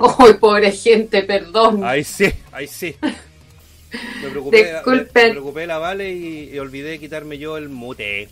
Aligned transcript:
¡Ay, 0.18 0.34
pobre 0.34 0.72
gente, 0.72 1.22
perdón! 1.22 1.84
ahí 1.84 2.04
sí, 2.04 2.26
ahí 2.52 2.66
sí. 2.66 2.96
Me 4.22 4.28
preocupé, 4.28 4.64
me, 4.64 4.72
Disculpen. 4.74 5.24
me 5.28 5.30
preocupé 5.30 5.66
la 5.66 5.78
Vale 5.78 6.12
y, 6.12 6.50
y 6.52 6.58
olvidé 6.58 6.98
quitarme 6.98 7.38
yo 7.38 7.56
el 7.56 7.70
mute. 7.70 8.28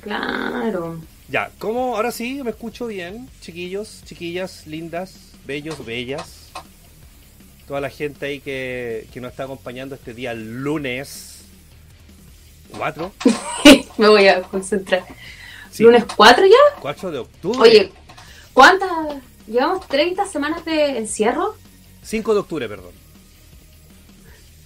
Claro. 0.00 0.98
Ya, 1.28 1.50
¿cómo? 1.58 1.96
Ahora 1.96 2.10
sí, 2.10 2.40
me 2.42 2.50
escucho 2.50 2.86
bien, 2.86 3.28
chiquillos, 3.42 4.00
chiquillas, 4.06 4.66
lindas, 4.66 5.32
bellos, 5.44 5.84
bellas. 5.84 6.50
Toda 7.68 7.80
la 7.82 7.90
gente 7.90 8.26
ahí 8.26 8.40
que, 8.40 9.06
que 9.12 9.20
nos 9.20 9.32
está 9.32 9.42
acompañando 9.44 9.94
este 9.94 10.14
día 10.14 10.32
lunes 10.32 11.40
4, 12.78 13.12
Me 13.98 14.08
voy 14.08 14.28
a 14.28 14.40
concentrar. 14.42 15.04
Sí. 15.70 15.82
¿Lunes 15.82 16.04
4 16.16 16.46
ya? 16.46 16.80
4 16.80 17.10
de 17.10 17.18
octubre. 17.18 17.60
Oye, 17.60 17.92
¿cuántas? 18.52 18.88
¿Llevamos 19.46 19.86
30 19.88 20.26
semanas 20.26 20.64
de 20.64 20.98
encierro? 20.98 21.54
5 22.02 22.34
de 22.34 22.40
octubre, 22.40 22.68
perdón. 22.68 22.92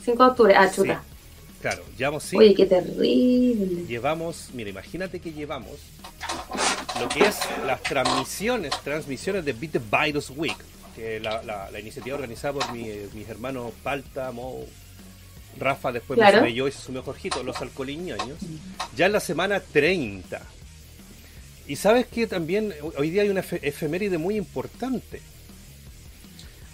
5 0.04 0.24
de 0.24 0.30
octubre. 0.30 0.54
Ah, 0.56 0.68
Sí, 0.68 0.76
chuta. 0.76 1.02
claro, 1.60 1.82
llevamos 1.96 2.24
5. 2.24 2.40
Oye, 2.42 2.54
qué 2.54 2.66
terrible. 2.66 3.84
Llevamos, 3.86 4.48
mira, 4.54 4.70
imagínate 4.70 5.20
que 5.20 5.32
llevamos 5.32 5.78
lo 6.98 7.08
que 7.08 7.20
es 7.26 7.38
las 7.66 7.82
transmisiones, 7.82 8.72
transmisiones 8.82 9.44
de 9.44 9.52
Beat 9.52 9.72
the 9.72 9.80
Virus 10.04 10.30
Week, 10.34 10.56
que 10.96 11.20
la, 11.20 11.42
la, 11.42 11.70
la 11.70 11.80
iniciativa 11.80 12.14
organizada 12.16 12.54
por 12.54 12.72
mi- 12.72 12.88
mis 13.14 13.28
hermanos 13.28 13.72
Palta, 13.82 14.32
Mo, 14.32 14.64
Rafa, 15.58 15.92
después 15.92 16.16
Claro. 16.18 16.36
me 16.36 16.48
sumé 16.48 16.54
yo 16.54 16.68
y 16.68 16.72
se 16.72 16.78
sumió 16.80 17.02
Jorgito, 17.02 17.42
los 17.42 17.60
alcoholiñoños, 17.60 18.38
ya 18.96 19.06
en 19.06 19.12
la 19.12 19.20
semana 19.20 19.60
30. 19.60 20.40
Y 21.70 21.76
sabes 21.76 22.06
que 22.08 22.26
también 22.26 22.74
hoy 22.98 23.10
día 23.10 23.22
hay 23.22 23.28
una 23.28 23.42
efe- 23.44 23.60
efeméride 23.62 24.18
muy 24.18 24.36
importante. 24.36 25.22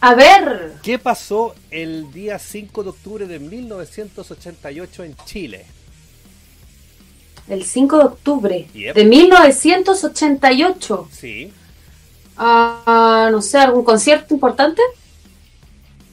A 0.01 0.15
ver, 0.15 0.73
¿Qué 0.83 0.99
pasó 0.99 1.55
el 1.71 2.11
día 2.15 2.39
5 2.39 2.83
de 2.83 2.89
octubre 2.89 3.27
de 3.27 3.39
1988 3.39 5.05
en 5.05 5.15
Chile? 5.27 5.67
el 7.49 7.63
5 7.65 7.99
de 7.99 8.05
octubre 8.05 8.67
Yep. 8.73 8.97
de 8.97 9.05
1988. 9.05 11.09
Sí, 11.13 11.53
Ah, 12.39 13.29
no 13.31 13.43
sé, 13.43 13.59
¿algún 13.59 13.85
concierto 13.85 14.33
importante? 14.33 14.81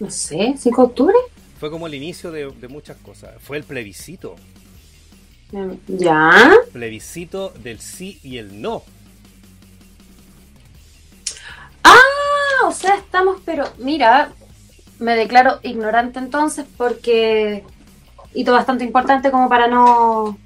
No 0.01 0.11
sé, 0.11 0.55
5 0.59 0.81
de 0.81 0.87
octubre. 0.87 1.15
fue 1.57 1.71
como 1.71 1.87
el 1.87 1.93
inicio 1.93 2.31
de, 2.31 2.51
de 2.51 2.67
muchas 2.67 2.97
cosas. 2.97 3.31
Fue 3.41 3.55
el 3.55 3.63
plebiscito. 3.63 4.35
Ya. 5.87 6.51
plebiscito 6.71 7.49
del 7.49 7.79
sí 7.79 8.19
y 8.23 8.37
el 8.37 8.61
no. 8.61 8.83
Ah, 11.83 12.67
o 12.67 12.71
sea, 12.71 12.95
estamos, 12.95 13.41
pero 13.45 13.65
mira, 13.77 14.31
me 14.99 15.15
declaro 15.15 15.59
ignorante 15.63 16.19
entonces 16.19 16.65
porque 16.77 17.63
hito 18.33 18.51
bastante 18.51 18.83
importante 18.83 19.31
como 19.31 19.47
para 19.49 19.67
no 19.67 20.37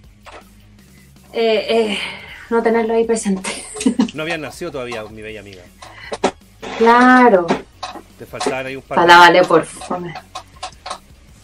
eh, 1.34 1.66
eh, 1.70 2.00
no 2.50 2.62
tenerlo 2.62 2.94
ahí 2.94 3.06
presente. 3.06 3.50
No 4.14 4.24
habían 4.24 4.42
nacido 4.42 4.72
todavía, 4.72 5.04
mi 5.04 5.22
bella 5.22 5.42
amiga. 5.42 5.62
claro. 6.80 7.46
Te 8.18 8.26
faltaban 8.26 8.66
ahí 8.66 8.76
un 8.76 8.82
par 8.82 8.96
Para 8.96 9.18
vale, 9.20 9.44
por 9.44 9.64
favor. 9.64 10.10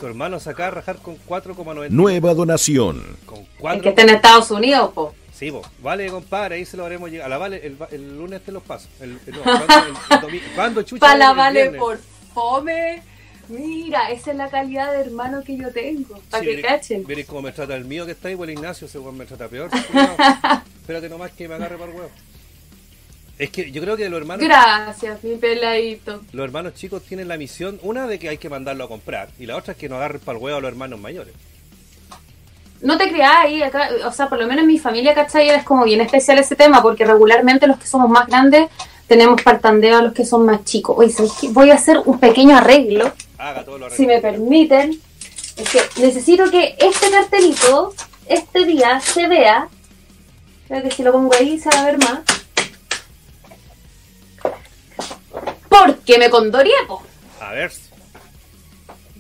Tu 0.04 0.08
hermano 0.08 0.38
saca 0.38 0.68
a 0.68 0.72
rajar 0.72 0.98
con 0.98 1.16
4,90. 1.30 1.88
Nueva 1.90 2.34
donación. 2.34 3.02
Con 3.26 3.38
Es 3.40 3.48
4. 3.58 3.82
que 3.84 3.88
está 3.88 4.02
en 4.02 4.10
Estados 4.10 4.52
Unidos, 4.52 4.92
po. 4.94 5.16
Sí, 5.32 5.50
vos. 5.50 5.66
Vale, 5.82 6.08
compadre, 6.08 6.56
ahí 6.56 6.66
se 6.66 6.76
lo 6.76 6.84
haremos 6.86 7.10
llegar. 7.10 7.28
A 7.28 7.30
la 7.30 7.38
Vale, 7.38 7.66
el, 7.90 8.18
lunes 8.18 8.44
te 8.44 8.52
los 8.52 8.62
paso. 8.64 8.90
El, 9.00 9.12
el-. 9.26 9.34
¿Cuándo, 10.56 10.82
chucha? 10.82 11.00
Para 11.00 11.16
la 11.18 11.32
vale, 11.34 11.62
viernes. 11.62 11.80
por 11.80 12.00
fome. 12.34 13.02
Mira, 13.48 14.12
esa 14.12 14.32
es 14.32 14.36
la 14.38 14.50
calidad 14.50 14.92
de 14.92 15.00
hermano 15.00 15.42
que 15.42 15.56
yo 15.56 15.72
tengo. 15.72 16.20
Para 16.30 16.44
Sí, 16.44 16.50
que 16.50 16.56
mire- 16.58 16.68
cachen. 16.68 17.06
Mire 17.08 17.24
cómo 17.26 17.42
me 17.44 17.54
trata 17.54 17.74
el 17.74 17.86
mío 17.86 18.06
que 18.06 18.12
está 18.12 18.28
ahí, 18.28 18.36
pues 18.36 18.50
el 18.50 18.56
Ignacio, 18.58 18.88
ese 18.88 19.00
weón 19.00 19.16
me 19.18 19.26
trata 19.26 19.48
peor. 19.48 19.70
Espérate 20.82 21.08
nomás 21.08 21.32
que 21.32 21.48
me 21.48 21.56
agarre 21.56 21.78
para 21.78 21.92
el 21.92 21.98
huevo. 21.98 22.12
Es 23.44 23.50
que 23.50 23.70
yo 23.74 23.82
creo 23.82 23.98
que 23.98 24.08
los 24.08 24.22
hermanos, 24.22 24.42
Gracias, 24.42 25.22
mi 25.22 25.36
peladito. 25.36 26.22
los 26.32 26.46
hermanos 26.46 26.76
chicos 26.76 27.04
tienen 27.04 27.28
la 27.28 27.36
misión, 27.36 27.78
una 27.84 28.08
de 28.08 28.18
que 28.18 28.30
hay 28.30 28.38
que 28.38 28.50
mandarlo 28.50 28.86
a 28.86 28.88
comprar, 28.88 29.28
y 29.38 29.46
la 29.46 29.58
otra 29.58 29.74
es 29.74 29.78
que 29.78 29.90
no 29.90 29.98
agarren 29.98 30.22
para 30.22 30.38
el 30.38 30.42
huevo 30.46 30.58
a 30.60 30.62
los 30.62 30.70
hermanos 30.70 30.98
mayores. 30.98 31.34
No 32.80 32.98
te 32.98 33.10
creas 33.10 33.34
ahí, 33.40 33.62
acá, 33.62 33.90
o 34.06 34.14
sea, 34.14 34.30
por 34.30 34.40
lo 34.40 34.48
menos 34.48 34.62
en 34.62 34.68
mi 34.68 34.80
familia, 34.80 35.14
¿cachai? 35.14 35.50
Es 35.50 35.66
como 35.66 35.84
bien 35.84 36.00
especial 36.00 36.40
ese 36.40 36.56
tema, 36.56 36.82
porque 36.82 37.04
regularmente 37.04 37.68
los 37.68 37.78
que 37.78 37.86
somos 37.86 38.10
más 38.10 38.28
grandes 38.28 38.70
tenemos 39.08 39.42
partandeo 39.42 39.98
a 39.98 40.02
los 40.02 40.14
que 40.14 40.24
son 40.24 40.46
más 40.46 40.64
chicos. 40.64 40.96
Oye. 40.98 41.14
Voy 41.50 41.70
a 41.70 41.76
hacer 41.76 42.00
un 42.06 42.22
pequeño 42.22 42.56
arreglo, 42.56 43.12
Haga 43.38 43.66
todo 43.66 43.78
lo 43.78 43.90
si 43.90 44.08
me 44.08 44.22
permiten. 44.22 45.02
Es 45.58 45.70
que 45.70 45.82
necesito 46.02 46.50
que 46.50 46.78
este 46.80 47.12
cartelito, 47.12 47.94
este 48.26 48.64
día, 48.64 49.02
se 49.02 49.28
vea. 49.28 49.68
Creo 50.70 50.82
que 50.82 50.92
si 50.92 51.04
lo 51.04 51.12
pongo 51.12 51.34
ahí 51.34 51.60
se 51.60 51.68
va 51.70 51.82
a 51.82 51.86
ver 51.88 51.98
más. 51.98 52.20
Porque 55.74 56.18
me 56.20 56.30
condorié, 56.30 56.74
po. 56.88 57.02
A 57.42 57.52
ver. 57.52 57.72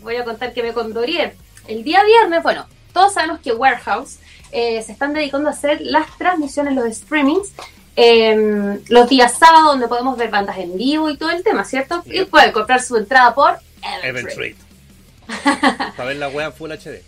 voy 0.02 0.18
a 0.18 0.24
contar 0.24 0.54
que 0.54 0.62
me 0.62 0.74
condorié. 0.74 1.36
El 1.68 1.84
día 1.84 2.04
viernes, 2.04 2.44
bueno, 2.44 2.68
todos 2.94 3.14
sabemos 3.14 3.40
que 3.40 3.54
Warehouse 3.54 4.20
eh, 4.52 4.82
se 4.84 4.92
están 4.92 5.14
dedicando 5.14 5.50
a 5.50 5.54
hacer 5.54 5.82
las 5.82 6.16
transmisiones, 6.18 6.76
los 6.76 6.94
streamings, 6.94 7.54
eh, 7.96 8.80
los 8.88 9.10
días 9.10 9.38
sábados 9.38 9.66
donde 9.66 9.88
podemos 9.88 10.16
ver 10.18 10.30
bandas 10.30 10.58
en 10.58 10.78
vivo 10.78 11.10
y 11.10 11.18
todo 11.18 11.32
el 11.32 11.44
tema, 11.44 11.64
¿cierto? 11.66 12.04
Y 12.06 12.26
pueden 12.26 12.52
comprar 12.52 12.82
su 12.82 12.98
entrada 12.98 13.34
por 13.34 13.58
Event 14.04 14.04
Eventbrite. 14.04 14.62
Para 15.98 16.06
ver 16.06 16.18
la 16.18 16.30
wea 16.30 16.52
Full 16.52 16.72
HD. 16.72 17.02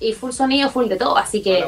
Y 0.00 0.14
full 0.14 0.32
sonido, 0.32 0.68
full 0.68 0.88
de 0.88 0.96
todo, 0.96 1.16
así 1.16 1.42
que... 1.42 1.64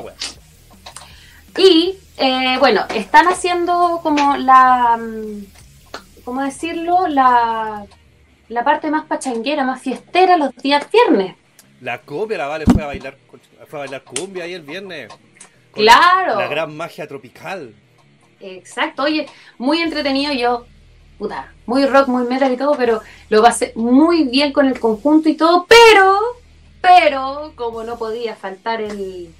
Y 1.56 1.96
eh, 2.16 2.56
bueno, 2.58 2.84
están 2.94 3.28
haciendo 3.28 4.00
como 4.02 4.36
la... 4.36 4.98
¿Cómo 6.24 6.42
decirlo? 6.42 7.06
La, 7.08 7.84
la 8.48 8.64
parte 8.64 8.90
más 8.90 9.04
pachanguera, 9.06 9.64
más 9.64 9.82
fiestera 9.82 10.36
los 10.36 10.54
días 10.56 10.90
viernes. 10.90 11.36
La 11.80 12.00
cumbia, 12.00 12.38
la 12.38 12.46
Vale 12.46 12.64
fue 12.64 12.82
a 12.82 12.86
bailar, 12.86 13.16
fue 13.68 13.78
a 13.78 13.82
bailar 13.82 14.02
cumbia 14.04 14.44
ahí 14.44 14.54
el 14.54 14.62
viernes. 14.62 15.12
Claro. 15.72 16.38
La 16.38 16.48
gran 16.48 16.74
magia 16.76 17.06
tropical. 17.06 17.74
Exacto, 18.40 19.02
oye, 19.02 19.26
muy 19.58 19.80
entretenido 19.80 20.32
yo, 20.32 20.66
puta, 21.18 21.52
muy 21.66 21.86
rock, 21.86 22.08
muy 22.08 22.24
metal 22.24 22.52
y 22.52 22.56
todo, 22.56 22.76
pero 22.76 23.00
lo 23.28 23.42
pasé 23.42 23.72
muy 23.74 24.24
bien 24.24 24.52
con 24.52 24.66
el 24.66 24.78
conjunto 24.78 25.28
y 25.28 25.34
todo, 25.34 25.66
pero, 25.66 26.18
pero, 26.80 27.52
como 27.56 27.84
no 27.84 27.96
podía 27.98 28.36
faltar 28.36 28.80
el, 28.82 29.34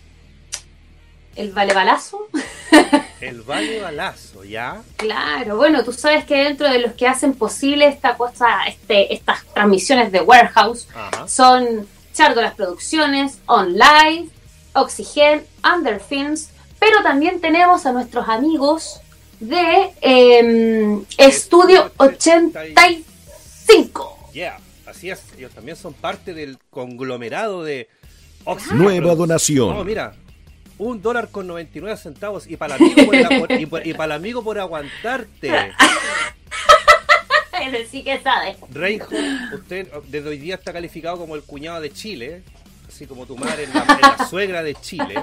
el 1.37 1.53
vale 1.53 1.75
balazo, 1.75 2.29
El 3.21 3.43
Vale 3.43 3.81
Balazo, 3.81 4.45
¿ya? 4.45 4.83
claro, 4.97 5.57
bueno, 5.57 5.83
tú 5.83 5.93
sabes 5.93 6.25
que 6.25 6.37
dentro 6.37 6.69
de 6.71 6.79
los 6.81 6.93
que 6.93 7.07
hacen 7.07 7.35
posible 7.35 7.87
esta 7.87 8.17
cosa, 8.17 8.65
este, 8.69 9.15
estas 9.15 9.45
transmisiones 9.55 10.13
de 10.13 10.21
Warehouse, 10.21 10.87
Ajá. 10.95 11.27
son 11.27 11.87
Chardolas 12.13 12.55
Producciones, 12.55 13.39
OnLive, 13.47 14.29
Oxygen, 14.75 15.45
Underfilms, 15.65 16.51
pero 16.79 17.03
también 17.03 17.41
tenemos 17.41 17.87
a 17.87 17.93
nuestros 17.93 18.29
amigos 18.29 19.01
de 19.41 19.91
em, 20.03 21.05
Estudio 21.17 21.91
85. 21.97 24.31
Yeah, 24.33 24.59
así 24.87 25.11
es. 25.11 25.23
Ellos 25.39 25.53
también 25.53 25.77
son 25.77 25.95
parte 25.95 26.35
del 26.35 26.59
conglomerado 26.71 27.63
de 27.65 27.89
Oxygen 28.45 28.79
Nueva 28.79 29.15
donación. 29.15 29.77
No, 29.77 29.85
mira, 29.85 30.15
un 30.79 31.01
dólar 31.03 31.29
con 31.31 31.47
99 31.47 31.97
centavos 31.97 32.47
y 32.49 32.57
para 32.57 32.77
el 32.77 32.83
amigo 32.83 33.07
por, 33.07 33.15
el- 33.15 33.29
por- 33.41 33.53
y, 33.53 33.67
por- 33.67 33.87
y 33.87 33.93
para 33.95 34.05
el 34.07 34.13
amigo 34.13 34.43
por 34.43 34.59
aguantarte. 34.59 35.51
Ese 37.63 37.87
sí 37.87 38.03
que 38.03 38.21
sabe. 38.21 38.57
Reinhold, 38.73 39.55
usted 39.55 39.89
desde 40.09 40.29
hoy 40.29 40.39
día 40.39 40.57
está 40.57 40.73
calificado 40.73 41.17
como 41.19 41.35
el 41.37 41.43
cuñado 41.43 41.81
de 41.81 41.93
Chile, 41.93 42.43
así 42.89 43.07
como 43.07 43.27
tu 43.27 43.37
madre 43.37 43.69
la, 43.73 44.17
la 44.19 44.27
suegra 44.27 44.63
de 44.63 44.75
Chile. 44.75 45.15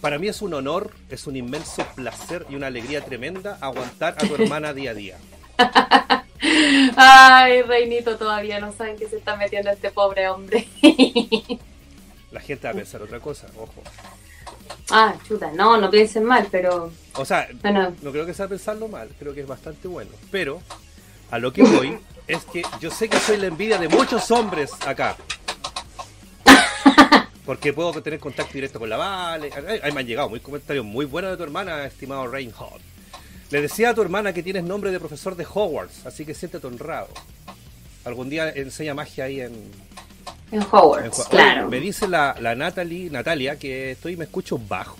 Para 0.00 0.18
mí 0.18 0.28
es 0.28 0.42
un 0.42 0.52
honor, 0.54 0.92
es 1.10 1.26
un 1.26 1.36
inmenso 1.36 1.84
placer 1.94 2.46
y 2.50 2.54
una 2.54 2.66
alegría 2.68 3.02
tremenda 3.04 3.56
aguantar 3.60 4.14
a 4.18 4.26
tu 4.26 4.34
hermana 4.34 4.72
día 4.74 4.90
a 4.90 4.94
día. 4.94 5.16
Ay, 6.96 7.62
Reinito, 7.62 8.16
todavía 8.18 8.60
no 8.60 8.72
saben 8.72 8.96
que 8.98 9.08
se 9.08 9.16
está 9.16 9.36
metiendo 9.36 9.70
este 9.70 9.90
pobre 9.90 10.28
hombre. 10.28 10.68
La 12.36 12.42
gente 12.42 12.66
va 12.66 12.72
a 12.72 12.74
pensar 12.74 13.00
otra 13.00 13.18
cosa, 13.18 13.46
ojo. 13.56 13.82
ah, 14.90 15.14
chuta, 15.26 15.50
no, 15.52 15.80
no 15.80 15.90
piensen 15.90 16.22
mal, 16.22 16.46
pero 16.50 16.92
O 17.14 17.24
sea, 17.24 17.48
bueno, 17.62 17.94
no 18.02 18.12
creo 18.12 18.26
que 18.26 18.34
sea 18.34 18.46
pensarlo 18.46 18.88
mal, 18.88 19.08
creo 19.18 19.32
que 19.32 19.40
es 19.40 19.46
bastante 19.46 19.88
bueno. 19.88 20.10
Pero 20.30 20.60
a 21.30 21.38
lo 21.38 21.50
que 21.50 21.62
voy 21.62 21.98
es 22.26 22.44
que 22.44 22.62
yo 22.78 22.90
sé 22.90 23.08
que 23.08 23.18
soy 23.18 23.38
la 23.38 23.46
envidia 23.46 23.78
de 23.78 23.88
muchos 23.88 24.30
hombres 24.30 24.70
acá. 24.86 25.16
Porque 27.46 27.72
puedo 27.72 28.02
tener 28.02 28.20
contacto 28.20 28.52
directo 28.52 28.78
con 28.78 28.90
la 28.90 28.98
Vale. 28.98 29.50
Ay, 29.82 29.92
me 29.92 30.00
han 30.00 30.06
llegado 30.06 30.28
muy 30.28 30.40
comentarios 30.40 30.84
muy 30.84 31.06
buenos 31.06 31.30
de 31.30 31.38
tu 31.38 31.42
hermana, 31.42 31.86
estimado 31.86 32.26
Reinhold. 32.26 32.82
Le 33.48 33.62
decía 33.62 33.88
a 33.88 33.94
tu 33.94 34.02
hermana 34.02 34.34
que 34.34 34.42
tienes 34.42 34.64
nombre 34.64 34.90
de 34.90 34.98
profesor 34.98 35.36
de 35.36 35.46
Hogwarts, 35.50 36.04
así 36.04 36.26
que 36.26 36.34
siéntete 36.34 36.66
honrado. 36.66 37.08
Algún 38.04 38.28
día 38.28 38.50
enseña 38.50 38.92
magia 38.92 39.24
ahí 39.24 39.40
en, 39.40 39.70
En 40.52 40.62
Hogwarts, 40.62 41.04
en 41.18 41.24
Ho- 41.24 41.28
claro. 41.28 41.68
Oye, 41.68 41.70
me 41.78 41.80
dice 41.84 42.06
la, 42.08 42.36
la 42.40 42.54
Natalie, 42.54 43.10
Natalia 43.10 43.58
que 43.58 43.92
estoy 43.92 44.16
me 44.16 44.24
escucho 44.24 44.58
bajo. 44.58 44.98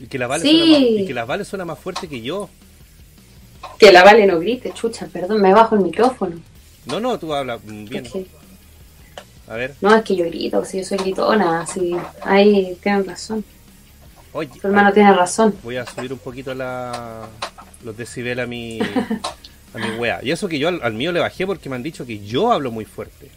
Y 0.00 0.06
que 0.06 0.18
la 0.18 0.26
Vale, 0.26 0.42
Sí. 0.42 0.50
suena, 0.58 0.70
más, 0.72 0.80
y 0.80 1.06
que 1.06 1.14
la 1.14 1.24
Vale 1.24 1.44
suena 1.44 1.64
más 1.64 1.78
fuerte 1.78 2.08
que 2.08 2.20
yo. 2.20 2.48
Que 3.78 3.92
la 3.92 4.02
Vale 4.04 4.26
no 4.26 4.38
grite, 4.38 4.72
chucha, 4.72 5.06
perdón, 5.06 5.40
me 5.42 5.52
bajo 5.52 5.74
el 5.74 5.82
micrófono. 5.82 6.36
No, 6.86 7.00
no, 7.00 7.18
tú 7.18 7.34
hablas 7.34 7.60
bien. 7.64 8.06
A 9.48 9.54
ver. 9.54 9.74
no, 9.80 9.94
es 9.94 10.02
que 10.02 10.16
yo 10.16 10.24
grito, 10.24 10.64
si 10.64 10.78
yo 10.78 10.84
soy 10.84 10.98
gritona, 10.98 11.60
así. 11.60 11.94
Ahí 12.22 12.76
tienen 12.82 13.06
razón. 13.06 13.44
Oye, 14.32 14.48
Tu 14.60 14.66
hermano 14.66 14.88
ah, 14.88 14.92
tiene 14.92 15.12
razón. 15.14 15.54
voy 15.62 15.76
a 15.76 15.86
subir 15.86 16.12
un 16.12 16.18
poquito 16.18 16.52
la, 16.54 17.26
los 17.84 17.96
decibeles 17.96 18.44
a 18.44 18.46
mi, 18.46 18.80
a 18.80 19.78
mi 19.78 19.90
wea. 19.98 20.20
Y 20.22 20.30
eso 20.30 20.48
que 20.48 20.58
yo 20.58 20.68
al, 20.68 20.80
al 20.82 20.94
mío 20.94 21.12
le 21.12 21.20
bajé 21.20 21.46
porque 21.46 21.68
me 21.68 21.76
han 21.76 21.82
dicho 21.82 22.04
que 22.04 22.18
yo 22.24 22.52
hablo 22.52 22.70
muy 22.70 22.84
fuerte. 22.84 23.30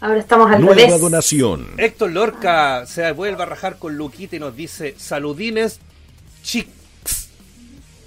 Ahora 0.00 0.18
estamos 0.20 0.50
al 0.50 0.60
Nueva 0.60 0.76
revés. 0.76 1.00
donación. 1.00 1.66
Héctor 1.76 2.12
Lorca 2.12 2.86
se 2.86 3.10
vuelve 3.12 3.42
a 3.42 3.46
rajar 3.46 3.78
con 3.78 3.96
Luquita 3.96 4.36
y 4.36 4.38
nos 4.38 4.54
dice 4.54 4.94
saludines 4.96 5.80
chics. 6.42 7.28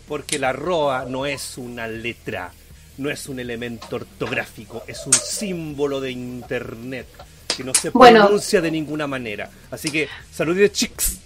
Porque 0.08 0.40
la 0.40 0.54
ROA 0.54 1.06
no 1.06 1.26
es 1.26 1.58
una 1.58 1.88
letra, 1.88 2.52
no 2.98 3.10
es 3.10 3.28
un 3.28 3.40
elemento 3.40 3.98
ortográfico, 3.98 4.84
es 4.88 5.06
un 5.06 5.14
símbolo 5.14 6.00
de 6.02 6.12
internet 6.12 7.08
que 7.56 7.64
no 7.64 7.74
se 7.74 7.90
Bueno. 7.90 8.22
pronuncia 8.26 8.62
de 8.62 8.72
ninguna 8.72 9.08
manera. 9.08 9.50
Así 9.70 9.90
que 9.92 10.08
saludines 10.34 10.72
chics. 10.72 11.18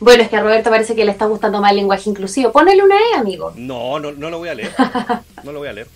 Bueno, 0.00 0.22
es 0.22 0.28
que 0.28 0.36
a 0.36 0.40
Roberto 0.42 0.70
parece 0.70 0.94
que 0.94 1.04
le 1.04 1.10
está 1.10 1.26
gustando 1.26 1.60
más 1.60 1.70
el 1.72 1.78
lenguaje 1.78 2.08
inclusivo. 2.08 2.52
Ponele 2.52 2.82
una 2.82 2.94
E, 2.96 3.16
amigo. 3.18 3.52
No, 3.56 3.98
no, 3.98 4.12
no 4.12 4.30
lo 4.30 4.38
voy 4.38 4.48
a 4.48 4.54
leer. 4.54 4.72
No 5.44 5.52
lo 5.52 5.60
voy 5.60 5.68
a 5.68 5.72
leer. 5.72 5.86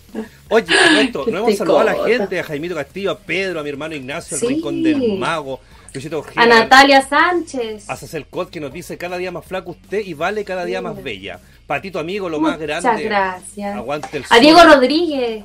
Oye, 0.50 0.66
Qué 0.66 1.30
no 1.32 1.38
hemos 1.38 1.56
saludado 1.56 1.80
a 1.80 1.84
la 1.84 2.04
gente, 2.06 2.38
a 2.38 2.44
Jaimito 2.44 2.76
Castillo, 2.76 3.10
a 3.10 3.18
Pedro, 3.18 3.58
a 3.58 3.62
mi 3.64 3.70
hermano 3.70 3.96
Ignacio, 3.96 4.36
al 4.36 4.40
Sí. 4.40 4.46
Rincón 4.46 4.84
del 4.84 5.18
Mago, 5.18 5.58
Luisito 5.92 6.16
A 6.16 6.18
Ojeda, 6.20 6.46
Natalia 6.46 7.02
Sánchez. 7.02 7.90
a 7.90 7.96
Cecil 7.96 8.26
Cot 8.26 8.50
que 8.50 8.60
nos 8.60 8.72
dice 8.72 8.96
cada 8.96 9.16
día 9.16 9.32
más 9.32 9.44
flaco 9.44 9.72
usted 9.72 9.98
y 10.06 10.14
vale 10.14 10.44
cada 10.44 10.64
día 10.64 10.80
más 10.80 11.02
bella. 11.02 11.40
Patito 11.66 11.98
amigo, 11.98 12.28
lo 12.28 12.38
más 12.38 12.52
Muchas 12.58 12.82
grande. 12.84 13.02
gracias. 13.02 13.74
Aguante 13.76 14.16
el 14.18 14.24
A. 14.30 14.38
Diego 14.38 14.62
Rodríguez. 14.62 15.42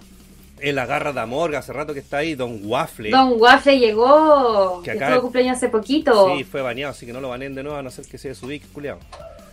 El 0.60 0.80
agarra 0.80 1.14
de 1.14 1.20
amor, 1.20 1.56
hace 1.56 1.72
rato 1.72 1.94
que 1.94 2.00
está 2.00 2.18
ahí, 2.18 2.34
Don 2.36 2.60
Waffle. 2.64 3.12
Don 3.12 3.34
Waffle 3.40 3.78
llegó. 3.80 4.82
Que 4.84 4.92
acá- 4.92 5.00
estuvo 5.06 5.16
de 5.16 5.22
cumpleaños 5.22 5.58
hace 5.58 5.70
poquito. 5.70 6.36
Sí, 6.36 6.44
fue 6.44 6.62
baneado, 6.62 6.92
así 6.92 7.06
que 7.06 7.14
no 7.14 7.22
lo 7.22 7.30
banen 7.30 7.54
de 7.56 7.64
nuevo 7.64 7.78
a 7.78 7.84
no 7.84 7.92
ser 7.92 8.06
que 8.06 8.18
sea 8.18 8.34
su 8.34 8.48
Vic, 8.48 8.64
culiao. 8.74 8.98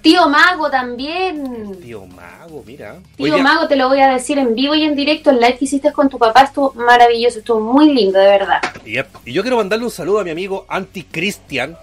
Tío 0.00 0.28
Mago 0.28 0.70
también. 0.70 1.78
Tío 1.80 2.04
Mago, 2.06 2.62
mira. 2.66 2.96
Tío 3.16 3.38
Mago, 3.38 3.66
te 3.66 3.74
lo 3.76 3.88
voy 3.88 4.00
a 4.00 4.08
decir 4.12 4.38
en 4.38 4.54
vivo 4.54 4.74
y 4.74 4.82
en 4.84 4.94
directo. 4.94 5.30
El 5.30 5.40
live 5.40 5.56
que 5.58 5.64
hiciste 5.64 5.92
con 5.92 6.10
tu 6.10 6.18
papá 6.18 6.42
estuvo 6.42 6.74
maravilloso, 6.74 7.38
estuvo 7.38 7.60
muy 7.60 7.90
lindo, 7.92 8.18
de 8.18 8.26
verdad. 8.26 8.60
Yep. 8.84 9.06
Y 9.24 9.32
yo 9.32 9.40
quiero 9.42 9.56
mandarle 9.56 9.86
un 9.86 9.90
saludo 9.90 10.20
a 10.20 10.24
mi 10.24 10.30
amigo 10.30 10.66
Anti-Christian, 10.68 11.76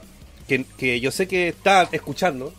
que, 0.47 0.65
que 0.77 0.99
yo 0.99 1.09
sé 1.09 1.27
que 1.27 1.47
está 1.47 1.87
escuchando, 1.91 2.53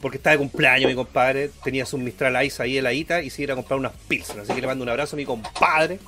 porque 0.00 0.16
está 0.16 0.30
de 0.30 0.38
cumpleaños 0.38 0.88
mi 0.88 0.94
compadre, 0.94 1.50
tenía 1.62 1.84
su 1.86 1.98
Mistral 1.98 2.44
Ice 2.44 2.62
ahí 2.62 2.78
heladita 2.78 3.22
y 3.22 3.30
se 3.30 3.42
iba 3.42 3.52
a 3.52 3.56
comprar 3.56 3.78
unas 3.78 3.92
pilsen, 4.08 4.40
así 4.40 4.52
que 4.52 4.60
le 4.60 4.66
mando 4.66 4.82
un 4.82 4.88
abrazo 4.88 5.16
a 5.16 5.18
mi 5.18 5.24
compadre, 5.24 5.98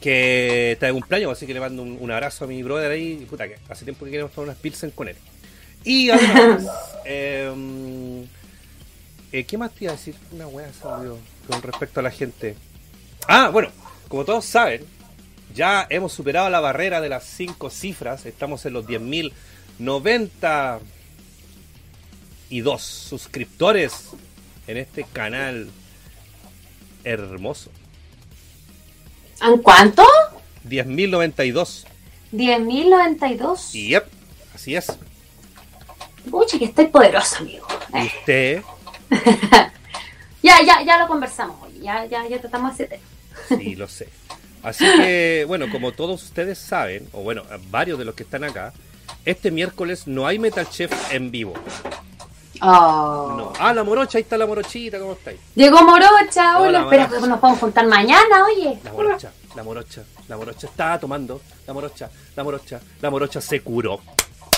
que 0.00 0.72
está 0.72 0.86
de 0.86 0.92
cumpleaños, 0.92 1.32
así 1.32 1.46
que 1.46 1.54
le 1.54 1.60
mando 1.60 1.82
un, 1.82 1.96
un 2.00 2.10
abrazo 2.10 2.44
a 2.44 2.48
mi 2.48 2.62
brother 2.62 2.90
ahí, 2.90 3.26
puta 3.28 3.48
que 3.48 3.56
hace 3.68 3.84
tiempo 3.84 4.04
que 4.04 4.10
queremos 4.10 4.32
tomar 4.32 4.48
unas 4.48 4.58
pilsen 4.58 4.90
con 4.90 5.08
él. 5.08 5.16
Y 5.84 6.10
además, 6.10 6.66
em, 7.04 8.22
eh, 9.32 9.44
¿qué 9.44 9.58
más 9.58 9.72
te 9.72 9.84
iba 9.84 9.92
a 9.92 9.96
decir? 9.96 10.14
Una 10.32 10.46
wea 10.46 10.70
con 11.48 11.62
respecto 11.62 12.00
a 12.00 12.02
la 12.02 12.10
gente. 12.10 12.56
Ah, 13.26 13.50
bueno, 13.52 13.70
como 14.08 14.24
todos 14.24 14.44
saben, 14.44 14.84
ya 15.54 15.86
hemos 15.90 16.12
superado 16.12 16.50
la 16.50 16.60
barrera 16.60 17.00
de 17.00 17.08
las 17.08 17.24
5 17.24 17.70
cifras. 17.70 18.26
Estamos 18.26 18.64
en 18.66 18.74
los 18.74 18.86
10.090 18.86 20.80
y 22.52 22.60
dos 22.60 22.82
suscriptores 22.82 24.10
en 24.66 24.76
este 24.76 25.04
canal 25.04 25.70
hermoso. 27.02 27.70
¿En 29.42 29.56
cuánto? 29.62 30.04
10.092. 30.68 31.86
10.092. 32.30 33.74
Y 33.74 33.88
yep, 33.88 34.04
así 34.54 34.76
es. 34.76 34.86
Pucha, 36.30 36.58
que 36.58 36.66
estoy 36.66 36.88
poderosa, 36.88 37.38
amigo. 37.38 37.66
Y 37.94 38.06
usted, 38.06 38.62
Ya, 40.42 40.60
ya, 40.62 40.82
ya 40.84 40.98
lo 40.98 41.08
conversamos 41.08 41.56
hoy. 41.62 41.80
Ya, 41.80 42.04
ya, 42.04 42.28
ya 42.28 42.38
tratamos 42.38 42.74
ese 42.74 42.84
tema. 42.84 43.02
sí, 43.48 43.76
lo 43.76 43.88
sé. 43.88 44.08
Así 44.62 44.84
que, 44.84 45.44
bueno, 45.48 45.70
como 45.72 45.92
todos 45.92 46.22
ustedes 46.22 46.58
saben, 46.58 47.08
o 47.12 47.22
bueno, 47.22 47.44
varios 47.70 47.98
de 47.98 48.04
los 48.04 48.14
que 48.14 48.24
están 48.24 48.44
acá, 48.44 48.74
este 49.24 49.50
miércoles 49.50 50.06
no 50.06 50.26
hay 50.26 50.38
Metal 50.38 50.68
Chef 50.68 50.92
en 51.14 51.30
vivo. 51.30 51.54
Oh. 52.64 53.34
No. 53.36 53.52
Ah, 53.58 53.72
la 53.74 53.82
morocha, 53.82 54.18
ahí 54.18 54.22
está 54.22 54.36
la 54.36 54.46
morochita, 54.46 54.98
¿cómo 54.98 55.12
estáis? 55.12 55.38
Llegó 55.54 55.82
Morocha, 55.82 56.58
hola, 56.60 56.84
Hola, 56.86 56.96
espera 57.04 57.08
nos 57.26 57.40
podemos 57.40 57.58
juntar 57.60 57.86
mañana, 57.88 58.44
oye. 58.46 58.78
La 58.84 58.92
morocha, 58.92 59.32
la 59.56 59.62
morocha, 59.64 60.02
la 60.28 60.36
morocha 60.36 60.66
está 60.68 60.98
tomando, 61.00 61.40
la 61.66 61.72
morocha, 61.72 62.08
la 62.36 62.44
morocha, 62.44 62.80
la 63.00 63.10
morocha 63.10 63.40
se 63.40 63.60
curó. 63.62 64.00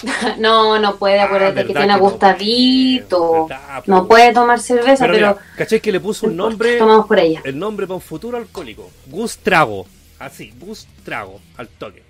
No, 0.39 0.79
no 0.79 0.97
puede, 0.97 1.19
acuérdate 1.21 1.61
Ah, 1.61 1.62
que 1.62 1.73
tiene 1.73 1.81
que 1.81 1.87
no 1.87 1.99
puede, 1.99 3.43
verdad, 3.49 3.83
No 3.87 4.03
po. 4.03 4.09
puede 4.09 4.33
tomar 4.35 4.61
cerveza, 4.61 5.06
Pero, 5.06 5.15
pero, 5.15 5.29
mira, 5.35 5.47
¿cachai 5.56 5.81
que 5.81 5.93
le 5.93 6.01
puso 6.01 6.27
un 6.27 6.37
nombre, 6.43 6.77
tomamos 6.77 7.06
por 7.06 7.19
ella. 7.19 7.41
el 7.45 7.59
nombre 7.59 7.87
para 7.87 7.95
un 7.95 8.03
futuro 8.03 8.37
alcohólico? 8.37 8.91
Gus 9.06 9.39
Trago. 9.39 9.87
Así, 10.19 10.53
Gus 10.61 10.87
Trago, 11.05 11.41
al 11.56 11.69
toque. 11.69 12.03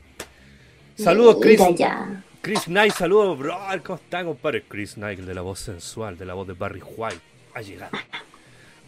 Saludos, 0.96 1.38
Chris. 1.40 1.60
Chris 2.40 2.64
Knight, 2.64 2.92
saludos, 2.94 3.38
bro. 3.38 3.56
¿Cómo 3.84 3.96
están, 3.96 4.26
compadre? 4.26 4.62
Chris 4.68 4.94
Knight, 4.94 5.20
de 5.20 5.34
la 5.34 5.40
voz 5.40 5.60
sensual, 5.60 6.16
de 6.18 6.24
la 6.26 6.34
voz 6.34 6.46
de 6.46 6.52
Barry 6.52 6.82
White, 6.96 7.20
ha 7.54 7.60
llegado. 7.62 7.96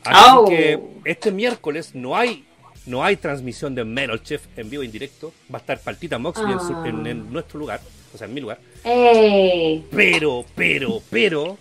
Así 0.05 0.31
Oh. 0.37 0.45
que 0.45 0.79
este 1.05 1.33
miércoles 1.33 1.95
no 1.95 2.17
hay 2.17 2.45
no 2.85 3.03
hay 3.03 3.17
transmisión 3.17 3.75
de 3.75 3.85
Metal 3.85 4.23
Chef 4.23 4.45
en 4.57 4.71
vivo 4.71 4.83
e 4.85 4.87
indirecto. 4.87 5.33
Va 5.53 5.59
a 5.59 5.61
estar 5.61 5.81
Paltita 5.81 6.19
Moxley 6.19 6.53
en, 6.53 6.59
Ah. 6.61 6.85
en- 6.87 7.07
en 7.09 7.33
nuestro 7.33 7.59
lugar, 7.59 7.81
o 8.15 8.19
sea, 8.19 8.29
en 8.29 8.35
mi 8.35 8.41
lugar. 8.41 8.61
Eh, 8.85 9.83
Pero, 9.91 10.45
pero, 10.55 11.03
pero, 11.11 11.59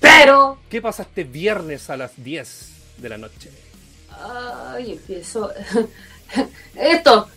pero. 0.00 0.58
¿qué 0.70 0.80
pasa 0.80 1.02
este 1.02 1.24
viernes 1.24 1.90
a 1.90 1.98
las 1.98 2.12
10 2.24 2.70
de 2.96 3.08
la 3.10 3.18
noche? 3.18 3.50
Ay, 4.18 4.92
empiezo. 4.92 5.50
Esto. 6.74 7.28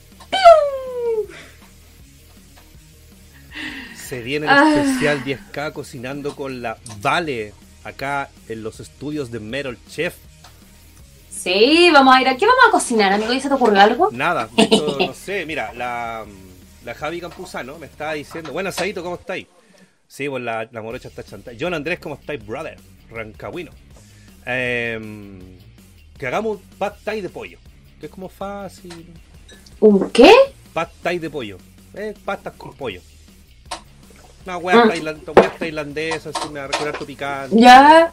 Se 4.07 4.21
viene 4.21 4.45
el 4.45 4.51
Ah. 4.51 4.73
especial 4.75 5.23
10K 5.23 5.71
cocinando 5.73 6.35
con 6.35 6.61
la 6.61 6.77
Vale 7.01 7.53
acá 7.83 8.29
en 8.47 8.63
los 8.63 8.79
estudios 8.79 9.31
de 9.31 9.39
Metal 9.39 9.77
Chef. 9.89 10.15
Sí, 11.29 11.89
vamos 11.91 12.15
a 12.15 12.21
ir 12.21 12.27
a. 12.27 12.37
¿Qué 12.37 12.45
vamos 12.45 12.63
a 12.67 12.71
cocinar, 12.71 13.13
amigo? 13.13 13.31
¿Y 13.33 13.39
se 13.39 13.47
te 13.49 13.53
ocurrió 13.55 13.79
algo? 13.81 14.09
Nada, 14.11 14.49
no 14.99 15.13
sé, 15.13 15.45
mira, 15.45 15.73
la, 15.73 16.25
la 16.83 16.93
Javi 16.95 17.19
Campuzano 17.21 17.77
me 17.77 17.85
está 17.85 18.13
diciendo, 18.13 18.51
buenas 18.51 18.75
Saito, 18.75 19.03
¿cómo 19.03 19.15
estáis? 19.15 19.45
Sí, 20.07 20.27
pues 20.29 20.41
la, 20.43 20.67
la 20.71 20.81
morocha 20.81 21.07
está 21.07 21.23
chantada. 21.23 21.55
John 21.59 21.73
Andrés, 21.73 21.99
¿cómo 21.99 22.15
estáis, 22.15 22.45
brother? 22.45 22.77
Rancagüino. 23.11 23.71
Em, 24.45 25.39
que 26.17 26.27
hagamos 26.27 26.57
un 26.57 26.63
pad 26.77 26.93
thai 27.03 27.21
de 27.21 27.29
pollo, 27.29 27.57
que 27.99 28.05
es 28.07 28.11
como 28.11 28.29
fácil. 28.29 29.07
¿Un 29.79 30.09
qué? 30.11 30.31
Pad 30.73 30.87
thai 31.01 31.19
de 31.19 31.29
pollo. 31.29 31.57
Eh, 31.95 32.13
pastas 32.23 32.53
con 32.53 32.73
pollo. 32.73 33.01
Una 34.45 34.57
hueá 34.57 34.83
Ah. 34.83 34.87
tailand- 34.87 35.57
tailandesa, 35.57 36.29
así, 36.29 36.49
me 36.49 36.59
va 36.59 36.65
a 36.65 36.67
recordar 36.69 36.97
tu 36.97 37.05
picante. 37.05 37.55
Ya. 37.59 38.11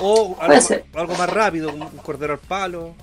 O 0.00 0.36
algo, 0.40 0.54
más- 0.54 0.66
ser. 0.66 0.84
algo 0.94 1.14
más 1.14 1.30
rápido, 1.30 1.72
un 1.72 1.88
cordero 1.98 2.32
al 2.34 2.38
palo, 2.40 2.94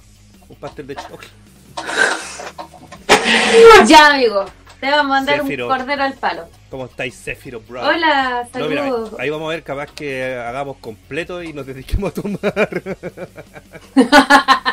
un 0.49 0.55
pastel 0.57 0.87
de 0.87 0.95
choque. 0.95 1.27
Ya, 3.87 4.07
amigo. 4.13 4.45
Te 4.79 4.89
vamos 4.89 5.05
a 5.05 5.09
mandar 5.09 5.41
Céfiro. 5.41 5.67
un 5.67 5.77
cordero 5.77 6.03
al 6.03 6.13
palo. 6.15 6.47
¿Cómo 6.71 6.85
estáis, 6.85 7.15
Zephyro, 7.23 7.59
brother? 7.61 7.95
Hola, 7.95 8.47
No, 8.55 8.67
mira, 8.67 8.83
saludos. 8.83 9.19
ahí 9.19 9.29
vamos 9.29 9.45
a 9.47 9.49
ver, 9.51 9.63
capaz 9.63 9.87
que 9.91 10.33
hagamos 10.35 10.77
completo 10.77 11.43
y 11.43 11.53
nos 11.53 11.65
dediquemos 11.67 12.11
a 12.11 12.13
tomar. 12.21 12.81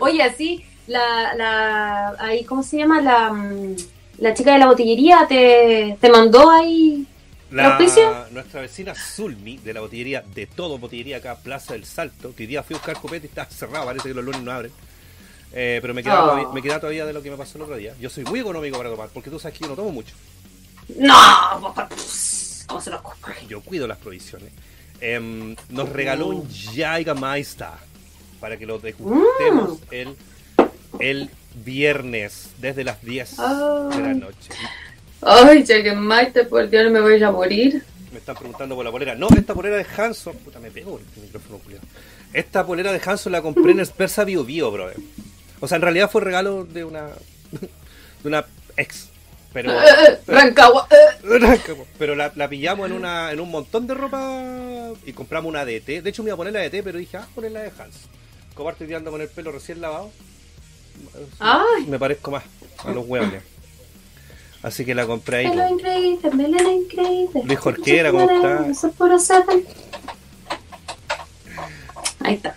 Oye, 0.00 0.22
así, 0.22 0.64
la, 0.86 1.34
la, 1.34 2.14
ahí, 2.18 2.44
¿cómo 2.44 2.62
se 2.62 2.78
llama? 2.78 3.00
La, 3.00 3.32
mm, 3.32 3.76
la 4.22 4.34
chica 4.34 4.52
de 4.52 4.58
la 4.60 4.66
botillería 4.66 5.26
te, 5.28 5.96
te 6.00 6.10
mandó 6.10 6.50
ahí 6.50 7.06
¿El 7.50 7.60
auspicio? 7.60 8.02
nuestra 8.30 8.60
vecina 8.62 8.94
Zulmi, 8.94 9.58
de 9.58 9.74
la 9.74 9.80
botillería 9.80 10.22
de 10.34 10.46
todo, 10.46 10.78
botillería 10.78 11.18
acá, 11.18 11.36
Plaza 11.36 11.74
del 11.74 11.84
Salto, 11.84 12.34
que 12.34 12.44
hoy 12.44 12.46
día 12.46 12.62
fui 12.62 12.74
a 12.74 12.78
buscar 12.78 12.96
copete 12.98 13.26
y 13.26 13.28
está 13.28 13.44
cerrado, 13.46 13.84
parece 13.86 14.08
que 14.08 14.14
los 14.14 14.24
lunes 14.24 14.40
no 14.42 14.50
abren. 14.52 14.72
Eh, 15.52 15.78
pero 15.82 15.92
me 15.92 16.02
queda, 16.02 16.22
Oh. 16.24 16.28
todavía, 16.30 16.48
me 16.54 16.62
queda 16.62 16.80
todavía 16.80 17.04
de 17.04 17.12
lo 17.12 17.22
que 17.22 17.30
me 17.30 17.36
pasó 17.36 17.58
el 17.58 17.64
otro 17.64 17.76
día. 17.76 17.94
Yo 18.00 18.08
soy 18.08 18.24
muy 18.24 18.40
económico 18.40 18.78
para 18.78 18.88
tomar, 18.88 19.10
porque 19.12 19.28
tú 19.28 19.38
sabes 19.38 19.58
que 19.58 19.64
yo 19.64 19.68
no 19.70 19.76
tomo 19.76 19.90
mucho. 19.92 20.14
No, 20.96 21.14
¿cómo 22.66 22.80
se 22.80 22.90
lo 22.90 22.96
ocurre? 23.00 23.34
Yo 23.48 23.60
cuido 23.60 23.86
las 23.86 23.98
provisiones. 23.98 24.50
em, 25.04 25.56
nos 25.68 25.88
regaló 25.88 26.28
un 26.28 26.48
Jägermeister 26.48 27.66
para 28.40 28.56
que 28.56 28.64
lo 28.64 28.78
degustemos 28.78 29.80
Mm. 29.80 29.82
el, 29.90 30.16
el 31.00 31.30
viernes 31.54 32.50
desde 32.58 32.84
las 32.84 33.02
10 33.02 33.30
de 33.30 33.42
la 33.42 33.88
Ay. 33.90 34.14
noche. 34.14 34.50
Ay, 35.20 35.64
Jägermeister, 35.64 36.48
por 36.48 36.68
Dios, 36.68 36.90
me 36.90 37.00
voy 37.00 37.22
a 37.22 37.30
morir. 37.30 37.82
Me 38.12 38.18
están 38.18 38.36
preguntando 38.36 38.74
por 38.74 38.84
la 38.84 38.90
polera. 38.90 39.14
No, 39.14 39.28
esta 39.28 39.54
polera 39.54 39.76
de 39.76 39.86
Hanson. 39.96 40.36
Puta, 40.36 40.58
me 40.58 40.70
pego 40.70 40.98
el 40.98 41.22
micrófono, 41.22 41.58
culiao. 41.58 41.82
Esta 42.32 42.66
polera 42.66 42.92
de 42.92 43.00
Hanson 43.04 43.32
la 43.32 43.40
compré 43.40 43.72
en 43.72 43.80
el 43.80 43.86
Persa 43.86 44.24
Bio 44.24 44.44
Bio, 44.44 44.70
brother. 44.70 44.96
O 45.60 45.68
sea, 45.68 45.76
en 45.76 45.82
realidad 45.82 46.10
fue 46.10 46.20
regalo 46.20 46.64
de 46.64 46.84
una. 46.84 47.06
de 47.52 48.28
una 48.28 48.44
ex. 48.76 49.08
Pero. 49.52 49.70
Eh, 49.72 49.84
eh, 50.08 50.18
Rancagua. 50.26 50.88
eh. 51.22 51.84
Pero 51.98 52.14
la, 52.14 52.32
la 52.34 52.48
pillamos 52.48 52.86
en 52.90 52.92
una 52.96 53.32
en 53.32 53.40
un 53.40 53.50
montón 53.50 53.86
de 53.86 53.94
ropa 53.94 54.90
y 55.06 55.12
compramos 55.12 55.48
una 55.48 55.64
de 55.64 55.80
té. 55.80 56.02
De 56.02 56.10
hecho, 56.10 56.22
me 56.22 56.28
iba 56.28 56.34
a 56.34 56.38
poner 56.38 56.52
la 56.52 56.60
de 56.60 56.70
té, 56.70 56.82
pero 56.82 56.98
dije, 56.98 57.16
ah, 57.16 57.28
poner 57.34 57.52
la 57.52 57.60
de 57.60 57.72
Hans. 57.78 58.08
Como 58.54 58.70
estoy 58.70 58.88
tirando 58.88 59.10
con 59.10 59.20
el 59.20 59.28
pelo 59.28 59.52
recién 59.52 59.80
lavado. 59.80 60.10
Ay, 61.38 61.86
Me 61.86 61.98
parezco 61.98 62.30
más 62.30 62.44
a 62.84 62.90
los 62.90 63.06
hueones. 63.06 63.42
Así 64.62 64.84
que 64.84 64.94
la 64.94 65.06
compré 65.06 65.38
ahí. 65.38 65.48
pelo 65.48 65.66
po. 65.66 65.74
increíble, 65.74 66.30
melena 66.32 66.72
increíble. 66.72 67.42
Luis 67.44 67.58
Jorquera, 67.58 68.12
¿cómo 68.12 68.30
está? 68.30 68.74
Ahí 72.20 72.34
está. 72.34 72.54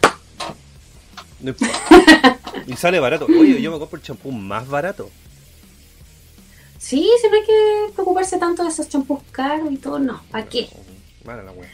No 1.40 1.50
importa. 1.50 2.40
Y 2.68 2.76
sale 2.76 3.00
barato. 3.00 3.26
Oye, 3.26 3.62
yo 3.62 3.72
me 3.72 3.80
compro 3.80 3.98
el 3.98 4.04
champú 4.04 4.32
más 4.32 4.68
barato. 4.68 5.10
Sí, 6.78 7.10
si 7.20 7.28
no 7.28 7.36
hay 7.36 7.44
que 7.44 7.94
preocuparse 7.94 8.38
tanto 8.38 8.64
de 8.64 8.70
esos 8.70 8.88
champús 8.88 9.20
caros 9.32 9.72
y 9.72 9.78
todo, 9.78 9.98
no. 9.98 10.22
¿Para 10.30 10.46
qué? 10.46 10.70
Mala 11.24 11.42
la 11.44 11.52
wea. 11.52 11.70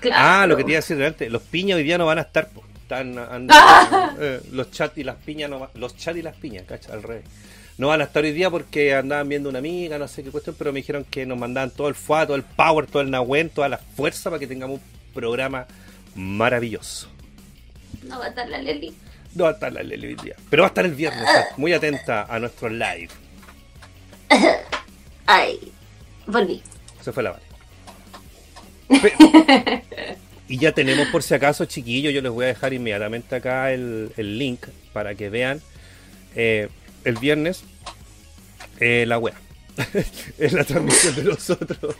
Claro. 0.00 0.22
Ah, 0.22 0.46
lo 0.46 0.56
que 0.56 0.64
te 0.64 0.70
iba 0.70 0.78
a 0.78 0.82
decir 0.82 1.02
antes, 1.02 1.30
los 1.30 1.42
piñas 1.42 1.76
hoy 1.76 1.82
día 1.82 1.96
no 1.98 2.06
van 2.06 2.18
a 2.18 2.22
estar, 2.22 2.48
po. 2.50 2.62
Están, 2.90 3.46
Ah. 3.50 4.14
eh, 4.20 4.40
los 4.50 4.70
chat 4.72 4.98
y 4.98 5.04
las 5.04 5.14
piñas 5.16 5.48
no 5.48 5.60
va- 5.60 5.70
los 5.74 5.96
chat 5.96 6.16
y 6.16 6.22
las 6.22 6.34
piñas, 6.36 6.64
cacha, 6.66 6.92
al 6.92 7.02
revés. 7.04 7.24
No 7.78 7.86
van 7.86 8.00
a 8.00 8.04
estar 8.04 8.24
hoy 8.24 8.32
día 8.32 8.50
porque 8.50 8.94
andaban 8.94 9.28
viendo 9.28 9.48
una 9.48 9.60
amiga, 9.60 9.96
no 9.96 10.08
sé 10.08 10.24
qué 10.24 10.30
cuestión, 10.30 10.56
pero 10.58 10.72
me 10.72 10.80
dijeron 10.80 11.04
que 11.08 11.24
nos 11.24 11.38
mandaban 11.38 11.70
todo 11.70 11.88
el 11.88 11.94
fuá, 11.94 12.26
todo 12.26 12.34
el 12.36 12.42
power, 12.42 12.86
todo 12.88 13.00
el 13.02 13.10
nahuen, 13.10 13.48
toda 13.48 13.68
la 13.68 13.78
fuerza 13.78 14.28
para 14.28 14.40
que 14.40 14.46
tengamos 14.48 14.80
un 14.80 15.12
programa 15.14 15.66
maravilloso. 16.16 17.08
No 18.02 18.18
va 18.18 18.24
a 18.26 18.28
estar 18.30 18.48
la 18.48 18.58
Leli. 18.60 18.92
No 19.36 19.44
va 19.44 19.50
a 19.50 19.52
estar 19.52 19.72
la 19.72 19.82
Leli 19.84 20.08
hoy 20.08 20.14
día, 20.16 20.34
pero 20.50 20.62
va 20.62 20.66
a 20.66 20.70
estar 20.70 20.84
el 20.84 20.94
viernes, 20.94 21.26
muy 21.56 21.72
atenta 21.72 22.24
a 22.28 22.38
nuestro 22.40 22.68
live. 22.68 23.08
Ay, 25.26 25.72
volví. 26.26 26.60
Se 27.00 27.12
fue 27.12 27.22
la 27.22 27.30
vale. 27.30 27.44
Y 30.50 30.58
ya 30.58 30.72
tenemos 30.72 31.06
por 31.12 31.22
si 31.22 31.32
acaso, 31.32 31.64
chiquillos, 31.64 32.12
yo 32.12 32.20
les 32.22 32.32
voy 32.32 32.44
a 32.46 32.48
dejar 32.48 32.72
inmediatamente 32.72 33.36
acá 33.36 33.70
el, 33.70 34.10
el 34.16 34.36
link 34.36 34.66
para 34.92 35.14
que 35.14 35.30
vean 35.30 35.62
eh, 36.34 36.68
el 37.04 37.16
viernes 37.18 37.62
eh, 38.80 39.04
la 39.06 39.18
wea. 39.18 39.36
es 40.38 40.52
la 40.52 40.64
transmisión 40.64 41.14
de 41.14 41.22
nosotros. 41.22 41.94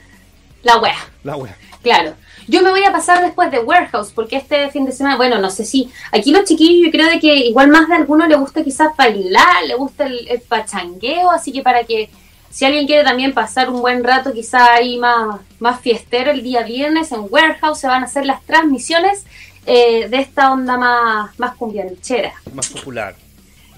La 0.64 0.78
wea. 0.78 0.98
La 1.22 1.36
wea. 1.36 1.56
Claro. 1.80 2.14
Yo 2.48 2.60
me 2.62 2.70
voy 2.70 2.82
a 2.82 2.90
pasar 2.90 3.22
después 3.22 3.52
de 3.52 3.60
Warehouse, 3.60 4.10
porque 4.12 4.38
este 4.38 4.68
fin 4.72 4.84
de 4.84 4.90
semana, 4.90 5.16
bueno, 5.16 5.38
no 5.38 5.50
sé 5.50 5.64
si. 5.64 5.88
Aquí 6.10 6.32
los 6.32 6.42
chiquillos, 6.42 6.86
yo 6.86 6.90
creo 6.90 7.06
de 7.06 7.20
que 7.20 7.32
igual 7.46 7.68
más 7.68 7.88
de 7.88 7.94
algunos 7.94 8.28
le 8.28 8.34
gusta 8.34 8.64
quizás 8.64 8.96
bailar, 8.96 9.64
le 9.68 9.76
gusta 9.76 10.06
el, 10.06 10.26
el 10.26 10.40
pachangueo, 10.40 11.30
así 11.30 11.52
que 11.52 11.62
para 11.62 11.84
que 11.84 12.10
si 12.50 12.64
alguien 12.64 12.86
quiere 12.86 13.04
también 13.04 13.32
pasar 13.32 13.70
un 13.70 13.80
buen 13.80 14.02
rato, 14.04 14.32
quizás 14.32 14.68
ahí 14.70 14.98
más, 14.98 15.40
más 15.60 15.80
fiestero 15.80 16.30
el 16.32 16.42
día 16.42 16.62
viernes 16.62 17.12
en 17.12 17.26
Warehouse, 17.30 17.78
se 17.78 17.86
van 17.86 18.02
a 18.02 18.06
hacer 18.06 18.26
las 18.26 18.42
transmisiones 18.42 19.24
eh, 19.66 20.08
de 20.08 20.18
esta 20.18 20.52
onda 20.52 20.76
más, 20.76 21.38
más 21.38 21.54
cumbianchera. 21.56 22.32
Más 22.52 22.68
popular. 22.68 23.14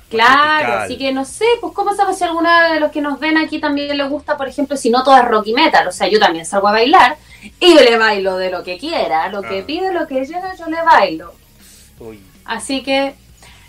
Claro, 0.08 0.58
tropical. 0.58 0.82
así 0.84 0.98
que 0.98 1.12
no 1.12 1.24
sé, 1.24 1.44
pues 1.60 1.72
cómo 1.72 1.94
sabes 1.94 2.18
si 2.18 2.24
alguno 2.24 2.48
de 2.70 2.80
los 2.80 2.92
que 2.92 3.00
nos 3.00 3.18
ven 3.18 3.38
aquí 3.38 3.58
también 3.60 3.96
le 3.96 4.04
gusta, 4.08 4.36
por 4.36 4.46
ejemplo, 4.46 4.76
si 4.76 4.90
no 4.90 5.02
todo 5.02 5.16
es 5.16 5.24
rock 5.24 5.46
y 5.46 5.54
metal, 5.54 5.86
o 5.88 5.92
sea, 5.92 6.06
yo 6.08 6.18
también 6.18 6.44
salgo 6.44 6.68
a 6.68 6.72
bailar 6.72 7.16
y 7.60 7.74
le 7.74 7.96
bailo 7.96 8.36
de 8.36 8.50
lo 8.50 8.62
que 8.62 8.76
quiera, 8.78 9.28
lo 9.30 9.40
que 9.42 9.60
Ah. 9.60 9.64
pide, 9.66 9.92
lo 9.92 10.06
que 10.06 10.24
llega, 10.26 10.54
yo 10.54 10.66
le 10.66 10.82
bailo. 10.82 11.32
Uy, 11.98 12.20
Así 12.44 12.82
que 12.82 13.14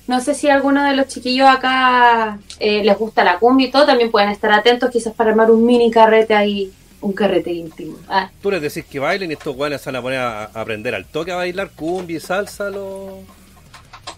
no 0.08 0.20
sé 0.22 0.34
si 0.36 0.50
alguno 0.50 0.84
de 0.84 0.96
los 0.96 1.08
chiquillos 1.08 1.48
acá 1.50 2.40
eh, 2.60 2.84
les 2.84 2.98
gusta 2.98 3.24
la 3.24 3.40
cumbia 3.40 3.68
y 3.68 3.72
todo, 3.72 3.86
también 3.86 4.12
pueden 4.12 4.30
estar 4.30 4.52
atentos 4.52 4.90
quizás 4.92 5.14
para 5.14 5.30
armar 5.32 5.50
un 5.52 5.66
mini 5.66 5.90
carrete 5.92 6.36
ahí, 6.36 6.72
un 7.02 7.14
carrete 7.14 7.52
íntimo. 7.52 7.98
Ah, 8.10 8.30
Tú 8.42 8.52
les 8.52 8.62
decís 8.62 8.86
que 8.86 9.00
bailen 9.00 9.32
y 9.32 9.34
estos 9.34 9.56
guanes 9.56 9.84
van 9.86 9.96
a 9.96 10.02
poner 10.02 10.20
a, 10.20 10.44
a 10.46 10.62
aprender 10.62 10.94
al 10.96 11.06
toque 11.06 11.32
a 11.32 11.36
bailar 11.38 11.70
cumbia 11.72 12.18
y 12.18 12.20
salsa. 12.20 12.70
Lo... 12.70 13.20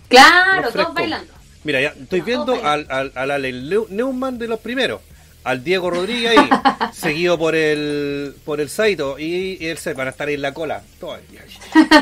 claro, 0.07 0.61
Los 0.63 0.73
todos 0.73 0.93
bailando. 0.93 1.33
Mira, 1.63 1.81
ya 1.81 1.89
estoy 1.89 2.19
No, 2.19 2.25
viendo 2.25 2.53
al, 2.63 2.85
al, 2.89 3.11
al 3.15 3.41
Leu- 3.43 3.89
Neumann 3.89 4.37
de 4.37 4.47
los 4.47 4.59
primeros, 4.59 5.01
al 5.45 5.63
Diego 5.63 5.91
Rodríguez 5.91 6.37
ahí, 6.37 6.49
seguido 6.91 7.37
por 7.37 7.55
el 7.55 8.35
por 8.43 8.59
el 8.59 8.67
Saito 8.67 9.17
y, 9.19 9.57
y 9.61 9.67
el 9.67 9.77
se 9.77 9.93
van 9.93 10.07
a 10.07 10.09
estar 10.09 10.27
ahí 10.27 10.33
en 10.33 10.41
la 10.41 10.53
cola. 10.53 10.83
Todo. 10.99 11.17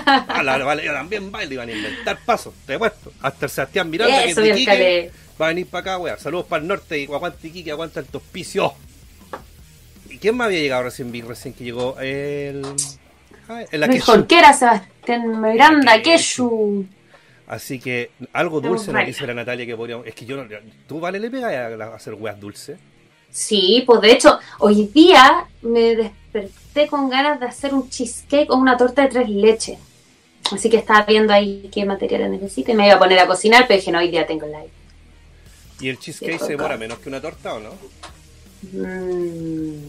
Ah, 0.05 0.75
también 0.93 1.31
baila 1.31 1.53
y 1.53 1.57
van 1.57 1.69
a 1.69 1.71
inventar 1.71 2.19
pasos, 2.25 2.53
te 2.65 2.75
he 2.75 2.79
puesto. 2.79 3.11
Hasta 3.21 3.45
el 3.45 3.51
Sebastián 3.51 3.89
Miranda, 3.89 4.23
que 4.23 4.29
es 4.29 4.35
de 4.35 4.49
Iquique, 4.49 5.11
va 5.39 5.45
a 5.47 5.49
venir 5.49 5.67
para 5.67 5.81
acá, 5.81 5.97
weá. 5.97 6.17
Saludos 6.17 6.45
para 6.45 6.61
el 6.61 6.67
norte 6.67 6.99
y 6.99 7.05
aguanta 7.05 7.45
Iquique, 7.45 7.71
aguanta 7.71 7.99
el 7.99 8.05
tospicio. 8.05 8.73
¿Y 10.09 10.17
quién 10.17 10.35
más 10.35 10.47
había 10.47 10.59
llegado 10.59 10.83
recién? 10.83 11.11
Vi 11.11 11.21
recién 11.21 11.53
que 11.53 11.63
llegó 11.63 11.99
el... 11.99 12.63
el 13.71 13.81
Luis 13.81 13.83
Akechu. 13.83 14.05
Jorquera, 14.05 14.53
Sebastián 14.53 15.41
Miranda, 15.41 16.01
Keshu. 16.01 16.85
Así 17.47 17.79
que 17.79 18.11
algo 18.31 18.61
dulce 18.61 18.93
nos 18.93 19.05
dice 19.05 19.27
la 19.27 19.33
Natalia 19.33 19.65
que 19.65 19.75
podríamos... 19.75 20.07
Es 20.07 20.15
que 20.15 20.25
yo 20.25 20.37
no... 20.37 20.45
¿Tú, 20.87 20.99
Vale, 20.99 21.19
le 21.19 21.29
pegas 21.29 21.53
a, 21.53 21.83
a 21.83 21.95
hacer 21.95 22.13
weas 22.13 22.39
dulces? 22.39 22.77
Sí, 23.33 23.83
pues 23.87 23.99
de 24.01 24.11
hecho, 24.11 24.39
hoy 24.59 24.91
día 24.93 25.45
me 25.63 25.95
desperté 25.95 26.87
con 26.87 27.09
ganas 27.09 27.39
de 27.39 27.47
hacer 27.47 27.73
un 27.73 27.89
cheesecake 27.89 28.51
o 28.51 28.55
una 28.55 28.77
torta 28.77 29.01
de 29.01 29.07
tres 29.07 29.27
leches. 29.27 29.79
Así 30.51 30.69
que 30.69 30.77
estaba 30.77 31.03
viendo 31.03 31.33
ahí 31.33 31.67
qué 31.73 31.83
materiales 31.83 32.29
necesito 32.29 32.71
y 32.71 32.75
me 32.75 32.85
iba 32.85 32.95
a 32.95 32.99
poner 32.99 33.17
a 33.17 33.25
cocinar, 33.25 33.65
pero 33.67 33.79
dije, 33.79 33.91
no, 33.91 33.97
hoy 33.97 34.09
día 34.09 34.27
tengo 34.27 34.45
live. 34.45 34.69
¿Y 35.79 35.89
el 35.89 35.97
cheesecake 35.97 36.39
se 36.39 36.49
demora 36.49 36.77
menos 36.77 36.99
que 36.99 37.09
una 37.09 37.19
torta 37.19 37.55
o 37.55 37.59
no? 37.59 37.71
Mm. 38.71 39.87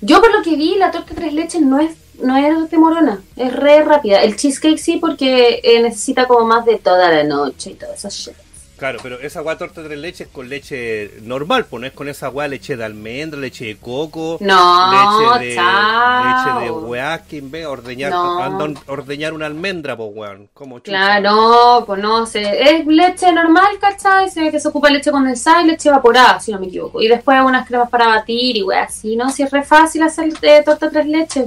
Yo 0.00 0.20
por 0.20 0.32
lo 0.32 0.42
que 0.42 0.56
vi, 0.56 0.76
la 0.76 0.90
torta 0.90 1.10
de 1.10 1.20
tres 1.20 1.34
leches 1.34 1.60
no 1.60 1.78
es, 1.78 1.94
no 2.22 2.38
es 2.38 2.70
demorona, 2.70 3.22
es 3.36 3.52
re 3.54 3.82
rápida. 3.82 4.22
El 4.22 4.36
cheesecake 4.36 4.78
sí, 4.78 4.96
porque 4.96 5.60
eh, 5.62 5.82
necesita 5.82 6.26
como 6.26 6.46
más 6.46 6.64
de 6.64 6.78
toda 6.78 7.10
la 7.10 7.22
noche 7.22 7.72
y 7.72 7.74
todo 7.74 7.92
eso. 7.92 8.32
Claro, 8.76 8.98
pero 9.02 9.18
esa 9.20 9.38
agua 9.38 9.56
torta 9.56 9.80
de 9.80 9.88
tres 9.88 9.98
leches 9.98 10.28
con 10.28 10.50
leche 10.50 11.12
normal, 11.22 11.64
pues 11.64 11.80
no 11.80 11.86
es 11.86 11.94
con 11.94 12.08
esa 12.10 12.26
agua 12.26 12.46
leche 12.46 12.76
de 12.76 12.84
almendra, 12.84 13.40
leche 13.40 13.64
de 13.64 13.76
coco, 13.78 14.36
No, 14.40 14.90
leche 15.38 15.46
de 15.46 15.54
chao. 15.54 16.24
leche 16.58 16.64
de 16.64 16.70
weá 16.70 17.22
que 17.26 17.38
en 17.38 17.50
vez 17.50 17.62
de 17.62 17.66
ordeñar, 17.66 18.10
No. 18.10 18.38
anda 18.42 18.80
ordeñar 18.86 19.32
una 19.32 19.46
almendra, 19.46 19.96
pues 19.96 20.10
weón, 20.12 20.48
como 20.52 20.80
chucha. 20.80 20.90
Claro, 20.90 21.22
no, 21.22 21.84
pues 21.86 22.02
no, 22.02 22.26
se, 22.26 22.42
es 22.76 22.86
leche 22.86 23.32
normal, 23.32 23.78
¿cachai? 23.80 24.28
Se 24.30 24.42
ve 24.42 24.50
que 24.50 24.60
se 24.60 24.68
ocupa 24.68 24.90
leche 24.90 25.10
condensada 25.10 25.62
y 25.62 25.68
leche 25.68 25.88
evaporada, 25.88 26.38
si 26.38 26.52
no 26.52 26.60
me 26.60 26.66
equivoco. 26.66 27.00
Y 27.00 27.08
después 27.08 27.40
unas 27.42 27.66
cremas 27.66 27.88
para 27.88 28.08
batir 28.08 28.56
y 28.58 28.62
wey, 28.62 28.78
así, 28.78 29.16
¿no? 29.16 29.30
Si 29.30 29.42
es 29.42 29.50
re 29.50 29.62
fácil 29.62 30.02
hacer 30.02 30.30
eh, 30.42 30.62
torta 30.62 30.90
tres 30.90 31.06
leches. 31.06 31.46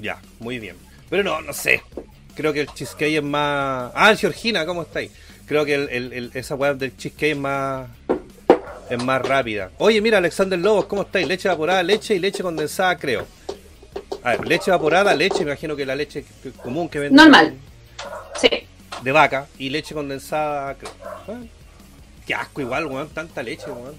Ya, 0.00 0.18
muy 0.38 0.60
bien. 0.60 0.76
Pero 1.10 1.24
no, 1.24 1.40
no 1.40 1.52
sé. 1.52 1.82
Creo 2.36 2.52
que 2.52 2.60
el 2.62 2.66
cheesecake 2.68 3.16
es 3.18 3.22
más. 3.22 3.92
Ah, 3.94 4.14
Georgina, 4.16 4.64
¿cómo 4.66 4.82
estáis? 4.82 5.10
Creo 5.46 5.64
que 5.64 5.74
el, 5.74 5.88
el- 5.90 6.12
el- 6.12 6.30
esa 6.34 6.54
weá 6.54 6.74
del 6.74 6.96
cheesecake 6.96 7.32
es 7.32 7.36
más. 7.36 7.88
Es 8.90 9.02
más 9.02 9.22
rápida. 9.22 9.70
Oye, 9.78 10.00
mira, 10.02 10.18
Alexander 10.18 10.58
Lobos, 10.58 10.84
¿cómo 10.86 11.02
estáis? 11.02 11.26
Leche 11.26 11.48
evaporada, 11.48 11.82
leche 11.82 12.14
y 12.14 12.18
leche 12.18 12.42
condensada, 12.42 12.96
creo. 12.98 13.26
A 14.22 14.30
ver, 14.32 14.46
leche 14.46 14.70
evaporada, 14.70 15.14
leche, 15.14 15.38
me 15.38 15.52
imagino 15.52 15.74
que 15.74 15.86
la 15.86 15.96
leche 15.96 16.24
común 16.62 16.88
que 16.90 16.98
venden. 16.98 17.16
Normal. 17.16 17.54
Sí. 18.40 18.50
De 19.02 19.12
vaca 19.12 19.46
y 19.58 19.70
leche 19.70 19.94
condensada, 19.94 20.74
creo. 20.74 20.92
Bueno, 21.26 21.46
qué 22.26 22.34
asco, 22.34 22.60
igual, 22.60 22.86
weón, 22.86 23.08
tanta 23.08 23.42
leche, 23.42 23.66
weón. 23.70 23.94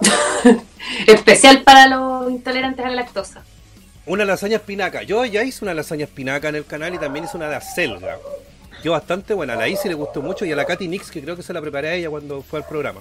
Especial 1.06 1.62
para 1.62 1.88
los 1.88 2.30
intolerantes 2.30 2.84
a 2.84 2.88
la 2.90 2.96
lactosa. 2.96 3.42
Una 4.06 4.24
lasaña 4.24 4.56
espinaca. 4.56 5.02
Yo 5.02 5.24
ya 5.24 5.42
hice 5.42 5.64
una 5.64 5.74
lasaña 5.74 6.04
espinaca 6.04 6.48
en 6.48 6.56
el 6.56 6.64
canal 6.64 6.94
y 6.94 6.98
también 6.98 7.24
hice 7.24 7.36
una 7.36 7.48
de 7.48 7.56
acelga. 7.56 8.18
Quedó 8.86 8.92
bastante 8.92 9.34
buena. 9.34 9.54
A 9.54 9.56
la 9.56 9.66
Isi 9.66 9.88
le 9.88 9.94
gustó 9.94 10.22
mucho 10.22 10.44
y 10.44 10.52
a 10.52 10.54
la 10.54 10.64
Katy 10.64 10.86
Nix, 10.86 11.10
que 11.10 11.20
creo 11.20 11.34
que 11.34 11.42
se 11.42 11.52
la 11.52 11.60
preparé 11.60 11.88
a 11.88 11.94
ella 11.94 12.08
cuando 12.08 12.40
fue 12.40 12.60
al 12.60 12.66
programa. 12.68 13.00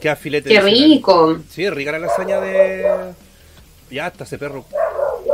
Queda 0.00 0.16
filete. 0.16 0.48
¡Qué 0.48 0.58
rico! 0.58 1.38
Sí, 1.50 1.68
rica 1.68 1.92
la 1.92 1.98
lasaña 1.98 2.40
de. 2.40 3.12
Ya 3.90 4.06
hasta 4.06 4.24
ese 4.24 4.38
perro. 4.38 4.64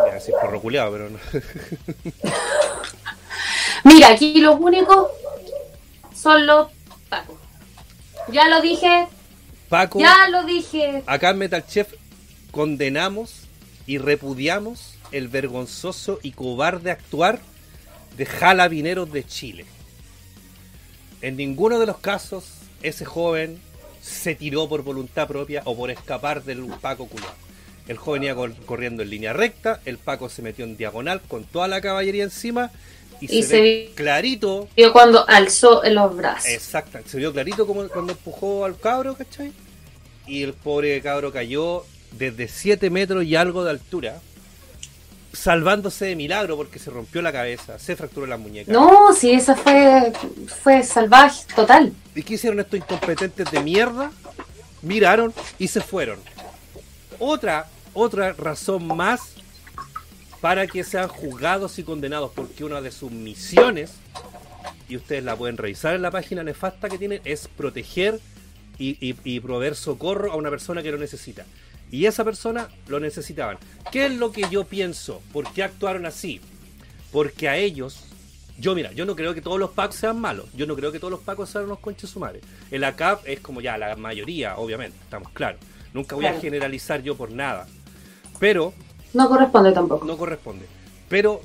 Ya 0.08 0.14
decir 0.14 0.34
perro 0.42 0.60
culeado, 0.60 0.90
pero 0.90 1.10
no. 1.10 1.18
Mira, 3.84 4.08
aquí 4.08 4.40
los 4.40 4.58
únicos 4.58 5.10
son 6.12 6.44
los 6.44 6.66
pacos. 7.08 7.36
Ya 8.26 8.48
lo 8.48 8.60
dije, 8.60 9.06
Paco, 9.68 10.00
ya 10.00 10.28
lo 10.28 10.42
dije. 10.42 11.04
acá 11.06 11.30
en 11.30 11.38
Metal 11.38 11.64
Chef 11.64 11.94
condenamos 12.50 13.46
y 13.86 13.98
repudiamos 13.98 14.96
el 15.12 15.28
vergonzoso 15.28 16.18
y 16.24 16.32
cobarde 16.32 16.90
actuar 16.90 17.38
de 18.16 18.26
jalabineros 18.26 19.12
de 19.12 19.24
Chile. 19.26 19.64
En 21.22 21.36
ninguno 21.36 21.78
de 21.78 21.86
los 21.86 21.98
casos 21.98 22.44
ese 22.82 23.04
joven 23.04 23.58
se 24.02 24.34
tiró 24.34 24.68
por 24.68 24.82
voluntad 24.82 25.26
propia 25.26 25.62
o 25.64 25.76
por 25.76 25.90
escapar 25.90 26.44
del 26.44 26.64
Paco 26.80 27.06
culiao. 27.08 27.32
El 27.88 27.96
joven 27.96 28.24
iba 28.24 28.34
cor- 28.34 28.54
corriendo 28.66 29.02
en 29.02 29.10
línea 29.10 29.32
recta, 29.32 29.80
el 29.84 29.98
Paco 29.98 30.28
se 30.28 30.42
metió 30.42 30.64
en 30.64 30.76
diagonal 30.76 31.20
con 31.22 31.44
toda 31.44 31.68
la 31.68 31.80
caballería 31.80 32.24
encima 32.24 32.70
y, 33.20 33.26
Y 33.26 33.42
se, 33.42 33.48
se 33.48 33.60
ve 33.60 33.86
vi- 33.88 33.94
clarito, 33.94 34.68
Vio 34.76 34.92
cuando 34.92 35.26
alzó 35.28 35.82
los 35.90 36.16
brazos. 36.16 36.48
exacto, 36.50 36.98
se 37.06 37.16
vio 37.18 37.32
clarito 37.32 37.66
como 37.66 37.86
cuando 37.88 38.12
empujó 38.12 38.64
al 38.64 38.78
cabro, 38.78 39.14
¿cachai? 39.16 39.52
Y 40.26 40.42
el 40.42 40.52
pobre 40.52 41.00
cabro 41.00 41.32
cayó 41.32 41.84
desde 42.12 42.48
7 42.48 42.90
metros 42.90 43.24
y 43.24 43.36
algo 43.36 43.64
de 43.64 43.70
altura, 43.70 44.20
salvándose 45.36 46.06
de 46.06 46.16
milagro 46.16 46.56
porque 46.56 46.78
se 46.78 46.90
rompió 46.90 47.22
la 47.22 47.32
cabeza, 47.32 47.78
se 47.78 47.94
fracturó 47.96 48.26
la 48.26 48.36
muñeca. 48.36 48.72
No, 48.72 49.12
sí, 49.12 49.32
esa 49.32 49.54
fue, 49.54 50.12
fue 50.62 50.82
salvaje, 50.82 51.44
total. 51.54 51.92
¿Y 52.14 52.22
qué 52.22 52.34
hicieron 52.34 52.58
estos 52.60 52.78
incompetentes 52.78 53.50
de 53.50 53.60
mierda? 53.60 54.10
Miraron 54.82 55.32
y 55.58 55.68
se 55.68 55.80
fueron. 55.80 56.18
Otra, 57.18 57.66
otra 57.94 58.32
razón 58.32 58.86
más 58.86 59.20
para 60.40 60.66
que 60.66 60.84
sean 60.84 61.08
juzgados 61.08 61.78
y 61.78 61.82
condenados, 61.82 62.30
porque 62.34 62.64
una 62.64 62.80
de 62.80 62.90
sus 62.92 63.10
misiones, 63.10 63.92
y 64.88 64.96
ustedes 64.96 65.24
la 65.24 65.34
pueden 65.36 65.56
revisar 65.56 65.94
en 65.94 66.02
la 66.02 66.10
página 66.10 66.42
nefasta 66.44 66.88
que 66.88 66.98
tienen, 66.98 67.20
es 67.24 67.48
proteger 67.48 68.20
y, 68.78 68.90
y- 69.06 69.16
y 69.24 69.40
proveer 69.40 69.74
socorro 69.74 70.30
a 70.32 70.36
una 70.36 70.50
persona 70.50 70.82
que 70.82 70.92
lo 70.92 70.98
necesita. 70.98 71.44
Y 71.90 72.06
esa 72.06 72.24
persona 72.24 72.68
lo 72.88 72.98
necesitaban. 73.00 73.58
¿Qué 73.92 74.06
es 74.06 74.12
lo 74.16 74.32
que 74.32 74.44
yo 74.50 74.64
pienso? 74.64 75.22
¿Por 75.32 75.50
qué 75.52 75.62
actuaron 75.62 76.04
así? 76.06 76.40
Porque 77.12 77.48
a 77.48 77.56
ellos, 77.56 78.04
yo 78.58 78.74
mira, 78.74 78.92
yo 78.92 79.06
no 79.06 79.14
creo 79.14 79.34
que 79.34 79.40
todos 79.40 79.58
los 79.60 79.70
pacos 79.70 79.96
sean 79.96 80.20
malos. 80.20 80.46
Yo 80.54 80.66
no 80.66 80.74
creo 80.74 80.90
que 80.92 80.98
todos 80.98 81.12
los 81.12 81.20
pacos 81.20 81.48
sean 81.50 81.64
unos 81.64 81.78
conches 81.78 82.10
sumares. 82.10 82.42
El 82.70 82.84
ACAP 82.84 83.26
es 83.26 83.40
como 83.40 83.60
ya 83.60 83.78
la 83.78 83.94
mayoría, 83.96 84.56
obviamente, 84.56 84.96
estamos 85.02 85.28
claros. 85.30 85.60
Nunca 85.94 86.16
voy 86.16 86.26
a 86.26 86.38
generalizar 86.40 87.02
yo 87.02 87.16
por 87.16 87.30
nada. 87.30 87.66
Pero 88.38 88.74
No 89.14 89.28
corresponde 89.28 89.72
tampoco. 89.72 90.04
no 90.04 90.16
corresponde. 90.18 90.66
Pero, 91.08 91.40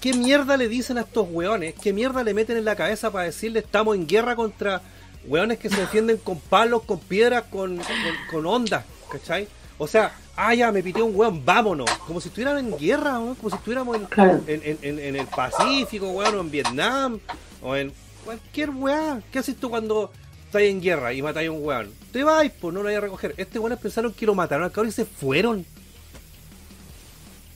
¿qué 0.00 0.14
mierda 0.14 0.56
le 0.56 0.68
dicen 0.68 0.96
a 0.98 1.02
estos 1.02 1.28
weones? 1.30 1.74
¿Qué 1.80 1.92
mierda 1.92 2.24
le 2.24 2.34
meten 2.34 2.56
en 2.56 2.64
la 2.64 2.74
cabeza 2.76 3.12
para 3.12 3.26
decirle 3.26 3.60
estamos 3.60 3.94
en 3.94 4.06
guerra 4.08 4.34
contra 4.34 4.80
weones 5.26 5.58
que 5.58 5.68
se 5.68 5.78
defienden 5.80 6.16
con 6.16 6.40
palos, 6.40 6.82
con 6.82 6.98
piedras, 6.98 7.44
con, 7.50 7.76
con, 7.76 7.86
con 8.30 8.46
ondas? 8.46 8.84
¿Cachai? 9.12 9.46
O 9.78 9.86
sea, 9.86 10.14
ah, 10.36 10.54
ya, 10.54 10.72
me 10.72 10.82
pité 10.82 11.02
un 11.02 11.14
weón, 11.14 11.44
vámonos. 11.44 11.90
Como 12.06 12.20
si 12.20 12.28
estuvieran 12.28 12.58
en 12.58 12.76
guerra, 12.78 13.18
weón, 13.18 13.34
como 13.34 13.50
si 13.50 13.56
estuviéramos 13.56 13.96
en, 13.96 14.04
Claro. 14.06 14.40
en, 14.46 14.62
en- 14.64 14.78
en- 14.82 14.98
en 14.98 15.16
el 15.16 15.26
Pacífico, 15.26 16.08
weón, 16.10 16.34
o 16.34 16.40
en 16.40 16.50
Vietnam, 16.50 17.18
o 17.62 17.76
en 17.76 17.92
cualquier 18.24 18.70
weá. 18.70 19.20
¿Qué 19.30 19.38
haces 19.40 19.56
tú 19.56 19.68
cuando 19.70 20.10
estás 20.46 20.62
en 20.62 20.80
guerra 20.80 21.12
y 21.12 21.20
matáis 21.22 21.48
a 21.48 21.52
un 21.52 21.62
weón? 21.64 21.90
Te 22.12 22.24
vais, 22.24 22.50
pues 22.58 22.72
no 22.72 22.80
lo 22.80 22.86
vais 22.86 22.96
a 22.96 23.00
recoger. 23.02 23.34
Este 23.36 23.58
weones 23.58 23.78
pensaron 23.78 24.12
que 24.14 24.24
lo 24.26 24.34
mataron 24.34 24.64
al 24.64 24.72
cabrón 24.72 24.88
y 24.88 24.92
se 24.92 25.04
fueron. 25.04 25.66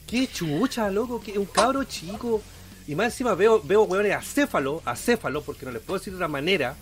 Qué 0.07 0.27
chucha, 0.27 0.89
loco, 0.89 1.21
que 1.21 1.37
un 1.39 1.45
cabro 1.45 1.83
chico. 1.85 2.41
Y 2.87 2.95
más 2.95 3.07
encima 3.13 3.33
veo, 3.35 3.61
veo 3.63 3.83
weones 3.83 4.13
acéfalo, 4.13 4.81
acéfalo, 4.85 5.41
porque 5.41 5.65
no 5.65 5.71
les 5.71 5.81
puedo 5.81 5.99
decir 5.99 6.11
de 6.13 6.17
otra 6.17 6.27
manera, 6.27 6.75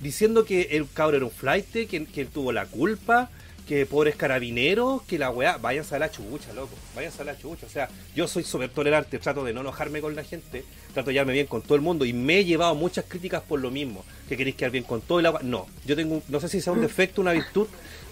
diciendo 0.00 0.44
que 0.44 0.62
el 0.72 0.86
cabro 0.92 1.16
era 1.16 1.24
un 1.26 1.32
flight, 1.32 1.66
que, 1.72 1.86
que 2.06 2.20
él 2.20 2.28
tuvo 2.28 2.52
la 2.52 2.66
culpa, 2.66 3.30
que 3.68 3.86
pobres 3.86 4.14
carabineros, 4.16 5.02
que 5.02 5.18
la 5.18 5.30
weá, 5.30 5.56
váyanse 5.56 5.94
a 5.96 5.98
la 5.98 6.10
chucha, 6.10 6.52
loco, 6.52 6.74
váyanse 6.94 7.22
a 7.22 7.24
la 7.24 7.38
chucha. 7.38 7.64
O 7.66 7.70
sea, 7.70 7.88
yo 8.14 8.28
soy 8.28 8.44
súper 8.44 8.68
tolerante, 8.68 9.18
trato 9.18 9.42
de 9.42 9.54
no 9.54 9.62
enojarme 9.62 10.00
con 10.02 10.14
la 10.14 10.22
gente, 10.22 10.64
trato 10.92 11.08
de 11.08 11.14
llevarme 11.14 11.32
bien 11.32 11.46
con 11.46 11.62
todo 11.62 11.74
el 11.74 11.80
mundo 11.80 12.04
y 12.04 12.12
me 12.12 12.38
he 12.40 12.44
llevado 12.44 12.74
muchas 12.74 13.06
críticas 13.08 13.42
por 13.42 13.60
lo 13.60 13.70
mismo, 13.70 14.04
que 14.28 14.36
queréis 14.36 14.56
quedar 14.56 14.70
bien 14.72 14.84
con 14.84 15.00
todo 15.00 15.18
el 15.20 15.26
agua. 15.26 15.40
No, 15.42 15.66
yo 15.86 15.96
tengo, 15.96 16.22
no 16.28 16.40
sé 16.40 16.48
si 16.48 16.60
sea 16.60 16.72
un 16.74 16.82
defecto, 16.82 17.22
una 17.22 17.32
virtud 17.32 17.66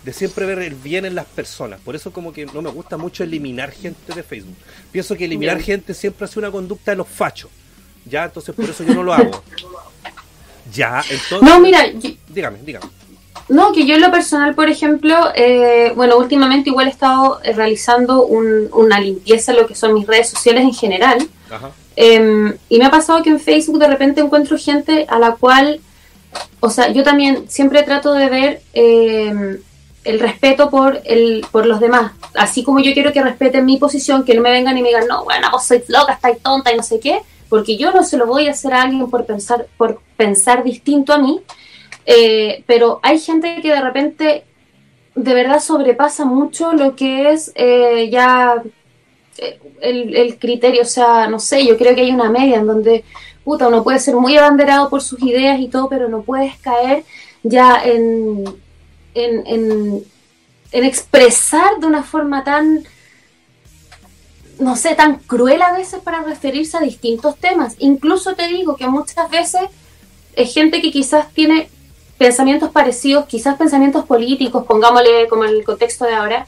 de 0.05 0.13
siempre 0.13 0.47
ver 0.47 0.59
el 0.61 0.75
bien 0.75 1.05
en 1.05 1.15
las 1.15 1.27
personas. 1.27 1.81
Por 1.81 1.95
eso 1.97 2.13
como 2.13 2.33
que 2.33 2.47
no 2.47 2.63
me 2.63 2.71
gusta 2.71 2.97
mucho 2.97 3.23
eliminar 3.23 3.71
gente 3.73 4.15
de 4.15 4.23
Facebook. 4.23 4.57
Pienso 4.91 5.15
que 5.17 5.27
eliminar 5.27 5.61
gente 5.61 5.93
siempre 5.95 6.25
hace 6.25 6.39
una 6.39 6.51
conducta 6.51 6.93
de 6.93 6.97
los 6.97 7.09
fachos. 7.09 7.51
Ya, 8.07 8.25
entonces 8.25 8.55
por 8.55 8.65
eso 8.69 8.83
yo 8.85 8.95
no 8.95 9.03
lo 9.03 9.13
hago. 9.13 9.45
Ya, 10.73 11.03
entonces... 11.11 11.43
No, 11.43 11.61
mira, 11.61 11.87
yo- 11.93 12.11
Dígame, 12.29 12.59
dígame. 12.65 12.87
No, 13.49 13.73
que 13.73 13.87
yo 13.87 13.95
en 13.97 14.01
lo 14.01 14.11
personal, 14.11 14.55
por 14.55 14.69
ejemplo, 14.69 15.15
eh, 15.35 15.93
bueno, 15.97 16.17
últimamente 16.17 16.71
igual 16.71 16.87
he 16.87 16.91
estado 16.91 17.41
eh, 17.43 17.53
realizando 17.53 18.25
un- 18.25 18.69
una 18.73 19.01
limpieza 19.01 19.53
en 19.53 19.59
lo 19.59 19.67
que 19.67 19.75
son 19.75 19.95
mis 19.95 20.07
redes 20.07 20.31
sociales 20.31 20.63
en 20.65 20.73
general. 20.75 21.29
Ajá. 21.51 21.71
Eh, 21.97 22.55
y 22.69 22.79
me 22.79 22.87
ha 22.87 22.91
pasado 22.91 23.23
que 23.23 23.31
en 23.31 23.41
Facebook 23.41 23.79
de 23.79 23.89
repente 23.89 24.21
encuentro 24.23 24.57
gente 24.57 25.05
a 25.09 25.19
la 25.19 25.33
cual, 25.33 25.81
o 26.61 26.71
sea, 26.71 26.89
yo 26.91 27.03
también 27.03 27.45
siempre 27.51 27.83
trato 27.83 28.15
de 28.15 28.29
ver 28.31 28.63
eh, 28.73 29.59
el 30.05 30.19
respeto 30.21 30.71
por, 30.71 31.01
el, 31.05 31.45
por 31.53 31.67
los 31.67 31.79
demás. 31.81 32.13
Así 32.35 32.63
como 32.65 32.81
yo 32.81 32.95
quiero 32.95 33.13
que 33.13 33.23
respeten 33.23 33.65
mi 33.67 33.77
posición, 33.77 34.25
que 34.25 34.35
no 34.35 34.41
me 34.43 34.51
vengan 34.51 34.77
y 34.79 34.83
me 34.83 34.89
digan, 34.89 35.07
no, 35.07 35.25
bueno, 35.25 35.49
vos 35.53 35.65
sois 35.67 35.83
loca, 35.89 36.15
estáis 36.15 36.39
tonta 36.43 36.73
y 36.73 36.77
no 36.77 36.83
sé 36.83 36.99
qué, 36.99 37.21
porque 37.49 37.77
yo 37.77 37.93
no 37.93 38.03
se 38.03 38.17
lo 38.17 38.27
voy 38.27 38.49
a 38.49 38.53
hacer 38.53 38.73
a 38.73 38.83
alguien 38.83 39.09
por 39.11 39.27
pensar, 39.27 39.67
por 39.77 40.01
pensar 40.17 40.65
distinto 40.65 41.13
a 41.13 41.19
mí. 41.19 41.41
Eh, 42.07 42.65
pero 42.67 43.01
hay 43.03 43.19
gente 43.19 43.61
que 43.63 43.71
de 43.71 43.81
repente 43.81 44.45
de 45.15 45.35
verdad 45.35 45.61
sobrepasa 45.61 46.25
mucho 46.25 46.73
lo 46.73 46.97
que 46.97 47.31
es 47.31 47.53
eh, 47.55 48.09
ya 48.11 48.63
eh, 49.39 49.59
el, 49.81 50.39
criterio, 50.39 50.83
o 50.83 50.87
sea, 50.87 51.27
no 51.29 51.39
sé, 51.39 51.67
yo 51.67 51.77
creo 51.77 51.95
que 51.95 52.03
hay 52.03 52.11
una 52.11 52.31
media 52.31 52.59
en 52.59 52.67
donde, 52.67 53.05
puta, 53.45 53.69
uno 53.69 53.83
puede 53.83 53.99
ser 53.99 54.15
muy 54.17 54.37
abanderado 54.37 54.89
por 54.89 55.03
sus 55.03 55.21
ideas 55.23 55.59
y 55.61 55.69
todo, 55.69 55.89
pero 55.89 56.09
no 56.09 56.23
puedes 56.23 56.57
caer 56.59 57.05
ya 57.43 57.83
en, 57.85 58.45
en, 59.15 59.47
en, 59.47 60.05
en 60.71 60.85
expresar 60.85 61.79
de 61.81 61.87
una 61.87 62.03
forma 62.03 62.45
tan, 62.45 62.85
no 64.59 64.77
sé, 64.77 64.95
tan 64.95 65.17
cruel 65.19 65.63
a 65.63 65.73
veces 65.73 66.01
para 66.01 66.23
referirse 66.23 66.77
a 66.77 66.81
distintos 66.81 67.37
temas. 67.37 67.75
Incluso 67.79 68.35
te 68.35 68.49
digo 68.49 68.77
que 68.77 68.87
muchas 68.87 69.29
veces 69.31 69.63
es 70.37 70.55
gente 70.55 70.81
que 70.81 70.93
quizás 70.93 71.33
tiene 71.33 71.69
pensamientos 72.23 72.71
parecidos, 72.71 73.27
quizás 73.27 73.57
pensamientos 73.57 74.05
políticos, 74.05 74.65
pongámosle 74.65 75.27
como 75.29 75.45
en 75.45 75.51
el 75.51 75.65
contexto 75.65 76.05
de 76.05 76.15
ahora, 76.15 76.47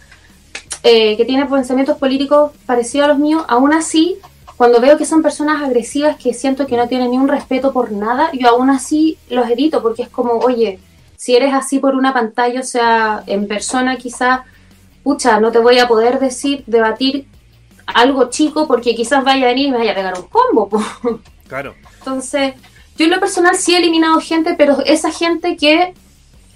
eh, 0.84 1.16
que 1.16 1.24
tiene 1.24 1.46
pensamientos 1.46 1.98
políticos 1.98 2.52
parecidos 2.64 3.06
a 3.06 3.08
los 3.08 3.18
míos, 3.18 3.44
aún 3.48 3.72
así, 3.72 4.18
cuando 4.56 4.80
veo 4.80 4.96
que 4.96 5.04
son 5.04 5.20
personas 5.20 5.64
agresivas 5.64 6.16
que 6.16 6.32
siento 6.32 6.68
que 6.68 6.76
no 6.76 6.87
tienen 6.87 7.10
ni 7.10 7.18
un 7.18 7.26
respeto 7.26 7.72
por 7.72 7.90
nada, 7.90 8.30
yo 8.32 8.50
aún 8.50 8.70
así 8.70 9.18
los 9.28 9.50
edito 9.50 9.82
porque 9.82 10.02
es 10.02 10.08
como, 10.08 10.34
oye, 10.34 10.78
si 11.16 11.34
eres 11.34 11.52
así 11.52 11.80
por 11.80 11.96
una 11.96 12.14
pantalla, 12.14 12.60
o 12.60 12.64
sea, 12.64 13.24
en 13.26 13.48
persona 13.48 13.96
quizás, 13.96 14.42
pucha, 15.02 15.40
no 15.40 15.50
te 15.50 15.58
voy 15.58 15.80
a 15.80 15.88
poder 15.88 16.20
decir, 16.20 16.62
debatir 16.68 17.26
algo 17.87 18.30
chico 18.30 18.68
porque 18.68 18.94
quizás 18.94 19.24
vaya 19.24 19.46
a 19.46 19.48
venir 19.48 19.66
y 19.66 19.70
me 19.72 19.78
vaya 19.78 19.90
a 19.90 19.96
pegar 19.96 20.14
un 20.16 20.28
combo. 20.28 20.68
po. 20.68 20.80
Claro. 21.48 21.74
Entonces, 21.98 22.54
yo 22.96 23.04
en 23.04 23.11
lo 23.11 23.20
personal 23.20 23.57
sí 23.57 23.74
he 23.74 23.78
eliminado 23.78 24.20
gente, 24.20 24.54
pero 24.57 24.80
esa 24.85 25.11
gente 25.11 25.57
que 25.57 25.94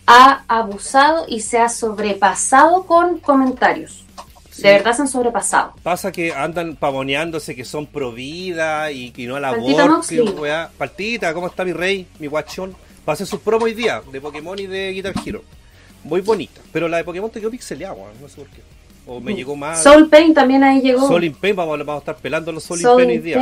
ha 0.07 0.45
abusado 0.49 1.27
y 1.29 1.41
se 1.41 1.59
ha 1.59 1.69
sobrepasado 1.69 2.85
con 2.85 3.19
comentarios. 3.19 4.05
Sí. 4.51 4.63
De 4.63 4.73
verdad 4.73 4.97
se 4.97 5.03
han 5.03 5.09
sobrepasado. 5.09 5.75
Pasa 5.83 6.11
que 6.11 6.33
andan 6.33 6.77
pavoneándose 6.77 7.55
que 7.55 7.65
son 7.65 7.87
pro 7.87 8.13
vida 8.13 8.91
y 8.91 9.11
que 9.11 9.27
no 9.27 9.41
Partita. 9.41 9.87
Moxley. 9.87 10.19
y 10.19 10.31
weá. 10.31 10.71
Partita, 10.77 11.35
¿cómo 11.35 11.47
está 11.47 11.65
mi 11.65 11.73
rey? 11.73 12.07
Mi 12.19 12.27
guachón. 12.27 12.75
Pasé 13.05 13.27
sus 13.27 13.41
promos 13.41 13.65
hoy 13.65 13.75
día 13.75 14.03
de 14.11 14.21
Pokémon 14.21 14.59
y 14.59 14.67
de 14.67 14.93
Guitar 14.93 15.15
Hero. 15.25 15.43
Muy 16.05 16.21
bonita. 16.21 16.61
Pero 16.73 16.89
la 16.89 16.99
de 16.99 17.05
Pokémon 17.05 17.31
te 17.31 17.41
quedó 17.41 17.51
pixeleada, 17.51 17.97
no 18.21 18.29
sé 18.29 18.37
por 18.37 18.47
qué. 18.49 18.63
O 19.11 19.21
me 19.21 19.35
llegó. 19.35 19.57
Mm. 19.57 19.75
Soul 19.77 20.09
Pain 20.11 20.35
también 20.35 20.63
ahí 20.63 20.83
llegó. 20.83 21.09
Sol 21.09 21.25
in 21.25 21.33
Pain, 21.35 21.57
vamos, 21.57 21.81
a- 21.81 21.83
vamos 21.83 22.01
a 22.01 22.03
estar 22.03 22.17
pelando 22.17 22.53
los 22.53 22.63
Sol, 22.63 22.79
Soul 22.79 23.01
in 23.03 23.07
Pain 23.09 23.19
hoy 23.19 23.25
día. 23.25 23.39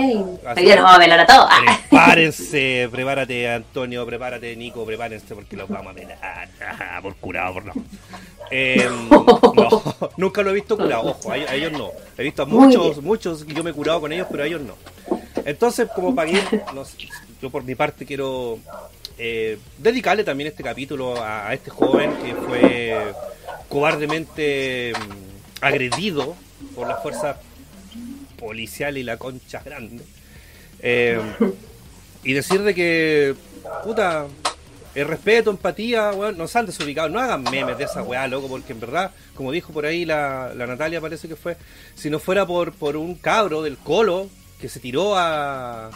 Hoy 0.56 0.62
día 0.62 0.76
nos 0.76 0.84
vamos 0.84 0.96
a 0.96 0.98
velar 1.00 1.20
a 1.20 1.26
todos. 1.26 1.46
Ah. 1.50 1.80
Prepárense, 1.90 2.88
prepárate 2.92 3.48
Antonio, 3.50 4.06
prepárate 4.06 4.54
Nico, 4.54 4.84
prepárense 4.86 5.34
porque 5.34 5.56
los 5.56 5.68
vamos 5.68 5.92
a 5.92 5.94
pelar. 5.94 6.48
Ajá, 6.66 7.00
por 7.02 7.16
curado, 7.16 7.54
por 7.54 7.64
no. 7.66 7.72
Eh, 8.50 8.88
no, 9.10 9.82
nunca 10.16 10.42
lo 10.42 10.50
he 10.50 10.54
visto 10.54 10.76
curado, 10.76 11.02
ojo, 11.10 11.32
a, 11.32 11.36
ellos- 11.36 11.72
no. 11.72 11.90
He 12.16 12.22
visto 12.22 12.42
a 12.42 12.46
muchos, 12.46 13.02
muchos 13.02 13.44
y 13.48 13.52
yo 13.52 13.64
me 13.64 13.70
he 13.70 13.74
curado 13.74 14.00
con 14.00 14.12
ellos, 14.12 14.28
pero 14.30 14.44
a 14.44 14.46
ellos 14.46 14.60
no. 14.62 14.74
Entonces, 15.44 15.88
como 15.94 16.14
para 16.14 16.30
ir, 16.30 16.42
no 16.74 16.84
sé, 16.84 16.96
yo 17.42 17.50
por 17.50 17.64
mi 17.64 17.74
parte 17.74 18.06
quiero 18.06 18.58
eh, 19.18 19.58
dedicarle 19.78 20.22
también 20.22 20.48
este 20.48 20.62
capítulo 20.62 21.20
a, 21.20 21.48
a 21.48 21.54
este 21.54 21.70
joven 21.70 22.10
que 22.24 22.34
fue 22.34 23.12
cobardemente 23.68 24.92
mm, 24.94 25.35
agredido 25.60 26.36
por 26.74 26.88
las 26.88 27.02
fuerzas 27.02 27.36
policiales 28.38 29.00
y 29.00 29.04
la 29.04 29.16
concha 29.16 29.62
grande. 29.64 30.04
Eh, 30.80 31.20
y 32.24 32.32
decir 32.32 32.62
de 32.62 32.74
que, 32.74 33.34
puta, 33.84 34.26
El 34.96 35.06
respeto, 35.06 35.50
empatía, 35.50 36.10
weón, 36.12 36.38
no 36.38 36.48
sean 36.48 36.64
desubicados, 36.64 37.10
no 37.10 37.20
hagan 37.20 37.42
memes 37.42 37.76
de 37.76 37.84
esa 37.84 38.02
weá, 38.02 38.26
loco, 38.26 38.48
porque 38.48 38.72
en 38.72 38.80
verdad, 38.80 39.10
como 39.34 39.52
dijo 39.52 39.70
por 39.70 39.84
ahí 39.84 40.06
la, 40.06 40.54
la 40.54 40.66
Natalia, 40.66 41.02
parece 41.02 41.28
que 41.28 41.36
fue, 41.36 41.58
si 41.94 42.08
no 42.08 42.18
fuera 42.18 42.46
por, 42.46 42.72
por 42.72 42.96
un 42.96 43.14
cabro 43.14 43.60
del 43.60 43.76
colo 43.76 44.30
que 44.58 44.70
se 44.70 44.80
tiró 44.80 45.14
a, 45.14 45.90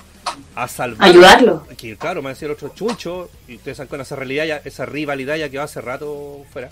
a 0.55 0.69
salvar. 0.69 1.09
Ayudarlo. 1.09 1.67
Que 1.79 1.97
claro, 1.97 2.21
me 2.21 2.29
decía 2.29 2.45
el 2.45 2.53
otro 2.53 2.75
chuncho, 2.75 3.31
y 3.49 3.57
ustedes 3.57 3.79
saben 3.79 3.89
con 3.89 4.03
esa 4.03 4.17
realidad, 4.17 4.45
ya, 4.45 4.57
esa 4.67 4.85
rivalidad 4.85 5.37
ya 5.37 5.49
que 5.49 5.57
va 5.57 5.65
hace 5.65 5.81
rato 5.81 6.45
fuera. 6.53 6.69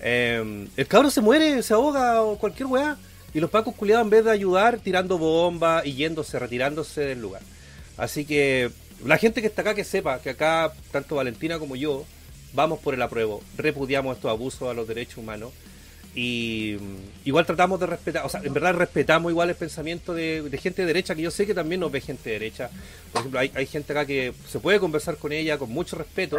Eh, 0.00 0.66
el 0.76 0.86
cabro 0.86 1.10
se 1.10 1.20
muere, 1.20 1.62
se 1.62 1.74
ahoga 1.74 2.22
o 2.22 2.38
cualquier 2.38 2.66
weá. 2.66 2.96
Y 3.32 3.40
los 3.40 3.50
pacos 3.50 3.74
culiados 3.74 4.04
en 4.04 4.10
vez 4.10 4.24
de 4.24 4.30
ayudar, 4.30 4.78
tirando 4.78 5.18
bombas 5.18 5.84
y 5.84 5.94
yéndose, 5.94 6.38
retirándose 6.38 7.00
del 7.00 7.20
lugar. 7.20 7.42
Así 7.96 8.24
que 8.24 8.70
la 9.04 9.18
gente 9.18 9.40
que 9.40 9.48
está 9.48 9.62
acá 9.62 9.74
que 9.74 9.84
sepa 9.84 10.20
que 10.20 10.30
acá, 10.30 10.72
tanto 10.92 11.16
Valentina 11.16 11.58
como 11.58 11.74
yo, 11.74 12.04
vamos 12.52 12.78
por 12.78 12.94
el 12.94 13.02
apruebo, 13.02 13.42
repudiamos 13.56 14.16
estos 14.16 14.30
abusos 14.30 14.70
a 14.70 14.74
los 14.74 14.86
derechos 14.86 15.18
humanos 15.18 15.52
y 16.14 16.76
mm, 16.80 17.26
igual 17.28 17.44
tratamos 17.46 17.80
de 17.80 17.86
respetar, 17.86 18.24
o 18.24 18.28
sea, 18.28 18.40
en 18.44 18.52
verdad 18.54 18.74
respetamos 18.74 19.30
igual 19.32 19.50
el 19.50 19.56
pensamiento 19.56 20.14
de, 20.14 20.58
gente 20.62 20.82
de 20.82 20.86
derecha, 20.86 21.14
que 21.14 21.22
yo 21.22 21.30
sé 21.30 21.46
que 21.46 21.54
también 21.54 21.80
nos 21.80 21.90
ve 21.90 22.00
gente 22.00 22.30
de 22.30 22.38
derecha. 22.38 22.70
Por 23.12 23.20
ejemplo, 23.20 23.40
hay, 23.40 23.50
hay 23.54 23.66
gente 23.66 23.92
acá 23.92 24.06
que 24.06 24.32
se 24.48 24.60
puede 24.60 24.78
conversar 24.78 25.16
con 25.16 25.32
ella 25.32 25.58
con 25.58 25.70
mucho 25.70 25.96
respeto 25.96 26.38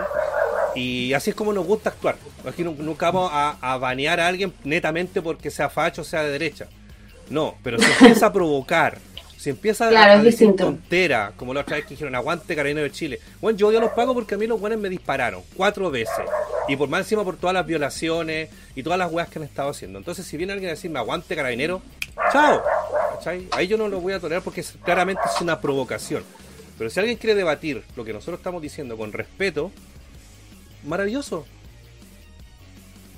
y 0.75 1.13
así 1.13 1.29
es 1.31 1.35
como 1.35 1.53
nos 1.53 1.65
gusta 1.65 1.89
actuar. 1.89 2.15
Aquí 2.47 2.63
nu- 2.63 2.75
nunca 2.77 3.11
vamos 3.11 3.29
a, 3.33 3.57
a 3.61 3.77
banear 3.77 4.19
a 4.19 4.27
alguien 4.27 4.53
netamente 4.63 5.21
porque 5.21 5.49
sea 5.51 5.69
facho 5.69 6.01
o 6.01 6.05
sea 6.05 6.23
de 6.23 6.31
derecha. 6.31 6.67
No, 7.29 7.55
pero 7.63 7.79
si 7.79 7.85
empieza 7.91 8.27
a 8.27 8.33
provocar, 8.33 8.97
si 9.45 9.51
empieza 9.51 9.89
Claro, 9.89 10.13
a 10.13 10.15
es 10.17 10.23
decir 10.23 10.55
tontera, 10.55 11.33
como 11.37 11.53
la 11.53 11.61
otra 11.61 11.75
vez 11.75 11.85
que 11.85 11.91
dijeron 11.91 12.15
aguante 12.15 12.55
carabinero 12.55 12.83
de 12.83 12.91
Chile. 12.91 13.19
Bueno, 13.39 13.55
yo 13.57 13.67
odio 13.67 13.77
a 13.77 13.81
los 13.81 13.91
pagos 13.91 14.15
porque 14.15 14.33
a 14.33 14.37
mí 14.39 14.47
los 14.47 14.59
buenos 14.59 14.79
me 14.79 14.89
dispararon 14.89 15.43
cuatro 15.55 15.91
veces. 15.91 16.15
Y 16.67 16.75
por 16.75 16.89
más 16.89 17.01
encima 17.01 17.23
por 17.23 17.37
todas 17.37 17.53
las 17.53 17.65
violaciones 17.65 18.49
y 18.75 18.81
todas 18.81 18.97
las 18.97 19.11
weas 19.11 19.29
que 19.29 19.37
han 19.37 19.45
estado 19.45 19.69
haciendo. 19.69 19.99
Entonces, 19.99 20.25
si 20.25 20.35
viene 20.35 20.53
alguien 20.53 20.69
a 20.69 20.73
decirme 20.73 20.97
aguante 20.97 21.35
carabinero, 21.35 21.81
chao. 22.33 22.63
¿Cachai? 23.17 23.47
Ahí 23.51 23.67
yo 23.67 23.77
no 23.77 23.87
lo 23.87 24.01
voy 24.01 24.13
a 24.13 24.19
tolerar 24.19 24.41
porque 24.43 24.63
claramente 24.83 25.21
es 25.33 25.39
una 25.41 25.61
provocación. 25.61 26.23
Pero 26.77 26.89
si 26.89 26.99
alguien 26.99 27.17
quiere 27.17 27.35
debatir 27.35 27.83
lo 27.95 28.03
que 28.03 28.13
nosotros 28.13 28.39
estamos 28.39 28.63
diciendo 28.63 28.97
con 28.97 29.13
respeto, 29.13 29.71
maravilloso. 30.83 31.45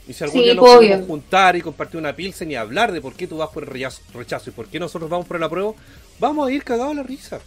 Y 0.08 0.14
si 0.14 0.24
algún 0.24 0.40
Sí, 0.40 0.46
día 0.46 0.54
nos 0.56 0.64
obvio. 0.66 0.78
podemos 0.90 1.08
juntar 1.08 1.56
y 1.58 1.62
compartir 1.62 2.00
una 2.00 2.14
pilsen 2.16 2.50
y 2.52 2.56
hablar 2.56 2.92
de 2.92 3.02
por 3.02 3.14
qué 3.14 3.28
tú 3.28 3.38
vas 3.38 3.50
por 3.50 3.64
el 3.64 3.70
rechazo, 3.70 4.02
rechazo 4.14 4.50
y 4.50 4.54
por 4.54 4.68
qué 4.68 4.80
nosotros 4.80 5.10
vamos 5.10 5.28
por 5.28 5.36
el 5.38 5.44
apruebo, 5.44 5.76
vamos 6.20 6.48
a 6.48 6.52
ir 6.52 6.64
cagados 6.64 6.92
a 6.92 6.96
la 6.96 7.04
risa. 7.04 7.40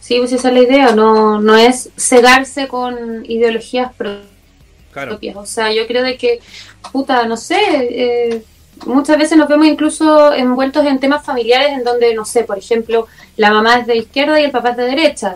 Sí, 0.00 0.18
pues 0.18 0.32
esa 0.32 0.48
es 0.48 0.54
la 0.54 0.60
idea, 0.60 0.92
no, 0.94 1.40
no 1.40 1.56
es 1.56 1.90
cegarse 1.96 2.68
con 2.68 3.24
ideologías 3.28 3.90
Claro. 4.92 5.10
propias. 5.10 5.36
O 5.36 5.46
sea, 5.46 5.72
yo 5.72 5.86
creo 5.86 6.02
de 6.04 6.16
que, 6.16 6.40
puta, 6.92 7.26
no 7.26 7.36
sé, 7.36 7.58
eh, 7.60 8.42
muchas 8.86 9.18
veces 9.18 9.36
nos 9.36 9.48
vemos 9.48 9.66
incluso 9.66 10.32
envueltos 10.32 10.86
en 10.86 11.00
temas 11.00 11.24
familiares 11.24 11.70
en 11.72 11.84
donde, 11.84 12.14
no 12.14 12.24
sé, 12.24 12.44
por 12.44 12.56
ejemplo, 12.56 13.06
la 13.36 13.50
mamá 13.50 13.80
es 13.80 13.86
de 13.86 13.96
izquierda 13.96 14.40
y 14.40 14.44
el 14.44 14.52
papá 14.52 14.70
es 14.70 14.76
de 14.76 14.84
derecha. 14.84 15.34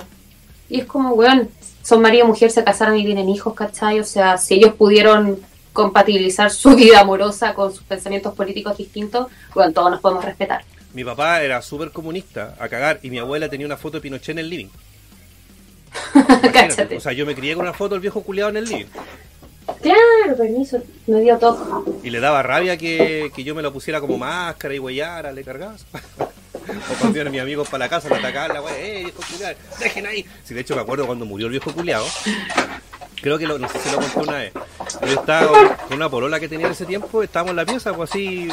Y 0.68 0.80
es 0.80 0.86
como, 0.86 1.14
weón, 1.14 1.48
son 1.82 2.00
marido 2.00 2.24
y 2.24 2.28
mujer, 2.28 2.50
se 2.52 2.62
casaron 2.62 2.96
y 2.96 3.04
tienen 3.04 3.28
hijos, 3.28 3.54
¿cachai? 3.54 3.98
O 3.98 4.04
sea, 4.04 4.38
si 4.38 4.54
ellos 4.54 4.74
pudieron 4.74 5.40
compatibilizar 5.72 6.50
su 6.50 6.74
vida 6.76 7.00
amorosa 7.00 7.54
con 7.54 7.72
sus 7.72 7.82
pensamientos 7.82 8.34
políticos 8.34 8.76
distintos, 8.76 9.26
bueno, 9.54 9.72
todos 9.72 9.90
nos 9.90 10.00
podemos 10.00 10.24
respetar. 10.24 10.62
Mi 10.92 11.04
papá 11.04 11.42
era 11.42 11.62
súper 11.62 11.90
comunista, 11.90 12.56
a 12.58 12.68
cagar, 12.68 12.98
y 13.02 13.10
mi 13.10 13.18
abuela 13.18 13.48
tenía 13.48 13.66
una 13.66 13.76
foto 13.76 13.98
de 13.98 14.00
Pinochet 14.00 14.30
en 14.30 14.38
el 14.40 14.50
living. 14.50 14.68
Cáchate. 16.52 16.96
o 16.96 17.00
sea, 17.00 17.12
yo 17.12 17.26
me 17.26 17.34
crié 17.34 17.54
con 17.54 17.62
una 17.62 17.72
foto 17.72 17.94
del 17.94 18.00
viejo 18.00 18.22
culiado 18.22 18.50
en 18.50 18.56
el 18.56 18.64
living. 18.64 18.86
Claro, 19.82 20.36
permiso, 20.36 20.82
me 21.06 21.20
dio 21.20 21.38
todo. 21.38 21.84
Y 22.02 22.10
le 22.10 22.20
daba 22.20 22.42
rabia 22.42 22.76
que, 22.76 23.30
que 23.34 23.44
yo 23.44 23.54
me 23.54 23.62
lo 23.62 23.72
pusiera 23.72 24.00
como 24.00 24.18
máscara 24.18 24.74
y 24.74 24.78
huellara, 24.78 25.32
le 25.32 25.44
cargabas. 25.44 25.86
o 25.94 26.94
cuando 27.00 27.18
iban 27.18 27.32
mis 27.32 27.40
amigos 27.40 27.68
para 27.68 27.84
la 27.84 27.88
casa, 27.88 28.08
me 28.08 28.16
atacaban 28.16 28.54
la 28.54 28.62
wea, 28.62 28.78
¡eh, 28.78 29.04
viejo 29.04 29.22
culiado! 29.30 29.54
¡Dejen 29.78 30.06
ahí! 30.06 30.26
Si 30.44 30.54
de 30.54 30.60
hecho 30.60 30.74
me 30.74 30.82
acuerdo 30.82 31.06
cuando 31.06 31.24
murió 31.24 31.46
el 31.46 31.52
viejo 31.52 31.72
culiado, 31.72 32.06
creo 33.22 33.38
que 33.38 33.46
lo, 33.46 33.58
no 33.58 33.68
sé 33.68 33.78
si 33.78 33.90
lo 33.90 33.98
conté 33.98 34.18
una 34.18 34.38
vez. 34.38 34.52
Yo 35.02 35.20
estaba 35.20 35.46
con, 35.46 35.68
con 35.88 35.96
una 35.96 36.08
polola 36.08 36.40
que 36.40 36.48
tenía 36.48 36.66
en 36.66 36.72
ese 36.72 36.84
tiempo, 36.84 37.22
estábamos 37.22 37.50
en 37.50 37.56
la 37.56 37.64
pieza, 37.64 37.94
pues 37.94 38.10
así, 38.10 38.48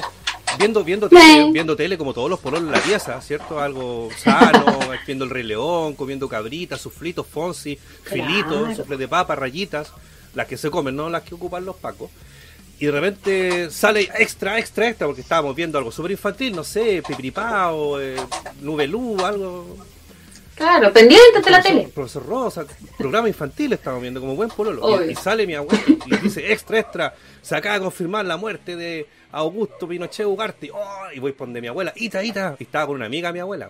viendo, 0.58 0.84
viendo 0.84 1.10
tele, 1.10 1.52
viendo 1.52 1.76
tele 1.76 1.98
como 1.98 2.14
todos 2.14 2.30
los 2.30 2.40
pololos 2.40 2.66
en 2.68 2.72
la 2.72 2.82
pieza, 2.82 3.20
¿cierto? 3.22 3.60
Algo 3.60 4.10
sano, 4.18 4.80
viendo 5.06 5.26
el 5.26 5.32
Rey 5.32 5.44
León, 5.44 5.94
comiendo 5.96 6.28
cabritas, 6.28 6.82
suflitos, 6.82 7.26
fonsi, 7.28 7.78
filitos, 8.04 8.60
Claro. 8.60 8.76
sufles 8.76 9.00
de 9.00 9.08
papa, 9.08 9.36
rayitas, 9.36 9.92
las 10.34 10.48
que 10.48 10.58
se 10.58 10.70
comen, 10.70 10.96
no 10.96 11.10
las 11.10 11.24
que 11.24 11.36
ocupan 11.36 11.66
los 11.66 11.76
pacos. 11.76 12.10
Y 12.80 12.86
de 12.86 12.92
repente 12.92 13.72
sale 13.72 14.02
extra, 14.20 14.60
extra, 14.60 14.88
extra, 14.88 15.08
porque 15.08 15.22
estábamos 15.22 15.56
viendo 15.56 15.78
algo 15.80 15.92
súper 15.92 16.12
infantil, 16.12 16.56
no 16.56 16.64
sé, 16.64 17.02
pipiripao, 17.08 18.00
eh, 18.00 18.18
nubelú, 18.62 19.18
algo. 19.26 19.78
Claro, 20.58 20.92
pendiente 20.92 21.40
de 21.40 21.52
la 21.52 21.62
tele. 21.62 21.88
Profesor 21.94 22.26
Rosa, 22.26 22.66
programa 22.98 23.28
infantil 23.28 23.74
estábamos 23.74 24.02
viendo, 24.02 24.20
como 24.20 24.36
buen 24.36 24.50
pololo. 24.50 25.06
Y, 25.06 25.12
y 25.12 25.16
sale 25.16 25.46
mi 25.46 25.54
abuelo 25.54 25.84
y 26.08 26.18
dice, 26.18 26.52
extra, 26.52 26.80
extra, 26.80 27.14
se 27.44 27.56
acaba 27.56 27.76
de 27.76 27.82
confirmar 27.82 28.26
la 28.26 28.38
muerte 28.38 28.76
de 28.76 29.08
Augusto 29.32 29.88
Pinochet 29.88 30.26
Ugarte. 30.26 30.72
Oh, 30.74 31.12
y 31.14 31.20
voy 31.20 31.34
por 31.34 31.46
donde 31.46 31.62
mi 31.62 31.68
abuela, 31.68 31.94
Ita, 31.96 32.24
Ita. 32.24 32.56
Y 32.58 32.64
estaba 32.64 32.88
con 32.88 32.96
una 32.96 33.06
amiga 33.06 33.32
mi 33.32 33.38
abuela. 33.38 33.70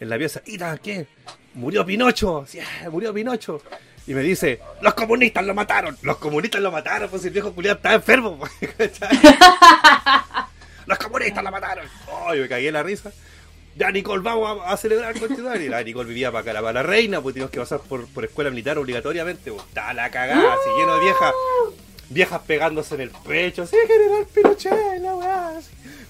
En 0.00 0.08
la 0.08 0.16
pieza, 0.16 0.40
Ita, 0.46 0.78
¿qué? 0.78 1.06
Murió 1.52 1.84
Pinocho. 1.84 2.46
Sí, 2.48 2.58
murió 2.90 3.12
Pinocho. 3.12 3.60
Y 4.06 4.14
me 4.14 4.22
dice, 4.22 4.60
los 4.80 4.94
comunistas 4.94 5.44
lo 5.44 5.52
mataron. 5.52 5.98
Los 6.00 6.16
comunistas 6.16 6.62
lo 6.62 6.72
mataron, 6.72 7.10
pues 7.10 7.22
el 7.26 7.32
viejo 7.32 7.52
culiado 7.52 7.76
estaba 7.76 7.96
enfermo. 7.96 8.38
pues, 8.38 8.50
los 10.86 10.98
comunistas 10.98 11.44
lo 11.44 11.50
mataron. 11.50 11.84
Oh, 12.10 12.34
y 12.34 12.40
me 12.40 12.48
cagué 12.48 12.68
en 12.68 12.74
la 12.74 12.82
risa. 12.82 13.12
Ya, 13.78 13.92
Nicole, 13.92 14.22
vamos 14.22 14.60
a, 14.66 14.72
a 14.72 14.76
celebrar 14.76 15.14
con 15.20 15.30
Y 15.62 15.68
la 15.68 15.82
Nicole 15.84 16.08
vivía 16.08 16.32
para 16.32 16.50
acá, 16.50 16.60
para 16.60 16.72
la 16.72 16.82
reina, 16.82 17.20
pues 17.20 17.34
teníamos 17.34 17.52
que 17.52 17.60
pasar 17.60 17.78
por, 17.78 18.08
por 18.08 18.24
escuela 18.24 18.50
militar 18.50 18.76
obligatoriamente. 18.76 19.52
Pues, 19.52 19.64
está 19.64 19.94
la 19.94 20.10
cagada, 20.10 20.54
así 20.54 20.68
lleno 20.76 20.94
de 20.96 21.00
viejas, 21.00 21.32
viejas 22.08 22.40
pegándose 22.44 22.96
en 22.96 23.02
el 23.02 23.10
pecho. 23.10 23.66
Sí, 23.68 23.76
general 23.86 24.26
Pinochet, 24.34 25.00
la 25.00 25.14
weá. 25.14 25.52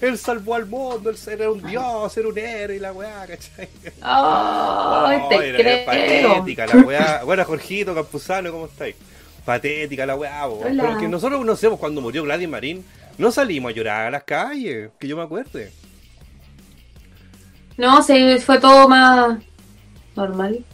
Él 0.01 0.17
salvó 0.17 0.55
al 0.55 0.65
mundo, 0.65 1.11
él 1.11 1.17
era 1.27 1.51
un 1.51 1.61
dios, 1.61 2.17
era 2.17 2.27
un 2.27 2.37
héroe 2.39 2.75
y 2.77 2.79
la 2.79 2.91
weá, 2.91 3.27
¿cachai? 3.27 3.69
Ay, 4.01 5.19
Oh, 5.21 5.29
te 5.29 5.59
era 5.59 5.85
patética 5.85 6.65
la 6.65 6.75
weá. 6.77 7.23
Bueno, 7.23 7.45
Jorgito 7.45 7.93
Campuzano, 7.93 8.51
¿cómo 8.51 8.65
estáis? 8.65 8.95
Patética 9.45 10.07
la 10.07 10.15
weá, 10.15 10.47
po. 10.47 10.61
Hola. 10.65 10.83
Pero 10.83 10.97
que 10.99 11.07
nosotros 11.07 11.45
no 11.45 11.55
sé, 11.55 11.67
pues, 11.67 11.79
cuando 11.79 12.01
murió 12.01 12.23
Gladys 12.23 12.49
Marín, 12.49 12.83
no 13.19 13.31
salimos 13.31 13.71
a 13.71 13.75
llorar 13.75 14.07
a 14.07 14.11
las 14.11 14.23
calles, 14.23 14.89
que 14.97 15.07
yo 15.07 15.15
me 15.15 15.23
acuerde. 15.23 15.71
No, 17.79 18.03
sí, 18.03 18.37
fue 18.39 18.59
todo 18.59 18.89
más 18.89 19.39
normal. 20.13 20.65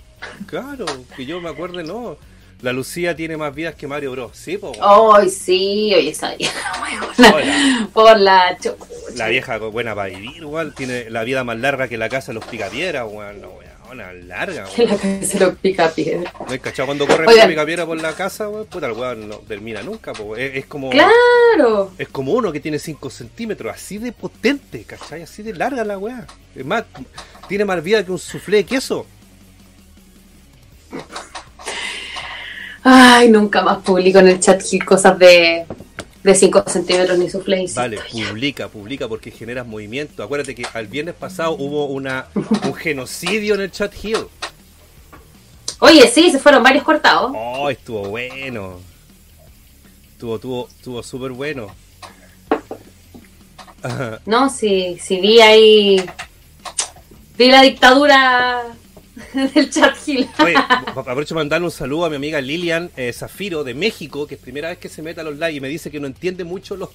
Claro, 0.48 0.88
que 1.16 1.24
yo 1.24 1.40
me 1.40 1.50
acuerde, 1.50 1.84
no. 1.84 2.18
La 2.62 2.74
Lucía 2.74 3.16
tiene 3.16 3.38
más 3.38 3.54
vidas 3.54 3.76
que 3.76 3.88
Mario 3.88 4.14
Bros. 4.14 4.32
Sí, 4.36 4.58
po. 4.58 4.72
Ay, 4.82 5.30
sí, 5.30 5.94
oye, 5.96 6.10
esa 6.10 6.34
vieja. 6.34 6.72
Por 7.94 8.20
la 8.20 8.58
chucha. 8.58 8.76
La 9.18 9.28
vieja 9.28 9.60
buena 9.60 9.94
para 9.94 10.10
vivir, 10.10 10.38
igual. 10.38 10.74
Tiene 10.74 11.12
la 11.12 11.24
vida 11.24 11.44
más 11.44 11.60
larga 11.60 11.88
que 11.88 11.96
la 12.00 12.10
casa 12.10 12.32
de 12.32 12.40
los 12.40 12.46
picapiedras, 12.46 13.06
weón. 13.08 13.40
No, 13.40 13.50
weón, 13.90 14.28
larga, 14.28 14.68
weón. 14.78 15.30
la 15.34 15.40
lo 15.40 15.56
pica 15.56 15.90
piedra. 15.90 16.34
¿No 16.40 16.54
has 16.54 16.60
cachado 16.60 16.88
cuando 16.88 17.08
corre 17.08 17.26
Oigan. 17.28 17.44
la 17.44 17.48
picapiedra 17.48 17.86
por 17.86 18.02
la 18.02 18.14
casa, 18.14 18.50
weón? 18.50 18.66
Puta, 18.66 18.88
el 18.88 18.94
weón 18.94 19.30
no 19.30 19.38
termina 19.38 19.82
nunca, 19.82 20.14
po. 20.14 20.36
Es, 20.36 20.56
es 20.56 20.66
como... 20.66 20.90
Claro. 20.90 21.92
Es 21.98 22.08
como 22.10 22.34
uno 22.34 22.52
que 22.52 22.60
tiene 22.60 22.80
5 22.80 23.10
centímetros, 23.10 23.74
así 23.74 23.98
de 23.98 24.12
potente, 24.12 24.84
¿cachai? 24.84 25.22
Así 25.24 25.44
de 25.44 25.54
larga 25.54 25.84
la 25.84 25.98
weá. 25.98 26.26
Es 26.56 26.66
más, 26.66 26.84
tiene 27.48 27.66
más 27.66 27.84
vida 27.84 28.04
que 28.04 28.12
un 28.12 28.20
soufflé 28.20 28.58
de 28.58 28.66
queso. 28.66 29.06
Ay, 32.84 33.30
nunca 33.30 33.64
más 33.64 33.80
publico 33.80 34.20
en 34.20 34.28
el 34.28 34.40
chat 34.40 34.62
cosas 34.86 35.18
de, 35.18 35.66
de 36.26 36.34
5 36.34 36.64
centímetros 36.66 37.20
ni 37.20 37.26
insisto. 37.26 37.80
Vale, 37.80 38.00
publica, 38.28 38.68
publica 38.68 39.08
porque 39.08 39.30
generas 39.30 39.68
movimiento. 39.68 40.24
Acuérdate 40.24 40.56
que 40.56 40.66
al 40.74 40.88
viernes 40.88 41.14
pasado 41.14 41.52
hubo 41.52 41.86
una, 41.86 42.26
un 42.34 42.74
genocidio 42.74 43.54
en 43.54 43.62
el 43.62 43.72
chat 43.72 43.94
Hill. 44.04 44.26
Oye, 45.80 46.08
sí, 46.08 46.32
se 46.32 46.40
fueron 46.40 46.64
varios 46.64 46.84
cortados. 46.84 47.32
Oh, 47.36 47.70
estuvo 47.70 48.10
bueno. 48.10 48.80
Estuvo, 50.14 50.36
estuvo, 50.36 50.68
estuvo 50.68 51.04
súper 51.04 51.32
bueno. 51.32 51.68
No, 54.26 54.50
sí, 54.50 54.98
sí 55.00 55.20
vi 55.20 55.42
ahí. 55.42 56.04
Vi 57.38 57.52
la 57.52 57.62
dictadura 57.62 58.64
del 59.54 59.70
chat 59.70 59.96
Gil. 59.98 60.28
Oye, 60.44 60.56
aprovecho 60.58 61.36
para 61.36 61.42
mandarle 61.42 61.66
un 61.66 61.72
saludo 61.72 62.06
a 62.06 62.10
mi 62.10 62.16
amiga 62.16 62.42
Lilian 62.42 62.90
eh, 62.96 63.12
Zafiro 63.14 63.64
de 63.64 63.74
México, 63.74 64.26
que 64.28 64.36
es 64.36 64.42
primera 64.42 64.70
vez 64.70 64.78
que 64.78 64.90
se 64.90 65.02
mete 65.02 65.22
a 65.22 65.24
los 65.24 65.36
live 65.36 65.52
y 65.54 65.60
me 65.60 65.68
dice 65.68 65.92
que 65.92 66.00
no 66.00 66.08
entiende 66.08 66.44
mucho 66.44 66.76
los, 66.76 66.90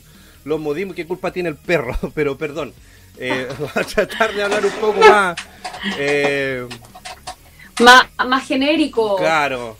los 0.44 0.58
modismos, 0.60 0.94
qué 0.96 1.06
culpa 1.06 1.32
tiene 1.32 1.48
el 1.50 1.56
perro, 1.56 1.96
pero 2.14 2.36
perdón. 2.38 2.72
Eh, 3.18 3.46
voy 3.58 3.68
a 3.74 3.84
tratar 3.84 4.34
de 4.34 4.42
hablar 4.42 4.64
un 4.64 4.72
poco 4.72 5.00
más. 5.00 5.36
eh, 5.98 6.66
Más, 7.80 8.06
más 8.26 8.46
genérico. 8.46 9.16
claro. 9.16 9.76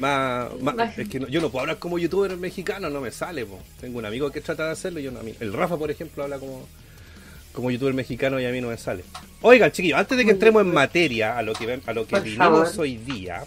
Más, 0.00 0.48
más- 0.60 0.98
es 0.98 1.08
que 1.08 1.20
no- 1.20 1.28
yo 1.28 1.40
no 1.40 1.50
puedo 1.50 1.60
hablar 1.62 1.78
como 1.78 1.98
youtuber 2.00 2.36
mexicano, 2.36 2.90
no 2.90 3.00
me 3.00 3.12
sale. 3.12 3.46
po. 3.46 3.60
Tengo 3.80 3.98
un 3.98 4.04
amigo 4.06 4.30
que 4.32 4.40
trata 4.40 4.66
de 4.66 4.72
hacerlo 4.72 4.98
y 4.98 5.04
yo 5.04 5.12
no. 5.12 5.20
El 5.38 5.52
Rafa, 5.52 5.76
por 5.76 5.90
ejemplo, 5.90 6.24
habla 6.24 6.38
como, 6.38 6.66
como 7.58 7.72
youtuber 7.72 7.92
mexicano 7.92 8.38
y 8.38 8.46
a 8.46 8.50
mí 8.52 8.60
no 8.60 8.68
me 8.68 8.78
sale. 8.78 9.02
Oigan, 9.42 9.72
chiquillos, 9.72 9.98
antes 9.98 10.16
de 10.16 10.24
que 10.24 10.30
entremos 10.30 10.62
en 10.62 10.72
materia 10.72 11.36
a 11.36 11.42
lo 11.42 11.54
que, 11.54 11.66
ven- 11.66 11.82
a 11.86 11.92
lo 11.92 12.06
que 12.06 12.14
vinimos 12.20 12.78
hoy 12.78 12.98
día, 12.98 13.42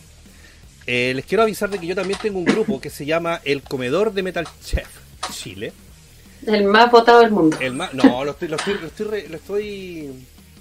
eh, 0.85 1.13
les 1.15 1.23
quiero 1.25 1.43
avisar 1.43 1.69
de 1.69 1.79
que 1.79 1.87
yo 1.87 1.95
también 1.95 2.19
tengo 2.21 2.37
un 2.37 2.43
grupo 2.43 2.81
que 2.81 2.89
se 2.89 3.05
llama 3.05 3.39
El 3.45 3.61
Comedor 3.61 4.11
de 4.11 4.21
Metal 4.21 4.45
Chef 4.65 4.85
Chile. 5.31 5.71
El 6.45 6.65
más 6.65 6.91
votado 6.91 7.21
del 7.21 7.31
mundo. 7.31 7.57
El 7.61 7.71
más, 7.71 7.93
no, 7.93 8.25
lo 8.25 8.31
estoy, 8.31 8.49
lo 8.49 8.57
estoy, 8.57 8.73
lo 8.81 8.87
estoy, 8.87 9.05
re- 9.07 9.27
lo 9.29 9.37
estoy 9.37 10.09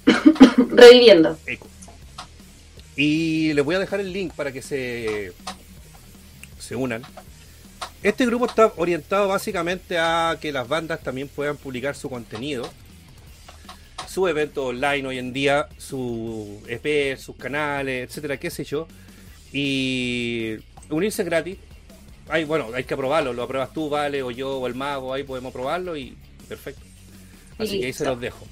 Reviviendo. 0.70 1.36
Y 2.94 3.52
les 3.54 3.64
voy 3.64 3.74
a 3.74 3.78
dejar 3.80 3.98
el 3.98 4.12
link 4.12 4.32
para 4.34 4.52
que 4.52 4.62
se, 4.62 5.32
se 6.60 6.76
unan. 6.76 7.02
Este 8.04 8.26
grupo 8.26 8.46
está 8.46 8.72
orientado 8.76 9.26
básicamente 9.26 9.98
a 9.98 10.38
que 10.40 10.52
las 10.52 10.68
bandas 10.68 11.00
también 11.02 11.26
puedan 11.28 11.56
publicar 11.56 11.96
su 11.96 12.08
contenido, 12.08 12.70
su 14.10 14.26
evento 14.26 14.66
online 14.66 15.06
hoy 15.06 15.18
en 15.18 15.32
día, 15.32 15.68
su 15.78 16.60
EP, 16.66 17.16
sus 17.16 17.36
canales, 17.36 18.08
etcétera, 18.08 18.38
qué 18.38 18.50
sé 18.50 18.64
yo. 18.64 18.88
Y 19.52 20.56
unirse 20.88 21.22
gratis. 21.22 21.58
Hay, 22.28 22.44
bueno, 22.44 22.68
hay 22.74 22.84
que 22.84 22.94
aprobarlo, 22.94 23.32
lo 23.32 23.44
apruebas 23.44 23.72
tú, 23.72 23.88
vale, 23.88 24.22
o 24.22 24.32
yo, 24.32 24.58
o 24.58 24.66
el 24.66 24.74
mago, 24.74 25.14
ahí 25.14 25.22
podemos 25.22 25.52
probarlo 25.52 25.96
y 25.96 26.16
perfecto. 26.48 26.82
Así 27.58 27.78
que 27.78 27.86
ahí 27.86 27.92
se 27.92 28.04
los 28.04 28.20
dejo. 28.20 28.46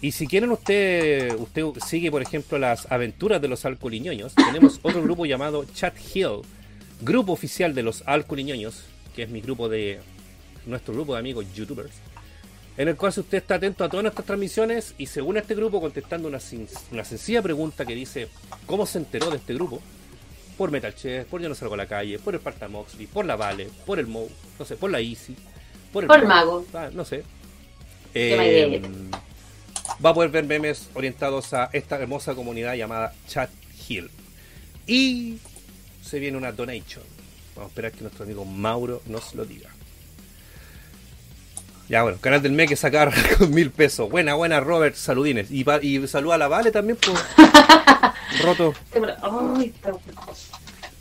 Y 0.00 0.12
si 0.12 0.26
quieren 0.26 0.50
usted, 0.50 1.34
usted 1.36 1.64
sigue, 1.86 2.10
por 2.10 2.22
ejemplo, 2.22 2.58
las 2.58 2.90
aventuras 2.90 3.40
de 3.40 3.48
los 3.48 3.64
alcoholiñoños, 3.64 4.34
tenemos 4.34 4.80
otro 4.82 5.02
grupo 5.02 5.26
llamado 5.26 5.64
Chat 5.74 5.94
Hill, 6.12 6.42
grupo 7.00 7.32
oficial 7.32 7.74
de 7.74 7.82
los 7.84 8.02
alcoholiñoños, 8.06 8.82
que 9.14 9.22
es 9.22 9.30
mi 9.30 9.40
grupo 9.40 9.68
de, 9.68 10.00
nuestro 10.66 10.94
grupo 10.94 11.14
de 11.14 11.20
amigos 11.20 11.46
youtubers, 11.54 11.92
en 12.76 12.88
el 12.88 12.96
cual 12.96 13.12
si 13.12 13.20
usted 13.20 13.38
está 13.38 13.54
atento 13.56 13.84
a 13.84 13.88
todas 13.88 14.02
nuestras 14.02 14.26
transmisiones 14.26 14.94
y 14.98 15.06
se 15.06 15.22
une 15.22 15.38
a 15.38 15.42
este 15.42 15.54
grupo 15.54 15.80
contestando 15.80 16.28
una, 16.28 16.40
sin- 16.40 16.68
una 16.92 17.04
sencilla 17.04 17.40
pregunta 17.42 17.84
que 17.86 17.94
dice, 17.94 18.28
¿cómo 18.66 18.84
se 18.86 18.98
enteró 18.98 19.30
de 19.30 19.36
este 19.36 19.54
grupo? 19.54 19.80
Por 20.58 20.70
Metal 20.70 20.94
Chef, 20.94 21.26
por 21.26 21.40
Yo 21.40 21.48
no 21.48 21.54
salgo 21.54 21.74
a 21.74 21.78
la 21.78 21.86
calle, 21.86 22.18
por 22.18 22.34
el 22.34 22.40
Parta 22.40 22.68
Moxley, 22.68 23.06
por 23.06 23.24
la 23.24 23.36
Vale, 23.36 23.68
por 23.86 23.98
el 23.98 24.06
Mo, 24.06 24.26
no 24.58 24.64
sé, 24.64 24.76
por 24.76 24.90
la 24.90 25.00
Easy, 25.00 25.36
por 25.92 26.04
el 26.04 26.08
Por 26.08 26.26
Mago. 26.26 26.64
ah, 26.74 26.90
no 26.92 27.04
sé. 27.04 27.24
Eh, 28.14 28.68
idea. 28.68 28.88
va 30.04 30.10
a 30.10 30.14
poder 30.14 30.30
ver 30.30 30.44
memes 30.44 30.88
orientados 30.94 31.52
a 31.54 31.70
esta 31.72 31.96
hermosa 32.00 32.34
comunidad 32.36 32.74
llamada 32.74 33.12
Chat 33.28 33.50
Hill. 33.88 34.10
Y 34.86 35.38
se 36.02 36.18
viene 36.20 36.36
una 36.38 36.52
donation. 36.52 37.02
Vamos 37.56 37.68
a 37.68 37.70
esperar 37.70 37.92
que 37.92 38.02
nuestro 38.02 38.24
amigo 38.24 38.44
Mauro 38.44 39.02
nos 39.06 39.34
lo 39.34 39.44
diga. 39.44 39.73
Ya 41.88 42.02
bueno, 42.02 42.18
canal 42.20 42.40
del 42.42 42.52
MEC 42.52 42.70
que 42.70 42.76
sacar 42.76 43.12
con 43.38 43.50
mil 43.52 43.70
pesos. 43.70 44.10
Buena, 44.10 44.34
buena 44.34 44.60
Robert, 44.60 44.94
saludines. 44.96 45.50
Y, 45.50 45.64
y 45.82 46.06
saluda 46.08 46.36
a 46.36 46.38
la 46.38 46.48
Vale 46.48 46.70
también, 46.70 46.98
pues. 47.00 47.18
Roto, 48.42 48.74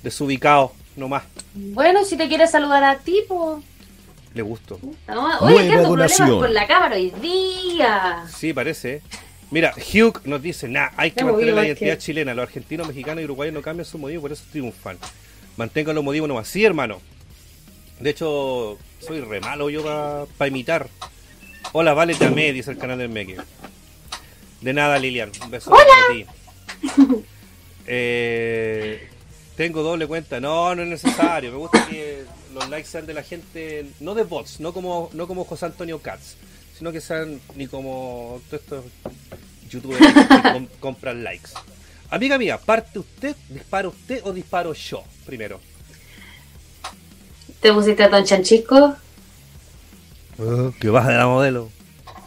desubicado, 0.02 0.74
nomás. 0.96 1.24
Bueno, 1.54 2.04
si 2.06 2.18
te 2.18 2.28
quieres 2.28 2.52
saludar 2.52 2.84
a 2.84 2.98
ti, 2.98 3.22
pues. 3.28 3.64
Le 4.34 4.42
gusto. 4.42 4.80
No, 5.08 5.40
Oye, 5.40 5.70
¿qué 5.70 5.78
problemas 5.78 6.18
con 6.18 6.54
la 6.54 6.68
cámara 6.68 6.96
hoy 6.96 7.12
día? 7.22 8.24
Sí, 8.36 8.54
parece. 8.54 9.02
Mira, 9.52 9.74
Hugh 9.78 10.20
nos 10.26 10.42
dice, 10.42 10.68
nah, 10.68 10.90
hay 10.98 11.12
que 11.12 11.24
mantener 11.24 11.54
la 11.54 11.66
identidad 11.68 11.94
que- 11.94 12.00
chilena. 12.00 12.34
Los 12.34 12.44
argentinos, 12.44 12.88
mexicanos 12.88 13.22
y 13.22 13.26
uruguayos 13.26 13.54
no 13.54 13.62
cambian 13.62 13.86
su 13.86 14.00
modismo, 14.00 14.24
por 14.24 14.32
eso 14.32 14.44
triunfan. 14.52 14.98
Mantengan 15.58 15.94
los 15.94 16.04
modismos 16.04 16.28
nomás. 16.28 16.48
Sí, 16.48 16.66
hermano. 16.66 17.00
De 18.00 18.10
hecho, 18.10 18.80
soy 19.06 19.22
re 19.22 19.40
malo 19.40 19.70
yo 19.70 20.28
para 20.38 20.48
imitar. 20.48 20.88
Hola, 21.72 21.94
vale, 21.94 22.16
te 22.16 22.26
amé, 22.26 22.54
dice 22.54 22.72
el 22.72 22.78
canal 22.78 22.98
del 23.00 23.10
Meque. 23.10 23.38
De 24.62 24.74
nada, 24.74 24.98
Lilian. 25.00 25.32
Un 25.44 25.52
beso 25.52 25.72
para 25.72 25.86
ti. 26.12 26.26
Eh, 27.86 29.08
tengo 29.56 29.84
doble 29.84 30.08
cuenta. 30.08 30.40
No, 30.40 30.74
no 30.76 30.84
es 30.84 30.88
necesario. 30.88 31.52
Me 31.52 31.58
gusta 31.58 31.86
que 31.88 32.24
los 32.54 32.70
likes 32.70 32.88
sean 32.90 33.06
de 33.06 33.14
la 33.14 33.24
gente, 33.24 33.86
no 34.00 34.14
de 34.16 34.24
bots, 34.24 34.60
no 34.60 34.74
como, 34.74 35.10
no 35.14 35.28
como 35.28 35.44
José 35.46 35.66
Antonio 35.66 36.00
Katz, 36.00 36.36
sino 36.78 36.92
que 36.92 37.02
sean 37.02 37.42
ni 37.56 37.68
como 37.68 38.42
todos 38.50 38.62
estos 38.64 38.86
youtubers 39.70 40.00
que 40.06 40.52
com- 40.54 40.68
compran 40.80 41.24
likes. 41.24 41.50
Amiga 42.10 42.38
mía, 42.38 42.60
¿parte 42.60 43.00
usted, 43.00 43.36
dispara 43.50 43.88
usted 43.88 44.22
o 44.24 44.32
disparo 44.34 44.74
yo 44.74 45.04
primero? 45.26 45.60
¿Te 47.64 47.72
pusiste 47.72 48.04
a 48.04 48.10
Don 48.10 48.26
Chanchico? 48.26 48.94
que 50.82 50.90
vas 50.90 51.08
de 51.08 51.14
la 51.14 51.28
modelo. 51.28 51.70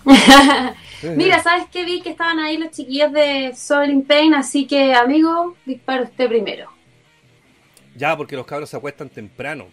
Mira, 1.02 1.42
¿sabes 1.42 1.66
qué? 1.70 1.84
Vi 1.84 2.00
que 2.00 2.08
estaban 2.08 2.38
ahí 2.38 2.56
los 2.56 2.70
chiquillos 2.70 3.12
de 3.12 3.52
Soul 3.54 3.90
in 3.90 4.02
Pain, 4.02 4.32
así 4.32 4.66
que, 4.66 4.94
amigo, 4.94 5.54
dispara 5.66 6.04
usted 6.04 6.26
primero. 6.26 6.70
Ya, 7.96 8.16
porque 8.16 8.34
los 8.34 8.46
cabros 8.46 8.70
se 8.70 8.78
acuestan 8.78 9.10
temprano. 9.10 9.66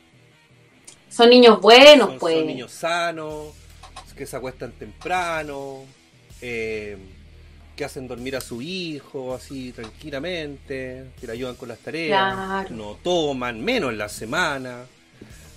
Son 1.10 1.30
niños 1.30 1.62
buenos, 1.62 2.10
son, 2.10 2.20
pues. 2.20 2.36
son 2.40 2.48
niños 2.48 2.72
sanos, 2.74 3.54
que 4.18 4.26
se 4.26 4.36
acuestan 4.36 4.74
temprano, 4.74 5.86
eh, 6.42 6.98
que 7.78 7.86
hacen 7.86 8.06
dormir 8.06 8.36
a 8.36 8.42
su 8.42 8.62
hijo 8.62 9.34
así 9.34 9.72
tranquilamente, 9.72 11.06
que 11.22 11.26
le 11.28 11.32
ayudan 11.32 11.56
con 11.56 11.70
las 11.70 11.80
tareas, 11.80 12.34
Claro. 12.36 12.70
no 12.72 12.98
toman, 13.02 13.64
menos 13.64 13.92
en 13.92 13.98
la 13.98 14.10
semana. 14.10 14.82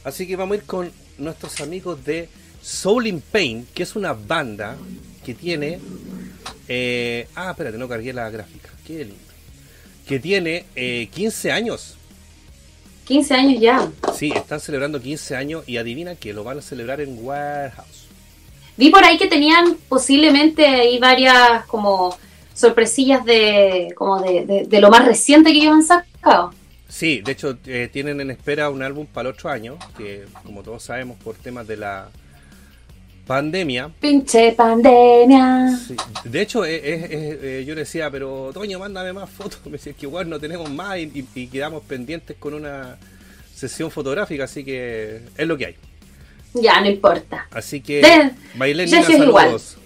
Así 0.06 0.26
que 0.26 0.36
vamos 0.36 0.54
a 0.54 0.58
ir 0.58 0.64
con 0.66 0.92
nuestros 1.18 1.60
amigos 1.60 2.04
de 2.04 2.28
Soul 2.62 3.08
in 3.08 3.20
Pain, 3.20 3.66
que 3.74 3.82
es 3.82 3.96
una 3.96 4.12
banda 4.12 4.76
que 5.24 5.34
tiene... 5.34 5.80
eh, 6.68 7.26
ah, 7.34 7.50
espérate, 7.50 7.76
no 7.76 7.88
cargué 7.88 8.12
la 8.12 8.30
gráfica. 8.30 8.70
Qué 8.86 8.98
lindo. 9.04 9.16
Que 10.08 10.20
tiene 10.20 10.64
eh, 10.76 11.08
15 11.12 11.50
años. 11.50 11.96
15 13.06 13.34
años 13.34 13.60
ya. 13.60 13.90
Sí, 14.16 14.32
están 14.34 14.60
celebrando 14.60 15.00
15 15.00 15.34
años 15.36 15.64
y 15.66 15.76
adivina 15.76 16.14
que 16.14 16.32
lo 16.32 16.44
van 16.44 16.58
a 16.58 16.62
celebrar 16.62 17.00
en 17.00 17.18
Warehouse. 17.24 18.06
Vi 18.76 18.90
por 18.90 19.02
ahí 19.04 19.18
que 19.18 19.26
tenían 19.26 19.76
posiblemente 19.88 20.66
ahí 20.66 20.98
varias 21.00 21.64
como 21.66 22.16
sorpresillas 22.54 23.24
de 23.24 23.92
como 23.96 24.20
de, 24.22 24.44
de- 24.46 24.66
de 24.66 24.80
lo 24.80 24.88
más 24.90 25.04
reciente 25.04 25.50
que 25.52 25.58
ellos 25.58 25.72
han 25.74 25.82
sacado. 25.84 26.52
Sí, 26.88 27.20
de 27.20 27.32
hecho 27.32 27.58
eh, 27.66 27.88
tienen 27.92 28.20
en 28.20 28.30
espera 28.30 28.70
un 28.70 28.82
álbum 28.82 29.06
para 29.06 29.28
el 29.28 29.34
otro 29.34 29.50
año, 29.50 29.76
que 29.98 30.24
como 30.44 30.62
todos 30.62 30.82
sabemos 30.84 31.16
por 31.22 31.34
temas 31.34 31.66
de 31.66 31.76
la 31.76 32.08
pandemia. 33.26 33.90
Pinche 34.00 34.52
pandemia. 34.52 35.76
sí, 35.86 35.96
de 36.24 36.40
hecho, 36.40 36.64
eh, 36.64 36.76
eh, 36.76 37.08
eh, 37.10 37.38
eh, 37.42 37.64
yo 37.66 37.74
decía, 37.74 38.08
pero 38.10 38.50
Toño, 38.54 38.78
mándame 38.78 39.12
más 39.12 39.28
fotos. 39.28 39.60
Me 39.66 39.72
decía, 39.72 39.92
que 39.94 40.06
igual 40.06 40.28
no 40.28 40.38
tenemos 40.38 40.70
más 40.70 40.98
y, 40.98 41.02
y- 41.14 41.28
y 41.34 41.46
quedamos 41.48 41.82
pendientes 41.82 42.36
con 42.38 42.54
una 42.54 42.96
sesión 43.54 43.90
fotográfica, 43.90 44.44
así 44.44 44.64
que 44.64 45.22
es 45.36 45.46
lo 45.46 45.56
que 45.56 45.66
hay. 45.66 45.76
Ya, 46.54 46.80
no 46.80 46.86
importa. 46.88 47.48
Así 47.50 47.80
que, 47.80 48.00
igual. 49.26 49.44
saludos. 49.44 49.76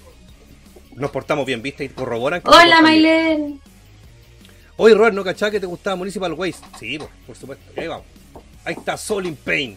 Nos 0.97 1.11
portamos 1.11 1.47
bien, 1.47 1.63
¿viste? 1.63 1.85
Y 1.85 1.89
corroboran. 1.89 2.43
que 2.43 2.49
Hola. 2.51 2.83
Maylene. 2.83 3.59
Oye, 4.83 4.95
Robert, 4.95 5.15
¿no 5.15 5.23
cachaba 5.23 5.51
que 5.51 5.61
te 5.61 5.67
gustaba 5.67 5.95
Municipal 5.95 6.33
Waste? 6.33 6.67
Sí, 6.79 6.99
por, 6.99 7.11
por 7.27 7.37
supuesto. 7.37 7.71
Ahí 7.79 7.87
vamos. 7.87 8.07
Ahí 8.65 8.73
está 8.73 8.97
Soul 8.97 9.27
in 9.27 9.37
Pain. 9.37 9.77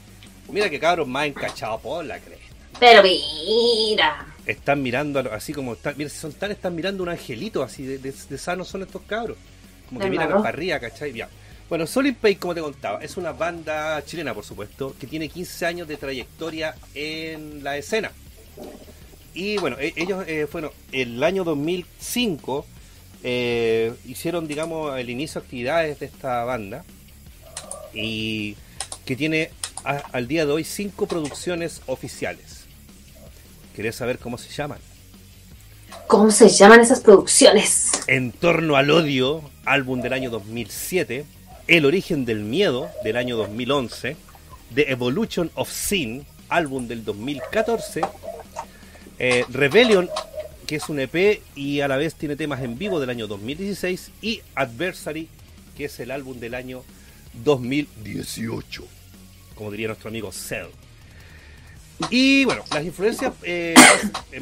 Mira 0.50 0.70
que 0.70 0.80
cabros 0.80 1.06
más 1.06 1.28
encachados 1.28 1.82
por 1.82 2.06
la 2.06 2.18
cresta. 2.20 2.56
Pero 2.80 3.04
mira. 3.04 4.26
Están 4.46 4.82
mirando, 4.82 5.20
así 5.34 5.52
como 5.52 5.74
están, 5.74 5.96
mira, 5.98 6.10
si 6.10 6.18
son 6.18 6.32
tan, 6.32 6.52
están 6.52 6.74
mirando 6.74 7.04
un 7.04 7.10
angelito, 7.10 7.64
así 7.64 7.84
de, 7.84 7.98
de, 7.98 8.14
de 8.14 8.38
sanos 8.38 8.70
son 8.70 8.84
estos 8.84 9.02
cabros. 9.02 9.36
Como 9.90 10.00
que 10.00 10.06
¿De 10.06 10.12
miran 10.12 10.30
para 10.30 10.48
arriba, 10.48 10.80
¿cachai? 10.80 11.12
Ya. 11.12 11.28
Bueno, 11.68 11.86
Soul 11.86 12.08
in 12.08 12.16
Pain, 12.16 12.38
como 12.38 12.56
te 12.56 12.62
contaba, 12.62 13.04
es 13.04 13.18
una 13.18 13.34
banda 13.34 14.02
chilena, 14.06 14.34
por 14.34 14.46
supuesto, 14.46 14.96
que 14.98 15.06
tiene 15.06 15.28
15 15.28 15.66
años 15.66 15.88
de 15.90 15.98
trayectoria 15.98 16.76
en 16.96 17.62
la 17.62 17.76
escena. 17.76 18.10
Y 19.34 19.58
bueno, 19.58 19.76
e- 19.82 19.92
ellos, 19.98 20.24
eh, 20.30 20.48
bueno, 20.50 20.72
el 20.94 21.22
año 21.22 21.44
2005 21.44 22.68
eh, 23.24 23.94
hicieron, 24.06 24.48
digamos, 24.48 24.98
el 25.00 25.10
inicio 25.10 25.40
de 25.42 25.46
actividades 25.46 26.00
de 26.00 26.06
esta 26.08 26.44
banda 26.44 26.84
y 27.94 28.56
que 29.06 29.16
tiene 29.16 29.50
a- 29.84 30.04
al 30.12 30.28
día 30.28 30.46
de 30.46 30.52
hoy 30.52 30.64
cinco 30.64 31.08
producciones 31.08 31.82
oficiales. 31.88 32.66
¿Querés 33.76 33.96
saber 33.96 34.20
cómo 34.20 34.38
se 34.38 34.50
llaman? 34.50 34.80
¿Cómo 36.08 36.32
se 36.32 36.50
llaman 36.50 36.82
esas 36.82 37.00
producciones? 37.02 37.92
En 38.08 38.32
torno 38.32 38.76
al 38.76 38.92
odio, 38.92 39.42
álbum 39.66 40.02
del 40.02 40.14
año 40.14 40.30
2007, 40.30 41.26
El 41.66 41.86
origen 41.86 42.26
del 42.26 42.40
miedo 42.42 42.90
del 43.06 43.16
año 43.16 43.38
2011, 43.38 44.18
The 44.76 44.92
Evolution 44.92 45.50
of 45.56 45.72
Sin, 45.72 46.26
álbum 46.50 46.88
del 46.90 47.06
2014, 47.06 48.02
eh, 49.18 49.46
Rebellion, 49.50 50.10
que 50.66 50.76
es 50.76 50.90
un 50.90 51.00
EP 51.00 51.42
y 51.56 51.82
a 51.82 51.88
la 51.88 51.98
vez 51.98 52.16
tiene 52.16 52.36
temas 52.36 52.62
en 52.62 52.78
vivo 52.78 53.00
del 53.00 53.10
año 53.10 53.28
2016, 53.28 54.12
y 54.22 54.42
Adversary, 54.56 55.28
que 55.78 55.86
es 55.86 56.00
el 56.00 56.12
álbum 56.12 56.40
del 56.40 56.56
año 56.56 56.84
2018, 57.44 58.86
como 59.56 59.72
diría 59.72 59.88
nuestro 59.88 60.10
amigo 60.10 60.32
Cell. 60.32 60.68
Y 62.10 62.46
bueno, 62.46 62.64
las 62.72 62.84
influencias 62.84 63.34
eh, 63.44 63.76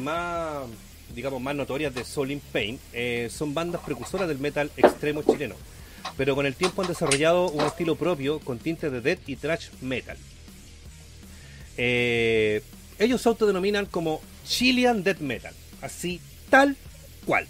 más, 0.00 0.62
digamos, 1.14 1.40
más 1.40 1.54
notorias 1.54 1.94
de 1.94 2.04
Soul 2.04 2.30
in 2.30 2.40
Pain 2.40 2.78
eh, 2.92 3.28
son 3.30 3.54
bandas 3.54 3.82
precursoras 3.82 4.28
del 4.28 4.38
metal 4.38 4.70
extremo 4.76 5.22
chileno, 5.22 5.54
pero 6.16 6.34
con 6.34 6.46
el 6.46 6.54
tiempo 6.54 6.82
han 6.82 6.88
desarrollado 6.88 7.50
un 7.50 7.64
estilo 7.64 7.96
propio 7.96 8.40
con 8.40 8.58
tintes 8.58 8.90
de 8.90 9.00
death 9.00 9.28
y 9.28 9.36
thrash 9.36 9.68
metal. 9.80 10.16
Eh, 11.76 12.62
ellos 12.98 13.22
se 13.22 13.28
autodenominan 13.28 13.86
como 13.86 14.20
Chilean 14.44 15.02
Death 15.02 15.20
Metal, 15.20 15.54
así 15.82 16.20
tal 16.48 16.76
cual. 17.26 17.46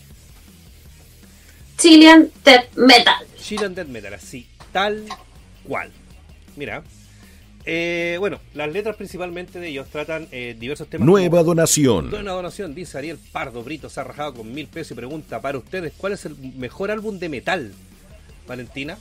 Chilean 1.79 2.31
Death 2.45 2.75
Metal. 2.77 3.27
Chilean 3.41 3.75
Death 3.75 3.89
Metal, 3.89 4.15
así 4.15 4.47
tal 4.73 5.05
cual. 5.65 5.91
Mira. 6.57 6.83
Eh, 7.65 8.17
bueno, 8.19 8.41
las 8.55 8.73
letras 8.73 8.97
principalmente 8.97 9.61
de 9.61 9.69
ellos 9.69 9.87
tratan 9.89 10.27
eh, 10.33 10.57
diversos 10.59 10.89
temas. 10.89 11.07
Nueva 11.07 11.39
como- 11.39 11.45
donación. 11.55 12.11
Nueva 12.11 12.33
donación, 12.33 12.75
dice 12.75 12.99
Ariel 12.99 13.19
Pardo 13.31 13.63
Brito, 13.63 13.89
se 13.89 14.01
ha 14.01 14.05
rajado 14.05 14.35
con 14.35 14.53
mil 14.53 14.67
pesos 14.67 14.93
y 14.93 14.95
pregunta 14.95 15.41
para 15.41 15.59
ustedes, 15.59 15.93
¿cuál 15.97 16.13
es 16.15 16.25
el 16.25 16.37
mejor 16.57 16.91
álbum 16.91 17.21
de 17.21 17.29
metal? 17.29 17.73
Valentina. 18.49 18.99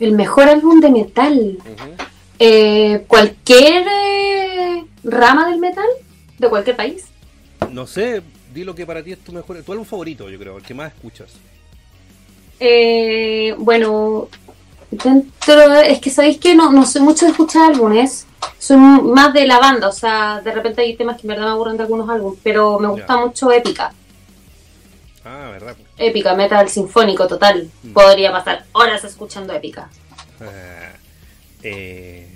El 0.00 0.12
mejor 0.12 0.48
álbum 0.48 0.80
de 0.80 0.90
metal. 0.90 1.58
Ujú. 1.58 1.90
Eh, 2.38 3.04
cualquier 3.06 3.84
eh, 3.86 4.84
rama 5.04 5.50
del 5.50 5.60
metal, 5.60 5.86
de 6.38 6.48
cualquier 6.48 6.76
país. 6.76 7.04
No 7.70 7.86
sé, 7.86 8.22
di 8.52 8.64
lo 8.64 8.74
que 8.74 8.86
para 8.86 9.02
ti 9.02 9.12
es 9.12 9.18
tu 9.20 9.32
mejor, 9.32 9.62
tu 9.62 9.72
álbum 9.72 9.86
favorito, 9.86 10.28
yo 10.30 10.38
creo, 10.38 10.56
el 10.58 10.62
que 10.62 10.74
más 10.74 10.92
escuchas. 10.92 11.30
Eh, 12.60 13.54
bueno, 13.58 14.28
dentro 14.90 15.68
de- 15.70 15.90
es 15.92 16.00
que 16.00 16.10
sabéis 16.10 16.38
que 16.38 16.54
no, 16.54 16.70
no 16.72 16.86
soy 16.86 17.02
mucho 17.02 17.24
de 17.26 17.32
escuchar 17.32 17.72
álbumes, 17.72 18.26
soy 18.58 18.76
más 18.76 19.32
de 19.32 19.46
la 19.46 19.58
banda, 19.58 19.88
o 19.88 19.92
sea, 19.92 20.40
de 20.40 20.52
repente 20.52 20.82
hay 20.82 20.96
temas 20.96 21.16
que 21.16 21.22
en 21.22 21.28
verdad 21.28 21.46
me 21.46 21.50
aburren 21.52 21.76
de 21.76 21.82
algunos 21.82 22.08
álbumes, 22.08 22.38
pero 22.42 22.78
me 22.78 22.88
gusta 22.88 23.06
Ya. 23.14 23.16
mucho 23.16 23.50
épica, 23.50 23.92
Ah, 25.24 25.48
verdad. 25.52 25.76
épica, 25.96 26.34
metal 26.34 26.68
sinfónico 26.68 27.26
total. 27.26 27.68
Mm. 27.82 27.92
Podría 27.92 28.30
pasar 28.30 28.66
horas 28.72 29.02
escuchando 29.04 29.52
épica. 29.54 29.88
Ah, 30.40 30.92
eh, 31.62 32.28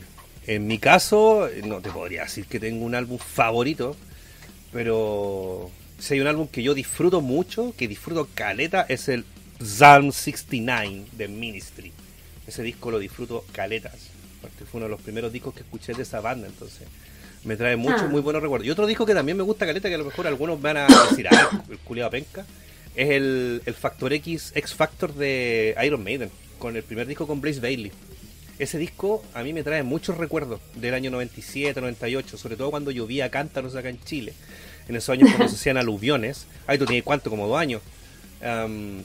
en 0.48 0.66
mi 0.66 0.78
caso, 0.78 1.48
no 1.64 1.80
te 1.80 1.90
podría 1.90 2.22
decir 2.24 2.46
que 2.46 2.58
tengo 2.58 2.84
un 2.84 2.94
álbum 2.94 3.18
favorito, 3.18 3.94
pero 4.72 5.70
si 5.98 6.14
hay 6.14 6.20
un 6.20 6.26
álbum 6.26 6.48
que 6.48 6.62
yo 6.62 6.74
disfruto 6.74 7.20
mucho, 7.20 7.74
que 7.76 7.86
disfruto 7.86 8.28
caleta, 8.34 8.86
es 8.88 9.08
el 9.08 9.24
Psalm 9.62 10.10
69 10.12 11.04
de 11.12 11.28
Ministry. 11.28 11.92
Ese 12.46 12.62
disco 12.62 12.90
lo 12.90 12.98
disfruto 12.98 13.44
caletas, 13.52 13.94
porque 14.40 14.64
fue 14.64 14.78
uno 14.78 14.86
de 14.86 14.90
los 14.90 15.00
primeros 15.02 15.32
discos 15.32 15.54
que 15.54 15.60
escuché 15.60 15.92
de 15.92 16.02
esa 16.02 16.20
banda, 16.20 16.46
entonces 16.46 16.88
me 17.44 17.56
trae 17.56 17.76
muchos, 17.76 18.02
Ah. 18.02 18.08
muy 18.08 18.20
buenos 18.20 18.42
recuerdos. 18.42 18.66
Y 18.66 18.70
otro 18.70 18.86
disco 18.86 19.04
que 19.06 19.14
también 19.14 19.36
me 19.36 19.42
gusta 19.42 19.66
caleta, 19.66 19.88
que 19.88 19.94
a 19.94 19.98
lo 19.98 20.04
mejor 20.06 20.26
algunos 20.26 20.60
van 20.60 20.78
a 20.78 20.86
decir, 21.10 21.28
ah, 21.28 21.62
el 21.70 21.78
culiado 21.78 22.10
penca, 22.10 22.46
es 22.96 23.10
el, 23.10 23.62
el 23.66 23.74
Factor 23.74 24.12
X, 24.14 24.52
X 24.54 24.74
Factor 24.74 25.14
de 25.14 25.76
Iron 25.84 26.02
Maiden, 26.02 26.30
con 26.58 26.74
el 26.74 26.82
primer 26.82 27.06
disco 27.06 27.26
con 27.26 27.40
Blaze 27.40 27.60
Bailey. 27.60 27.92
Ese 28.58 28.76
disco 28.78 29.22
a 29.34 29.42
mí 29.42 29.52
me 29.52 29.62
trae 29.62 29.82
muchos 29.82 30.18
recuerdos 30.18 30.60
del 30.74 30.94
año 30.94 31.10
97, 31.10 31.80
98, 31.80 32.36
sobre 32.36 32.56
todo 32.56 32.70
cuando 32.70 32.90
llovía 32.90 33.30
cántaros 33.30 33.76
acá 33.76 33.88
en 33.88 34.02
Chile. 34.04 34.34
En 34.88 34.96
esos 34.96 35.10
años 35.10 35.28
cuando 35.30 35.48
se 35.48 35.54
hacían 35.56 35.76
aluviones. 35.76 36.46
Ahí 36.66 36.78
tú 36.78 36.86
tenías 36.86 37.04
cuánto, 37.04 37.30
como 37.30 37.46
dos 37.46 37.58
años. 37.58 37.82
Am, 38.42 39.02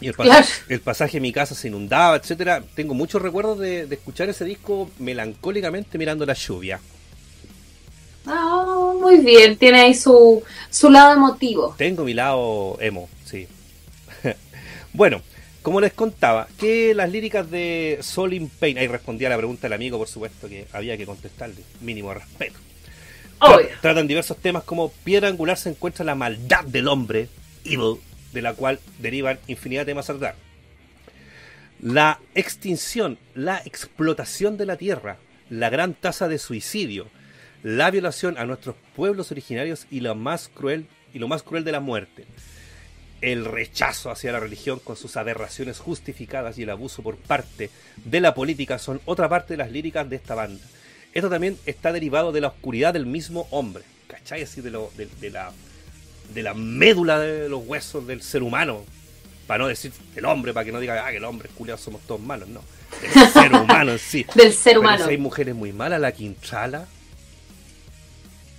y 0.00 0.08
el, 0.08 0.14
pas- 0.14 0.24
Claro. 0.24 0.46
el 0.68 0.80
pasaje 0.80 1.12
de 1.14 1.20
mi 1.20 1.32
casa 1.32 1.54
se 1.54 1.68
inundaba, 1.68 2.16
etcétera. 2.16 2.62
Tengo 2.74 2.94
muchos 2.94 3.22
recuerdos 3.22 3.58
de, 3.58 3.86
de 3.86 3.94
escuchar 3.94 4.28
ese 4.28 4.44
disco 4.44 4.90
melancólicamente 4.98 5.96
mirando 5.96 6.26
la 6.26 6.34
lluvia. 6.34 6.80
Ah, 8.26 8.92
muy 9.00 9.18
bien, 9.18 9.56
tiene 9.56 9.80
ahí 9.80 9.94
su, 9.94 10.42
su 10.70 10.90
lado 10.90 11.12
emotivo. 11.14 11.74
Tengo 11.76 12.04
mi 12.04 12.14
lado 12.14 12.76
emo, 12.80 13.08
sí. 13.24 13.46
bueno, 14.92 15.20
como 15.64 15.80
les 15.80 15.94
contaba, 15.94 16.46
que 16.58 16.94
las 16.94 17.10
líricas 17.10 17.50
de 17.50 17.98
Soul 18.02 18.34
in 18.34 18.50
Pain, 18.50 18.76
ahí 18.76 18.86
respondía 18.86 19.28
a 19.28 19.30
la 19.30 19.38
pregunta 19.38 19.62
del 19.62 19.72
amigo, 19.72 19.96
por 19.96 20.08
supuesto 20.08 20.46
que 20.46 20.66
había 20.74 20.98
que 20.98 21.06
contestarle, 21.06 21.62
mínimo 21.80 22.12
respeto. 22.12 22.58
Obvio. 23.38 23.70
Tratan 23.80 24.06
diversos 24.06 24.36
temas 24.36 24.62
como 24.64 24.90
piedra 24.90 25.28
angular 25.28 25.56
se 25.56 25.70
encuentra 25.70 26.04
la 26.04 26.14
maldad 26.14 26.64
del 26.64 26.86
hombre, 26.86 27.30
evil, 27.64 27.96
de 28.34 28.42
la 28.42 28.52
cual 28.52 28.78
derivan 28.98 29.38
infinidad 29.46 29.86
de 29.86 29.92
temas 29.92 30.10
a 30.10 30.18
tratar. 30.18 30.36
La 31.80 32.20
extinción, 32.34 33.16
la 33.34 33.62
explotación 33.64 34.58
de 34.58 34.66
la 34.66 34.76
tierra, 34.76 35.16
la 35.48 35.70
gran 35.70 35.94
tasa 35.94 36.28
de 36.28 36.38
suicidio, 36.38 37.06
la 37.62 37.90
violación 37.90 38.36
a 38.36 38.44
nuestros 38.44 38.76
pueblos 38.94 39.30
originarios 39.30 39.86
y 39.90 40.00
lo 40.00 40.14
más 40.14 40.50
cruel 40.52 40.86
y 41.14 41.20
lo 41.20 41.26
más 41.26 41.42
cruel 41.42 41.64
de 41.64 41.72
la 41.72 41.80
muerte. 41.80 42.26
El 43.24 43.46
rechazo 43.46 44.10
hacia 44.10 44.32
la 44.32 44.38
religión 44.40 44.80
con 44.80 44.96
sus 44.96 45.16
aberraciones 45.16 45.78
justificadas 45.78 46.58
y 46.58 46.64
el 46.64 46.68
abuso 46.70 47.02
por 47.02 47.16
parte 47.16 47.70
de 48.04 48.20
la 48.20 48.34
política 48.34 48.78
son 48.78 49.00
otra 49.06 49.30
parte 49.30 49.54
de 49.54 49.58
las 49.58 49.72
líricas 49.72 50.08
de 50.10 50.16
esta 50.16 50.34
banda. 50.34 50.62
Esto 51.14 51.30
también 51.30 51.56
está 51.64 51.90
derivado 51.90 52.32
de 52.32 52.42
la 52.42 52.48
oscuridad 52.48 52.92
del 52.92 53.06
mismo 53.06 53.48
hombre, 53.50 53.82
¿cachai? 54.08 54.42
Así 54.42 54.60
de, 54.60 54.70
lo, 54.70 54.90
de, 54.98 55.06
de 55.22 55.30
la, 55.30 55.52
de 56.34 56.42
la 56.42 56.52
médula 56.52 57.18
de 57.18 57.48
los 57.48 57.66
huesos 57.66 58.06
del 58.06 58.20
ser 58.20 58.42
humano, 58.42 58.84
para 59.46 59.58
no 59.62 59.68
decir 59.68 59.90
del 60.14 60.26
hombre, 60.26 60.52
para 60.52 60.66
que 60.66 60.72
no 60.72 60.80
diga, 60.80 61.06
ah, 61.06 61.10
que 61.10 61.16
el 61.16 61.24
hombre, 61.24 61.48
culiados, 61.56 61.80
somos 61.80 62.02
todos 62.02 62.20
malos, 62.20 62.48
no. 62.50 62.60
Del 63.00 63.28
ser 63.32 63.54
humano 63.54 63.92
en 63.92 63.98
sí. 63.98 64.26
Del 64.34 64.52
ser 64.52 64.72
Pero 64.72 64.80
humano. 64.80 65.04
si 65.06 65.10
hay 65.12 65.18
mujeres 65.18 65.54
muy 65.54 65.72
malas, 65.72 65.98
la 65.98 66.12
Quintrala, 66.12 66.86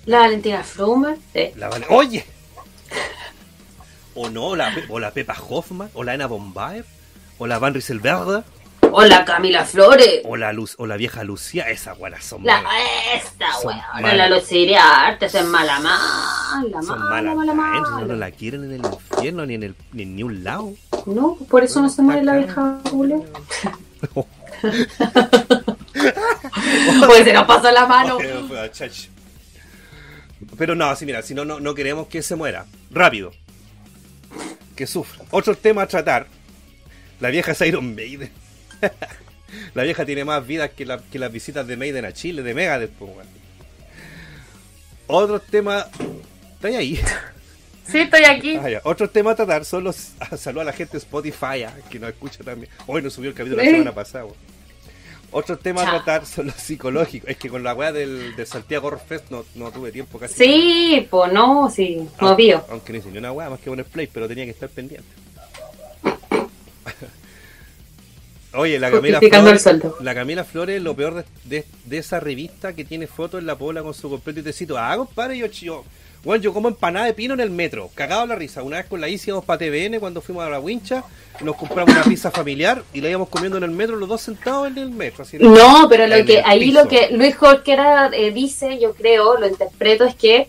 La 0.08 0.20
Valentina 0.22 0.64
Frumer. 0.64 1.18
sí. 1.34 1.52
la 1.56 1.70
¡Oye! 1.90 2.26
O 4.16 4.30
no, 4.30 4.56
la, 4.56 4.74
o 4.90 5.00
la 5.00 5.12
Pepa 5.12 5.36
Hoffman, 5.50 5.90
o 5.94 6.04
la 6.04 6.14
Ana 6.14 6.26
Bombaer, 6.28 6.86
o 7.38 7.48
la 7.48 7.60
Van 7.60 7.74
Rieselberger, 7.74 8.44
Hola 8.98 9.26
Camila 9.26 9.66
Flores. 9.66 10.22
o 10.24 10.38
la, 10.38 10.54
Luz, 10.54 10.76
o 10.78 10.86
la 10.88 10.96
vieja 10.96 11.24
Lucía, 11.26 11.70
esas 11.70 11.98
buenas 11.98 12.24
son 12.24 12.46
La, 12.46 12.62
malas. 12.62 12.82
esta 13.16 13.48
malas. 14.00 14.16
la 14.18 14.30
Luciria 14.30 15.06
Artes 15.08 15.36
es 15.36 15.44
mala 15.46 15.80
mala, 15.80 16.82
Son 16.82 17.00
mala, 17.10 17.36
mala, 17.36 18.06
no 18.08 18.16
la 18.16 18.32
quieren 18.32 18.64
en 18.64 18.72
el 18.74 18.82
infierno 18.86 19.46
ni 19.46 19.56
en, 19.56 19.64
el, 19.64 19.76
ni 19.92 20.04
en 20.04 20.16
ni 20.16 20.24
un 20.24 20.44
lado. 20.46 20.74
No, 21.08 21.36
por 21.50 21.64
eso 21.66 21.82
no 21.82 21.90
se 21.90 22.02
muere 22.04 22.24
la 22.24 22.38
vieja 22.38 22.80
Julia. 22.90 23.18
Pues 27.08 27.24
se 27.24 27.34
nos 27.34 27.46
pasó 27.48 27.72
la 27.72 27.86
mano. 27.88 28.18
Pero 30.58 30.76
no, 30.76 30.96
sí, 30.96 31.06
mira, 31.06 31.22
si 31.22 31.34
no, 31.34 31.44
no, 31.46 31.60
no 31.60 31.74
queremos 31.74 32.08
que 32.08 32.22
se 32.22 32.36
muera. 32.36 32.66
Rápido. 32.92 33.32
Que 34.76 34.88
sufra. 34.88 35.24
Otro 35.32 35.56
tema 35.56 35.84
a 35.84 35.88
tratar. 35.88 36.28
La 37.20 37.30
vieja 37.30 37.52
es 37.54 37.62
Iron 37.62 37.96
Maiden. 37.96 38.30
la 39.74 39.84
vieja 39.84 40.06
tiene 40.06 40.26
más 40.26 40.46
vidas 40.46 40.72
que, 40.72 40.86
la- 40.86 41.02
que 41.12 41.18
las 41.20 41.32
visitas 41.32 41.66
de 41.66 41.78
Maiden 41.78 42.06
a 42.06 42.12
Chile, 42.14 42.44
de 42.44 42.54
Megadeth. 42.54 42.92
po, 42.92 43.06
weón. 43.06 43.28
Otro 45.08 45.40
tema... 45.40 45.88
¿Está 46.56 46.68
ahí? 46.78 47.00
Sí, 47.88 48.00
estoy 48.00 48.24
aquí. 48.24 48.56
Ah. 48.58 48.82
Otro 48.84 49.08
tema 49.08 49.30
a 49.32 49.36
tratar 49.36 49.64
son 49.64 49.84
los... 49.84 49.96
Saludos 50.40 50.64
a 50.64 50.66
la 50.66 50.74
gente 50.74 50.94
de 50.94 50.98
Spotify, 50.98 51.62
ah, 51.68 51.76
que 51.88 52.00
nos 52.00 52.10
escucha 52.10 52.44
también. 52.44 52.68
Hoy 52.88 53.04
nos 53.04 53.14
subió 53.14 53.30
el 53.30 53.36
capítulo 53.36 53.58
la 53.62 53.64
Sí. 53.68 53.74
semana 53.74 53.94
pasada. 53.94 54.26
weón. 54.26 54.38
Otro 55.32 55.58
tema 55.58 55.82
a 55.84 55.90
tratar 55.90 56.26
son 56.26 56.48
los 56.48 56.56
psicológicos. 56.56 57.30
Es 57.30 57.38
que 57.38 57.50
con 57.50 57.64
la 57.64 57.74
weá 57.74 57.92
del, 57.92 58.36
de 58.36 58.46
Santiago 58.46 58.88
Horror 58.88 59.02
Fest 59.06 59.30
no, 59.32 59.44
no 59.56 59.72
tuve 59.72 59.92
tiempo 59.92 60.18
casi. 60.20 60.34
Sí, 60.36 61.08
pues 61.10 61.32
no, 61.34 61.70
sí, 61.70 62.08
no 62.22 62.36
vio. 62.36 62.64
Aunque 62.70 62.94
no 62.94 63.00
hice 63.00 63.10
ni 63.12 63.18
una 63.18 63.32
weá 63.32 63.50
más 63.50 63.60
que 63.60 63.70
poner 63.70 63.86
play, 63.86 64.08
pero 64.12 64.28
tenía 64.28 64.46
que 64.46 64.52
estar 64.52 64.70
pendiente. 64.70 65.08
Oye, 68.54 68.80
la 68.80 68.90
Camila 68.90 69.20
Flores, 69.20 69.66
la 70.00 70.16
Camila 70.16 70.44
Flores, 70.46 70.82
lo 70.82 70.96
peor 70.96 71.16
de, 71.16 71.26
de- 71.44 71.66
de 71.84 71.98
esa 71.98 72.22
revista 72.22 72.74
que 72.74 72.86
tiene 72.86 73.06
fotos 73.06 73.42
en 73.42 73.48
la 73.48 73.58
pola 73.58 73.84
con 73.84 73.94
su 73.94 74.10
completo 74.10 74.40
y 74.40 74.44
tecito. 74.44 74.78
Ah, 74.78 74.96
compadre, 74.96 75.38
yo, 75.38 75.48
yo, 75.48 75.84
bueno, 76.26 76.44
yo 76.44 76.54
como 76.54 76.68
empanada 76.68 77.06
de 77.06 77.14
pino 77.14 77.36
en 77.36 77.40
el 77.40 77.52
metro, 77.52 77.92
cagado 77.94 78.26
la 78.26 78.36
risa. 78.36 78.64
Una 78.64 78.78
vez 78.78 78.88
con 78.88 79.00
la 79.00 79.08
Isi 79.08 79.30
íbamos 79.30 79.46
para 79.46 79.60
TVN 79.60 80.00
cuando 80.00 80.22
fuimos 80.22 80.44
a 80.44 80.50
la 80.50 80.60
wincha, 80.60 81.04
nos 81.42 81.56
compramos 81.56 81.94
una 81.94 82.04
pizza 82.04 82.32
familiar 82.32 82.84
y 82.94 83.02
la 83.02 83.10
íbamos 83.10 83.30
comiendo 83.30 83.60
en 83.60 83.64
el 83.64 83.72
metro, 83.72 83.96
los 83.96 84.10
dos 84.10 84.22
sentados 84.22 84.68
en 84.68 84.78
el 84.80 84.90
metro. 84.90 85.24
Así 85.24 85.38
No, 85.38 85.88
pero 85.88 86.08
lo 86.08 86.26
que 86.26 86.42
ahí 86.44 86.60
piso. 86.62 86.84
lo 86.84 86.90
que 86.90 87.10
Luis 87.12 87.36
Jorquera 87.36 88.10
eh, 88.12 88.32
dice, 88.32 88.80
yo 88.80 88.94
creo, 88.94 89.38
lo 89.38 89.48
interpreto, 89.48 90.04
es 90.04 90.16
que 90.16 90.48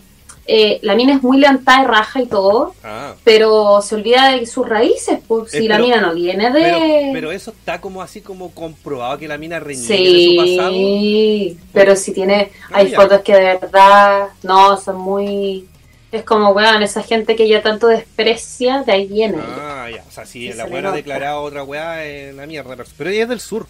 eh, 0.49 0.79
la 0.83 0.95
mina 0.95 1.15
es 1.15 1.23
muy 1.23 1.39
levantada 1.39 1.83
de 1.83 1.89
raja 1.89 2.21
y 2.23 2.27
todo, 2.27 2.75
Ah. 2.85 3.15
pero 3.25 3.81
se 3.83 3.95
olvida 3.97 4.31
de 4.33 4.47
sus 4.47 4.69
raíces, 4.69 5.19
pues 5.27 5.53
Eh, 5.55 5.59
si 5.61 5.69
la 5.69 5.79
mina 5.79 6.01
no 6.01 6.15
viene 6.15 6.51
de... 6.53 6.61
Pero, 6.63 7.13
pero 7.13 7.33
eso 7.33 7.51
está 7.51 7.81
como 7.81 8.01
así 8.03 8.21
como 8.21 8.51
comprobado 8.53 9.19
que 9.19 9.27
la 9.29 9.39
mina 9.39 9.59
reñigue 9.61 9.89
de 9.97 10.29
su 10.29 10.57
pasado. 10.57 10.73
Sí, 10.73 11.59
pero 11.73 11.97
si 11.97 12.13
tiene, 12.13 12.53
Ah, 12.71 12.79
hay 12.79 12.91
ya. 12.91 13.01
fotos 13.01 13.21
que 13.23 13.33
de 13.35 13.59
verdad 13.59 14.29
no 14.43 14.77
son 14.81 14.97
muy 14.99 15.67
Es 16.13 16.23
como, 16.23 16.51
weón, 16.51 16.83
esa 16.83 17.03
gente 17.03 17.35
que 17.35 17.49
ya 17.49 17.61
tanto 17.63 17.89
desprecia, 17.89 18.83
de 18.85 18.93
ahí 18.93 19.07
viene. 19.07 19.39
Ah, 19.41 19.89
ya. 19.95 20.05
O 20.09 20.11
sea, 20.13 20.25
si 20.25 20.51
Sí, 20.51 20.57
la 20.57 20.65
weá 20.65 20.79
ha 20.79 20.83
nota. 20.83 20.97
declarado 20.97 21.43
otra 21.43 21.65
weá 21.65 22.05
es 22.05 22.33
la 22.35 22.47
mierda. 22.47 22.77
Pero 22.97 23.11
ella 23.11 23.25
es 23.25 23.29
del 23.29 23.41
sur. 23.41 23.67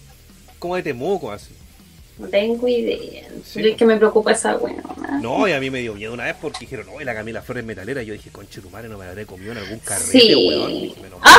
Como 0.58 0.76
de 0.76 0.82
Temuco, 0.82 1.32
así. 1.32 1.52
No 2.18 2.28
tengo 2.28 2.66
idea. 2.66 3.24
Sí. 3.44 3.62
Yo 3.62 3.68
es 3.68 3.76
que 3.76 3.84
me 3.84 3.96
preocupa 3.96 4.32
esa. 4.32 4.58
No, 5.20 5.46
y 5.46 5.52
a 5.52 5.60
mí 5.60 5.68
me 5.70 5.80
dio 5.80 5.94
miedo 5.94 6.14
una 6.14 6.24
vez 6.24 6.36
porque 6.40 6.60
dijeron, 6.60 6.86
no, 6.86 6.98
la 7.00 7.14
Camila 7.14 7.42
Flores 7.42 7.64
metalera. 7.64 8.02
Y 8.02 8.06
yo 8.06 8.14
dije, 8.14 8.30
conche 8.30 8.60
tu 8.60 8.70
madre, 8.70 8.88
no 8.88 8.96
me 8.96 9.04
la 9.04 9.10
habré 9.10 9.26
comido 9.26 9.52
en 9.52 9.58
algún 9.58 9.78
carrete, 9.80 10.10
Sí. 10.18 10.34
weón. 10.48 10.70
Y 10.70 10.80
dije, 10.88 11.00
menos 11.02 11.20
mal, 11.20 11.32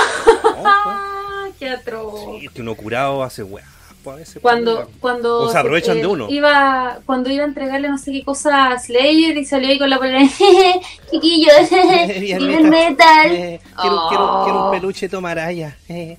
no, 1.47 1.53
qué 1.59 1.69
atroz. 1.69 2.39
Sí, 2.39 2.45
es 2.45 2.51
que 2.51 2.61
uno 2.61 2.75
curado 2.75 3.23
hace 3.23 3.41
weá. 3.43 3.65
pues, 4.03 4.13
a 4.15 4.19
veces, 4.19 4.39
Cuando, 4.41 4.75
pues, 4.83 4.87
cuando 4.99 5.39
O 5.41 5.51
se 5.51 5.57
aprovechan 5.57 5.97
eh, 5.97 6.01
de 6.01 6.07
uno. 6.07 6.29
Iba, 6.29 6.99
cuando 7.07 7.29
iba 7.31 7.43
a 7.43 7.47
entregarle 7.47 7.89
no 7.89 7.97
sé 7.97 8.11
qué 8.11 8.23
cosa 8.23 8.67
a 8.71 8.79
Slayer 8.79 9.35
y 9.35 9.45
salió 9.45 9.69
ahí 9.69 9.79
con 9.79 9.89
la 9.89 9.97
polera, 9.97 10.19
chiquillos, 11.11 11.53
el 11.71 12.63
metal. 12.69 13.31
Eh, 13.31 13.59
quiero, 13.81 14.01
quiero, 14.09 14.41
quiero 14.43 14.59
un 14.61 14.67
Oh. 14.67 14.71
peluche 14.71 15.09
tomaraya. 15.09 15.75
Eh. 15.89 16.17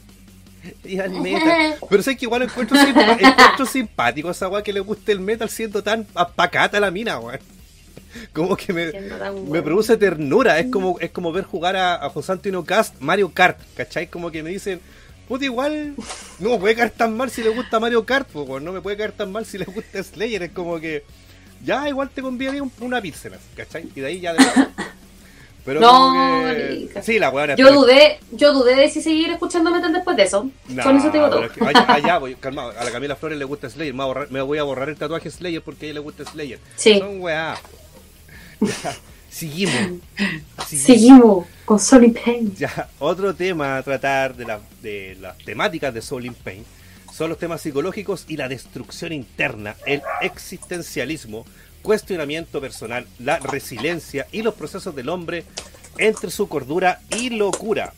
El 0.85 1.11
metal. 1.21 1.77
Pero 1.89 2.03
sé 2.03 2.17
que 2.17 2.25
igual 2.27 2.43
encuentro, 2.43 2.77
simpa- 2.77 3.13
encuentro 3.21 3.67
simpático 3.67 4.29
a 4.29 4.33
esa 4.33 4.49
weá 4.49 4.63
que 4.63 4.73
le 4.73 4.81
guste 4.81 5.13
el 5.13 5.21
metal 5.21 5.49
siendo 5.51 5.83
tan 5.83 6.07
apacata 6.15 6.81
la 6.81 6.91
mina, 6.91 7.19
weón. 7.19 7.39
Como 8.33 8.57
que 8.57 8.73
me, 8.73 8.91
me 9.51 9.63
produce 9.63 9.97
ternura. 9.97 10.59
Es 10.59 10.71
como, 10.71 10.99
es 10.99 11.11
como 11.11 11.31
ver 11.33 11.45
jugar 11.45 11.77
a, 11.77 11.95
a 12.05 12.09
José 12.11 12.33
Antonio 12.33 12.65
Cast 12.65 13.01
Mario 13.01 13.33
Kart, 13.33 13.59
¿cachai? 13.77 14.07
Como 14.09 14.31
que 14.31 14.43
me 14.43 14.51
dicen, 14.51 14.81
puta, 15.29 15.45
igual 15.45 15.95
no 16.39 16.51
me 16.51 16.59
puede 16.59 16.75
caer 16.75 16.91
tan 16.91 17.17
mal 17.17 17.31
si 17.31 17.43
le 17.43 17.51
gusta 17.51 17.79
Mario 17.79 18.05
Kart, 18.07 18.29
weón. 18.35 18.65
no 18.65 18.73
me 18.73 18.81
puede 18.81 18.97
caer 18.97 19.13
tan 19.13 19.31
mal 19.31 19.45
si 19.45 19.59
le 19.59 19.67
gusta 19.67 20.03
Slayer. 20.03 20.43
Es 20.45 20.51
como 20.53 20.81
que 20.81 21.05
ya 21.65 21.89
igual 21.89 22.09
te 22.11 22.23
conviene 22.23 22.61
un- 22.63 22.73
una 22.81 23.01
pizza, 23.01 23.29
¿cachai? 23.57 23.89
Y 23.95 24.01
de 24.01 24.07
ahí 24.07 24.21
ya 24.21 24.33
de 24.33 24.39
Pero 25.69 25.81
No, 25.83 26.45
que... 26.95 27.03
Sí, 27.03 27.19
la 27.19 27.29
weá 27.29 27.55
Yo 27.55 27.71
dudé, 27.75 28.19
yo 28.33 28.55
dudé 28.55 28.75
de 28.75 28.89
si 28.89 29.03
seguir 29.03 29.29
escuchando 29.31 29.71
metal 29.71 29.93
después 29.93 30.17
de 30.17 30.23
eso. 30.23 30.51
Con 30.83 30.97
eso 30.97 31.11
te 31.11 31.19
digo 31.19 31.29
todo. 31.29 31.41
pero 31.55 31.69
es 31.71 31.75
que- 31.75 31.87
ya, 31.87 31.99
ya, 32.07 32.19
voy, 32.19 32.35
calmado. 32.37 32.73
A 32.79 32.85
la 32.85 32.91
Camila 32.91 33.17
Flores 33.17 33.39
le 33.39 33.45
gusta 33.45 33.69
Slayer. 33.69 33.93
Me, 33.93 34.03
voy 34.03 34.11
a 34.11 34.15
borrar- 34.15 34.31
me 34.31 34.41
voy 34.41 34.57
a 34.59 34.63
borrar 34.63 34.89
el 34.89 34.97
tatuaje 34.97 35.31
Slayer 35.31 35.61
porque 35.61 35.85
a 35.85 35.89
ella 35.91 35.95
le 35.95 36.01
gusta 36.01 36.25
Slayer. 36.25 36.59
Sí. 36.77 36.99
Son 36.99 37.21
weá. 37.21 37.55
Ya, 38.61 38.97
seguimos. 39.31 39.75
Seguimos. 40.67 40.87
Seguimos 40.87 41.47
con 41.67 41.79
Sony 41.79 42.13
Pain. 42.25 42.55
Ya, 42.57 42.89
otro 42.99 43.35
tema 43.35 43.77
a 43.77 43.83
tratar 43.83 44.35
de, 44.35 44.47
la- 44.47 44.61
de 44.81 45.19
las 45.21 45.37
temáticas 45.39 45.93
de 45.93 46.01
Soul 46.01 46.25
in 46.25 46.35
Pain 46.35 46.65
son 47.13 47.29
los 47.29 47.39
temas 47.39 47.61
psicológicos 47.61 48.25
y 48.29 48.37
la 48.39 48.49
destrucción 48.49 49.13
interna, 49.13 49.75
el 49.87 50.01
existencialismo, 50.23 51.45
cuestionamiento 51.83 52.61
personal, 52.61 53.07
la 53.19 53.39
resiliencia 53.39 54.27
y 54.33 54.43
los 54.43 54.55
procesos 54.55 54.95
del 54.95 55.09
hombre 55.09 55.45
entre 55.99 56.31
su 56.31 56.49
cordura 56.49 57.01
y 57.11 57.31
locura. 57.31 57.93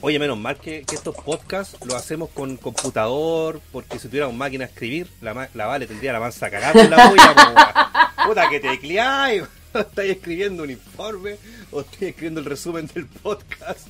Oye, 0.00 0.18
menos 0.20 0.38
mal 0.38 0.56
que, 0.56 0.84
estos 0.92 1.16
podcasts 1.16 1.76
los 1.84 1.94
hacemos 1.94 2.30
con 2.30 2.56
computador, 2.56 3.60
porque 3.72 3.98
si 3.98 4.06
tuviéramos 4.06 4.36
máquina 4.36 4.64
de 4.64 4.70
escribir, 4.70 5.08
la, 5.20 5.32
Vale 5.66 5.86
tendría 5.88 6.12
la 6.12 6.20
mansa 6.20 6.48
cagada 6.50 6.80
en 6.80 6.90
la 6.90 7.08
weón. 7.08 8.28
Puta 8.28 8.48
que 8.48 8.60
tecleáis, 8.60 9.42
estáis 9.74 10.12
escribiendo 10.12 10.62
un 10.62 10.70
informe 10.70 11.36
o 11.72 11.80
estoy 11.80 12.08
escribiendo 12.08 12.40
el 12.40 12.46
resumen 12.46 12.88
del 12.94 13.06
podcast. 13.06 13.88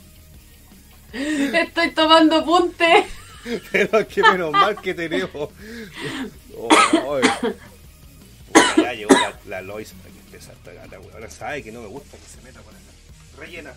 Estoy 1.13 1.91
tomando 1.91 2.43
punte. 2.45 3.07
Pero 3.73 3.99
es 3.99 4.07
que 4.07 4.23
menos 4.23 4.53
mal 4.53 4.81
que 4.81 4.95
tenemos. 4.95 5.51
Oh, 6.61 6.69
oh, 7.07 7.21
ya 8.77 8.93
llegó 8.93 9.15
la, 9.15 9.33
la 9.47 9.63
Lois 9.63 9.93
para 9.93 10.13
que 10.13 10.19
empiece 10.19 10.51
esta 10.51 10.73
gata, 10.73 10.99
weón. 10.99 11.13
Ahora 11.15 11.31
sabe 11.31 11.63
que 11.63 11.71
no 11.71 11.83
me 11.83 11.87
gusta 11.87 12.17
que 12.17 12.25
se 12.25 12.43
meta 12.43 12.61
por 12.63 12.75
acá. 12.75 12.83
Rellena. 13.39 13.75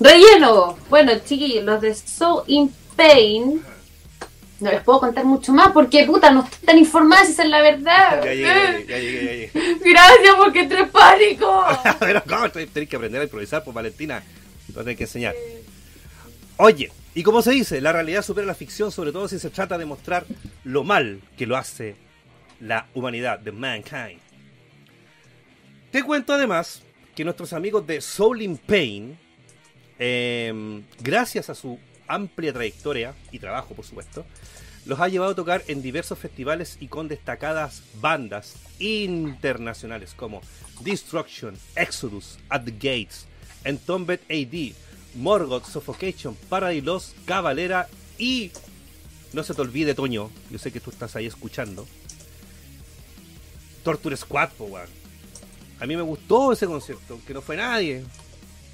Relleno. 0.00 0.76
Bueno, 0.90 1.12
chiquillos, 1.24 1.62
los 1.62 1.80
de 1.80 1.94
So 1.94 2.42
in 2.48 2.74
Pain. 2.96 3.64
No 4.58 4.70
les 4.70 4.82
puedo 4.82 4.98
contar 5.00 5.24
mucho 5.24 5.52
más 5.52 5.70
porque 5.70 6.04
puta, 6.06 6.30
no 6.30 6.42
estoy 6.42 6.66
tan 6.66 6.78
informada 6.78 7.24
si 7.24 7.32
esa 7.32 7.44
es 7.44 7.50
la 7.50 7.62
verdad. 7.62 8.24
Ya 8.24 8.34
llegué, 8.34 8.44
ya 8.44 8.52
llegué, 8.52 8.86
ya 8.86 8.98
llegué. 8.98 9.50
Ya 9.54 9.60
llegué. 9.60 9.78
Gracias 9.84 10.34
porque 10.36 10.60
entré 10.60 10.80
en 10.80 10.90
pánico. 10.90 11.66
Pero 12.00 12.22
¿cómo? 12.24 12.50
Tenés 12.50 12.88
que 12.88 12.96
aprender 12.96 13.20
a 13.20 13.24
improvisar, 13.24 13.62
pues 13.62 13.74
Valentina. 13.74 14.22
Lo 14.74 14.82
tenés 14.82 14.96
que 14.96 15.04
enseñar. 15.04 15.34
Oye, 16.56 16.90
y 17.14 17.22
como 17.22 17.42
se 17.42 17.52
dice, 17.52 17.80
la 17.80 17.92
realidad 17.92 18.22
supera 18.22 18.46
la 18.46 18.54
ficción, 18.54 18.90
sobre 18.90 19.12
todo 19.12 19.28
si 19.28 19.38
se 19.38 19.50
trata 19.50 19.78
de 19.78 19.84
mostrar 19.84 20.26
lo 20.64 20.82
mal 20.82 21.20
que 21.36 21.46
lo 21.46 21.56
hace 21.56 21.96
la 22.60 22.86
humanidad, 22.94 23.38
de 23.38 23.52
mankind. 23.52 24.20
Te 25.90 26.02
cuento 26.02 26.32
además 26.32 26.82
que 27.14 27.24
nuestros 27.24 27.52
amigos 27.52 27.86
de 27.86 28.00
Soul 28.00 28.42
in 28.42 28.56
Pain, 28.56 29.18
eh, 29.98 30.82
gracias 31.00 31.50
a 31.50 31.54
su 31.54 31.78
amplia 32.08 32.52
trayectoria 32.52 33.14
y 33.30 33.38
trabajo, 33.38 33.74
por 33.74 33.84
supuesto, 33.84 34.26
los 34.86 35.00
ha 35.00 35.08
llevado 35.08 35.32
a 35.32 35.36
tocar 35.36 35.62
en 35.68 35.82
diversos 35.82 36.18
festivales 36.18 36.76
y 36.80 36.88
con 36.88 37.08
destacadas 37.08 37.82
bandas 38.00 38.56
internacionales 38.78 40.14
como 40.14 40.42
Destruction, 40.80 41.56
Exodus, 41.76 42.38
At 42.48 42.64
the 42.64 42.72
Gates, 42.72 43.26
Entombed 43.64 44.20
AD, 44.28 44.74
Morgoth, 45.14 45.66
Suffocation, 45.66 46.36
Paradise 46.48 46.84
Lost, 46.84 47.16
Cavalera 47.24 47.88
y 48.18 48.50
no 49.32 49.42
se 49.42 49.54
te 49.54 49.60
olvide, 49.60 49.94
Toño, 49.94 50.30
yo 50.50 50.58
sé 50.58 50.72
que 50.72 50.80
tú 50.80 50.90
estás 50.90 51.16
ahí 51.16 51.26
escuchando. 51.26 51.86
Torture 53.82 54.16
Squad, 54.16 54.50
po, 54.50 54.64
weón. 54.64 54.88
A 55.80 55.86
mí 55.86 55.96
me 55.96 56.02
gustó 56.02 56.52
ese 56.52 56.66
concierto, 56.66 57.14
aunque 57.14 57.34
no 57.34 57.42
fue 57.42 57.56
nadie, 57.56 58.04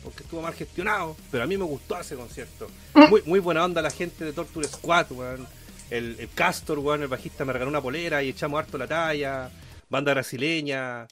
porque 0.05 0.23
estuvo 0.23 0.43
mal 0.43 0.55
gestionado, 0.55 1.17
pero 1.31 1.45
a 1.45 1.47
mí 1.47 1.57
me 1.57 1.65
gustó 1.65 1.99
ese 1.99 2.15
concierto. 2.15 2.69
Muy, 3.09 3.23
muy 3.25 3.41
buena 3.41 3.65
onda 3.65 3.83
la 3.83 3.91
gente 3.91 4.25
de 4.25 4.33
Torture 4.33 4.69
Squad, 4.69 5.11
weón. 5.13 5.47
El, 5.89 6.17
el 6.21 6.29
Castor, 6.29 6.79
weón, 6.79 7.03
el 7.03 7.09
bajista 7.09 7.45
me 7.45 7.53
regaló 7.53 7.71
una 7.71 7.81
polera 7.81 8.23
y 8.23 8.29
echamos 8.29 8.59
harto 8.61 8.79
la 8.79 8.87
talla. 8.87 9.51
Banda 9.89 10.13
brasileña. 10.13 11.09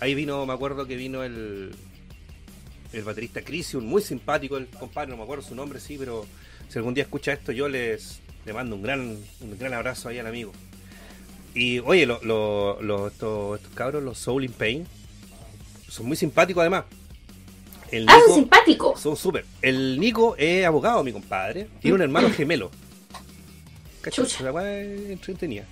Ahí 0.00 0.14
vino, 0.14 0.44
me 0.44 0.52
acuerdo 0.52 0.86
que 0.86 0.96
vino 0.96 1.24
el, 1.24 1.74
el 2.92 3.02
baterista 3.04 3.42
Crisium, 3.42 3.84
muy 3.84 4.02
simpático 4.02 4.56
el 4.56 4.66
compadre, 4.68 5.10
no 5.10 5.16
me 5.16 5.22
acuerdo 5.24 5.44
su 5.44 5.54
nombre, 5.54 5.78
sí, 5.80 5.96
pero 5.98 6.26
si 6.68 6.78
algún 6.78 6.94
día 6.94 7.04
escucha 7.04 7.32
esto, 7.32 7.52
yo 7.52 7.68
les 7.68 8.20
le 8.46 8.52
mando 8.54 8.76
un 8.76 8.82
gran, 8.82 9.00
un 9.40 9.58
gran 9.58 9.74
abrazo 9.74 10.08
ahí 10.08 10.18
al 10.18 10.26
amigo. 10.26 10.52
Y 11.54 11.80
oye, 11.80 12.06
lo- 12.06 12.20
lo- 12.22 12.80
lo- 12.80 13.08
estos, 13.08 13.58
estos 13.60 13.74
cabros, 13.74 14.02
los 14.02 14.16
Soul 14.18 14.44
in 14.44 14.52
Pain, 14.52 14.86
son 15.88 16.06
muy 16.06 16.16
simpáticos 16.16 16.60
además. 16.62 16.84
El 17.90 18.06
Ah, 18.08 18.18
son 18.26 18.36
simpáticos. 18.36 19.00
son 19.00 19.16
súper. 19.16 19.44
El 19.62 19.98
Nico 19.98 20.34
es 20.38 20.64
abogado, 20.66 21.02
mi 21.04 21.12
compadre. 21.12 21.68
Tiene 21.80 21.94
un 21.96 22.02
hermano 22.02 22.30
gemelo. 22.30 22.70
Chucha. 24.10 24.50
La 24.50 24.82
entretenida. 24.82 25.64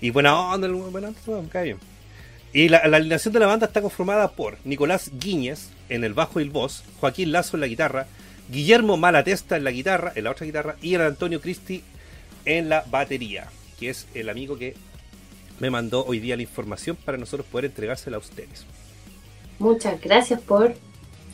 Y 0.00 0.10
buena 0.10 0.38
onda, 0.40 0.66
el 0.66 0.72
buena 0.74 1.08
onda, 1.26 1.42
me 1.42 1.48
cae 1.48 1.64
bien. 1.64 1.78
Y 2.54 2.68
la, 2.68 2.86
la 2.88 2.96
alineación 2.98 3.32
de 3.34 3.40
la 3.40 3.46
banda 3.46 3.66
está 3.66 3.82
conformada 3.82 4.30
por 4.32 4.56
Nicolás 4.64 5.10
Guíñez 5.18 5.68
en 5.94 6.04
el 6.04 6.14
bajo 6.14 6.40
y 6.40 6.44
el 6.44 6.50
voz, 6.50 6.84
Joaquín 7.00 7.32
Lazo 7.32 7.56
en 7.56 7.60
la 7.60 7.66
guitarra, 7.66 8.06
Guillermo 8.50 8.96
Malatesta 8.96 9.56
en 9.56 9.64
la 9.64 9.70
guitarra, 9.70 10.12
en 10.14 10.24
la 10.24 10.30
otra 10.30 10.46
guitarra, 10.46 10.76
y 10.80 10.94
el 10.94 11.02
Antonio 11.02 11.40
Cristi 11.40 11.82
en 12.44 12.68
la 12.68 12.84
batería, 12.90 13.48
que 13.78 13.90
es 13.90 14.06
el 14.14 14.28
amigo 14.28 14.58
que 14.58 14.74
me 15.60 15.70
mandó 15.70 16.04
hoy 16.04 16.18
día 16.18 16.36
la 16.36 16.42
información 16.42 16.96
para 16.96 17.18
nosotros 17.18 17.46
poder 17.46 17.66
entregársela 17.66 18.16
a 18.16 18.20
ustedes. 18.20 18.66
Muchas 19.58 20.00
gracias 20.00 20.40
por 20.40 20.74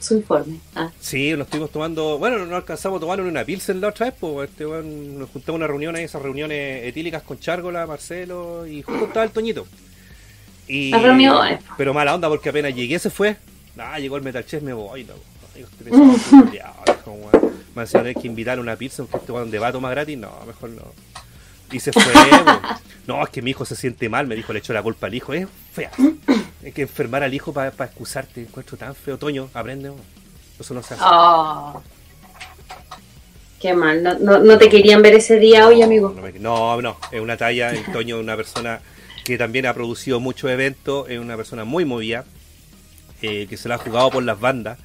su 0.01 0.17
informe. 0.17 0.59
Ah, 0.75 0.91
Sí, 1.01 1.33
nos 1.33 1.47
estuvimos 1.47 1.71
tomando, 1.71 2.19
bueno, 2.19 2.45
no 2.45 2.57
alcanzamos 2.57 2.99
a 2.99 3.01
tomar 3.01 3.21
una 3.21 3.45
pilsen 3.45 3.81
la 3.81 3.89
otra 3.89 4.07
vez, 4.07 4.15
pues 4.19 4.51
este, 4.51 4.65
nos 4.65 5.31
juntamos 5.31 5.59
una 5.59 5.67
reunión 5.67 5.95
ahí, 5.95 6.05
esas 6.05 6.21
reuniones 6.21 6.85
etílicas 6.85 7.23
con 7.23 7.39
Chárgola, 7.39 7.87
Marcelo 7.87 8.67
y 8.67 8.83
justo 8.83 9.07
estaba 9.07 9.25
el 9.25 9.31
Toñito. 9.31 9.67
Y, 10.67 10.91
Las 10.91 11.03
reuniones. 11.03 11.61
Pero 11.79 11.95
mala 11.95 12.15
onda 12.15 12.29
porque 12.29 12.51
apenas 12.51 12.75
llegué 12.75 12.99
se 12.99 13.09
fue. 13.09 13.37
Ah, 13.79 13.99
llegó 13.99 14.17
el 14.17 14.23
Metal 14.23 14.45
Chess, 14.45 14.63
me 14.63 14.73
voy. 14.73 15.05
No. 15.05 15.15
Me 17.75 17.83
a 17.83 17.87
tener 17.87 18.15
que 18.15 18.27
invitar 18.27 18.59
a 18.59 18.61
una 18.61 18.77
pizza 18.77 19.03
porque 19.05 19.19
este 19.19 19.33
weón 19.33 19.51
de 19.51 19.59
va 19.59 19.69
a 19.69 19.73
tomar 19.73 19.93
gratis. 19.93 20.19
No, 20.19 20.31
mejor 20.47 20.71
no. 20.71 20.83
Y 21.73 21.81
se 21.81 21.93
fue. 21.93 22.03
No, 23.07 23.23
es 23.25 23.31
que 23.31 23.43
mi 23.43 23.51
hijo 23.51 23.65
se 23.65 23.75
siente 23.75 24.09
mal, 24.09 24.27
me 24.27 24.37
dijo, 24.37 24.53
le 24.53 24.59
echó 24.59 24.73
la 24.73 24.83
culpa 24.83 25.07
al 25.07 25.15
hijo. 25.15 25.33
Es 25.33 25.47
fea. 25.73 25.91
Hay 26.63 26.73
que 26.73 26.83
enfermar 26.83 27.23
al 27.23 27.33
hijo 27.33 27.53
para 27.53 27.69
excusarte. 27.69 28.43
Encuentro 28.43 28.77
tan 28.77 28.95
feo. 28.95 29.17
Toño, 29.19 29.49
aprende, 29.55 29.91
weón. 29.91 30.03
Eso 30.59 30.75
no 30.75 30.83
se 30.83 30.95
hace. 30.95 31.03
Oh. 31.07 31.83
Qué 33.61 33.75
mal. 33.75 34.03
No, 34.03 34.19
no, 34.19 34.39
no 34.39 34.59
te 34.59 34.69
querían 34.69 35.03
ver 35.03 35.15
ese 35.15 35.39
día 35.39 35.67
hoy, 35.67 35.83
amigo. 35.83 36.15
No, 36.39 36.77
no, 36.77 36.83
no, 36.83 36.97
es 37.11 37.21
una 37.21 37.37
talla. 37.37 37.71
El 37.71 37.85
Toño 37.93 38.17
es 38.17 38.23
una 38.23 38.37
persona 38.37 38.81
que 39.25 39.37
también 39.37 39.67
ha 39.67 39.75
producido 39.75 40.21
muchos 40.21 40.51
eventos, 40.51 41.09
es 41.11 41.19
una 41.19 41.37
persona 41.37 41.65
muy 41.65 41.85
movida, 41.85 42.25
eh, 43.23 43.47
que 43.49 43.57
se 43.57 43.69
la 43.69 43.77
ha 43.77 43.79
jugado 43.79 44.11
por 44.11 44.23
las 44.23 44.39
bandas. 44.39 44.79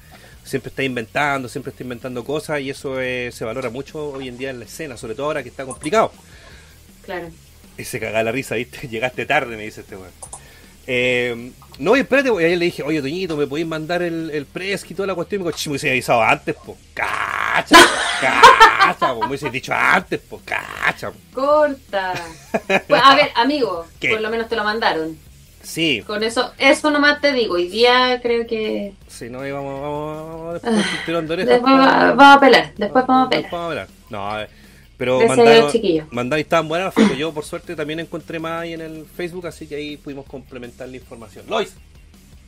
Siempre 0.44 0.68
está 0.68 0.82
inventando, 0.82 1.48
siempre 1.48 1.70
está 1.70 1.82
inventando 1.84 2.22
cosas 2.24 2.60
y 2.60 2.68
eso 2.70 3.00
eh, 3.00 3.30
se 3.32 3.44
valora 3.44 3.70
mucho 3.70 4.10
hoy 4.10 4.28
en 4.28 4.36
día 4.36 4.50
en 4.50 4.58
la 4.58 4.66
escena, 4.66 4.96
sobre 4.96 5.14
todo 5.14 5.26
ahora 5.26 5.42
que 5.42 5.48
está 5.48 5.64
complicado. 5.64 6.12
Claro. 7.04 7.28
Y 7.78 7.84
se 7.84 7.98
caga 7.98 8.22
la 8.22 8.30
risa, 8.32 8.54
¿viste? 8.56 8.86
Llegaste 8.88 9.24
tarde, 9.26 9.56
me 9.56 9.62
dice 9.64 9.80
este 9.80 9.96
weón. 9.96 10.10
Eh, 10.86 11.50
No, 11.78 11.96
y 11.96 12.00
espérate, 12.00 12.28
y 12.28 12.44
ayer 12.44 12.58
le 12.58 12.66
dije, 12.66 12.82
oye, 12.82 13.00
Toñito, 13.00 13.36
¿me 13.38 13.46
podéis 13.46 13.66
mandar 13.66 14.02
el, 14.02 14.30
el 14.30 14.44
press 14.46 14.84
y 14.88 14.94
toda 14.94 15.06
la 15.08 15.14
cuestión? 15.14 15.40
Y 15.40 15.44
me 15.44 15.48
dijo, 15.50 15.58
"Ch, 15.58 15.66
me 15.66 15.70
hubiese 15.72 15.90
avisado 15.90 16.22
antes, 16.22 16.54
po. 16.54 16.76
Cacha, 16.92 17.76
cacha, 18.20 19.14
po. 19.14 19.20
Me 19.22 19.26
hubiese 19.28 19.50
dicho 19.50 19.72
antes, 19.74 20.20
po. 20.20 20.40
Cacha, 20.44 21.10
po. 21.10 21.18
Corta. 21.32 22.12
Pues, 22.86 23.02
a 23.02 23.14
ver, 23.16 23.30
amigo, 23.34 23.86
¿Qué? 23.98 24.10
por 24.10 24.20
lo 24.20 24.30
menos 24.30 24.48
te 24.48 24.54
lo 24.56 24.62
mandaron. 24.62 25.18
Sí, 25.64 26.02
Con 26.06 26.22
eso, 26.22 26.52
eso 26.58 26.90
nomás 26.90 27.20
te 27.20 27.32
digo. 27.32 27.54
Hoy 27.54 27.68
día 27.68 28.20
creo 28.22 28.46
que. 28.46 28.92
sí, 29.08 29.28
no, 29.30 29.46
y 29.46 29.50
vamos, 29.50 29.80
vamos, 29.80 30.28
vamos 30.38 30.52
después 30.54 30.74
con 30.74 30.82
tu 30.82 31.04
tirón 31.06 31.26
de 31.26 31.32
orejas, 31.32 31.50
Después 31.54 31.72
pero- 31.74 31.84
va- 31.86 32.12
vamos 32.12 32.36
a 32.36 32.40
pelar. 32.40 32.72
Después 32.76 33.06
vamos 33.06 33.26
a 33.26 33.36
Después 33.36 33.50
pelar. 33.50 33.88
vamos 34.10 34.26
a 34.26 34.30
hablar. 34.32 34.48
No, 34.48 34.54
pero 34.96 35.20
a 35.66 35.72
chiquillos. 35.72 36.06
mandaron 36.12 36.38
y 36.38 36.42
estaban 36.42 36.68
buenas 36.68 36.86
las 36.86 36.94
fotos. 36.94 37.18
Yo, 37.18 37.32
por 37.34 37.44
suerte, 37.44 37.74
también 37.74 37.98
encontré 38.00 38.38
más 38.38 38.62
ahí 38.62 38.74
en 38.74 38.80
el 38.80 39.06
Facebook, 39.06 39.46
así 39.46 39.66
que 39.66 39.74
ahí 39.74 39.96
pudimos 39.96 40.24
complementar 40.26 40.88
la 40.88 40.96
información. 40.96 41.44
Lois, 41.48 41.74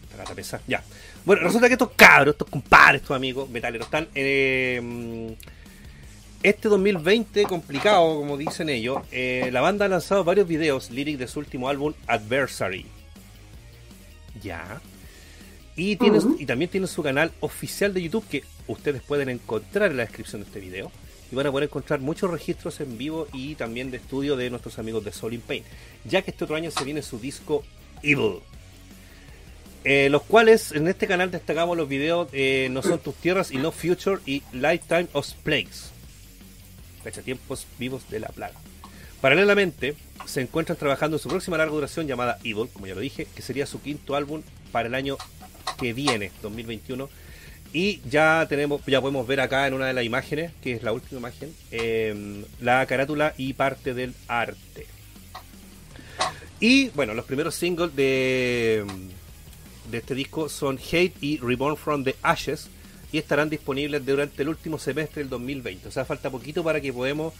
esta 0.04 0.16
gata 0.18 0.34
pesa, 0.34 0.60
ya. 0.68 0.82
Bueno, 1.24 1.42
resulta 1.42 1.66
que 1.66 1.72
estos 1.72 1.90
cabros, 1.96 2.34
estos 2.34 2.48
compadres, 2.48 3.02
estos 3.02 3.16
amigos 3.16 3.48
metaleros, 3.50 3.86
están 3.88 4.06
eh, 4.14 5.34
este 6.42 6.68
2020 6.68 7.42
complicado, 7.44 8.16
como 8.16 8.36
dicen 8.36 8.68
ellos. 8.68 8.98
eh, 9.10 9.48
la 9.52 9.60
banda 9.60 9.86
ha 9.86 9.88
lanzado 9.88 10.22
varios 10.22 10.46
videos 10.46 10.90
lyric 10.90 11.18
de 11.18 11.26
su 11.26 11.40
último 11.40 11.68
álbum, 11.68 11.94
Adversary. 12.06 12.86
Ya. 14.42 14.80
Y, 15.76 15.98
y 16.38 16.46
también 16.46 16.70
tiene 16.70 16.86
su 16.86 17.02
canal 17.02 17.32
oficial 17.40 17.92
de 17.92 18.02
YouTube 18.02 18.26
que 18.28 18.44
ustedes 18.66 19.02
pueden 19.02 19.28
encontrar 19.28 19.90
en 19.90 19.98
la 19.98 20.04
descripción 20.04 20.42
de 20.42 20.46
este 20.46 20.60
video. 20.60 20.90
Y 21.30 21.34
van 21.34 21.46
a 21.46 21.50
poder 21.50 21.68
encontrar 21.68 22.00
muchos 22.00 22.30
registros 22.30 22.80
en 22.80 22.96
vivo 22.96 23.26
y 23.32 23.56
también 23.56 23.90
de 23.90 23.96
estudio 23.96 24.36
de 24.36 24.48
nuestros 24.48 24.78
amigos 24.78 25.04
de 25.04 25.12
Soul 25.12 25.34
in 25.34 25.40
Pain. 25.40 25.64
Ya 26.04 26.22
que 26.22 26.30
este 26.30 26.44
otro 26.44 26.56
año 26.56 26.70
se 26.70 26.84
viene 26.84 27.02
su 27.02 27.18
disco 27.18 27.64
Evil. 28.02 28.40
Eh, 29.84 30.08
los 30.10 30.22
cuales 30.22 30.72
en 30.72 30.88
este 30.88 31.06
canal 31.06 31.30
destacamos 31.30 31.76
los 31.76 31.88
videos 31.88 32.28
eh, 32.32 32.66
No 32.72 32.82
son 32.82 32.98
tus 32.98 33.14
tierras 33.14 33.52
y 33.52 33.58
No 33.58 33.70
Future 33.70 34.20
y 34.26 34.42
Lifetime 34.52 35.08
of 35.12 35.30
Plagues. 35.44 35.92
Tiempos 37.24 37.66
vivos 37.78 38.08
de 38.10 38.20
la 38.20 38.28
plaga. 38.28 38.58
Paralelamente, 39.20 39.94
se 40.26 40.40
encuentran 40.40 40.76
trabajando 40.76 41.16
en 41.16 41.22
su 41.22 41.28
próxima 41.28 41.56
larga 41.56 41.74
duración 41.74 42.06
llamada 42.06 42.38
Evil, 42.44 42.68
como 42.72 42.86
ya 42.86 42.94
lo 42.94 43.00
dije, 43.00 43.26
que 43.34 43.42
sería 43.42 43.66
su 43.66 43.80
quinto 43.80 44.14
álbum 44.14 44.42
para 44.72 44.88
el 44.88 44.94
año 44.94 45.16
que 45.78 45.92
viene, 45.92 46.32
2021. 46.42 47.08
Y 47.72 48.00
ya 48.08 48.46
tenemos, 48.48 48.80
ya 48.86 49.00
podemos 49.00 49.26
ver 49.26 49.40
acá 49.40 49.66
en 49.66 49.74
una 49.74 49.86
de 49.86 49.92
las 49.92 50.04
imágenes, 50.04 50.52
que 50.62 50.72
es 50.72 50.82
la 50.82 50.92
última 50.92 51.18
imagen, 51.18 51.54
eh, 51.70 52.44
la 52.60 52.86
carátula 52.86 53.34
y 53.36 53.52
parte 53.52 53.94
del 53.94 54.14
arte. 54.28 54.86
Y 56.60 56.88
bueno, 56.90 57.12
los 57.12 57.26
primeros 57.26 57.54
singles 57.54 57.94
de, 57.94 58.84
de 59.90 59.98
este 59.98 60.14
disco 60.14 60.48
son 60.48 60.78
Hate 60.78 61.14
y 61.20 61.38
Reborn 61.38 61.76
from 61.76 62.04
the 62.04 62.16
Ashes 62.22 62.68
y 63.12 63.18
estarán 63.18 63.50
disponibles 63.50 64.04
durante 64.04 64.42
el 64.42 64.48
último 64.48 64.78
semestre 64.78 65.22
del 65.22 65.28
2020. 65.30 65.88
O 65.88 65.90
sea, 65.90 66.04
falta 66.04 66.30
poquito 66.30 66.64
para 66.64 66.80
que 66.80 66.92
podemos 66.92 67.34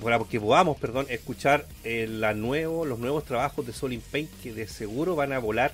para 0.00 0.18
que 0.24 0.40
podamos, 0.40 0.76
perdón, 0.78 1.06
escuchar 1.08 1.66
eh, 1.84 2.06
la 2.08 2.34
nuevo, 2.34 2.84
los 2.84 2.98
nuevos 2.98 3.24
trabajos 3.24 3.66
de 3.66 3.72
Soul 3.72 3.92
in 3.94 4.00
Pain 4.00 4.28
que 4.42 4.52
de 4.52 4.66
seguro 4.68 5.16
van 5.16 5.32
a 5.32 5.38
volar 5.38 5.72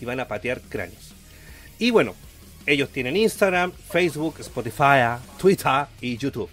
y 0.00 0.04
van 0.04 0.20
a 0.20 0.28
patear 0.28 0.60
cráneos. 0.62 1.12
Y 1.78 1.90
bueno, 1.90 2.14
ellos 2.66 2.88
tienen 2.90 3.16
Instagram, 3.16 3.72
Facebook, 3.90 4.36
Spotify, 4.40 5.18
Twitter 5.38 5.86
y 6.00 6.16
YouTube. 6.16 6.48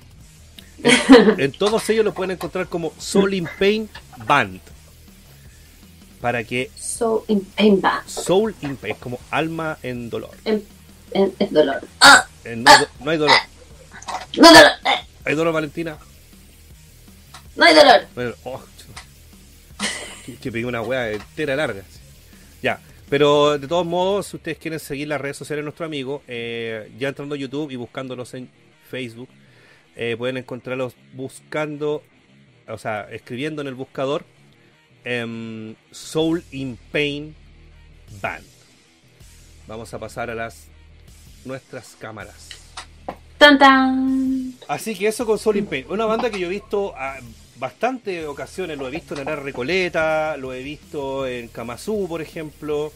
En, 0.84 1.39
en 1.39 1.51
todos 1.51 1.89
ellos 1.89 2.03
lo 2.05 2.13
pueden 2.13 2.32
encontrar 2.32 2.67
como 2.67 2.93
Soul 2.97 3.34
in 3.34 3.47
Pain 3.59 3.89
Band. 4.26 4.59
Para 6.21 6.43
que 6.43 6.71
So 6.78 7.26
in 7.28 7.41
pain 7.41 7.82
band. 7.82 8.07
Soul 8.07 8.55
in 8.61 8.78
Pain 8.78 8.93
es 8.93 8.99
como 8.99 9.19
alma 9.30 9.78
en 9.84 10.09
dolor. 10.09 10.32
En, 10.45 10.63
dolor. 11.51 11.82
Ah, 11.99 12.26
Eh, 12.45 12.55
no, 12.55 12.71
hay 12.71 12.80
do- 12.80 12.88
no 13.03 13.11
hay 13.11 13.17
dolor. 13.17 13.38
no 14.38 14.47
dolor. 14.47 14.71
eh, 14.86 15.05
¿Hay 15.26 15.36
dolor, 15.36 15.53
Valentina? 15.53 15.97
No 17.56 17.66
hay 17.66 17.76
dolor. 17.76 18.01
Bueno, 18.16 18.34
oh, 18.43 18.62
que, 20.26 20.36
que 20.36 20.51
pegué 20.51 20.66
una 20.66 20.82
wea 20.82 21.12
entera 21.12 21.56
larga. 21.56 21.84
Ya, 22.62 22.80
pero 23.10 23.60
de 23.60 23.68
todos 23.68 23.86
modos, 23.86 24.28
si 24.28 24.38
ustedes 24.38 24.58
quieren 24.58 24.80
seguir 24.80 25.08
las 25.08 25.22
redes 25.22 25.38
sociales 25.38 25.62
de 25.62 25.66
nuestro 25.66 25.86
amigo, 25.86 26.24
eh, 26.28 26.91
ya 26.97 27.10
entrando 27.10 27.36
a 27.36 27.38
YouTube 27.38 27.70
y 27.70 27.76
buscándolos 27.76 28.34
en 28.34 28.49
Facebook, 28.89 29.30
eh, 29.95 30.16
pueden 30.18 30.38
encontrarlos 30.38 30.95
buscando, 31.14 32.01
o 32.68 32.78
sea, 32.80 33.08
escribiendo 33.12 33.62
en 33.62 33.68
el 33.68 33.76
buscador 33.76 34.26
em, 35.04 35.76
Soul 35.91 36.43
in 36.51 36.76
Pain 36.91 37.36
Band. 38.20 38.45
Vamos 39.68 39.93
a 39.93 39.99
pasar 39.99 40.30
a 40.32 40.36
las 40.36 40.70
nuestras 41.45 41.95
cámaras. 41.99 42.49
Tan 43.38 43.60
tan. 43.60 44.54
Así 44.68 44.95
que 44.95 45.08
eso 45.08 45.26
con 45.26 45.38
Soul 45.38 45.58
in 45.58 45.66
Pain. 45.68 45.86
Una 45.89 46.06
banda 46.06 46.32
que 46.32 46.39
yo 46.39 46.47
he 46.47 46.49
visto 46.49 46.95
a 46.95 47.20
bastantes 47.64 48.26
ocasiones. 48.26 48.78
Lo 48.78 48.89
he 48.89 48.91
visto 48.91 49.14
en 49.14 49.22
Arar 49.22 49.41
Recoleta, 49.41 50.36
lo 50.36 50.53
he 50.53 50.61
visto 50.61 51.26
en 51.26 51.47
Kamazú, 51.47 52.07
por 52.09 52.22
ejemplo. 52.22 52.91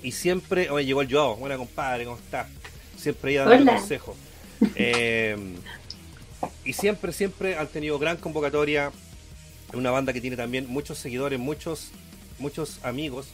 Y 0.00 0.12
siempre. 0.12 0.70
Oye, 0.70 0.86
llegó 0.86 1.02
el 1.02 1.12
Joao. 1.12 1.34
Buena 1.34 1.56
compadre, 1.56 2.04
¿cómo 2.04 2.16
está? 2.16 2.48
Siempre 2.96 3.32
ella 3.32 3.44
dando 3.46 3.72
consejos. 3.72 4.16
Eh, 4.76 5.36
y 6.64 6.72
siempre, 6.72 7.12
siempre 7.12 7.58
han 7.58 7.66
tenido 7.66 7.98
gran 7.98 8.16
convocatoria. 8.16 8.92
Una 9.72 9.90
banda 9.90 10.12
que 10.12 10.20
tiene 10.20 10.36
también 10.36 10.68
muchos 10.68 10.98
seguidores, 10.98 11.40
muchos, 11.40 11.90
muchos 12.38 12.78
amigos 12.84 13.26